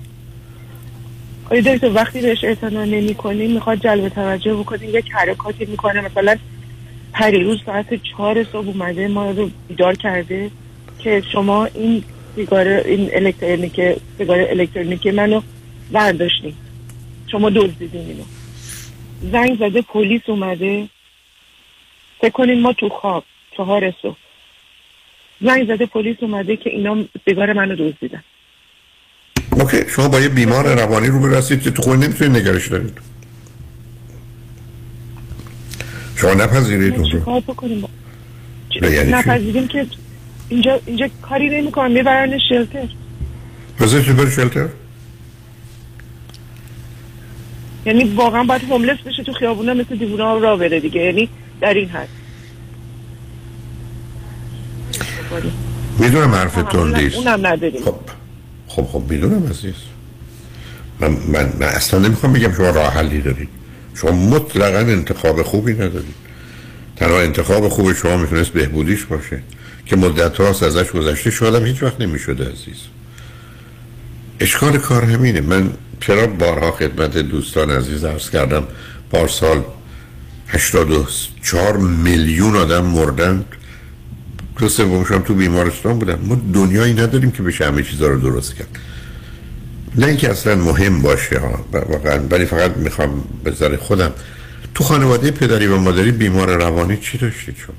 آیا 1.50 1.60
دکتر 1.60 1.92
وقتی 1.92 2.20
بهش 2.20 2.44
اعتنا 2.44 2.84
نمی 2.84 3.14
کنیم 3.14 3.52
می‌خواد 3.52 3.78
جلب 3.78 4.08
توجه 4.08 4.54
بکنیم 4.54 4.90
یک 4.96 5.12
حرکاتی 5.12 5.64
می‌کنه. 5.64 6.00
مثلا 6.00 6.36
پریروز 7.12 7.58
ساعت 7.66 8.02
چهار 8.02 8.44
صبح 8.44 8.68
اومده 8.68 9.08
ما 9.08 9.30
رو 9.30 9.50
بیدار 9.68 9.94
کرده 9.94 10.50
که 10.98 11.22
شما 11.32 11.64
این 11.64 12.04
سیگار 12.36 12.68
این 12.68 13.10
الکترونیک 13.12 13.80
سیگار 14.18 14.40
الکترونیکی 14.40 15.10
منو 15.10 15.40
برداشتین. 15.92 16.54
شما 17.32 17.50
دزدیدین 17.50 18.00
اینو. 18.00 18.24
زنگ 19.32 19.58
زده 19.58 19.82
پلیس 19.82 20.22
اومده. 20.26 20.88
فکر 22.20 22.30
کنین 22.30 22.60
ما 22.60 22.72
تو 22.72 22.88
خواب. 22.88 23.24
چهار 23.58 23.94
صبح. 24.02 24.16
زنگ 25.40 25.66
زده 25.66 25.86
پلیس 25.86 26.16
اومده 26.20 26.56
که 26.56 26.70
اینا 26.70 27.04
سیگار 27.24 27.52
منو 27.52 27.76
دزدیدن 27.76 28.22
اوکی 29.52 29.76
شما 29.88 30.08
با 30.08 30.20
یه 30.20 30.28
بیمار 30.28 30.74
روانی 30.74 31.08
رو 31.08 31.20
برسید 31.20 31.62
که 31.62 31.70
تو 31.70 31.82
خود 31.82 32.04
نمی‌تونید 32.04 32.36
نگرش 32.36 32.68
دارید. 32.68 32.98
شما 36.16 36.34
نپذیرید 36.34 36.94
اون 36.94 37.10
رو. 37.10 38.90
یعنی 38.90 39.10
نپذیریم 39.10 39.68
که 39.68 39.86
اینجا 40.48 40.80
اینجا 40.86 41.08
کاری 41.22 41.48
نمی 41.48 41.72
کنم 41.72 41.90
می‌برن 41.90 42.38
شلتر. 42.48 42.88
بذاری 43.80 44.04
چی 44.04 44.12
بری 44.12 44.30
شلتر؟ 44.30 44.68
یعنی 47.86 48.04
واقعا 48.04 48.44
باید 48.44 48.62
هوملس 48.62 48.98
بشه 49.06 49.22
تو 49.22 49.32
خیابونه 49.32 49.74
مثل 49.74 49.96
دیوونه 49.96 50.22
ها 50.22 50.38
را 50.38 50.56
بره 50.56 50.80
دیگه. 50.80 51.00
یعنی 51.00 51.28
در 51.60 51.74
این 51.74 51.88
حد. 51.88 52.08
می‌دونم 56.08 56.34
حرفتون 56.34 56.96
نیست. 56.96 57.16
اونم 57.16 57.46
نداریم. 57.46 57.82
خب 57.84 57.94
خب 58.68 58.84
خب 58.84 59.02
می‌دونم 59.10 59.46
عزیز. 59.50 59.74
من, 61.00 61.08
من, 61.08 61.52
من 61.60 61.66
اصلا 61.66 62.00
نمی‌خوام 62.00 62.32
بگم 62.32 62.52
شما 62.52 62.70
راه 62.70 62.92
حلی 62.92 63.20
دارید. 63.20 63.48
شما 63.94 64.10
مطلقا 64.10 64.78
انتخاب 64.78 65.42
خوبی 65.42 65.72
ندارید. 65.72 66.14
تنها 66.96 67.20
انتخاب 67.20 67.68
خوب 67.68 67.92
شما 67.92 68.16
می‌تونست 68.16 68.50
بهبودیش 68.50 69.04
باشه 69.04 69.42
که 69.86 69.96
مدت 69.96 70.40
هاست 70.40 70.62
ازش 70.62 70.90
گذشته 70.90 71.30
شدم 71.30 71.66
هیچ 71.66 71.82
وقت 71.82 72.00
نمی‌شده 72.00 72.44
عزیز. 72.44 72.78
اشکال 74.40 74.78
کار 74.78 75.04
همینه. 75.04 75.40
من 75.40 75.70
چرا 76.00 76.26
بارها 76.26 76.70
خدمت 76.70 77.18
دوستان 77.18 77.70
عزیز 77.70 78.04
عرض 78.04 78.30
کردم؟ 78.30 78.64
پارسال 79.10 79.62
84 80.48 81.76
میلیون 81.76 82.56
آدم 82.56 82.84
مردن 82.84 83.44
دو 84.58 84.68
سومشم 84.68 85.18
تو 85.18 85.34
بیمارستان 85.34 85.98
بودن 85.98 86.18
ما 86.22 86.36
دنیایی 86.54 86.94
نداریم 86.94 87.30
که 87.30 87.42
بشه 87.42 87.66
همه 87.66 87.82
چیزا 87.82 88.06
رو 88.06 88.20
درست 88.20 88.56
کرد. 88.56 88.78
نه 89.96 90.06
اینکه 90.06 90.30
اصلا 90.30 90.54
مهم 90.54 91.02
باشه 91.02 91.38
ها 91.38 91.64
واقعا 91.72 92.18
ولی 92.30 92.44
فقط 92.44 92.76
می‌خوام 92.76 93.24
به 93.44 93.76
خودم. 93.76 94.12
تو 94.74 94.84
خانواده 94.84 95.30
پدری 95.30 95.66
و 95.66 95.76
مادری 95.76 96.12
بیمار 96.12 96.56
روانی 96.56 96.96
چی 96.96 97.18
داشتید 97.18 97.56
شما؟ 97.56 97.74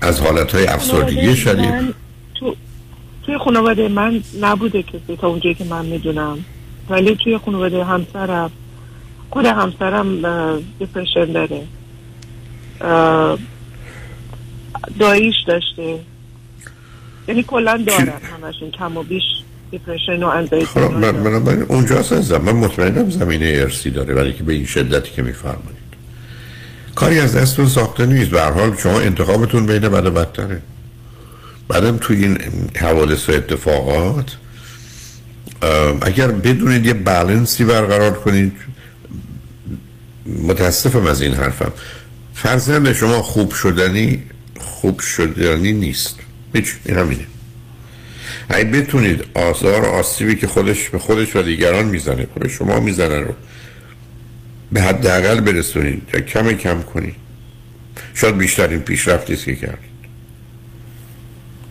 از 0.00 0.20
حالت 0.20 0.54
های 0.54 0.66
افسردگی 0.66 1.36
شدید. 1.36 1.94
تو 2.34 2.56
توی 3.26 3.38
خانواده 3.38 3.88
من 3.88 4.22
نبوده 4.40 4.82
کسی 4.82 5.16
تا 5.20 5.28
اونجایی 5.28 5.54
که 5.54 5.64
من 5.64 5.86
می‌دونم. 5.86 6.38
ولی 6.90 7.16
توی 7.24 7.38
خانواده 7.38 7.84
همسرم 7.84 8.50
خود 9.30 9.46
همسرم 9.46 10.22
دپرشن 10.80 11.32
داره. 11.32 11.62
داییش 14.98 15.36
داشته 15.46 15.98
یعنی 17.28 17.42
کلا 17.42 17.84
دارن 17.86 18.12
همشون 18.42 18.70
کم 18.70 18.96
و 18.96 19.02
بیش 19.02 19.22
دپرشن 19.72 20.22
و 20.22 20.26
انزایتی 20.26 20.66
خب 20.66 20.80
من, 20.80 21.10
من 21.10 21.62
اونجا 21.62 21.98
هستم 21.98 22.38
من 22.38 22.52
مطمئنم 22.52 23.10
زمینه 23.10 23.46
ارسی 23.46 23.90
داره 23.90 24.14
ولی 24.14 24.32
که 24.32 24.42
به 24.42 24.52
این 24.52 24.66
شدتی 24.66 25.10
که 25.10 25.22
میفرمایید. 25.22 25.86
کاری 26.94 27.20
از 27.20 27.36
دستتون 27.36 27.66
ساخته 27.66 28.06
نیست. 28.06 28.30
به 28.30 28.42
حال 28.42 28.76
شما 28.76 29.00
انتخابتون 29.00 29.66
بین 29.66 29.88
بد 29.88 30.06
و 30.06 30.10
بدتره. 30.10 30.62
بعدم 31.68 31.96
تو 31.96 32.12
این 32.12 32.38
حوادث 32.76 33.28
و 33.28 33.32
اتفاقات 33.32 34.36
اگر 36.02 36.28
بدونید 36.28 36.86
یه 36.86 36.94
بالانسی 36.94 37.64
برقرار 37.64 38.12
کنید 38.12 38.52
متاسفم 40.26 41.06
از 41.06 41.22
این 41.22 41.34
حرفم. 41.34 41.72
فرزند 42.34 42.92
شما 42.92 43.22
خوب 43.22 43.52
شدنی؟ 43.52 44.22
خوب 44.58 45.00
شدنی 45.00 45.72
نیست. 45.72 46.16
هیچ 46.54 46.74
این 46.84 46.96
همینه. 46.96 47.26
اگه 48.48 48.64
بتونید 48.64 49.24
آثار 49.34 49.84
آسیبی 49.84 50.34
که 50.34 50.46
خودش 50.46 50.88
به 50.88 50.98
خودش 50.98 51.36
و 51.36 51.42
دیگران 51.42 51.86
می‌زنه 51.86 52.26
به 52.40 52.48
شما 52.48 52.80
می‌زنه 52.80 53.20
رو 53.20 53.34
به 54.72 54.82
حداقل 54.82 55.40
برسونید. 55.40 56.02
یا 56.14 56.20
کم 56.20 56.52
کم 56.52 56.82
کنید. 56.82 57.14
شاید 58.14 58.38
بیشترین 58.38 58.80
پیشرفتی 58.80 59.32
است 59.32 59.44
که 59.44 59.56
کردید. 59.56 59.96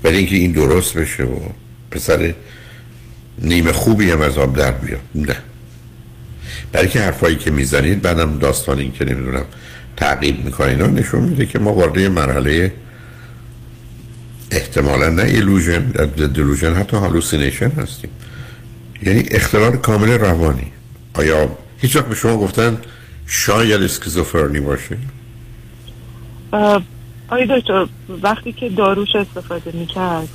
ولی 0.04 0.18
اینکه 0.18 0.36
این 0.36 0.52
درست 0.52 0.98
بشه 0.98 1.24
و 1.24 1.40
پسر 1.92 2.34
نیمه 3.42 3.72
خوبی 3.72 4.12
هم 4.12 4.22
از 4.22 4.38
آب 4.38 4.58
در 4.58 4.72
بیاد. 4.72 5.02
نه. 5.16 5.36
برای 6.72 6.88
که 6.88 7.02
حرفایی 7.02 7.36
که 7.36 7.52
می‌زنید 7.52 8.02
بعدم 8.02 8.40
داستان 8.40 8.80
این 8.80 8.92
که 8.92 9.06
نمی‌دونم 9.06 9.46
تعقیب 9.98 10.46
می‌کنین 10.46 10.82
نشون 10.82 11.22
میده 11.22 11.46
که 11.46 11.60
ما 11.60 11.74
وارد 11.74 12.00
مرحله 12.00 12.74
احتمالا 14.52 15.10
نه 15.10 15.24
illusion 15.24 15.80
delusion 16.18 16.74
حتی 16.74 16.98
hallucination 16.98 17.70
هستیم. 17.70 18.10
یعنی 19.04 19.24
اختلال 19.32 19.78
کامل 19.78 20.12
روانی. 20.12 20.72
آیا 21.14 21.58
هیچ 21.78 21.96
وقت 21.96 22.06
به 22.06 22.16
شما 22.16 22.38
گفتن 22.38 22.78
شاید 23.28 23.82
اسکیزوفرنی 23.82 24.60
باشه؟ 24.60 24.98
آیا 27.28 27.58
دکتر 27.60 27.88
وقتی 28.24 28.54
که 28.54 28.70
داروش 28.70 29.16
استفاده 29.16 29.72
می‌کرد 29.74 30.30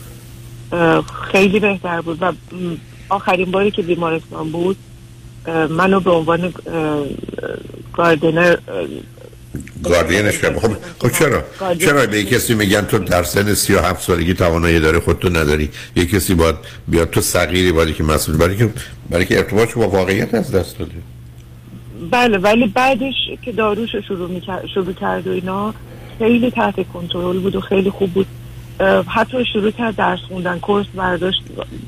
خیلی 1.32 1.60
بهتر 1.60 2.00
بود 2.00 2.18
و 2.20 2.32
آخرین 3.08 3.50
باری 3.50 3.70
که 3.70 3.82
بیمارستان 3.82 4.50
بود 4.50 4.76
منو 5.70 6.00
به 6.00 6.10
عنوان 6.10 6.52
گاردنر 7.92 8.56
گاردینش 9.84 10.38
کرد 10.38 10.58
خب, 10.58 10.76
خب 10.98 11.08
چرا؟ 11.18 11.44
چرا 11.78 12.06
به 12.06 12.24
کسی 12.24 12.54
میگن 12.54 12.80
تو 12.80 12.98
در 12.98 13.22
سن 13.22 13.54
37 13.54 14.02
سالگی 14.02 14.34
توانایی 14.34 14.80
داره 14.80 15.00
خودتو 15.00 15.28
نداری؟ 15.28 15.70
یه 15.96 16.06
کسی 16.06 16.34
باید 16.34 16.56
بیاد 16.88 17.10
تو 17.10 17.20
صغیری 17.20 17.72
باید 17.72 17.94
که 17.94 18.04
مسئول 18.04 18.36
برای 18.36 18.56
که 18.56 18.70
برای 19.10 19.24
که 19.24 19.38
ارتباطش 19.38 19.74
با 19.74 19.88
واقعیت 19.88 20.34
از 20.34 20.52
دست 20.52 20.78
داده. 20.78 20.92
بله 22.10 22.38
ولی 22.38 22.66
بعدش 22.66 23.14
که 23.42 23.52
داروش 23.52 23.96
شروع 24.08 24.30
می‌کرد 24.30 24.66
شروع 24.74 24.92
کرد 24.92 25.26
و 25.26 25.30
اینا 25.30 25.74
خیلی 26.18 26.50
تحت 26.50 26.74
کنترل 26.92 27.38
بود 27.38 27.56
و 27.56 27.60
خیلی 27.60 27.90
خوب 27.90 28.12
بود. 28.12 28.26
حتی 29.06 29.44
شروع 29.52 29.70
کرد 29.70 29.96
درس 29.96 30.18
خوندن 30.28 30.58
کورس 30.58 30.86
برداشت 30.94 31.42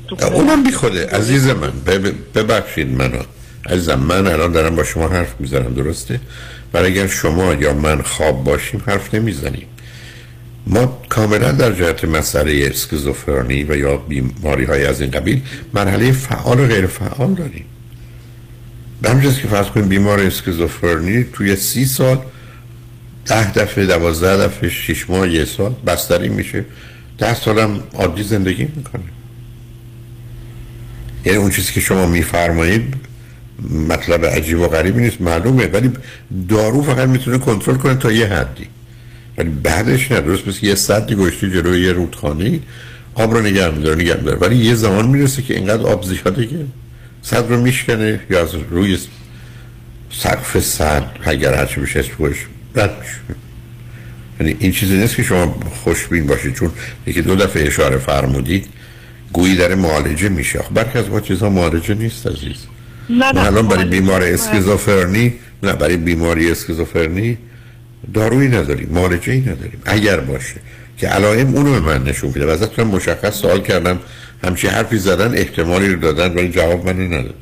تو 0.07 0.25
اونم 0.25 0.63
بی 0.63 0.71
خوده. 0.71 1.07
عزیز 1.07 1.47
من 1.47 1.71
ببخشید 2.35 2.87
منو. 2.87 3.19
عزیزم 3.69 3.99
من 3.99 4.27
الان 4.27 4.51
دارم 4.51 4.75
با 4.75 4.83
شما 4.83 5.07
حرف 5.07 5.35
می‌زنم 5.39 5.73
درسته؟ 5.73 6.19
ولی 6.73 6.85
اگر 6.85 7.07
شما 7.07 7.53
یا 7.53 7.73
من 7.73 8.01
خواب 8.01 8.43
باشیم 8.43 8.81
حرف 8.85 9.13
نمی‌زنیم. 9.13 9.65
ما 10.67 11.01
کاملا 11.09 11.51
در 11.51 11.71
جهت 11.71 12.05
مسئله 12.05 12.69
اسکیزوفرنی 12.71 13.63
و 13.63 13.77
یا 13.77 13.97
بیماری 13.97 14.65
های 14.65 14.85
از 14.85 15.01
این 15.01 15.11
قبیل 15.11 15.41
مرحله 15.73 16.11
فعال 16.11 16.59
و 16.59 16.67
غیر 16.67 16.87
فعال 16.87 17.33
داریم. 17.33 17.65
به 19.01 19.09
همجاز 19.09 19.39
که 19.39 19.47
فرض 19.47 19.67
کنیم 19.67 19.87
بیمار 19.87 20.19
اسکیزوفرنی 20.19 21.23
توی 21.33 21.55
سی 21.55 21.85
سال 21.85 22.19
ده 23.25 23.53
دفعه 23.53 23.85
دوازده 23.85 24.47
دفعه 24.47 24.69
شیش 24.69 25.09
ماه 25.09 25.29
یه 25.29 25.45
سال 25.45 25.75
بستری 25.87 26.29
میشه. 26.29 26.65
ده 27.17 27.35
سالم 27.35 27.83
عادی 27.93 28.23
زندگی 28.23 28.67
می‌کنه. 28.75 29.03
یعنی 31.25 31.37
اون 31.37 31.51
چیزی 31.51 31.73
که 31.73 31.79
شما 31.79 32.07
میفرمایید 32.07 32.93
مطلب 33.89 34.25
عجیب 34.25 34.59
و 34.59 34.67
غریبی 34.67 35.01
نیست 35.01 35.21
معلومه 35.21 35.67
ولی 35.67 35.91
دارو 36.49 36.81
فقط 36.81 37.09
می‌تونه 37.09 37.37
کنترل 37.37 37.75
کنه 37.75 37.95
تا 37.95 38.11
یه 38.11 38.27
حدی. 38.27 38.67
ولی 39.37 39.49
بعدش 39.49 40.11
نه 40.11 40.21
درست 40.21 40.47
مثل 40.47 40.65
یه 40.65 40.75
صدی 40.75 41.15
گشتی 41.15 41.51
جلوی 41.51 41.81
یه 41.81 41.91
رودخانه 41.93 42.59
آب 43.15 43.33
رو 43.33 43.41
نگه 43.41 43.69
میداره 43.69 43.95
نگه 43.95 44.17
میداره. 44.17 44.37
ولی 44.37 44.55
یه 44.55 44.75
زمان 44.75 45.07
می‌رسه 45.07 45.41
که 45.41 45.55
اینقدر 45.55 45.83
آب 45.83 46.03
زیاده 46.05 46.47
که 46.47 46.65
صد 47.21 47.49
رو 47.49 47.61
میشکنه 47.61 48.19
یا 48.29 48.41
از 48.41 48.49
روی 48.69 48.97
سقف 50.11 50.59
صد 50.59 51.03
اگر 51.23 51.53
هرچی 51.53 51.81
بشه 51.81 51.99
اسمش 51.99 52.37
رد 52.75 53.05
یعنی 54.39 54.55
این 54.59 54.71
چیزی 54.71 54.97
نیست 54.97 55.15
که 55.15 55.23
شما 55.23 55.59
خوشبین 55.83 56.27
باشید 56.27 56.53
چون 56.53 56.71
یکی 57.07 57.21
دو 57.21 57.35
دفعه 57.35 57.67
اشاره 57.67 57.97
فرمودید 57.97 58.65
گویی 59.33 59.55
در 59.55 59.75
معالجه 59.75 60.29
میشه. 60.29 60.59
برخی 60.73 60.99
از 60.99 61.09
ما 61.09 61.19
چیزها 61.19 61.49
معالجه 61.49 61.93
نیست 61.93 62.27
عزیز. 62.27 62.55
نه 63.09 63.31
نه 63.31 63.45
الان 63.45 63.67
برای 63.67 63.85
بیمار 63.85 64.23
اسکیزوفرنی 64.23 65.33
نه 65.63 65.73
برای 65.73 65.97
بیماری 65.97 66.51
اسکیزوفرنی 66.51 67.37
دارویی 68.13 68.47
نداریم 68.47 68.89
معالجه 68.91 69.33
ای 69.33 69.39
نداریم. 69.39 69.81
اگر 69.85 70.19
باشه 70.19 70.55
که 70.97 71.07
علائم 71.07 71.55
اونو 71.55 71.71
به 71.71 71.79
من 71.79 72.03
نشون 72.03 72.29
میده. 72.29 72.45
و 72.45 72.49
ازتون 72.49 72.87
مشخص 72.87 73.35
سوال 73.35 73.61
کردم. 73.61 73.99
همچی 74.43 74.67
حرفی 74.67 74.97
زدن 74.97 75.37
احتمالی 75.37 75.89
رو 75.89 75.99
دادن 75.99 76.33
ولی 76.33 76.49
جواب 76.49 76.85
من 76.85 77.13
نداد. 77.13 77.35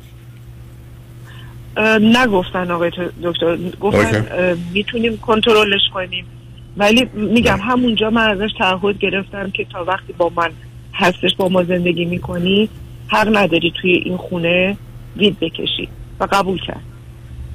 نگفتن 2.00 2.70
آقای 2.70 2.90
دکتر. 3.22 3.56
گفتن 3.80 4.26
می‌تونیم 4.72 5.16
کنترلش 5.16 5.80
کنیم. 5.94 6.24
ولی 6.76 7.08
میگم 7.12 7.58
همونجا 7.62 8.10
من 8.10 8.30
ازش 8.30 8.50
تعهد 8.58 8.98
گرفتم 8.98 9.50
که 9.50 9.66
تا 9.72 9.84
وقتی 9.84 10.12
با 10.12 10.32
من 10.36 10.50
هستش 10.94 11.36
با 11.36 11.48
ما 11.48 11.64
زندگی 11.64 12.04
می‌کنی 12.04 12.68
حق 13.08 13.36
نداری 13.36 13.72
توی 13.80 13.92
این 13.92 14.16
خونه 14.16 14.76
وید 15.16 15.40
بکشی 15.40 15.88
و 16.20 16.28
قبول 16.32 16.60
کرد. 16.60 16.82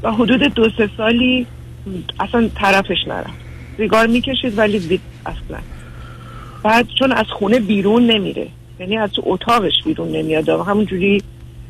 و 0.03 0.11
حدود 0.11 0.39
دو 0.43 0.69
سه 0.77 0.89
سالی 0.97 1.47
اصلا 2.19 2.49
طرفش 2.55 3.07
نرم 3.07 3.33
سیگار 3.77 4.07
می‌کشید 4.07 4.57
ولی 4.57 4.79
وید 4.79 5.01
اصلا. 5.25 5.59
بعد 6.63 6.87
چون 6.99 7.11
از 7.11 7.25
خونه 7.29 7.59
بیرون 7.59 8.05
نمیره 8.05 8.47
یعنی 8.79 8.97
از 8.97 9.11
تو 9.11 9.21
اتاقش 9.25 9.73
بیرون 9.85 10.11
نمیاد. 10.11 10.49
و 10.49 10.63
همونجوری 10.63 11.23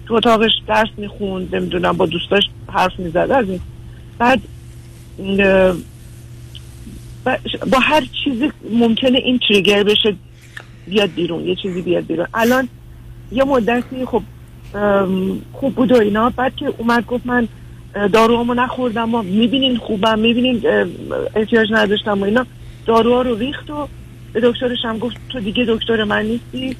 تو 0.06 0.14
اتاقش 0.14 0.52
درس 0.68 0.90
می‌خوند 0.98 1.56
نمی‌دونم 1.56 1.98
با 1.98 2.06
دوستاش 2.06 2.44
حرف 2.68 3.00
می‌زد. 3.00 3.18
از 3.18 3.46
این. 3.50 3.60
بعد 4.20 4.42
با 7.72 7.80
هر 7.82 8.04
چیزی 8.24 8.52
ممکنه 8.72 9.18
این 9.18 9.40
تریگر 9.48 9.84
بشه 9.84 10.16
بیاد 10.88 11.14
بیرون 11.14 11.48
یه 11.48 11.56
چیزی 11.56 11.82
بیاد 11.82 12.06
بیرون. 12.06 12.28
الان 12.34 12.70
یه 13.32 13.44
مدتی 13.44 14.06
خب 14.06 14.24
خوب 15.54 15.76
بود 15.76 15.92
و 15.92 15.96
اینا. 15.96 16.30
بعد 16.30 16.56
که 16.56 16.74
اومد 16.78 17.06
گفت 17.06 17.26
من 17.26 17.48
داروامو 18.14 18.54
نخوردم 18.54 19.16
و 19.16 19.22
می‌بینین 19.22 19.78
خوبم 19.78 20.20
می‌بینین 20.20 20.62
احتیاج 21.36 21.68
نداشتم 21.72 22.22
و 22.22 22.24
اینا. 22.24 22.46
داروها 22.86 23.22
رو 23.22 23.36
ریخت 23.36 23.70
و 23.70 23.88
به 24.34 24.42
دکترش 24.44 24.78
هم 24.84 24.98
گفت 24.98 25.16
تو 25.30 25.40
دیگه 25.40 25.66
دکتر 25.68 26.04
من 26.04 26.26
نیستی. 26.26 26.76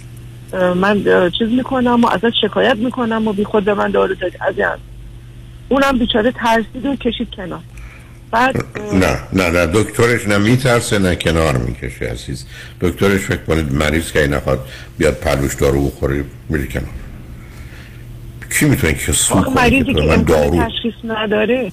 من 0.76 1.04
چیز 1.40 1.48
می‌کنم 1.50 2.04
و 2.04 2.08
ازت 2.08 2.34
شکایت 2.42 2.76
می‌کنم 2.76 3.28
و 3.28 3.34
بی 3.34 3.44
خود 3.44 3.64
به 3.66 3.74
من 3.74 3.92
دارو 3.92 4.16
دادی. 4.16 4.38
از 4.42 4.56
اونم 5.70 5.98
بیچاره 5.98 6.32
ترسید 6.32 6.86
و 6.86 6.96
کشید 6.96 7.28
کنار. 7.36 7.60
بعد 8.32 8.66
نه 8.94 9.20
نه 9.34 9.50
نه 9.50 9.66
دکترش 9.74 10.28
نه 10.28 10.38
میترسه 10.38 11.00
نه 11.00 11.16
کنار 11.16 11.58
می‌کشه 11.58 12.06
عزیز. 12.06 12.46
دکترش 12.82 13.22
فکر 13.22 13.44
کنید 13.48 13.74
مریض 13.74 14.12
که 14.12 14.28
نخواد 14.28 14.60
بیاد 14.98 15.14
پلوش 15.14 15.56
دارو 15.56 15.88
بخوری 15.88 16.24
میری 16.50 16.68
کنار. 16.68 16.88
کی 18.60 18.66
می‌تونه 18.66 18.94
که 18.94 19.12
سو 19.12 19.42
کنه 19.42 20.18
دارو. 20.18 20.64
تشخیص 20.64 20.94
نداره. 21.04 21.72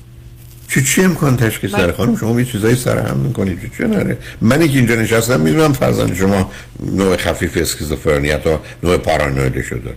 چی 0.69 0.83
چی 0.83 1.03
امکان 1.03 1.37
تشخیص 1.37 1.75
داره 1.75 1.93
خانم؟ 1.93 2.17
شما 2.17 2.41
یه 2.41 2.47
چیزایی 2.47 2.75
سر 2.75 2.99
هم 2.99 3.17
می‌کنید 3.17 3.61
چی 3.61 3.71
چی 3.77 3.85
نره 3.85 4.19
من 4.41 4.59
که 4.59 4.79
اینجا 4.79 4.95
نشستم 4.95 5.41
می‌دونم 5.41 5.73
فرزند 5.73 6.15
شما 6.15 6.51
نوع 6.81 7.17
خفیف 7.17 7.57
اسکیزوفرنی 7.57 8.37
تا 8.37 8.61
نوع 8.83 8.97
پارانویدشو 8.97 9.77
داره. 9.79 9.97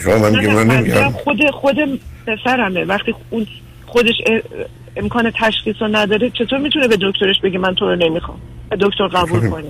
شما 0.00 0.18
من 0.18 0.38
میگم 0.38 0.54
من 0.54 0.76
نمیگم. 0.76 1.10
خود 1.10 1.36
خود 1.52 1.76
پسرمه. 2.26 2.84
وقتی 2.84 3.14
اون 3.30 3.46
خودش 3.86 4.14
امکان 4.96 5.32
تشخیص 5.40 5.76
رو 5.80 5.88
نداره 5.96 6.30
چطور 6.30 6.58
می‌تونه 6.58 6.88
به 6.88 6.96
دکترش 6.96 7.40
بگه 7.44 7.58
من 7.58 7.74
تو 7.74 7.84
رو 7.84 7.96
نمی‌خوام؟ 7.96 8.38
دکتر 8.80 9.08
قبول 9.08 9.50
کنه. 9.50 9.64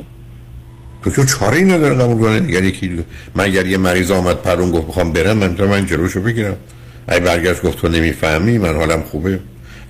دکتر 1.05 1.25
چاره 1.25 1.57
ای 1.57 1.65
نداره 1.65 1.95
قبول 1.95 2.19
کنه 2.19 2.41
دیگر 2.41 2.65
یکی 2.65 3.05
من 3.35 3.45
اگر 3.45 3.67
یه 3.67 3.79
مریض 3.79 4.11
آمد 4.11 4.43
پرون 4.43 4.71
گفت 4.71 4.87
بخوام 4.87 5.13
برم 5.13 5.37
من 5.37 5.57
تو 5.57 5.67
من 5.67 5.87
جلوشو 5.87 6.21
بگیرم. 6.21 6.57
ای 7.09 7.21
برگشت 7.21 7.63
گفت 7.63 7.79
تو 7.79 7.89
نمی‌فهمی 7.89 8.59
من 8.59 8.77
حالم 8.77 9.03
خوبه. 9.03 9.41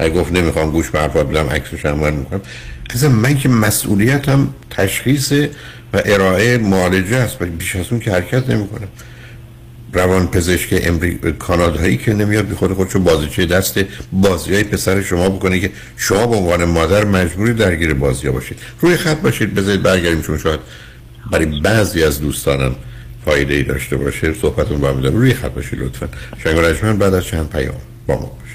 ای 0.00 0.10
گفت 0.10 0.32
نمی‌خوام 0.32 0.70
گوش 0.70 0.90
به 0.90 1.00
حرفا 1.00 1.24
بدم 1.24 1.46
عکسش 1.46 1.86
هم 1.86 2.14
می‌کنم 2.14 2.40
قصه 2.90 3.08
من 3.08 3.38
که 3.38 3.48
مسئولیتم 3.48 4.48
تشخیص 4.70 5.32
و 5.92 6.02
ارائه 6.04 6.58
معالجه 6.58 7.16
است 7.16 7.42
بیش 7.42 7.76
از 7.76 7.86
اون 7.90 8.00
که 8.00 8.10
حرکت 8.10 8.50
نمی‌کنم 8.50 8.88
روان 9.92 10.26
پزشک 10.26 10.80
امریکا 10.82 11.30
کانادایی 11.30 11.96
که 11.96 12.12
نمیاد 12.12 12.48
بی 12.48 12.54
خود 12.54 12.72
خودشو 12.72 12.98
بازیچه 12.98 13.46
دست 13.46 13.80
بازی 14.12 14.54
های 14.54 14.64
پسر 14.64 15.02
شما 15.02 15.28
بکنه 15.28 15.60
که 15.60 15.70
شما 15.96 16.26
به 16.26 16.36
عنوان 16.36 16.64
مادر 16.64 17.04
مجبوری 17.04 17.52
درگیر 17.52 17.94
بازی 17.94 18.28
باشید. 18.28 18.58
روی 18.80 18.96
خط 18.96 19.16
باشید 19.16 19.54
بذارید 19.54 19.82
برگردیم 19.82 20.22
چون 20.22 20.38
شاید 20.38 20.60
برای 21.30 21.60
بعضی 21.60 22.04
از 22.04 22.20
دوستانم 22.20 22.74
فایده 23.24 23.54
ای 23.54 23.62
داشته 23.62 23.96
باشه 23.96 24.34
صحبتون 24.34 24.80
با 24.80 24.92
میدم 24.92 25.16
روی 25.16 25.34
خط 25.34 25.50
باشید 25.50 25.78
لطفا. 25.78 26.08
شنگ 26.44 26.98
بعد 26.98 27.14
از 27.14 27.24
چند 27.24 27.48
پیام 27.48 27.74
با 28.06 28.14
ما 28.14 28.20
باشید. 28.20 28.54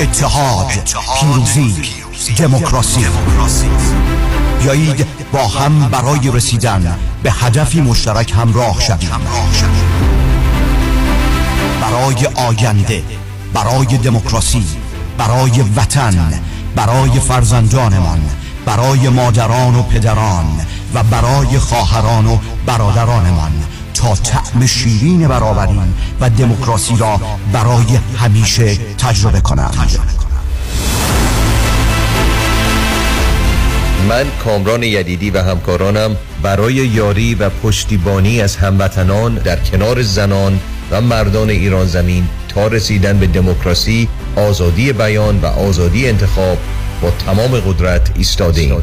اتحاد 0.00 0.66
پیروزی 1.20 2.34
دموکراسی. 2.38 3.06
بیایید 4.62 5.06
با 5.32 5.46
هم 5.46 5.88
برای 5.88 6.30
رسیدن 6.34 6.96
به 7.22 7.32
هدفی 7.32 7.80
مشترک 7.80 8.32
همراه 8.32 8.80
شویم. 8.80 9.10
برای 11.90 12.26
آینده 12.26 13.02
برای 13.54 13.86
دموکراسی 13.86 14.64
برای 15.18 15.62
وطن 15.76 16.40
برای 16.76 17.20
فرزندانمان 17.20 18.20
برای 18.64 19.08
مادران 19.08 19.74
و 19.74 19.82
پدران 19.82 20.46
و 20.94 21.02
برای 21.02 21.58
خواهران 21.58 22.26
و 22.26 22.38
برادرانمان. 22.66 23.52
تا 23.94 24.14
طعم 24.14 24.66
شیرین 24.66 25.28
برابری 25.28 25.80
و 26.20 26.30
دموکراسی 26.30 26.96
را 26.96 27.20
برای 27.52 27.98
همیشه 28.18 28.76
تجربه 28.98 29.40
کنند. 29.40 29.98
من 34.08 34.24
کامران 34.44 34.82
یدیدی 34.82 35.30
و 35.30 35.42
همکارانم 35.42 36.16
برای 36.42 36.74
یاری 36.74 37.34
و 37.34 37.50
پشتیبانی 37.50 38.40
از 38.40 38.56
هموطنان 38.56 39.34
در 39.34 39.56
کنار 39.56 40.02
زنان 40.02 40.60
و 40.90 41.00
مردان 41.00 41.50
ایران 41.50 41.86
زمین 41.86 42.28
تا 42.48 42.66
رسیدن 42.66 43.18
به 43.18 43.26
دموکراسی، 43.26 44.08
آزادی 44.36 44.92
بیان 44.92 45.38
و 45.38 45.46
آزادی 45.46 46.08
انتخاب 46.08 46.58
با 47.02 47.10
تمام 47.10 47.60
قدرت 47.60 48.10
ایستاده 48.16 48.60
ایم. 48.60 48.82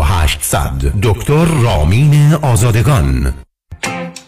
4800 0.01 0.93
دکتر 1.03 1.45
رامین 1.45 2.33
آزادگان. 2.33 3.33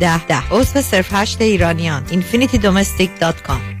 ده 0.00 0.26
ده. 0.26 0.42
عضو 0.50 0.82
صفر 0.82 1.14
هشت 1.14 1.40
ایرانیان. 1.40 2.02
infinitydomestic.com 2.06 3.80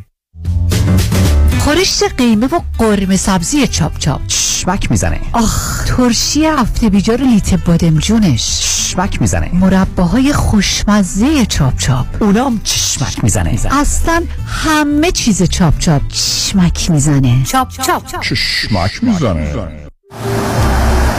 خورشت 1.58 2.14
قیمه 2.18 2.46
و 2.46 2.60
قرمه 2.78 3.16
سبزی 3.16 3.66
چاپ 3.66 3.98
چاپ. 3.98 4.26
چشمک 4.26 4.90
می‌زنه. 4.90 5.20
آخ 5.32 5.84
ترشی 5.84 6.46
هفته 6.46 6.88
بیجار 6.88 7.20
لیت 7.20 7.54
بادمجونش 7.54 8.60
چشمک 8.60 9.20
می‌زنه. 9.20 9.50
مرباهای 9.52 10.32
خوشمزه 10.32 11.46
چاپ 11.46 11.76
چاپ. 11.76 12.22
اونام 12.22 12.60
چشمک 12.64 13.24
می‌زنه. 13.24 13.60
اصلا 13.70 14.24
همه 14.46 15.12
چیز 15.12 15.42
چاپ 15.42 15.78
چاپ. 15.78 16.08
چشمک 16.08 16.90
می‌زنه. 16.90 17.44
چاپ 17.44 17.68
چاپ. 17.68 18.20
چشمک 18.20 19.04
می‌زنه. 19.04 19.54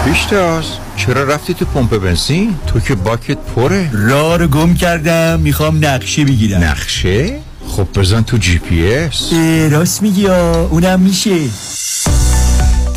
پیشتاز 0.05 0.65
چرا 0.95 1.23
رفتی 1.23 1.53
تو 1.53 1.65
پمپ 1.65 1.97
بنزین؟ 1.97 2.55
تو 2.67 2.79
که 2.79 2.95
باکت 2.95 3.37
پره. 3.37 3.89
راه 3.93 4.37
رو 4.37 4.47
گم 4.47 4.73
کردم 4.73 5.39
می‌خوام 5.39 5.85
نقشه 5.85 6.25
بگیرم. 6.25 6.63
نقشه؟ 6.63 7.39
خب 7.67 7.87
بزن 7.95 8.21
تو 8.21 8.37
جی 8.37 8.57
پی 8.57 8.93
اس. 8.93 9.33
راست 9.71 10.01
میگی 10.01 10.27
اونم 10.27 10.99
میشه. 10.99 11.37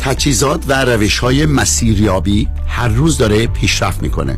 تجهیزات 0.03 0.63
و 0.67 0.85
روش 0.85 1.19
های 1.19 1.45
مسیریابی 1.45 2.47
هر 2.67 2.87
روز 2.87 3.17
داره 3.17 3.47
پیشرفت 3.47 4.01
می‌کنه. 4.01 4.37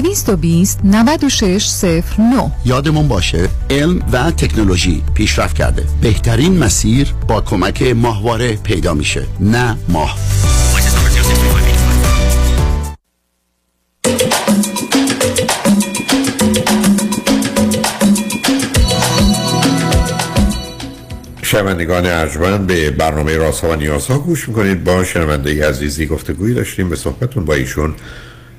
220 0.01 0.79
9609 0.83 2.51
یادمون 2.65 3.07
باشه 3.07 3.49
علم 3.69 3.99
و 4.11 4.31
تکنولوژی 4.31 5.03
پیشرفت 5.13 5.55
کرده. 5.55 5.83
بهترین 6.01 6.57
مسیر 6.57 7.13
با 7.27 7.41
کمک 7.41 7.81
ماهواره 7.81 8.55
پیدا 8.55 8.93
میشه 8.93 9.23
نه 9.39 9.77
ماه. 9.89 10.17
شنوندگان 21.41 22.05
ارجمند 22.05 22.67
به 22.67 22.91
برنامه 22.91 23.37
راست 23.37 23.63
ها 23.63 23.69
و 23.69 23.75
نیاز 23.75 24.07
ها 24.07 24.19
گوش 24.19 24.49
می‌کنید. 24.49 24.83
با 24.83 25.03
شنونده 25.03 25.69
عزیزی 25.69 26.05
گفتگویی 26.05 26.53
داشتیم. 26.53 26.89
به 26.89 26.95
صحبتون 26.95 27.45
با 27.45 27.53
ایشون 27.53 27.95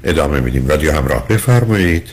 ادامه 0.04 0.40
میدیم. 0.40 0.68
رادیو 0.68 0.92
همراه. 0.92 1.28
بفرمایید. 1.28 2.08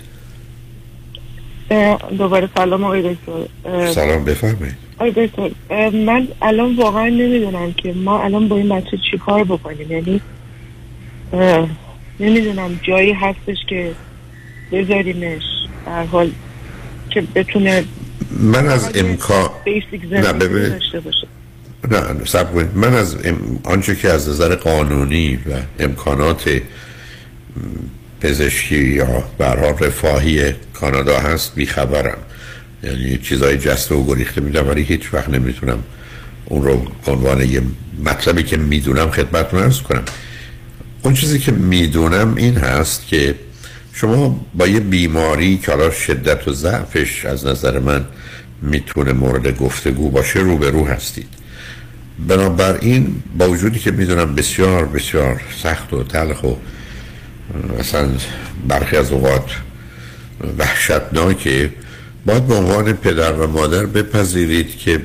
دوباره 2.18 2.50
سلام 2.56 2.84
آقای 2.84 3.02
دکتر. 3.14 3.92
سلام 3.94 4.26
بفرمایید. 4.26 4.76
آقای 4.98 5.12
دکتر 5.12 5.50
من 5.90 6.28
الان 6.42 6.76
واقعا 6.76 7.10
نمی‌دونم 7.10 7.74
که 7.74 7.94
ما 7.94 8.24
الان 8.24 8.48
با 8.48 8.58
این 8.58 8.70
بچه 8.70 8.98
چی 9.12 9.18
کار 9.18 9.44
بکنیم. 9.44 9.92
یعنی 9.92 10.22
نمی‌دونم 12.20 12.80
جایی 12.84 13.14
هستش 13.14 13.58
که 13.70 13.92
بذاریمش. 14.72 15.44
در 15.86 16.06
حال 16.06 16.32
که 17.10 17.24
بتونه 17.36 17.84
من 18.32 18.68
از 18.68 18.92
امکان 18.96 19.50
نه 20.14 20.32
نه 21.92 22.26
سب 22.26 22.48
من 22.76 22.94
از 22.94 23.26
ام... 23.26 23.60
آنچه 23.64 23.96
که 23.96 24.10
از 24.10 24.30
نظر 24.30 24.56
قانونی 24.56 25.36
و 25.36 25.54
امکانات 25.80 26.62
پزشکی 28.22 28.84
یا 28.84 29.24
برها 29.38 29.70
رفاهی 29.70 30.54
کانادا 30.74 31.20
هست 31.20 31.56
بیخبرم 31.56 32.18
یعنی 32.84 33.18
چیزای 33.18 33.58
جسته 33.58 33.96
و 33.96 34.06
گریخته 34.06 34.42
میدم 34.42 34.68
ولی 34.68 34.84
هیچ 34.84 35.14
وقت 35.14 35.30
نمی‌تونم 35.30 35.84
اون 36.46 36.64
رو 36.64 36.88
عنوان 37.08 37.42
یه 37.42 37.62
مطلبی 38.06 38.44
که 38.44 38.58
می‌دونم 38.58 39.12
خدمتتون 39.12 39.64
ارز 39.64 39.82
کنم. 39.82 40.04
اون 41.04 41.14
چیزی 41.14 41.40
که 41.40 41.52
می‌دونم 41.52 42.36
این 42.36 42.56
هست 42.56 43.08
که 43.08 43.36
شما 43.94 44.46
با 44.54 44.68
یه 44.68 44.80
بیماری 44.80 45.58
که 45.58 45.72
حالا 45.72 45.92
شدت 45.92 46.48
و 46.48 46.54
ضعفش 46.54 47.26
از 47.26 47.46
نظر 47.46 47.80
من 47.80 48.06
می‌تونه 48.62 49.14
مورد 49.14 49.58
گفتگو 49.58 50.10
باشه 50.10 50.40
رو 50.40 50.58
به 50.58 50.70
رو 50.70 50.88
هستید. 50.88 51.28
بنابراین 52.28 53.24
با 53.38 53.50
وجودی 53.50 53.80
که 53.80 53.92
می‌دونم 53.92 54.36
بسیار 54.36 54.86
بسیار 54.86 55.42
سخت 55.64 55.94
و 55.94 56.04
تلخ 56.04 56.44
و 56.44 56.54
مثلا 57.80 58.10
برخی 58.68 58.98
از 58.98 59.12
اوقات 59.12 59.52
وحشتناکه. 60.58 61.72
باید 62.26 62.48
به 62.48 62.56
عنوان 62.56 62.94
پدر 62.94 63.34
و 63.34 63.48
مادر 63.48 63.86
بپذیرید 63.86 64.78
که 64.78 65.02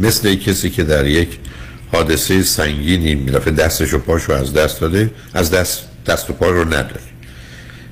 مثل 0.00 0.34
کسی 0.34 0.70
که 0.70 0.82
در 0.82 1.06
یک 1.06 1.28
حادثه 1.92 2.42
سنگینی 2.42 3.14
میرفه 3.14 3.50
دستش 3.50 3.94
و 3.94 3.98
پاشو 3.98 4.32
از 4.32 4.52
دست 4.52 4.80
داده 4.80 5.10
از 5.34 5.50
دست 5.50 5.82
دست 6.06 6.30
و 6.30 6.32
پای 6.32 6.50
رو 6.50 6.64
نداره. 6.64 7.00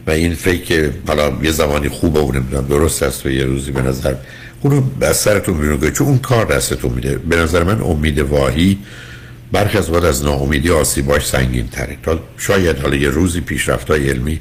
و 0.07 0.11
این 0.11 0.35
فکر 0.35 0.63
که 0.65 0.93
حالا 1.07 1.33
یه 1.43 1.51
زمانی 1.51 1.89
خوبه 1.89 2.21
و 2.21 2.33
نمی‌دونم 2.33 2.67
درست 2.67 3.03
است 3.03 3.27
و 3.27 3.31
یه 3.31 3.45
روزی 3.45 3.71
به 3.71 3.83
نظر 3.83 4.15
اون 4.61 4.73
رو 4.73 5.07
از 5.07 5.17
سرتون 5.17 5.59
بیرون 5.59 5.91
چون 5.91 6.07
اون 6.07 6.19
کار 6.19 6.47
دستتون 6.47 6.93
میده. 6.93 7.19
به 7.19 7.37
نظر 7.37 7.63
من 7.63 7.81
امید 7.81 8.19
واهی 8.19 8.79
برخی 9.53 9.79
از 9.79 9.91
وقت 9.91 10.05
از 10.05 10.25
ناامیدی 10.25 10.71
آسیباش 10.71 11.27
سنگین 11.27 11.69
تره 11.69 11.97
تا 12.03 12.21
شاید 12.39 12.79
حالا 12.79 12.97
یه 12.97 13.09
روزی 13.09 13.41
پیشرفت 13.41 13.91
های 13.91 14.11
علمی 14.11 14.41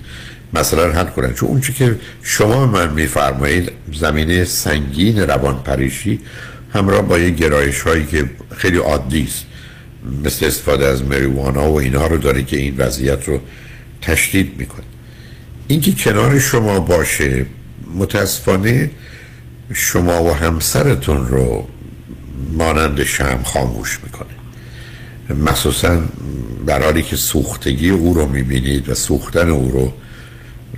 مثلا 0.54 0.92
حل 0.92 1.06
کنن. 1.06 1.34
چون 1.34 1.50
اون 1.50 1.62
که 1.62 1.96
شما 2.24 2.66
من 2.66 2.94
میفرمایید 2.94 3.72
زمینه 3.94 4.44
سنگین 4.44 5.20
روان 5.20 5.64
پریشی 5.64 6.20
همراه 6.74 7.02
با 7.02 7.20
یه 7.20 7.30
گرایش 7.30 7.82
هایی 7.82 8.06
که 8.06 8.30
خیلی 8.58 8.78
عادی 8.78 9.24
است. 9.24 9.46
مثل 10.26 10.46
استفاده 10.46 10.86
از 10.86 11.04
مریوانا 11.04 11.72
و 11.72 11.80
اینها 11.80 12.08
رو 12.08 12.18
داره 12.18 12.44
که 12.44 12.58
این 12.58 12.78
وضعیت 12.78 13.28
رو 13.28 13.40
تشدید 14.02 14.54
می‌کنه. 14.58 14.86
اینکه 15.68 15.92
کنار 15.92 16.40
شما 16.40 16.80
باشه 16.80 17.46
متاسفانه 17.96 18.92
شما 19.74 20.24
و 20.24 20.34
همسرتون 20.34 21.28
رو 21.28 21.68
مانند 22.52 23.04
شم 23.04 23.40
خاموش 23.44 24.00
می‌کنه. 24.04 24.39
مخصوصا 25.34 26.02
در 26.68 26.84
حالی 26.84 27.04
که 27.04 27.16
سوختگی 27.16 27.90
او 27.90 28.14
رو 28.14 28.26
می‌بینید 28.26 28.90
و 28.90 28.94
سوختن 28.94 29.50
او 29.50 29.72
رو 29.72 29.94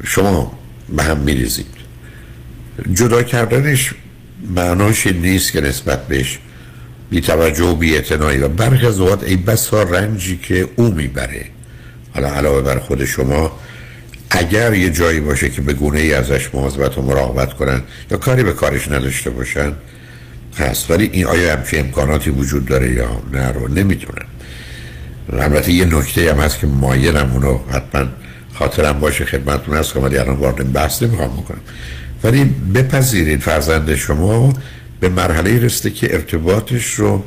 شما 0.03 0.59
به 0.95 1.03
هم 1.03 1.17
میریزید. 1.17 1.65
جدا 2.93 3.23
کردنش 3.23 3.93
معناش 4.55 5.07
نیست 5.07 5.51
که 5.51 5.61
نسبت 5.61 6.07
بهش 6.07 6.39
بی 7.09 7.21
توجه 7.21 7.63
و 7.63 7.75
بی 7.75 7.97
و 8.41 8.47
برخی 8.47 8.85
از 8.85 8.99
اوقات 8.99 9.23
ای 9.23 9.35
بسا 9.35 9.83
رنجی 9.83 10.37
که 10.37 10.67
او 10.75 10.91
می‌بره. 10.91 11.45
حالا 12.13 12.27
علاوه 12.27 12.61
بر 12.61 12.79
خود 12.79 13.05
شما 13.05 13.59
اگر 14.29 14.73
یه 14.73 14.89
جایی 14.89 15.19
باشه 15.19 15.49
که 15.49 15.61
به 15.61 15.73
گونه 15.73 15.99
ای 15.99 16.13
ازش 16.13 16.49
مواظبت 16.53 16.97
و 16.97 17.01
مراقبت 17.01 17.53
کنن 17.53 17.81
یا 18.11 18.17
کاری 18.17 18.43
به 18.43 18.53
کارش 18.53 18.87
نداشته 18.87 19.29
باشن 19.29 19.73
هست. 20.57 20.91
ولی 20.91 21.09
این 21.13 21.25
آیا 21.25 21.53
همچه 21.53 21.77
امکاناتی 21.77 22.29
وجود 22.29 22.65
داره 22.65 22.93
یا 22.93 23.21
نه 23.31 23.51
رو 23.51 23.67
نمی‌دونم. 23.67 24.25
البته 25.33 25.71
یه 25.71 25.85
نکته 25.85 26.31
هم 26.31 26.39
هست 26.39 26.59
که 26.59 26.67
مایرم 26.67 27.31
اونو 27.33 27.59
حتما 27.69 28.07
خاطرم 28.53 28.99
باشه 28.99 29.25
خدمتتون 29.25 29.77
هست 29.77 29.93
کنم 29.93 30.03
ولی 30.03 30.17
الان 30.17 30.35
وارد 30.35 30.73
بحث 30.73 31.03
نمی‌خوام 31.03 31.29
بکنم. 31.29 31.61
ولی 32.23 32.43
بپذیرید 32.75 33.41
فرزند 33.41 33.95
شما 33.95 34.53
به 34.99 35.09
مرحله 35.09 35.59
رسته 35.59 35.89
که 35.89 36.13
ارتباطش 36.13 36.93
رو 36.93 37.23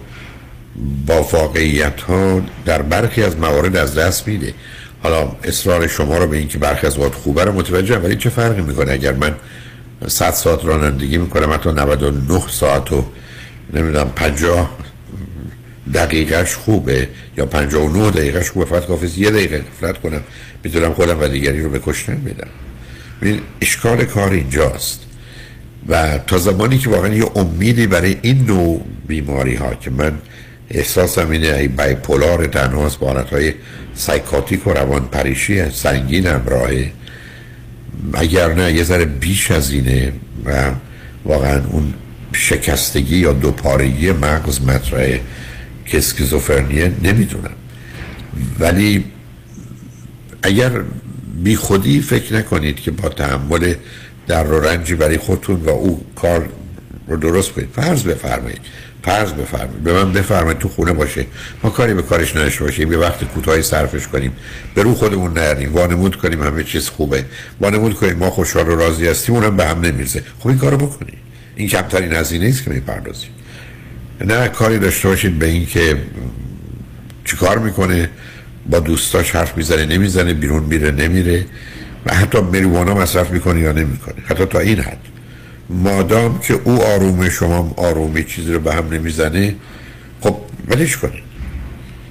با 1.06 1.22
واقعیت 1.22 2.00
ها 2.00 2.40
در 2.64 2.82
برخی 2.82 3.22
از 3.22 3.36
موارد 3.36 3.76
از 3.76 3.94
دست 3.94 4.28
میده. 4.28 4.54
حالا 5.02 5.32
اصرار 5.44 5.86
شما 5.86 6.18
رو 6.18 6.26
به 6.26 6.36
اینکه 6.36 6.58
برخی 6.58 6.86
از 6.86 6.98
وقت 6.98 7.14
خوبه 7.14 7.44
رو 7.44 7.52
متوجه 7.52 7.98
ولی 7.98 8.16
چه 8.16 8.30
فرقی 8.30 8.62
می‌کنه؟ 8.62 8.92
اگر 8.92 9.12
من 9.12 9.34
100 10.08 10.30
ساعت 10.30 10.64
رانندگی 10.64 11.18
می‌کنم 11.18 11.52
حتی 11.52 11.72
99 11.72 12.42
ساعت 12.50 12.92
و 12.92 13.04
نمی‌دونم 13.72 14.10
50 14.16 14.70
دقیقش 15.94 16.54
خوبه 16.54 17.08
یا 17.36 17.46
59 17.46 18.10
دقیقش 18.10 18.50
خوبه 18.50 18.66
فقط 18.66 18.86
کافی 18.86 19.20
یه 19.20 19.30
دقیقه 19.30 19.58
غفلت 19.58 20.00
کنم 20.00 20.20
می‌تونم 20.64 20.94
خودم 20.94 21.20
و 21.20 21.28
دیگری 21.28 21.62
رو 21.62 21.70
به 21.70 21.80
کشتن 21.86 22.16
بدم. 22.16 22.48
این 23.22 23.40
اشکال 23.60 24.04
کار 24.04 24.32
اینجاست. 24.32 25.00
و 25.88 26.18
تا 26.18 26.38
زمانی 26.38 26.78
که 26.78 26.90
واقعا 26.90 27.14
یه 27.14 27.26
امیدی 27.36 27.86
برای 27.86 28.16
این 28.22 28.44
نوع 28.46 28.84
بیماری 29.06 29.54
ها 29.54 29.74
که 29.74 29.90
من 29.90 30.12
احساسم 30.70 31.30
اینه 31.30 31.48
ای 31.48 31.68
بایپولار 31.68 32.46
تنهاست 32.46 32.98
با 32.98 33.12
های 33.12 33.54
سایکاتیک 33.94 34.66
و 34.66 34.70
روان 34.70 35.08
پریشی 35.08 35.70
سنگین 35.70 36.26
همراهه. 36.26 36.92
اگر 38.14 38.54
نه 38.54 38.72
یه 38.72 38.84
ذره 38.84 39.04
بیش 39.04 39.50
از 39.50 39.72
اینه 39.72 40.12
و 40.44 40.70
واقعا 41.24 41.60
اون 41.70 41.94
شکستگی 42.32 43.16
یا 43.16 43.32
دوپارگی 43.32 44.12
مغز 44.12 44.62
مطرحه. 44.62 45.20
که 45.84 45.98
اسکیزوفرنیه 45.98 46.92
نمی‌دونم. 47.02 47.50
ولی 48.58 49.04
اگر 50.42 50.70
بی 51.42 51.56
خودی 51.56 52.00
فکر 52.00 52.34
نکنید 52.34 52.76
که 52.80 52.90
با 52.90 53.08
تحمل 53.08 53.74
در 54.26 54.46
و 54.46 54.60
رنجی 54.60 54.94
برای 54.94 55.18
خودتون 55.18 55.56
و 55.56 55.70
او 55.70 56.04
کار 56.16 56.48
رو 57.08 57.16
درست 57.16 57.52
کنید 57.52 57.68
فرض 57.76 58.02
بفرمایید 58.02 58.60
فرض 59.02 59.32
بفرمایید 59.32 59.84
به 59.84 59.92
من 59.92 60.12
بفرمایید 60.12 60.58
تو 60.58 60.68
خونه 60.68 60.92
باشه 60.92 61.26
ما 61.62 61.70
کاری 61.70 61.94
به 61.94 62.02
کارش 62.02 62.36
نداشته 62.36 62.64
باشیم 62.64 62.92
یه 62.92 62.98
وقت 62.98 63.24
کوتاهی 63.24 63.62
صرفش 63.62 64.06
کنیم 64.06 64.32
به 64.74 64.82
رو 64.82 64.94
خودمون 64.94 65.32
نریم 65.32 65.72
وانمود 65.74 66.16
کنیم 66.16 66.42
همه 66.42 66.64
چیز 66.64 66.88
خوبه 66.88 67.24
وانمود 67.60 67.94
کنیم 67.94 68.16
ما 68.16 68.30
خوشحال 68.30 68.68
و 68.68 68.76
راضی 68.76 69.06
هستیم 69.06 69.34
اونم 69.34 69.56
به 69.56 69.66
هم 69.66 69.80
نمیرزه 69.80 70.22
خب 70.38 70.48
این 70.48 70.58
کارو 70.58 70.76
بکنید. 70.76 71.18
این 71.56 71.68
کمترین 71.68 72.12
هزینه 72.12 72.46
است 72.46 72.64
که 72.64 72.70
می‌پردازید. 72.70 73.43
نه 74.24 74.48
کاری 74.48 74.78
داشته 74.78 75.08
باشید 75.08 75.38
به 75.38 75.46
این 75.46 75.66
که 75.66 75.96
چیکار 77.24 77.58
می‌کنه؟ 77.58 78.10
با 78.70 78.80
دوستاش 78.80 79.30
حرف 79.30 79.56
می‌زنه 79.56 79.86
نمی‌زنه 79.86 80.34
بیرون 80.34 80.62
میره 80.62 80.90
نمیره 80.90 81.44
و 82.06 82.14
حتی 82.14 82.40
مریوانا 82.40 82.94
مصرف 82.94 83.30
می‌کنه 83.30 83.60
یا 83.60 83.72
نمی‌کنه. 83.72 84.14
حتی 84.24 84.44
تا 84.44 84.58
این 84.58 84.80
حد. 84.80 84.98
مادام 85.70 86.40
که 86.40 86.60
او 86.64 86.82
آرومه 86.82 87.30
شما 87.30 87.74
آرومه 87.76 88.22
چیزی 88.22 88.52
رو 88.52 88.60
به 88.60 88.74
هم 88.74 88.88
نمی‌زنه 88.92 89.54
خب 90.20 90.36
ولش 90.68 90.96
کنید. 90.96 91.24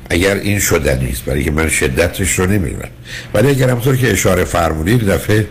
اگر 0.10 0.36
این 0.36 0.60
شدنی 0.60 1.10
است 1.10 1.26
برای 1.26 1.44
که 1.44 1.52
من 1.52 1.70
شدتش 1.70 2.40
رو 2.40 2.46
نمی‌دونم 2.46 2.90
ولی 3.34 3.48
اگر 3.48 3.70
همطور 3.70 3.96
که 3.96 4.12
اشاره 4.12 4.44
فرمودید 4.44 5.06
دفعه 5.06 5.48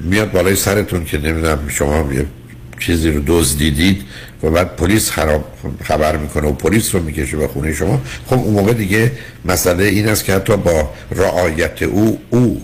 میاد 0.00 0.32
بالای 0.32 0.56
سرتون 0.56 1.04
که 1.04 1.18
نمی‌دونم 1.18 1.68
شما 1.68 2.12
یه 2.12 2.26
چیزی 2.78 3.10
رو 3.10 3.22
دزدیدید 3.26 4.02
و 4.44 4.50
بعد 4.50 4.76
پلیس 4.76 5.10
خراب 5.10 5.44
خبر 5.84 6.16
می‌کنه 6.16 6.48
و 6.48 6.52
پلیس 6.52 6.94
رو 6.94 7.02
می‌کشه 7.02 7.36
به 7.36 7.48
خونه 7.48 7.74
شما. 7.74 8.02
خب 8.26 8.38
اون 8.38 8.54
موقع 8.54 8.72
دیگه 8.72 9.12
مسئله 9.44 9.84
این 9.84 10.08
است 10.08 10.24
که 10.24 10.34
حتی 10.34 10.56
با 10.56 10.90
رعایت 11.10 11.82
او 11.82 12.18
او 12.30 12.62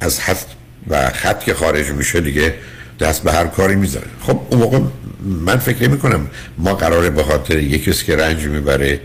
از 0.00 0.20
حد 0.20 0.46
و 0.88 1.10
خط 1.10 1.44
که 1.44 1.54
خارج 1.54 1.90
میشه 1.90 2.20
دیگه 2.20 2.54
دست 3.00 3.22
به 3.22 3.32
هر 3.32 3.46
کاری 3.46 3.76
می‌ذاره. 3.76 4.06
خب 4.20 4.40
اون 4.50 4.60
موقع 4.60 4.78
من 5.22 5.56
فکر 5.56 5.88
نمی 5.88 5.98
کنم 5.98 6.26
ما 6.58 6.74
قراره 6.74 7.10
به 7.10 7.22
خاطر 7.22 7.58
یکی 7.58 7.92
که 7.92 8.16
رنج 8.16 8.44
می‌بره 8.44 9.00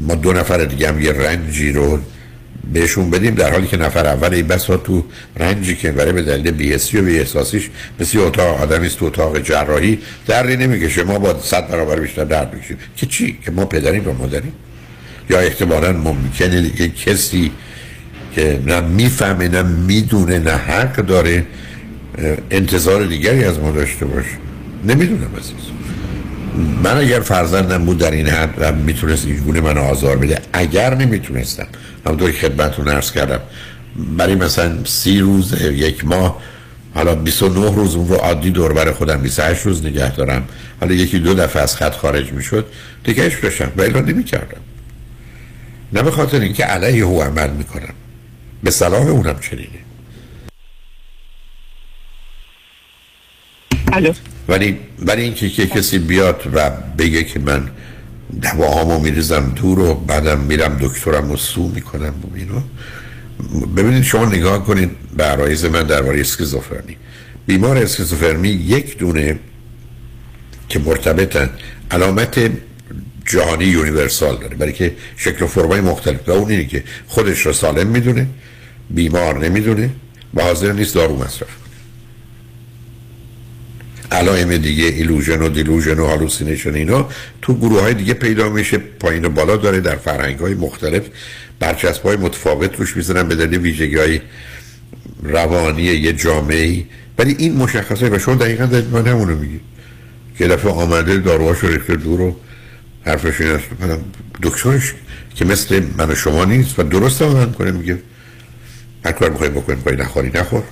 ما 0.00 0.14
دو 0.14 0.32
نفر 0.32 0.64
دیگه 0.64 0.88
هم 0.88 1.00
یه 1.00 1.12
رنجی 1.12 1.72
رو 1.72 1.98
بهشون 2.72 3.10
بدیم 3.10 3.34
در 3.34 3.52
حالی 3.52 3.66
که 3.66 3.76
نفر 3.76 4.06
اول 4.06 4.34
این 4.34 4.46
بسا 4.46 4.76
تو 4.76 5.04
رنجی 5.36 5.76
که 5.76 5.92
برای 5.92 6.12
به 6.12 6.22
دلیل 6.22 6.50
بیهسی 6.50 6.98
و 6.98 7.02
بیهساسیش 7.02 7.70
مثل 8.00 8.18
اتاق 8.18 8.62
آدمی 8.62 8.86
است 8.86 8.98
تو 8.98 9.04
اتاق 9.04 9.38
جراحی 9.38 9.98
دردی 10.26 10.56
نمی‌کشه. 10.56 11.04
ما 11.04 11.18
با 11.18 11.40
صد 11.40 11.68
برابر 11.68 12.00
بیشتر 12.00 12.24
درد 12.24 12.54
می‌کشیم 12.54 12.76
که 12.96 13.06
چی؟ 13.06 13.38
که 13.44 13.50
ما 13.50 13.64
پدریم 13.64 14.08
و 14.08 14.12
مادریم؟ 14.12 14.52
یا 15.30 15.38
احتمالا 15.38 15.92
ممکنه 15.92 16.80
یه 16.80 16.88
کسی 16.88 17.50
که 18.34 18.60
نه 18.66 18.80
می‌فهمه 18.80 19.48
نه 19.48 19.62
می‌دونه 19.62 20.38
نه 20.38 20.50
حق 20.50 20.96
داره 20.96 21.46
انتظار 22.50 23.06
دیگری 23.06 23.44
از 23.44 23.58
ما 23.58 23.70
داشته 23.70 24.04
باشه. 24.04 24.28
نمی‌دونم 24.84 25.30
عزیز. 25.38 25.54
من 26.84 26.96
اگر 26.96 27.20
فرزندم 27.20 27.84
بود 27.84 27.98
در 27.98 28.10
این 28.10 28.28
حد 28.28 28.54
و 28.58 28.72
می‌تونست 28.72 29.26
این 29.26 29.36
گونه 29.36 29.60
من 29.60 29.78
آزار 29.78 30.16
بده 30.16 30.38
اگر 30.52 30.94
نمی‌تونستم. 30.94 31.66
همونطور 32.06 32.30
که 32.30 32.38
خدمتتون 32.38 32.88
عرض 32.88 33.12
کردم. 33.12 33.40
برای 33.96 34.34
مثلا 34.34 34.84
سی 34.84 35.20
روز 35.20 35.62
یک 35.62 36.04
ماه 36.04 36.42
حالا 36.94 37.14
29 37.14 37.74
روز 37.74 37.94
اون 37.94 38.08
رو 38.08 38.14
عادی 38.14 38.50
دور 38.50 38.72
بر 38.72 38.92
خودم 38.92 39.22
28 39.22 39.66
روز 39.66 39.84
نگه 39.84 40.14
دارم. 40.14 40.48
حالا 40.80 40.94
یکی 40.94 41.18
دو 41.18 41.34
دفعه 41.34 41.62
از 41.62 41.76
خط 41.76 41.96
خارج 41.96 42.32
می‌شد 42.32 42.66
دیگهش 43.04 43.36
بشم 43.36 43.72
و 43.76 43.82
نمی 43.82 44.12
نمی‌کردم. 44.12 44.60
نه 45.92 46.02
به 46.02 46.10
خاطر 46.10 46.40
اینکه 46.40 46.64
علیه 46.64 47.04
او 47.04 47.22
عمل 47.22 47.50
می‌کنم. 47.50 47.94
به 48.62 48.70
صلاح 48.70 49.06
اونم 49.06 49.38
چنینه. 49.40 49.68
ولی 54.48 54.78
ولی 54.98 55.22
اینکه 55.22 55.48
که 55.50 55.66
کسی 55.66 55.98
بیاد 55.98 56.42
و 56.52 56.70
بگه 56.98 57.24
که 57.24 57.38
من 57.38 57.70
دواهامو 58.40 58.98
میریزم 58.98 59.52
دور 59.56 59.78
و 59.78 59.94
بعدم 59.94 60.38
میرم 60.38 60.78
دکترم 60.80 61.30
رو 61.30 61.36
سو 61.36 61.68
می‌کنم 61.68 62.14
و 62.22 62.36
اینو. 62.36 62.60
ببینید 63.76 64.02
شما 64.02 64.24
نگاه 64.24 64.64
کنید 64.64 64.90
به 65.16 65.24
عرایز 65.24 65.64
من 65.64 65.82
درباره 65.82 66.20
اسکیزوفرنی. 66.20 66.96
بیمار 67.46 67.76
اسکیزوفرنی 67.76 68.48
یک 68.48 68.98
دونه 68.98 69.38
که 70.68 70.78
مرتبطن 70.78 71.50
علامت 71.90 72.50
جهانی 73.26 73.64
یونیورسال 73.64 74.36
داره 74.36 74.56
برای 74.56 74.72
که 74.72 74.94
شکل 75.16 75.44
و 75.44 75.46
فرمای 75.46 75.80
مختلف. 75.80 76.28
و 76.28 76.30
اون 76.30 76.50
اینه 76.50 76.64
که 76.64 76.84
خودش 77.06 77.46
رو 77.46 77.52
سالم 77.52 77.86
می‌دونه 77.86 78.26
بیمار 78.90 79.38
نمی‌دونه 79.38 79.90
و 80.34 80.42
حاضر 80.42 80.72
نیست 80.72 80.94
دارو 80.94 81.16
مصرف. 81.16 81.61
علائم 84.12 84.56
دیگه 84.56 84.84
illusion 84.84 85.42
و 85.42 85.48
delusion 85.48 85.98
و 85.98 86.06
hallucination 86.06 86.74
اینا 86.74 87.08
تو 87.42 87.54
گروه 87.54 87.80
های 87.80 87.94
دیگه 87.94 88.14
پیدا 88.14 88.48
میشه 88.48 88.78
پایین 88.78 89.24
و 89.24 89.28
بالا 89.28 89.56
داره 89.56 89.80
در 89.80 89.96
فرهنگ 89.96 90.38
های 90.38 90.54
مختلف 90.54 91.02
برچسب 91.60 92.02
های 92.02 92.16
متفاوت 92.16 92.76
روش 92.76 92.96
می‌زنن 92.96 93.28
به 93.28 93.34
دلیل 93.34 93.60
ویژگی 93.60 93.96
های 93.96 94.20
روانی 95.22 95.82
یه 95.82 96.12
جامعه 96.12 96.84
ولی 97.18 97.34
این 97.38 97.56
مشخصه 97.56 98.08
و 98.08 98.18
شما 98.18 98.34
دقیقا 98.34 98.66
دارید 98.66 98.90
من 98.90 99.06
همونو 99.06 99.36
میگی. 99.36 99.60
که 100.38 100.48
دفعه 100.48 100.72
آمده 100.72 101.16
رو 101.16 101.54
ریخته 101.62 101.96
دور 101.96 102.20
و 102.20 102.36
حرفش 103.06 103.40
این 103.40 103.50
است. 103.50 103.64
دکترش 104.42 104.94
که 105.34 105.44
مثل 105.44 105.82
من 105.98 106.10
و 106.10 106.14
شما 106.14 106.44
نیست 106.44 106.78
و 106.78 106.82
درست 106.82 107.22
هم 107.22 107.52
کنه 107.52 107.70
میگه 107.70 107.98
هر 109.04 109.12
کار 109.12 109.30
می‌خوای 109.30 109.50
بکنی 109.50 109.76
پای 109.76 109.96
نخوری 109.96 110.30
نخور. 110.34 110.62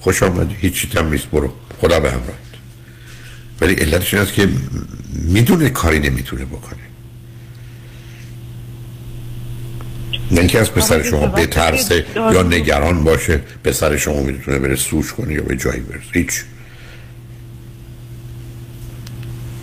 خوش 0.00 0.22
آمدی 0.22 0.54
هیچی 0.60 0.88
تم 0.88 1.08
نیست 1.08 1.26
برو. 1.26 1.52
خدا 1.80 2.00
به 2.00 2.10
همراه. 2.10 2.49
ولی 3.60 3.74
علتش 3.74 4.14
این 4.14 4.22
است 4.22 4.32
که 4.32 4.48
می‌دونه 5.12 5.70
کاری 5.70 5.98
نمی‌تونه 5.98 6.44
بکنه. 6.44 6.78
نه 10.30 10.38
اینکه 10.38 10.58
از 10.60 10.72
پسر 10.72 11.02
شما 11.02 11.26
بترسه 11.26 12.04
یا 12.16 12.42
نگران 12.42 13.04
باشه 13.04 13.40
پسر 13.64 13.96
شما 13.96 14.22
می‌تونه 14.22 14.58
بره 14.58 14.76
سوش 14.76 15.12
کنه 15.12 15.32
یا 15.32 15.42
به 15.42 15.56
جایی 15.56 15.80
برسه. 15.80 16.02
هیچ. 16.12 16.42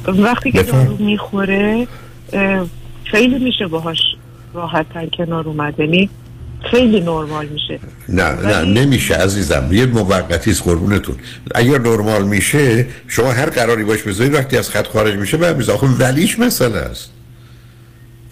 وقتی 0.07 0.51
که 0.51 0.63
دارو 0.63 0.97
می‌خوره 0.97 1.87
خیلی 3.03 3.39
میشه 3.39 3.67
باهاش 3.67 3.99
راحت 4.53 4.93
تر 4.93 5.05
کنار 5.05 5.47
اومد. 5.47 5.79
یعنی 5.79 6.09
خیلی 6.71 6.99
نرمال 6.99 7.47
میشه. 7.47 7.79
نه 8.09 8.31
نه 8.31 8.61
نمیشه 8.81 9.15
عزیزم. 9.15 9.69
یه 9.71 9.85
موقتی 9.85 10.51
است 10.51 10.63
قربونتون. 10.63 11.15
اگر 11.55 11.79
نرمال 11.79 12.23
میشه 12.27 12.85
شما 13.07 13.31
هر 13.31 13.49
قراری 13.49 13.83
باش 13.83 14.01
بذارید 14.01 14.33
وقتی 14.33 14.57
از 14.57 14.69
خط 14.69 14.87
خارج 14.87 15.15
میشه 15.15 15.37
بعد 15.37 15.69
آخه 15.69 15.87
ولیش 15.87 16.39
مسئله 16.39 16.77
است. 16.77 17.09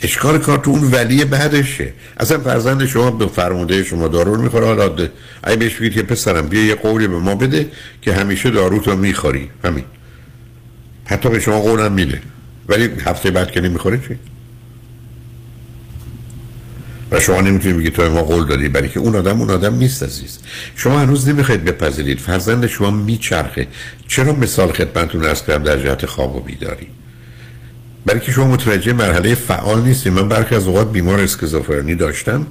اشکال 0.02 0.38
کار 0.38 0.58
تو 0.58 0.72
اون 0.72 0.92
ولی 0.92 1.26
بعدشه. 1.26 1.94
اصلا 2.18 2.40
فرزند 2.40 2.86
شما 2.86 3.12
به 3.12 3.28
فرموده 3.28 3.84
شما 3.84 4.08
دارو 4.08 4.42
می‌خوره. 4.42 4.66
حالا 4.66 4.96
اگه 5.44 5.56
بهش 5.56 5.76
بگید 5.76 5.94
که 5.94 6.04
پسرم 6.04 6.48
بیا 6.48 6.66
یه 6.66 6.76
قولی 6.76 7.08
به 7.08 7.20
ما 7.20 7.36
بده 7.36 7.70
که 8.02 8.14
همیشه 8.14 8.50
دارو 8.50 8.80
تو 8.80 8.96
می‌خوری. 8.96 9.50
همین. 9.64 9.84
حتی 11.06 11.30
به 11.30 11.40
شما 11.40 11.60
قولم 11.60 11.92
میده. 11.92 12.22
ولی 12.70 12.90
هفته 13.06 13.32
بعد 13.32 13.52
که 13.52 13.62
نمی‌خوره 13.62 13.98
چی؟ 14.08 14.18
و 17.11 17.19
شما 17.19 17.41
نمی‌تونید 17.41 17.77
بگید 17.77 17.94
تو 17.94 18.10
ما 18.11 18.22
قول 18.22 18.45
دادی 18.45 18.69
برای 18.69 18.90
که 18.90 18.99
اون 18.99 19.15
آدم 19.15 19.40
اون 19.40 19.49
آدم 19.49 19.76
نیست 19.76 20.03
عزیز. 20.03 20.40
شما 20.76 20.99
هنوز 20.99 21.30
نمی‌خواید 21.30 21.64
بپذیرید. 21.64 22.19
فرزند 22.19 22.68
شما 22.68 22.91
میچرخه. 22.91 23.68
چرا 24.07 24.34
مثال 24.34 24.72
خدمتتون 24.72 25.23
ارز 25.23 25.45
کردم 25.45 25.64
در 25.64 25.84
جهت 25.84 26.06
خواب 26.06 26.36
و 26.36 26.40
بیداری؟ 26.40 26.88
برای 28.06 28.19
که 28.19 28.32
شما 28.32 28.48
متوجه 28.48 28.94
مرحله 28.94 29.36
فعال 29.36 29.82
نیستید. 29.82 30.14
من 30.14 30.30
برخی 30.30 30.56
از 30.56 30.68
اوقات 30.68 30.91
بیمار 30.91 31.19
اسکیزوفرنی 31.19 31.95
داشتم 31.95 32.48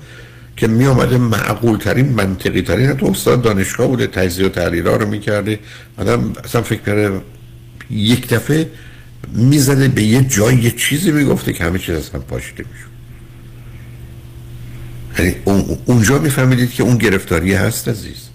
که 0.57 0.67
می 0.67 0.87
آمده 0.87 1.19
معقول 1.19 1.79
ترین 1.79 2.09
منطقی 2.09 2.63
ترین 2.63 2.89
حتی 2.89 3.07
استاد 3.07 3.43
دانشگاه 3.43 3.87
بوده 3.87 4.07
تجزیه 4.07 4.47
و 4.47 4.49
تحلیل 4.49 4.87
رو 4.87 5.09
می‌کرده. 5.09 5.59
آدم 5.99 6.33
اصلا 6.45 6.63
فکر 6.63 6.81
کرده 6.81 7.21
یک 7.91 8.29
دفعه 8.29 8.71
می‌زده 9.33 9.89
به 9.89 10.03
یه 10.03 10.25
جای 10.25 10.57
یه 10.57 10.71
چیزی 10.71 11.11
می‌گفته 11.11 11.53
که 11.53 11.65
همه 11.65 11.79
چیز 11.79 11.95
اصلا 11.95 12.21
پاشیده 12.21 12.65
میشه 12.73 12.94
یعنی 15.19 15.35
اونجا 15.85 16.19
میفهمیدید 16.19 16.73
که 16.73 16.83
اون 16.83 16.99
گرفتاری 16.99 17.55
هست 17.55 17.89
عزیز. 17.89 18.29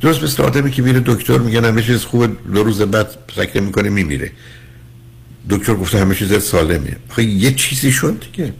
درست 0.00 0.22
مثل 0.22 0.42
آدمی 0.42 0.70
که 0.70 0.82
میره 0.82 1.00
دکتر 1.06 1.38
میگن 1.38 1.64
همه 1.64 1.82
چیز 1.82 2.04
خوبه 2.04 2.26
دو 2.26 2.64
روز 2.64 2.82
بعد 2.82 3.08
سکته 3.36 3.60
می‌کنه 3.60 3.88
میمیره. 3.88 4.32
دکتر 5.50 5.74
گفته 5.74 5.98
همه 5.98 6.14
چیز 6.14 6.42
سالمه. 6.42 6.96
خب 7.08 7.18
یه 7.18 7.52
چیزی 7.52 7.92
شد 7.92 8.24
دیگه. 8.32 8.52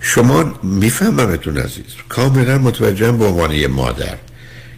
شما 0.00 0.54
میفهممتون 0.62 1.56
عزیز. 1.56 1.84
کاملا 2.08 2.58
متوجهم 2.58 3.18
به 3.18 3.24
عنوان 3.24 3.52
یه 3.52 3.68
مادر 3.68 4.16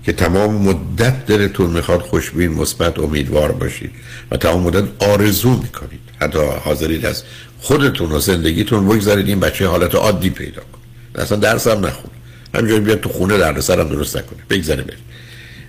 که 0.05 0.12
تمام 0.12 0.55
مدت 0.55 1.26
دلتون 1.26 1.70
می‌خواد 1.70 2.01
خوشبین 2.01 2.52
مثبت 2.52 2.98
امیدوار 2.98 3.52
باشید 3.52 3.90
و 4.30 4.36
تمام 4.36 4.62
مدت 4.62 4.88
آرزو 4.98 5.51
می‌کنید. 5.51 6.01
حتی 6.20 6.38
حاضرید 6.64 7.06
از 7.06 7.22
خودتون 7.60 8.12
و 8.12 8.18
زندگیتون 8.20 8.88
بگذارید 8.88 9.28
این 9.28 9.40
بچه 9.40 9.66
حالت 9.66 9.94
عادی 9.94 10.30
پیدا 10.30 10.62
کنید 10.62 10.76
اصلا 11.16 11.38
درس 11.38 11.66
هم 11.66 11.86
نخون. 11.86 12.10
همینجوری 12.55 12.80
بیاد 12.80 13.01
تو 13.01 13.09
خونه 13.09 13.38
در 13.38 13.60
سرم 13.60 13.88
درست 13.88 14.16
نکنه. 14.16 14.38
بگذره 14.51 14.82
بره 14.82 14.97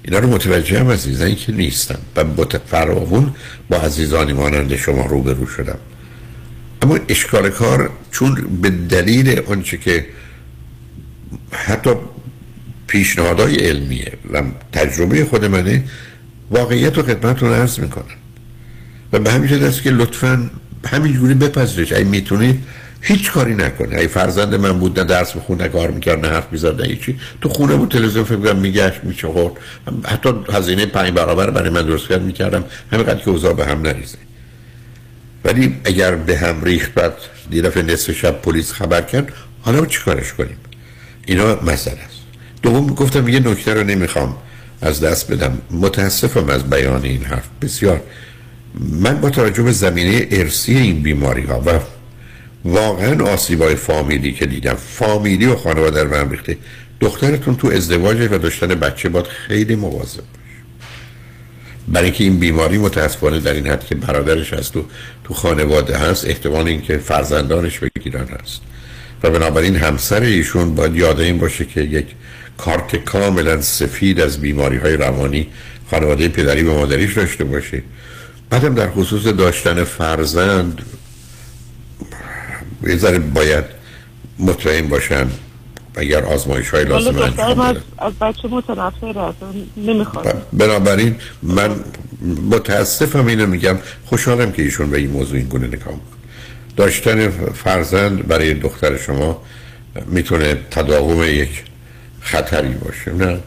اینا 0.04 0.20
رو 0.20 0.30
متوجه 0.30 0.80
هم 0.80 0.92
عزیزانی 0.92 1.36
که 1.36 1.52
نیستم 1.52 2.00
و 2.16 2.24
فراوون 2.66 3.36
با 3.70 3.78
عزیزانی 3.78 4.34
مانند 4.34 4.76
شما 4.76 5.06
روبرو 5.06 5.48
شدم. 5.48 5.78
اما 6.82 7.00
اشکال 7.10 7.50
کار 7.50 7.90
چون 8.12 8.60
به 8.62 8.70
دلیل 8.70 9.40
آنچه 9.48 9.78
که 9.78 10.06
حتی 11.52 11.90
پیشنهادهای 12.88 13.56
علمیه 13.56 14.14
و 14.34 14.44
تجربه 14.72 15.26
خود 15.26 15.46
منه 15.46 15.84
واقعیت 16.52 16.98
رو 16.98 17.04
خدمتتون 17.04 17.54
عرض 17.54 17.80
و 19.14 19.20
به 19.20 19.32
همین 19.32 19.64
است 19.64 19.82
که 19.82 19.92
لطفا 19.92 20.50
همینجوری 20.86 21.34
بپذیرش. 21.34 21.94
اگه 21.94 22.04
می‌تونید 22.04 22.64
هیچ 23.08 23.32
کاری 23.32 23.56
نکنه. 23.56 24.00
ای 24.00 24.08
فرزند 24.08 24.56
من 24.56 24.80
بود 24.80 25.00
نه 25.00 25.06
درس 25.06 25.32
بخونه 25.32 25.64
نه 25.64 25.70
کار 25.70 25.92
می‌کرد 25.92 26.26
نه 26.26 26.28
حرف 26.28 26.48
می‌زد 26.52 26.82
نه 26.82 26.88
هیچی. 26.88 27.20
تو 27.42 27.50
خونه 27.50 27.76
بود 27.76 27.92
تلویزیون 27.92 28.24
فکر 28.24 28.36
کنم 28.36 28.56
میگشت 28.56 29.04
میچخورد 29.04 29.52
حتی 30.06 30.30
هزینه 30.54 30.86
پنج 30.86 31.14
برابر 31.14 31.50
برای 31.50 31.70
من 31.70 31.82
درست 31.82 32.08
کرد 32.08 32.22
می‌کردم. 32.22 32.64
همینقدر 32.92 33.20
که 33.20 33.30
اوضاع 33.30 33.54
به 33.54 33.66
هم 33.66 33.82
نریزه. 33.82 34.18
ولی 35.46 35.76
اگر 35.84 36.16
به 36.16 36.38
هم 36.38 36.64
ریخت 36.64 36.94
بعد 36.94 37.14
دیرف 37.50 37.78
نصف 37.78 38.12
شب 38.12 38.42
پلیس 38.42 38.72
خبر 38.72 39.02
کرد 39.02 39.34
حالا 39.62 39.86
چی 39.86 40.00
کارش 40.06 40.34
کنیم؟ 40.34 40.58
اینا 41.26 41.56
مسئله 41.56 42.00
است. 42.00 42.18
دوم 42.62 42.88
گفتم 42.88 43.28
یه 43.28 43.40
نکته 43.40 43.74
رو 43.74 43.84
نمی‌خوام 43.84 44.36
از 44.82 45.02
دست 45.02 45.32
بدم. 45.32 45.58
متاسفم 45.72 46.50
از 46.50 46.70
بیان 46.70 47.04
این 47.04 47.24
حرف. 47.24 47.48
بسیار. 47.62 48.02
من 48.80 49.22
با 49.22 49.30
توجه 49.30 49.64
به 49.64 49.72
زمینه 49.72 50.28
ارسی 50.32 50.78
این 50.78 51.02
بیماری 51.02 51.44
ها 51.44 51.64
و 51.66 51.80
واقعا 52.68 53.26
آسیبای 53.26 53.76
فامیلی 53.76 54.34
که 54.34 54.46
دیدم. 54.46 54.74
فامیلی 54.74 55.46
و 55.46 55.56
خانواده 55.56 56.04
رو 56.04 56.16
هم 56.16 56.30
ریخته. 56.30 56.58
دخترتون 57.00 57.56
تو 57.56 57.68
ازدواج 57.68 58.28
و 58.32 58.38
داشتن 58.38 58.68
بچه 58.68 59.10
باید 59.10 59.26
خیلی 59.26 59.76
مواظب 59.76 60.24
برای 61.88 62.06
اینکه 62.06 62.24
این 62.24 62.40
بیماری 62.40 62.78
متاسفانه 62.78 63.40
در 63.40 63.54
این 63.54 63.68
حد 63.68 63.86
که 63.86 63.96
برادرش 63.96 64.54
هست 64.54 64.78
و 64.78 64.86
تو 65.24 65.34
خانواده 65.34 65.98
هست 65.98 66.28
احتمال 66.28 66.68
اینکه 66.68 66.98
فرزندانش 66.98 67.80
بگیرن 67.80 68.28
هست. 68.42 68.62
و 69.24 69.30
بنابراین 69.30 69.76
همسر 69.76 70.22
ایشون 70.22 70.76
باید 70.76 70.96
یاد 70.96 71.20
این 71.20 71.38
باشه 71.38 71.66
که 71.66 71.82
یک 71.82 72.06
کارت 72.58 72.96
کاملا 72.96 73.62
سفید 73.62 74.20
از 74.20 74.42
بیماری 74.42 74.78
های 74.78 74.98
روانی 74.98 75.48
خانواده 75.92 76.28
پدری 76.28 76.64
و 76.64 76.74
مادریش 76.74 77.14
داشته 77.14 77.44
باشه. 77.44 77.84
بعدم 78.50 78.76
در 78.76 78.90
خصوص 78.90 79.28
داشتن 79.28 79.84
فرزند 79.84 80.82
یه 82.84 82.96
ذره 82.96 83.20
باید 83.20 83.64
مطمئن 84.40 84.88
باشن 84.88 85.28
اگر 85.96 86.24
آزمایش 86.24 86.70
های 86.70 86.86
لازم 86.86 87.22
انجام 87.22 87.78
از 87.98 88.14
بچه 88.22 88.48
متنفر 88.48 89.34
نمی‌خواد. 89.78 90.48
بنابراین 90.54 91.16
من 91.44 91.70
متاسفم 92.50 93.28
اینو 93.28 93.48
میگم 93.48 93.78
خوشحالم 94.06 94.52
که 94.52 94.62
ایشون 94.62 94.90
به 94.90 94.98
این 94.98 95.10
موضوع 95.10 95.38
این 95.38 95.48
گونه 95.48 95.68
نگاه 95.68 96.00
داشتن 96.76 97.30
فرزند 97.52 98.28
برای 98.28 98.54
دختر 98.54 98.98
شما 98.98 99.42
می‌تونه 100.06 100.58
تداوم 100.72 101.24
یک 101.24 101.64
خطری 102.22 102.74
باشه. 102.74 103.14
نه 103.14 103.40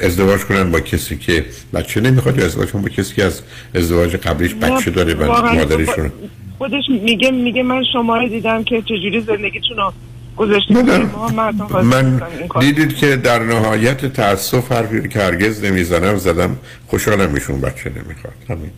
ازدواج 0.00 0.40
کنن 0.40 0.70
با 0.70 0.80
کسی 0.80 1.16
که 1.16 1.44
بچه 1.74 2.00
نمی‌خواد 2.00 2.38
یا 2.38 2.44
ازدواج 2.44 2.68
کنن 2.68 2.82
با 2.82 2.88
کسی 2.88 3.14
که 3.14 3.24
از 3.24 3.40
ازدواج 3.74 4.16
قبلیش 4.16 4.54
بچه 4.54 4.90
داره 4.90 5.14
و 5.14 5.52
مادرشون 5.54 6.12
خودش 6.58 6.84
میگه 7.02 7.30
میگه 7.30 7.62
من 7.62 7.84
شما 7.92 8.16
رو 8.16 8.28
دیدم 8.28 8.64
که 8.64 8.82
چجوری 8.82 9.20
زندگیتون 9.20 9.76
رو 9.76 9.92
من 11.82 12.22
دیدید 12.60 12.96
که 12.96 13.16
در 13.16 13.38
نهایت 13.38 14.06
تاسف 14.06 14.72
حرفی 14.72 15.08
که 15.08 15.18
هرگز 15.18 15.64
نمی‌زنم 15.64 16.16
زدم. 16.16 16.56
خوشحالم 16.86 17.30
میشون 17.30 17.60
بچه 17.60 17.90
نمی‌خواد. 17.90 18.34
همین. 18.48 18.70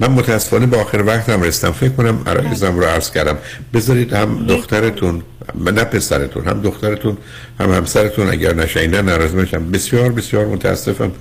من 0.00 0.10
متاسفانه 0.10 0.66
با 0.66 0.78
آخر 0.78 1.02
وقتم 1.06 1.42
رستم. 1.42 1.72
فکر 1.72 1.88
کنم 1.88 2.22
عرایزم 2.26 2.76
رو 2.76 2.84
عرض 2.84 3.10
کردم. 3.10 3.38
بذارید 3.74 4.12
هم 4.12 4.46
دخترتون 4.46 5.22
نه 5.64 5.84
پسرتون 5.84 6.44
هم 6.44 6.60
دخترتون 6.60 7.16
هم 7.60 7.72
همسرتون 7.72 8.28
اگر 8.28 8.54
نشینه 8.54 9.02
ناراضی 9.02 9.36
میشم 9.36 9.70
بسیار 9.70 10.12
بسیار 10.12 10.46
متاسفم. 10.46 11.12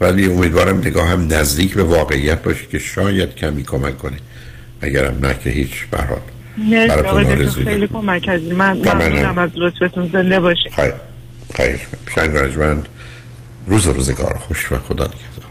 ولی 0.00 0.26
امیدوارم 0.26 0.78
نگاه 0.78 1.08
هم 1.08 1.32
نزدیک 1.32 1.74
به 1.74 1.82
واقعیت 1.82 2.42
باشه 2.42 2.66
که 2.72 2.78
شاید 2.78 3.34
کمی 3.34 3.64
کمک 3.64 3.98
کنه. 3.98 4.16
اگرم 4.86 5.26
نه 5.26 5.34
که 5.44 5.50
هیچ 5.50 5.86
برحال 5.90 6.20
خیلی 7.64 7.86
کمک 7.86 8.22
کردید 8.22 8.52
من 8.52 8.76
ممنونم 8.76 9.38
از 9.38 9.50
لطفتون. 9.54 10.10
زنده 10.12 10.40
باشید. 10.40 10.72
خیلی 10.72 10.92
خیلی. 11.54 11.78
شنگ 12.14 12.30
روز 13.66 13.86
روزگار. 13.86 14.38
خوش 14.38 14.72
و 14.72 14.78
خدا 14.78 15.04
نگهدار. 15.04 15.50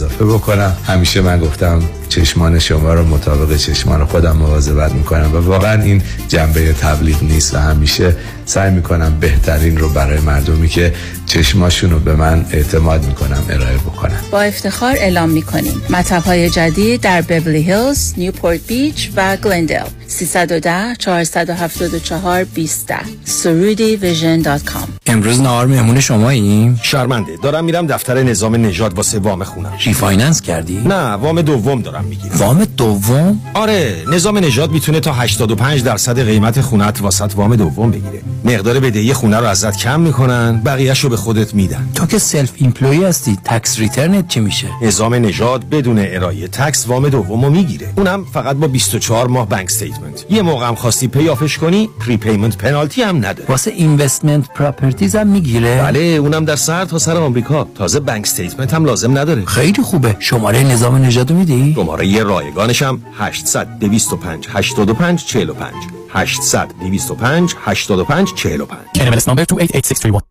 اضافه 0.01 0.25
بکنم. 0.25 0.77
همیشه 0.87 1.21
من 1.21 1.39
گفتم 1.39 1.81
چشمان 2.09 2.59
شما 2.59 2.93
رو 2.93 3.05
مطابق 3.05 3.55
چشمان 3.55 4.05
خودم 4.05 4.37
مواظبت 4.37 4.91
می‌کنم 4.91 5.35
و 5.35 5.37
واقعا 5.37 5.81
این 5.81 6.01
جنبه 6.27 6.73
تبلیغ 6.73 7.23
نیست 7.23 7.55
و 7.55 7.57
همیشه 7.57 8.15
سعی 8.45 8.71
می‌کنم 8.71 9.19
بهترین 9.19 9.77
رو 9.77 9.89
برای 9.89 10.19
مردمی 10.19 10.67
که 10.67 10.93
چشماشون 11.25 11.91
رو 11.91 11.99
به 11.99 12.15
من 12.15 12.45
اعتماد 12.51 13.05
می‌کنم 13.05 13.43
ارائه 13.49 13.77
بکنم 13.77 14.21
با 14.31 14.41
افتخار 14.41 14.95
اعلام 14.97 15.29
می‌کنیم. 15.29 15.81
مطب 15.89 16.23
های 16.23 16.49
جدید 16.49 17.01
در 17.01 17.21
بورلی 17.21 17.61
هیلز، 17.61 18.13
نیوپورت 18.17 18.67
بیچ 18.67 19.09
و 19.15 19.37
گلندل 19.37 19.85
310 20.07 20.95
474 20.99 22.43
20 22.43 22.91
Soroudi 23.23 23.95
Vision 23.95 24.41
dot 24.41 24.63
com. 24.63 24.87
امروز 25.07 25.41
نهار 25.41 25.67
مهمون 25.67 25.99
شما 25.99 26.29
ایم؟ 26.29 26.79
شرمنده. 26.83 27.31
دارم 27.43 27.65
میرم 27.65 27.87
دفتر 27.87 28.23
نظام 28.23 28.65
نجات 28.65 28.97
واسه 28.97 29.19
وام 29.19 29.43
خونم. 29.43 29.73
refinance 29.85 30.41
کردی؟ 30.41 30.81
نه 30.85 31.11
وام 31.11 31.41
دوم 31.41 31.81
دارم 31.81 32.03
می‌گیرم. 32.03 32.37
وام 32.37 32.65
دوم؟ 32.65 33.39
آره 33.53 33.95
نظام 34.13 34.37
نجات 34.37 34.69
می‌تونه 34.69 34.99
تا 34.99 35.13
85 35.13 35.83
درصد 35.83 36.25
قیمت 36.25 36.61
خونت 36.61 37.01
واسط 37.01 37.31
وام 37.35 37.55
دوم 37.55 37.91
بگیره. 37.91 38.21
مقدار 38.45 38.79
بدهی 38.79 39.13
خونه 39.13 39.37
رو 39.37 39.45
ازت 39.45 39.77
کم 39.77 39.99
می‌کنن 39.99 40.61
بقیهشو 40.65 41.09
به 41.09 41.17
خودت 41.17 41.53
میدن. 41.53 41.89
تو 41.95 42.05
که 42.05 42.17
self-employed 42.17 43.03
هستی 43.03 43.37
tax 43.43 43.79
return 43.79 44.20
ت 44.20 44.27
چی 44.27 44.39
میشه؟ 44.39 44.67
نظام 44.81 45.15
نجات 45.15 45.65
بدون 45.65 45.99
ارائه 45.99 46.47
tax 46.47 46.87
وام 46.87 47.09
دومو 47.09 47.49
می‌گیره. 47.49 47.93
اونم 47.97 48.25
فقط 48.33 48.55
با 48.55 48.67
24 48.67 49.27
ماه 49.27 49.49
bank 49.49 49.65
statement 49.65 50.25
یه 50.29 50.41
موقع 50.41 50.67
هم 50.67 50.75
خواستی 50.75 51.07
pay 51.07 51.26
off 51.26 51.44
ش 51.44 51.57
کنی 51.57 51.89
prepayment 51.99 52.57
penalty 52.57 53.01
هم 53.01 53.17
نداره 53.17 53.45
واسه 53.49 53.71
investment 53.71 54.47
properties 54.55 55.15
هم 55.15 55.27
می‌گیره؟ 55.27 55.81
بله 55.81 55.99
اونم 55.99 56.45
در 56.45 56.55
سر 56.55 56.85
تا 56.85 56.99
سر 56.99 57.17
آمریکا. 57.17 57.67
تازه 57.75 57.99
bank 57.99 58.23
statement 58.23 58.73
هم 58.73 58.85
لازم 58.85 59.17
نداره. 59.17 59.45
خیلی 59.45 59.83
خوبه. 59.83 60.15
شماره 60.19 60.63
نظام 60.63 61.05
نجات 61.05 61.31
میدی؟ 61.31 61.73
شماره 61.75 62.07
یه 62.07 62.23
رایگانش 62.23 62.81
هم 62.81 63.01
800 63.17 63.67
225 63.79 64.47
85 64.53 65.25
45 65.25 66.00
800 66.13 66.73
225 66.79 67.55
85 67.67 68.05
45 68.05 68.67
NMLS 68.99 69.27
number 69.27 69.45
288631 69.45 70.30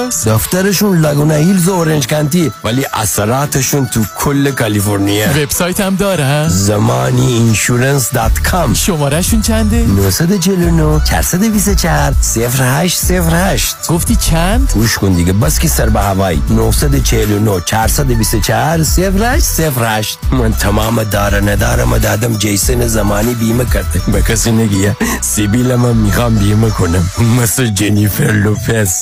کجاست؟ 0.00 0.28
دفترشون 0.28 0.98
لاگونا 0.98 1.34
هیلز 1.34 1.68
و 1.68 1.72
اورنج 1.72 2.06
کانتی 2.06 2.52
ولی 2.64 2.86
اثراتشون 2.92 3.86
تو 3.86 4.00
کل 4.18 4.50
کالیفرنیا. 4.50 5.30
وبسایت 5.30 5.80
هم 5.80 5.96
داره 5.96 6.48
Zamani 6.48 7.32
Insurance 7.32 8.12
dot 8.12 8.38
com. 8.38 8.74
شمارهشون 8.74 9.42
چنده؟ 9.42 9.86
949 9.86 11.00
424 11.04 12.14
0808 12.22 13.76
گفتی 13.88 14.16
چند؟ 14.16 14.72
گوش 14.74 14.98
کن 14.98 15.12
دیگه 15.12 15.32
بس 15.32 15.58
که 15.58 15.68
سر 15.68 15.88
به 15.88 16.00
هوایی 16.00 16.42
949 16.50 17.60
424 17.60 18.78
0808 18.78 20.18
من 20.32 20.52
تمام 20.52 21.04
دار 21.04 21.28
و 21.28 21.40
ندارم 21.40 21.98
دادم 21.98 22.36
جیسن 22.36 22.86
زمانی 22.86 23.34
بیمه 23.34 23.64
کرده. 23.64 24.00
به 24.12 24.22
کسی 24.22 24.52
نگیه 24.52 24.96
سیبیل 25.20 25.74
من 25.74 25.96
می‌خوام 25.96 26.34
بیمه 26.34 26.70
کنم. 26.70 27.10
مثل 27.42 27.66
جنیفر 27.66 28.32
لوپز. 28.32 28.92